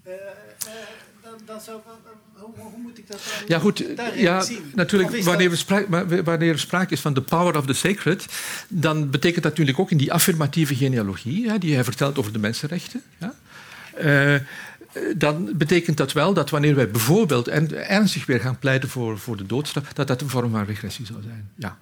Eh, 0.03 0.13
eh, 0.13 0.19
dan, 1.23 1.33
dan 1.47 1.61
zou, 1.61 1.81
hoe, 2.33 2.51
hoe 2.57 2.81
moet 2.83 2.99
ik 2.99 3.09
dat 3.09 3.21
dan 3.39 3.45
Ja, 3.49 3.59
goed. 3.59 3.85
Ja, 4.17 4.41
zien? 4.43 4.71
Natuurlijk, 4.75 5.23
wanneer, 5.25 5.51
dat- 5.51 6.25
wanneer 6.25 6.53
er 6.53 6.59
sprake 6.59 6.93
is 6.93 7.01
van 7.01 7.15
the 7.15 7.23
power 7.23 7.57
of 7.57 7.67
the 7.67 7.73
sacred, 7.73 8.27
dan 8.69 9.11
betekent 9.11 9.43
dat 9.43 9.51
natuurlijk 9.53 9.79
ook 9.79 9.91
in 9.91 9.97
die 9.97 10.13
affirmatieve 10.13 10.75
genealogie, 10.77 11.59
die 11.59 11.75
hij 11.75 11.85
vertelt 11.85 12.19
over 12.19 12.33
de 12.33 12.39
mensenrechten. 12.39 13.03
Ja, 13.19 13.35
eh, 13.95 14.41
dan 15.17 15.51
betekent 15.57 15.97
dat 15.97 16.13
wel 16.13 16.35
dat 16.35 16.51
wanneer 16.51 16.75
wij 16.75 16.91
bijvoorbeeld 16.91 17.49
ernstig 17.73 18.27
weer 18.27 18.41
gaan 18.41 18.59
pleiten 18.59 18.89
voor, 18.89 19.19
voor 19.19 19.37
de 19.37 19.47
doodstraf, 19.47 19.93
dat 19.93 20.07
dat 20.07 20.21
een 20.21 20.29
vorm 20.29 20.51
van 20.51 20.65
regressie 20.65 21.07
zou 21.07 21.23
zijn. 21.23 21.51
Ja. 21.57 21.79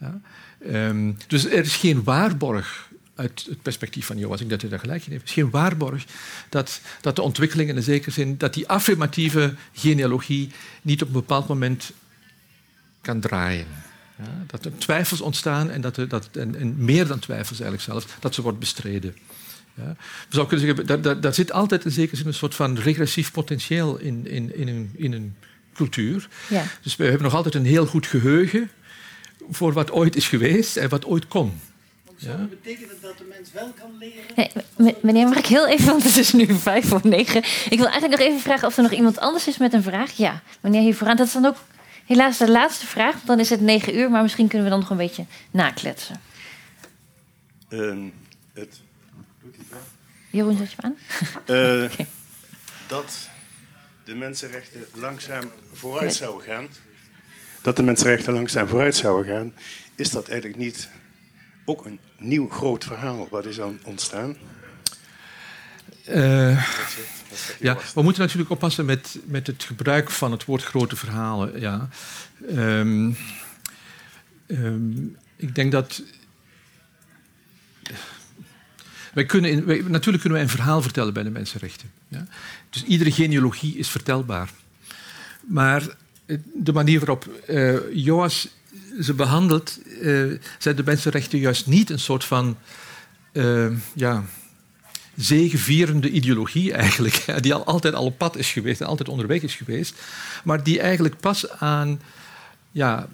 Ja. 0.00 0.20
Ehm, 0.66 1.12
dus 1.26 1.44
er 1.44 1.52
is 1.64 1.76
geen 1.76 2.02
waarborg 2.04 2.90
uit 3.14 3.46
het 3.48 3.62
perspectief 3.62 4.06
van 4.06 4.18
Joas, 4.18 4.40
ik 4.40 4.50
dat 4.50 4.62
u 4.62 4.68
daar 4.68 4.78
gelijk 4.78 5.04
in 5.04 5.12
heeft, 5.12 5.24
is 5.24 5.32
geen 5.32 5.50
waarborg 5.50 6.04
dat, 6.48 6.80
dat 7.00 7.16
de 7.16 7.22
ontwikkeling 7.22 7.68
in 7.68 7.76
een 7.76 7.82
zekere 7.82 8.10
zin, 8.10 8.38
dat 8.38 8.54
die 8.54 8.68
affirmatieve 8.68 9.54
genealogie 9.72 10.50
niet 10.82 11.02
op 11.02 11.06
een 11.06 11.14
bepaald 11.14 11.48
moment 11.48 11.92
kan 13.00 13.20
draaien. 13.20 13.66
Ja, 14.18 14.44
dat 14.46 14.64
er 14.64 14.78
twijfels 14.78 15.20
ontstaan 15.20 15.70
en, 15.70 15.80
dat 15.80 15.96
er, 15.96 16.08
dat, 16.08 16.28
en, 16.32 16.56
en 16.56 16.84
meer 16.84 17.06
dan 17.06 17.18
twijfels 17.18 17.60
eigenlijk 17.60 17.82
zelfs, 17.82 18.06
dat 18.20 18.34
ze 18.34 18.42
wordt 18.42 18.58
bestreden. 18.58 19.16
Ja. 19.74 19.96
We 20.28 20.34
zouden 20.34 20.58
kunnen 20.58 20.66
zeggen, 20.66 20.86
daar, 20.86 21.00
daar, 21.02 21.20
daar 21.20 21.34
zit 21.34 21.52
altijd 21.52 21.84
in 21.84 21.90
zekere 21.90 22.16
zin 22.16 22.26
een 22.26 22.34
soort 22.34 22.54
van 22.54 22.78
regressief 22.78 23.32
potentieel 23.32 23.98
in, 23.98 24.26
in, 24.26 24.56
in, 24.56 24.68
een, 24.68 24.90
in 24.96 25.12
een 25.12 25.34
cultuur. 25.74 26.28
Ja. 26.48 26.64
Dus 26.82 26.96
we 26.96 27.04
hebben 27.04 27.22
nog 27.22 27.34
altijd 27.34 27.54
een 27.54 27.64
heel 27.64 27.86
goed 27.86 28.06
geheugen 28.06 28.70
voor 29.50 29.72
wat 29.72 29.90
ooit 29.90 30.16
is 30.16 30.28
geweest 30.28 30.76
en 30.76 30.88
wat 30.88 31.04
ooit 31.04 31.28
kon. 31.28 31.60
Zou 32.22 32.36
dat 32.38 32.50
betekenen 32.50 32.96
dat 33.00 33.18
de 33.18 33.24
mens 33.24 33.52
wel 33.52 33.72
kan 33.78 33.98
leren? 33.98 34.96
Meneer, 35.02 35.28
mag 35.28 35.38
ik 35.38 35.46
heel 35.46 35.66
even, 35.68 35.86
want 35.86 36.02
het 36.04 36.16
is 36.16 36.32
nu 36.32 36.54
vijf 36.54 36.88
voor 36.88 37.00
negen. 37.02 37.42
Ik 37.70 37.78
wil 37.78 37.86
eigenlijk 37.88 38.20
nog 38.20 38.28
even 38.28 38.40
vragen 38.40 38.66
of 38.68 38.76
er 38.76 38.82
nog 38.82 38.92
iemand 38.92 39.18
anders 39.18 39.48
is 39.48 39.58
met 39.58 39.72
een 39.72 39.82
vraag. 39.82 40.12
Ja, 40.12 40.42
meneer 40.60 40.80
hier 40.80 40.94
vooraan. 40.94 41.16
Dat 41.16 41.26
is 41.26 41.32
dan 41.32 41.44
ook 41.46 41.56
helaas 42.06 42.38
de 42.38 42.50
laatste 42.50 42.86
vraag. 42.86 43.12
want 43.14 43.26
Dan 43.26 43.40
is 43.40 43.50
het 43.50 43.60
negen 43.60 43.96
uur, 43.96 44.10
maar 44.10 44.22
misschien 44.22 44.48
kunnen 44.48 44.64
we 44.66 44.72
dan 44.72 44.80
nog 44.80 44.90
een 44.90 44.96
beetje 44.96 45.24
nakletsen. 45.50 46.20
Ehm, 47.68 48.08
het, 48.52 48.80
Jeroen, 50.30 50.56
zet 50.56 50.70
je 50.70 50.76
hem 50.80 50.94
aan? 51.46 51.56
eh, 51.56 51.90
dat 52.88 53.28
de 54.04 54.14
mensenrechten 54.14 54.84
langzaam 54.94 55.50
vooruit 55.72 56.14
zouden 56.14 56.46
gaan. 56.46 56.68
dat 57.62 57.76
de 57.76 57.82
mensenrechten 57.82 58.32
langzaam 58.32 58.68
vooruit 58.68 58.96
zouden 58.96 59.34
gaan, 59.34 59.54
is 59.94 60.10
dat 60.10 60.28
eigenlijk 60.28 60.60
niet 60.60 60.88
ook 61.64 61.84
een 61.86 61.98
nieuw 62.18 62.48
groot 62.48 62.84
verhaal 62.84 63.28
wat 63.30 63.46
is 63.46 63.56
dan 63.56 63.78
ontstaan? 63.84 64.36
Uh, 66.08 66.64
ja, 67.60 67.78
we 67.94 68.02
moeten 68.02 68.22
natuurlijk 68.22 68.50
oppassen 68.50 68.84
met, 68.84 69.18
met 69.24 69.46
het 69.46 69.64
gebruik 69.64 70.10
van 70.10 70.32
het 70.32 70.44
woord 70.44 70.62
grote 70.62 70.96
verhalen. 70.96 71.60
Ja. 71.60 71.88
Um, 72.50 73.16
um, 74.46 75.16
ik 75.36 75.54
denk 75.54 75.72
dat. 75.72 76.02
Wij 79.12 79.24
kunnen 79.24 79.50
in, 79.50 79.64
wij, 79.64 79.76
natuurlijk 79.76 80.22
kunnen 80.22 80.32
wij 80.32 80.42
een 80.42 80.56
verhaal 80.56 80.82
vertellen 80.82 81.12
bij 81.12 81.22
de 81.22 81.30
mensenrechten. 81.30 81.90
Ja? 82.08 82.26
Dus 82.70 82.84
iedere 82.84 83.12
genealogie 83.12 83.76
is 83.76 83.88
vertelbaar. 83.88 84.50
Maar 85.40 85.96
de 86.54 86.72
manier 86.72 86.98
waarop 86.98 87.28
uh, 87.48 87.78
Joas 87.94 88.48
ze 89.00 89.14
behandelt, 89.14 89.78
uh, 90.00 90.38
zijn 90.58 90.76
de 90.76 90.82
mensenrechten 90.84 91.38
juist 91.38 91.66
niet 91.66 91.90
een 91.90 91.98
soort 91.98 92.24
van 92.24 92.56
uh, 93.32 93.66
ja, 93.94 94.24
zegevierende 95.16 96.10
ideologie 96.10 96.72
eigenlijk, 96.72 97.24
die 97.42 97.54
al, 97.54 97.64
altijd 97.64 97.94
al 97.94 98.04
op 98.04 98.18
pad 98.18 98.36
is 98.36 98.52
geweest 98.52 98.80
en 98.80 98.86
altijd 98.86 99.08
onderweg 99.08 99.42
is 99.42 99.54
geweest, 99.54 99.94
maar 100.44 100.62
die 100.62 100.80
eigenlijk 100.80 101.20
pas 101.20 101.50
aan 101.50 102.00
ja, 102.70 103.08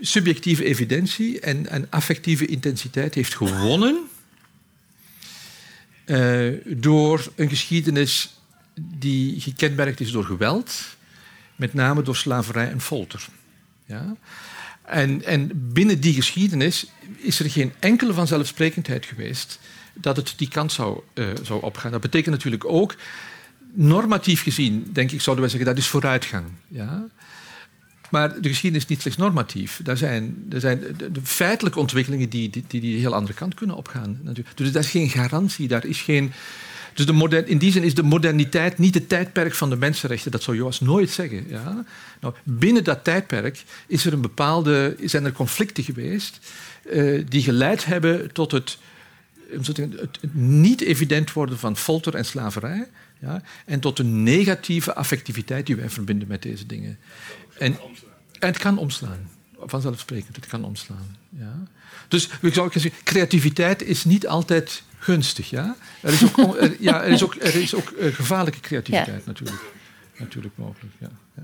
subjectieve 0.00 0.64
evidentie 0.64 1.40
en, 1.40 1.68
en 1.68 1.86
affectieve 1.90 2.46
intensiteit 2.46 3.14
heeft 3.14 3.34
gewonnen 3.34 4.08
uh, 6.06 6.52
door 6.66 7.32
een 7.34 7.48
geschiedenis 7.48 8.34
die 8.74 9.40
gekenmerkt 9.40 10.00
is 10.00 10.10
door 10.10 10.24
geweld, 10.24 10.96
met 11.56 11.74
name 11.74 12.02
door 12.02 12.16
slaverij 12.16 12.70
en 12.70 12.80
folter. 12.80 13.26
Ja? 13.86 14.16
En, 14.84 15.24
en 15.24 15.50
binnen 15.72 16.00
die 16.00 16.14
geschiedenis 16.14 16.86
is 17.16 17.40
er 17.40 17.50
geen 17.50 17.72
enkele 17.78 18.12
vanzelfsprekendheid 18.12 19.06
geweest 19.06 19.58
dat 19.94 20.16
het 20.16 20.34
die 20.36 20.48
kant 20.48 20.72
zou, 20.72 21.00
uh, 21.14 21.26
zou 21.42 21.62
opgaan. 21.62 21.90
Dat 21.90 22.00
betekent 22.00 22.34
natuurlijk 22.34 22.64
ook, 22.64 22.96
normatief 23.72 24.42
gezien, 24.42 24.90
denk 24.92 25.10
ik, 25.10 25.20
zouden 25.20 25.44
wij 25.44 25.54
zeggen 25.54 25.74
dat 25.74 25.84
is 25.84 25.90
vooruitgang. 25.90 26.46
Ja? 26.68 27.06
Maar 28.10 28.40
de 28.40 28.48
geschiedenis 28.48 28.82
is 28.82 28.88
niet 28.88 29.00
slechts 29.00 29.18
normatief. 29.18 29.80
Daar 29.82 29.96
zijn, 29.96 30.46
er 30.50 30.60
zijn 30.60 30.80
de, 30.96 31.20
feitelijke 31.22 31.78
ontwikkelingen 31.78 32.28
die, 32.28 32.50
die, 32.50 32.64
die 32.66 32.80
die 32.80 32.98
heel 32.98 33.14
andere 33.14 33.34
kant 33.34 33.54
kunnen 33.54 33.76
opgaan. 33.76 34.18
Natuurlijk. 34.22 34.56
Dus 34.56 34.72
dat 34.72 34.84
is 34.84 34.90
geen 34.90 35.08
garantie. 35.08 35.68
Daar 35.68 35.84
is 35.84 36.00
geen, 36.00 36.32
dus 36.94 37.06
de 37.06 37.12
modern, 37.12 37.46
in 37.46 37.58
die 37.58 37.72
zin 37.72 37.82
is 37.82 37.94
de 37.94 38.02
moderniteit 38.02 38.78
niet 38.78 38.94
het 38.94 39.08
tijdperk 39.08 39.54
van 39.54 39.70
de 39.70 39.76
mensenrechten. 39.76 40.30
Dat 40.30 40.42
zou 40.42 40.56
Joas 40.56 40.80
nooit 40.80 41.10
zeggen. 41.10 41.48
Ja? 41.48 41.84
Nou, 42.20 42.34
binnen 42.42 42.84
dat 42.84 43.04
tijdperk 43.04 43.64
is 43.86 44.06
er 44.06 44.12
een 44.12 44.20
bepaalde, 44.20 44.96
zijn 45.04 45.24
er 45.24 45.32
conflicten 45.32 45.84
geweest 45.84 46.38
uh, 46.92 47.24
die 47.28 47.42
geleid 47.42 47.84
hebben 47.84 48.32
tot 48.32 48.52
het, 48.52 48.78
het, 49.50 50.18
niet 50.32 50.80
evident 50.80 51.32
worden 51.32 51.58
van 51.58 51.76
folter 51.76 52.14
en 52.14 52.24
slaverij. 52.24 52.88
Ja? 53.20 53.42
En 53.64 53.80
tot 53.80 53.98
een 53.98 54.22
negatieve 54.22 54.94
affectiviteit 54.94 55.66
die 55.66 55.76
wij 55.76 55.90
verbinden 55.90 56.28
met 56.28 56.42
deze 56.42 56.66
dingen. 56.66 56.98
En, 57.58 57.78
en 58.38 58.48
het 58.48 58.58
kan 58.58 58.78
omslaan. 58.78 59.30
Vanzelfsprekend, 59.58 60.36
het 60.36 60.46
kan 60.46 60.64
omslaan. 60.64 61.16
Ja. 61.28 61.62
Dus 62.14 62.28
ik 62.40 62.54
zou 62.54 62.70
zeggen, 62.72 62.92
creativiteit 63.04 63.82
is 63.82 64.04
niet 64.04 64.26
altijd 64.26 64.82
gunstig. 64.98 65.50
Ja? 65.50 65.76
Er 66.00 66.12
is 66.12 66.24
ook, 66.24 66.56
er, 66.56 66.76
ja, 66.80 67.02
er 67.02 67.10
is 67.10 67.22
ook, 67.22 67.34
er 67.34 67.54
is 67.54 67.74
ook 67.74 67.92
uh, 67.98 68.14
gevaarlijke 68.14 68.60
creativiteit 68.60 69.26
natuurlijk. 69.26 69.62
natuurlijk 70.18 70.54
mogelijk. 70.56 70.94
Ja. 70.98 71.08
ja. 71.36 71.42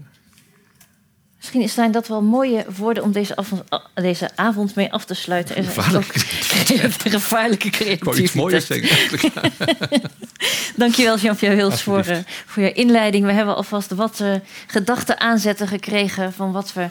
Misschien 1.37 1.69
zijn 1.69 1.93
dat 1.93 2.09
wel 2.09 2.23
mooie 2.23 2.65
woorden 2.77 3.03
om 3.03 3.13
deze, 3.13 3.37
avond, 3.37 3.63
deze 3.95 4.31
avond 4.37 4.75
mee 4.75 4.93
af 4.93 5.05
te 5.05 5.15
sluiten. 5.15 5.65
Gevaarlijke 5.65 6.13
creativiteit. 6.41 7.13
Gevaarlijke 7.15 7.71
creativiteit. 7.71 8.17
Ik 8.17 8.23
iets 8.23 8.33
mooiers 8.33 8.67
zeggen. 8.67 9.21
Dankjewel 10.77 11.19
Jean-Pierre 11.19 11.57
Hils 11.57 11.83
voor, 11.83 12.07
uh, 12.07 12.19
voor 12.47 12.63
je 12.63 12.73
inleiding. 12.73 13.25
We 13.25 13.33
hebben 13.33 13.57
alvast 13.57 13.91
wat 13.91 14.21
uh, 14.21 14.35
gedachten 14.67 15.21
aanzetten 15.21 15.69
gekregen... 15.69 16.33
van 16.33 16.53
wat 16.53 16.73
we 16.73 16.89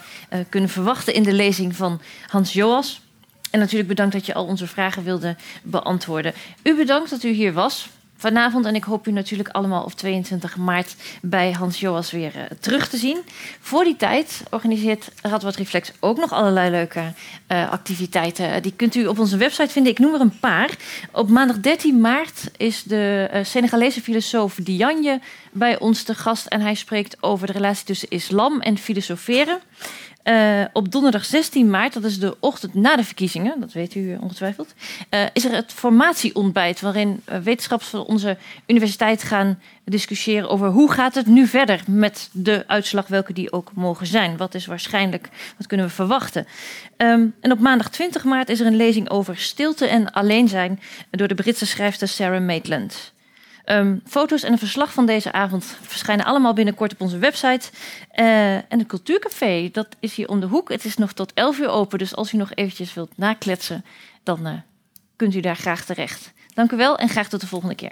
kunnen 0.49 0.69
verwachten 0.69 1.14
in 1.14 1.23
de 1.23 1.34
lezing 1.34 1.76
van 1.76 2.01
Hans 2.27 2.53
Joas. 2.53 3.01
En 3.51 3.59
natuurlijk 3.59 3.89
bedankt 3.89 4.13
dat 4.13 4.26
je 4.26 4.34
al 4.34 4.45
onze 4.45 4.67
vragen 4.67 5.03
wilde 5.03 5.35
beantwoorden. 5.63 6.34
U 6.63 6.76
bedankt 6.76 7.09
dat 7.09 7.23
u 7.23 7.30
hier 7.30 7.53
was 7.53 7.89
vanavond. 8.19 8.65
En 8.65 8.76
ik 8.76 8.84
hoop 8.84 9.07
u 9.07 9.11
natuurlijk 9.11 9.49
allemaal 9.49 9.84
op 9.84 9.93
22 9.93 10.57
maart 10.57 10.95
bij 11.21 11.51
Hans 11.51 11.80
Joas 11.80 12.11
weer 12.11 12.35
uh, 12.35 12.41
terug 12.59 12.89
te 12.89 12.97
zien. 12.97 13.17
Voor 13.59 13.84
die 13.84 13.95
tijd 13.95 14.43
organiseert 14.49 15.11
Radboud 15.21 15.55
Reflex 15.55 15.91
ook 15.99 16.17
nog 16.17 16.34
allerlei 16.34 16.69
leuke 16.69 17.13
uh, 17.51 17.71
activiteiten. 17.71 18.61
Die 18.61 18.73
kunt 18.76 18.95
u 18.95 19.07
op 19.07 19.19
onze 19.19 19.38
website 19.38 19.71
vinden. 19.71 19.91
Ik 19.91 19.99
noem 19.99 20.13
er 20.13 20.21
een 20.21 20.39
paar. 20.39 20.69
Op 21.11 21.30
maandag 21.30 21.59
13 21.59 22.01
maart 22.01 22.51
is 22.57 22.84
de 22.84 23.30
Senegalese 23.43 24.01
filosoof 24.01 24.55
Dianje 24.55 25.19
bij 25.51 25.80
ons 25.80 26.03
te 26.03 26.15
gast. 26.15 26.45
En 26.45 26.61
hij 26.61 26.76
spreekt 26.76 27.23
over 27.23 27.47
de 27.47 27.53
relatie 27.53 27.85
tussen 27.85 28.09
islam 28.09 28.61
en 28.61 28.77
filosoferen. 28.77 29.59
Uh, 30.23 30.63
op 30.73 30.91
donderdag 30.91 31.26
16 31.26 31.69
maart, 31.69 31.93
dat 31.93 32.03
is 32.03 32.19
de 32.19 32.38
ochtend 32.39 32.73
na 32.73 32.95
de 32.95 33.03
verkiezingen, 33.03 33.59
dat 33.59 33.71
weet 33.71 33.95
u 33.95 34.17
ongetwijfeld, 34.21 34.73
uh, 35.09 35.23
is 35.34 35.45
er 35.45 35.51
het 35.51 35.73
formatieontbijt 35.73 36.81
waarin 36.81 37.21
wetenschappers 37.43 37.89
van 37.89 38.05
onze 38.05 38.38
universiteit 38.67 39.23
gaan 39.23 39.59
discussiëren 39.84 40.49
over 40.49 40.67
hoe 40.67 40.91
gaat 40.91 41.15
het 41.15 41.26
nu 41.26 41.47
verder 41.47 41.81
met 41.88 42.30
de 42.31 42.63
uitslag, 42.67 43.07
welke 43.07 43.34
die 43.34 43.51
ook 43.51 43.71
mogen 43.73 44.07
zijn. 44.07 44.38
Wat 44.38 44.55
is 44.55 44.65
waarschijnlijk, 44.65 45.30
wat 45.57 45.67
kunnen 45.67 45.85
we 45.85 45.91
verwachten. 45.91 46.47
Um, 46.97 47.35
en 47.41 47.51
op 47.51 47.59
maandag 47.59 47.89
20 47.89 48.23
maart 48.23 48.49
is 48.49 48.59
er 48.59 48.65
een 48.65 48.76
lezing 48.76 49.09
over 49.09 49.38
stilte 49.38 49.88
en 49.88 50.11
alleen 50.11 50.47
zijn 50.47 50.80
door 51.11 51.27
de 51.27 51.35
Britse 51.35 51.65
schrijfster 51.65 52.07
Sarah 52.07 52.45
Maitland. 52.45 53.13
Um, 53.72 54.02
foto's 54.06 54.44
en 54.44 54.52
een 54.52 54.58
verslag 54.58 54.94
van 54.94 55.06
deze 55.06 55.32
avond 55.32 55.78
verschijnen 55.82 56.26
allemaal 56.26 56.54
binnenkort 56.54 56.91
op 56.91 57.02
onze 57.02 57.18
website. 57.18 57.70
Uh, 58.16 58.56
en 58.56 58.80
het 58.80 58.88
Cultuurcafé, 58.88 59.70
dat 59.72 59.88
is 60.00 60.16
hier 60.16 60.28
om 60.28 60.40
de 60.40 60.46
hoek. 60.46 60.70
Het 60.70 60.86
is 60.86 60.98
nog 60.98 61.14
tot 61.14 61.34
11 61.34 61.60
uur 61.60 61.70
open, 61.70 61.98
dus 61.98 62.16
als 62.16 62.34
u 62.34 62.38
nog 62.38 62.54
eventjes 62.54 62.94
wilt 62.94 63.18
nakletsen, 63.18 63.86
dan 64.24 64.48
uh, 64.48 64.54
kunt 65.16 65.36
u 65.36 65.40
daar 65.40 65.56
graag 65.56 65.86
terecht. 65.86 66.34
Dank 66.54 66.72
u 66.72 66.78
wel 66.78 66.98
en 66.98 67.10
graag 67.10 67.30
tot 67.30 67.41
de 67.41 67.48
volgende 67.48 67.76
keer. 67.76 67.91